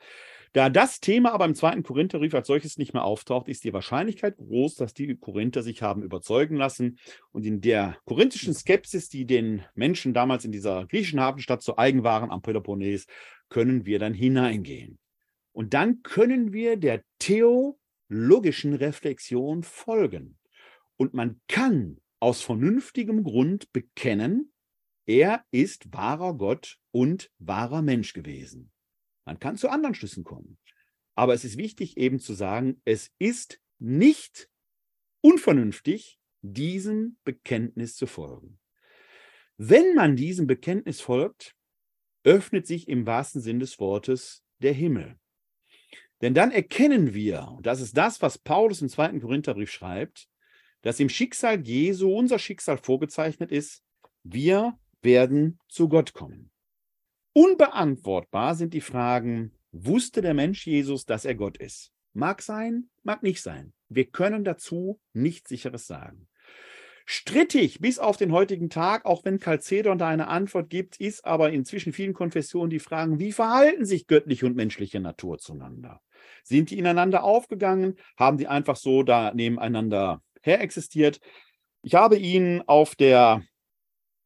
Da 0.55 0.69
das 0.69 1.01
Thema 1.01 1.33
aber 1.33 1.43
im 1.43 1.53
zweiten 1.53 1.83
Korintherbrief 1.83 2.33
als 2.33 2.47
solches 2.47 2.77
nicht 2.77 2.93
mehr 2.93 3.03
auftaucht, 3.03 3.49
ist 3.49 3.65
die 3.65 3.73
Wahrscheinlichkeit 3.73 4.37
groß, 4.37 4.75
dass 4.75 4.93
die 4.93 5.15
Korinther 5.15 5.63
sich 5.63 5.81
haben 5.81 6.01
überzeugen 6.01 6.55
lassen. 6.55 6.97
Und 7.33 7.45
in 7.45 7.59
der 7.59 7.97
korinthischen 8.05 8.53
Skepsis, 8.53 9.09
die 9.09 9.25
den 9.25 9.65
Menschen 9.73 10.13
damals 10.13 10.45
in 10.45 10.53
dieser 10.53 10.85
griechischen 10.87 11.19
Hafenstadt 11.19 11.61
zu 11.61 11.77
eigen 11.77 12.05
waren 12.05 12.31
am 12.31 12.41
Peloponnes, 12.41 13.05
können 13.49 13.85
wir 13.85 13.99
dann 13.99 14.13
hineingehen. 14.13 14.97
Und 15.51 15.73
dann 15.73 16.03
können 16.03 16.53
wir 16.53 16.77
der 16.77 17.01
theologischen 17.19 18.75
Reflexion 18.75 19.63
folgen. 19.63 20.37
Und 20.97 21.13
man 21.13 21.39
kann 21.47 22.01
aus 22.19 22.41
vernünftigem 22.41 23.23
Grund 23.23 23.71
bekennen, 23.73 24.51
er 25.05 25.45
ist 25.51 25.93
wahrer 25.93 26.35
Gott 26.35 26.79
und 26.91 27.31
wahrer 27.37 27.81
Mensch 27.81 28.13
gewesen. 28.13 28.71
Man 29.25 29.39
kann 29.39 29.57
zu 29.57 29.69
anderen 29.69 29.93
Schlüssen 29.93 30.23
kommen. 30.23 30.57
Aber 31.15 31.33
es 31.33 31.45
ist 31.45 31.57
wichtig 31.57 31.97
eben 31.97 32.19
zu 32.19 32.33
sagen, 32.33 32.81
es 32.85 33.11
ist 33.19 33.61
nicht 33.79 34.49
unvernünftig, 35.21 36.19
diesem 36.41 37.17
Bekenntnis 37.23 37.95
zu 37.95 38.07
folgen. 38.07 38.59
Wenn 39.57 39.95
man 39.95 40.15
diesem 40.15 40.47
Bekenntnis 40.47 41.01
folgt, 41.01 41.55
öffnet 42.23 42.67
sich 42.67 42.87
im 42.87 43.05
wahrsten 43.05 43.41
Sinn 43.41 43.59
des 43.59 43.79
Wortes 43.79 44.43
der 44.59 44.73
Himmel. 44.73 45.17
Denn 46.21 46.33
dann 46.33 46.51
erkennen 46.51 47.13
wir, 47.13 47.47
und 47.49 47.65
das 47.65 47.81
ist 47.81 47.97
das, 47.97 48.21
was 48.21 48.37
Paulus 48.37 48.81
im 48.81 48.89
zweiten 48.89 49.21
Korintherbrief 49.21 49.71
schreibt, 49.71 50.27
dass 50.85 50.99
im 50.99 51.09
Schicksal 51.09 51.67
Jesu 51.67 52.15
unser 52.15 52.37
Schicksal 52.37 52.77
vorgezeichnet 52.77 53.51
ist, 53.51 53.83
wir 54.21 54.77
werden 55.01 55.59
zu 55.67 55.89
Gott 55.89 56.13
kommen. 56.13 56.51
Unbeantwortbar 57.33 58.53
sind 58.53 58.75
die 58.75 58.81
Fragen, 58.81 59.51
wusste 59.71 60.21
der 60.21 60.35
Mensch 60.35 60.67
Jesus, 60.67 61.05
dass 61.05 61.25
er 61.25 61.33
Gott 61.33 61.57
ist? 61.57 61.91
Mag 62.13 62.43
sein, 62.43 62.89
mag 63.01 63.23
nicht 63.23 63.41
sein. 63.41 63.73
Wir 63.89 64.05
können 64.05 64.43
dazu 64.43 65.01
nichts 65.11 65.49
Sicheres 65.49 65.87
sagen. 65.87 66.27
Strittig 67.07 67.79
bis 67.79 67.97
auf 67.97 68.17
den 68.17 68.31
heutigen 68.31 68.69
Tag, 68.69 69.05
auch 69.05 69.25
wenn 69.25 69.39
Chalcedon 69.39 69.97
da 69.97 70.07
eine 70.07 70.27
Antwort 70.27 70.69
gibt, 70.69 70.97
ist 70.97 71.25
aber 71.25 71.49
inzwischen 71.51 71.93
vielen 71.93 72.13
Konfessionen 72.13 72.69
die 72.69 72.79
Fragen, 72.79 73.19
wie 73.19 73.31
verhalten 73.31 73.85
sich 73.85 74.05
göttliche 74.05 74.45
und 74.45 74.55
menschliche 74.55 74.99
Natur 74.99 75.39
zueinander? 75.39 76.01
Sind 76.43 76.69
die 76.69 76.77
ineinander 76.77 77.23
aufgegangen? 77.23 77.95
Haben 78.17 78.37
die 78.37 78.47
einfach 78.47 78.75
so 78.75 79.01
da 79.01 79.33
nebeneinander 79.33 80.21
her 80.45 80.61
existiert. 80.61 81.19
Ich 81.81 81.95
habe 81.95 82.17
ihn 82.17 82.63
auf 82.67 82.95
der 82.95 83.43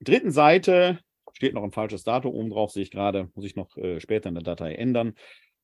dritten 0.02 0.32
Seite, 0.32 1.00
steht 1.34 1.54
noch 1.54 1.64
ein 1.64 1.72
falsches 1.72 2.04
Datum 2.04 2.34
oben 2.34 2.50
drauf, 2.50 2.72
sehe 2.72 2.84
ich 2.84 2.92
gerade, 2.92 3.30
muss 3.36 3.46
ich 3.46 3.56
noch 3.56 3.76
äh, 3.78 4.00
später 4.00 4.30
in 4.30 4.36
der 4.36 4.44
Datei 4.44 4.76
ändern, 4.76 5.16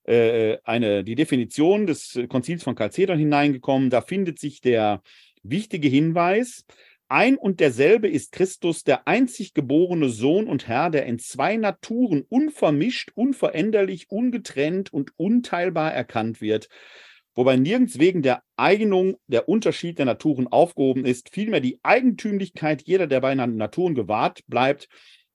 äh, 0.04 0.58
eine, 0.64 1.04
die 1.04 1.16
Definition 1.16 1.88
des 1.88 2.20
Konzils 2.30 2.64
von 2.64 2.76
Chalcedon 2.76 3.18
hineingekommen. 3.18 3.90
Da 3.90 4.02
findet 4.02 4.40
sich 4.40 4.62
der 4.62 5.02
wichtige 5.44 5.88
Hinweis, 5.88 6.66
ein 7.08 7.38
und 7.38 7.60
derselbe 7.60 8.08
ist 8.08 8.32
Christus, 8.32 8.84
der 8.84 9.08
einzig 9.08 9.54
geborene 9.54 10.10
Sohn 10.10 10.48
und 10.48 10.68
Herr, 10.68 10.90
der 10.90 11.06
in 11.06 11.20
zwei 11.20 11.56
Naturen 11.56 12.24
unvermischt, 12.28 13.12
unveränderlich, 13.14 14.10
ungetrennt 14.10 14.92
und 14.92 15.12
unteilbar 15.16 15.94
erkannt 15.94 16.42
wird, 16.42 16.68
wobei 17.36 17.58
nirgends 17.58 18.00
wegen 18.00 18.22
der 18.22 18.44
Eignung 18.56 19.18
der 19.28 19.48
Unterschied 19.48 20.00
der 20.00 20.06
Naturen 20.06 20.48
aufgehoben 20.48 21.06
ist, 21.06 21.30
vielmehr 21.34 21.60
die 21.60 21.80
Eigentümlichkeit 21.84 22.84
jeder 22.84 23.08
der 23.08 23.22
beiden 23.22 23.58
Naturen 23.58 23.94
gewahrt 23.94 24.42
bleibt 24.48 24.88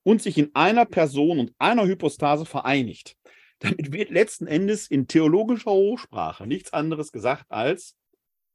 und 0.03 0.23
sich 0.23 0.39
in 0.39 0.51
einer 0.55 0.87
Person 0.87 1.39
und 1.39 1.53
einer 1.59 1.87
Hypostase 1.87 2.47
vereinigt. 2.47 3.17
Damit 3.61 3.93
wird 3.93 4.11
letzten 4.11 4.47
Endes 4.47 4.87
in 4.87 5.07
theologischer 5.07 5.71
Hochsprache 5.71 6.47
nichts 6.47 6.73
anderes 6.73 7.13
gesagt 7.13 7.45
als, 7.51 7.95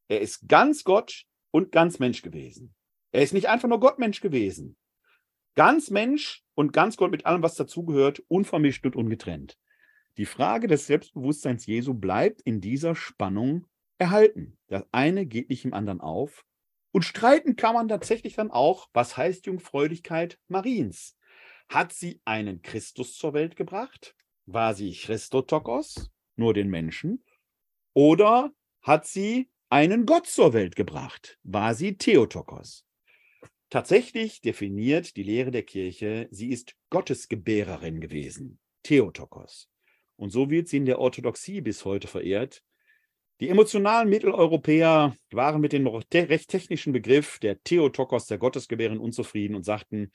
er 0.07 0.21
ist 0.21 0.47
ganz 0.47 0.83
Gott 0.83 1.23
und 1.51 1.71
ganz 1.71 1.99
Mensch 1.99 2.21
gewesen. 2.21 2.75
Er 3.11 3.21
ist 3.21 3.33
nicht 3.33 3.47
einfach 3.47 3.69
nur 3.69 3.79
Gottmensch 3.79 4.19
gewesen. 4.19 4.75
Ganz 5.55 5.89
Mensch 5.89 6.43
und 6.53 6.73
ganz 6.73 6.97
Gott 6.97 7.11
mit 7.11 7.25
allem, 7.25 7.43
was 7.43 7.55
dazugehört, 7.55 8.21
unvermischt 8.27 8.85
und 8.85 8.95
ungetrennt. 8.95 9.57
Die 10.17 10.25
Frage 10.25 10.67
des 10.67 10.87
Selbstbewusstseins 10.87 11.65
Jesu 11.65 11.93
bleibt 11.93 12.41
in 12.41 12.61
dieser 12.61 12.95
Spannung 12.95 13.67
erhalten. 13.97 14.57
Das 14.67 14.85
eine 14.91 15.25
geht 15.25 15.49
nicht 15.49 15.65
im 15.65 15.73
anderen 15.73 15.99
auf. 15.99 16.45
Und 16.91 17.03
streiten 17.03 17.57
kann 17.57 17.73
man 17.73 17.89
tatsächlich 17.89 18.35
dann 18.35 18.51
auch, 18.51 18.87
was 18.93 19.17
heißt 19.17 19.45
Jungfräulichkeit 19.47 20.39
Mariens? 20.47 21.17
Hat 21.67 21.91
sie 21.91 22.21
einen 22.23 22.61
Christus 22.61 23.17
zur 23.17 23.33
Welt 23.33 23.57
gebracht? 23.57 24.15
War 24.45 24.73
sie 24.73 24.93
Christotokos, 24.93 26.09
nur 26.37 26.53
den 26.53 26.69
Menschen? 26.69 27.23
Oder 27.93 28.53
hat 28.81 29.05
sie 29.05 29.49
einen 29.69 30.05
Gott 30.05 30.27
zur 30.27 30.53
Welt 30.53 30.75
gebracht? 30.75 31.37
War 31.43 31.73
sie 31.73 31.97
Theotokos? 31.97 32.85
Tatsächlich 33.69 34.41
definiert 34.41 35.17
die 35.17 35.23
Lehre 35.23 35.51
der 35.51 35.63
Kirche, 35.63 36.29
sie 36.31 36.49
ist 36.49 36.75
Gottesgebärerin 36.91 37.99
gewesen, 37.99 38.59
Theotokos. 38.83 39.69
Und 40.17 40.31
so 40.31 40.49
wird 40.49 40.67
sie 40.67 40.77
in 40.77 40.85
der 40.85 40.99
Orthodoxie 40.99 41.61
bis 41.61 41.85
heute 41.85 42.07
verehrt. 42.07 42.63
Die 43.41 43.49
emotionalen 43.49 44.09
Mitteleuropäer 44.09 45.17
waren 45.31 45.59
mit 45.59 45.73
dem 45.73 45.87
recht 45.87 46.49
technischen 46.49 46.93
Begriff 46.93 47.37
der 47.39 47.61
Theotokos, 47.63 48.27
der 48.27 48.37
Gottesgebären, 48.37 48.97
unzufrieden 48.97 49.55
und 49.55 49.63
sagten, 49.63 50.11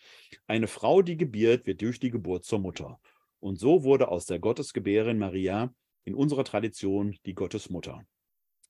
eine 0.46 0.68
Frau, 0.68 1.02
die 1.02 1.18
gebiert, 1.18 1.66
wird 1.66 1.82
durch 1.82 2.00
die 2.00 2.10
Geburt 2.10 2.44
zur 2.44 2.60
Mutter. 2.60 2.98
Und 3.38 3.58
so 3.58 3.84
wurde 3.84 4.08
aus 4.08 4.24
der 4.24 4.38
Gottesgebärin 4.38 5.18
Maria 5.18 5.74
in 6.04 6.14
unserer 6.14 6.44
Tradition 6.44 7.18
die 7.26 7.34
Gottesmutter. 7.34 8.06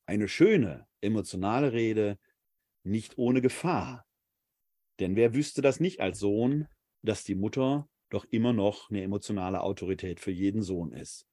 Eine 0.06 0.26
schöne, 0.26 0.88
emotionale 1.00 1.72
Rede, 1.72 2.18
nicht 2.82 3.18
ohne 3.18 3.40
Gefahr. 3.42 4.04
Denn 4.98 5.14
wer 5.14 5.32
wüsste 5.32 5.62
das 5.62 5.78
nicht 5.78 6.00
als 6.00 6.18
Sohn, 6.18 6.66
dass 7.02 7.22
die 7.22 7.36
Mutter 7.36 7.88
doch 8.10 8.24
immer 8.26 8.52
noch 8.52 8.90
eine 8.90 9.02
emotionale 9.02 9.62
Autorität 9.62 10.20
für 10.20 10.30
jeden 10.30 10.62
Sohn 10.62 10.92
ist? 10.92 11.26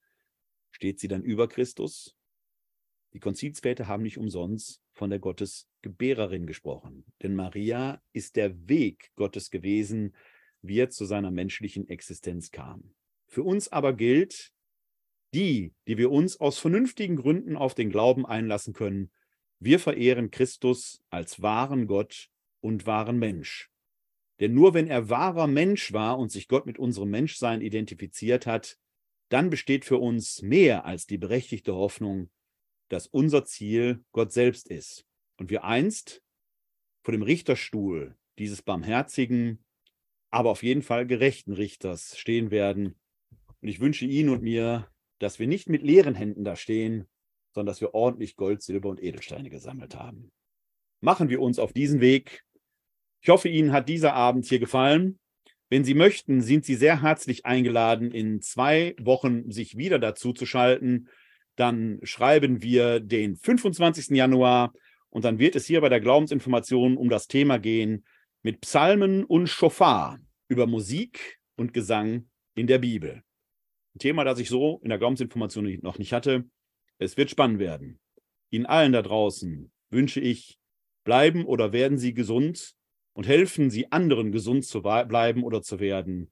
Steht 0.72 0.99
sie 0.99 1.08
dann 1.08 1.24
über 1.24 1.48
Christus? 1.48 2.16
Die 3.14 3.20
Konzilsväter 3.20 3.88
haben 3.88 4.04
nicht 4.04 4.18
umsonst 4.18 4.82
von 4.94 5.10
der 5.10 5.20
Gottesgebärerin 5.20 6.45
gesprochen. 6.45 7.06
Denn 7.24 7.36
Maria 7.36 8.02
ist 8.14 8.36
der 8.36 8.68
Weg 8.68 9.12
Gottes 9.16 9.49
gewesen, 9.49 10.16
wie 10.62 10.80
er 10.80 10.90
zu 10.90 11.06
seiner 11.06 11.32
menschlichen 11.32 11.88
Existenz 11.90 12.52
kam. 12.52 12.94
Für 13.28 13.44
uns 13.44 13.70
aber 13.70 13.94
gilt, 13.94 14.54
die, 15.34 15.74
die 15.88 15.98
wir 15.98 16.12
uns 16.12 16.40
aus 16.40 16.60
vernünftigen 16.60 17.16
Gründen 17.16 17.56
auf 17.56 17.76
den 17.76 17.90
Glauben 17.90 18.26
einlassen 18.26 18.74
können, 18.74 19.12
wir 19.60 19.80
verehren 19.80 20.32
Christus 20.32 21.04
als 21.10 21.41
wahren 21.41 21.88
Gott 21.88 22.30
und 22.60 22.86
wahren 22.86 23.18
Mensch. 23.18 23.72
Denn 24.39 24.53
nur 24.53 24.73
wenn 24.73 24.88
er 24.88 25.09
wahrer 25.09 25.47
Mensch 25.47 25.93
war 25.93 26.19
und 26.19 26.31
sich 26.31 26.47
Gott 26.47 26.65
mit 26.65 26.77
unserem 26.77 27.09
Menschsein 27.09 27.61
identifiziert 27.61 28.45
hat, 28.45 28.77
dann 29.30 29.49
besteht 29.49 29.84
für 29.84 29.97
uns 29.97 30.41
mehr 30.41 30.85
als 30.85 31.05
die 31.05 31.18
berechtigte 31.18 31.76
Hoffnung, 31.76 32.30
dass 32.89 33.07
unser 33.07 33.45
Ziel 33.45 34.03
Gott 34.11 34.31
selbst 34.31 34.69
ist 34.69 35.05
und 35.38 35.49
wir 35.49 35.64
einst 35.64 36.23
vor 37.03 37.11
dem 37.11 37.23
Richterstuhl 37.23 38.15
dieses 38.38 38.61
barmherzigen, 38.61 39.64
aber 40.30 40.49
auf 40.49 40.64
jeden 40.64 40.81
Fall 40.81 41.07
gerechten 41.07 41.53
Richters 41.53 42.18
stehen 42.18 42.51
werden. 42.51 42.95
Und 43.61 43.68
ich 43.68 43.80
wünsche 43.80 44.05
Ihnen 44.05 44.30
und 44.30 44.43
mir, 44.43 44.89
dass 45.19 45.39
wir 45.39 45.47
nicht 45.47 45.69
mit 45.69 45.81
leeren 45.81 46.15
Händen 46.15 46.43
da 46.43 46.55
stehen, 46.55 47.07
sondern 47.53 47.72
dass 47.72 47.81
wir 47.81 47.93
ordentlich 47.93 48.35
Gold, 48.35 48.61
Silber 48.61 48.89
und 48.89 49.01
Edelsteine 49.01 49.49
gesammelt 49.49 49.95
haben. 49.95 50.31
Machen 51.01 51.30
wir 51.30 51.41
uns 51.41 51.59
auf 51.59 51.73
diesen 51.73 52.01
Weg. 52.01 52.43
Ich 53.28 53.30
hoffe, 53.30 53.49
Ihnen 53.49 53.74
hat 53.74 53.90
dieser 53.90 54.14
Abend 54.14 54.45
hier 54.45 54.58
gefallen. 54.58 55.20
Wenn 55.68 55.84
Sie 55.84 55.95
möchten, 55.95 56.40
sind 56.40 56.64
Sie 56.64 56.76
sehr 56.76 57.02
herzlich 57.02 57.45
eingeladen, 57.45 58.10
in 58.12 58.41
zwei 58.41 58.95
Wochen 59.02 59.52
sich 59.52 59.76
wieder 59.76 59.99
dazu 59.99 60.32
zu 60.32 60.45
schalten. 60.45 61.10
Dann 61.58 61.99
schreiben 62.04 62.62
wir 62.62 63.02
den 63.02 63.36
25. 63.36 64.12
Januar 64.12 64.72
und 65.10 65.26
dann 65.26 65.40
wird 65.40 65.58
es 65.58 65.66
hier 65.66 65.82
bei 65.82 65.90
der 65.90 65.99
Glaubensinformation 65.99 66.95
um 66.95 67.10
das 67.10 67.28
Thema 67.28 67.60
gehen 67.60 68.06
mit 68.44 68.62
Psalmen 68.62 69.26
und 69.26 69.48
Schofar 69.48 70.20
über 70.48 70.66
Musik 70.66 71.38
und 71.58 71.74
Gesang 71.74 72.30
in 72.56 72.68
der 72.68 72.78
Bibel. 72.78 73.24
Ein 73.94 73.99
Thema, 73.99 74.24
das 74.24 74.40
ich 74.40 74.48
so 74.48 74.80
in 74.84 74.90
der 74.90 74.99
Glaubensinformation 74.99 75.80
noch 75.82 75.99
nicht 75.99 76.14
hatte. 76.14 76.45
Es 76.98 77.18
wird 77.18 77.30
spannend 77.30 77.60
werden. 77.60 77.99
Ihnen 78.52 78.66
allen 78.66 78.94
da 78.94 79.02
draußen 79.02 79.70
wünsche 79.90 80.22
ich, 80.22 80.58
bleiben 81.04 81.45
oder 81.45 81.74
werden 81.74 81.98
Sie 81.98 82.14
gesund 82.14 82.77
und 83.18 83.26
helfen 83.26 83.72
Sie 83.72 83.91
anderen 83.91 84.31
gesund 84.31 84.64
zu 84.64 84.84
bleiben 84.84 85.44
oder 85.44 85.64
zu 85.64 85.80
werden. 85.80 86.30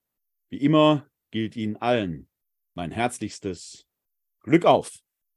Wie 0.52 0.58
immer 0.58 1.10
gilt 1.32 1.56
Ihnen 1.56 1.78
allen 1.78 2.30
mein 2.76 2.92
herzlichstes 2.92 3.88
Glück 4.42 4.66
auf. 4.66 5.05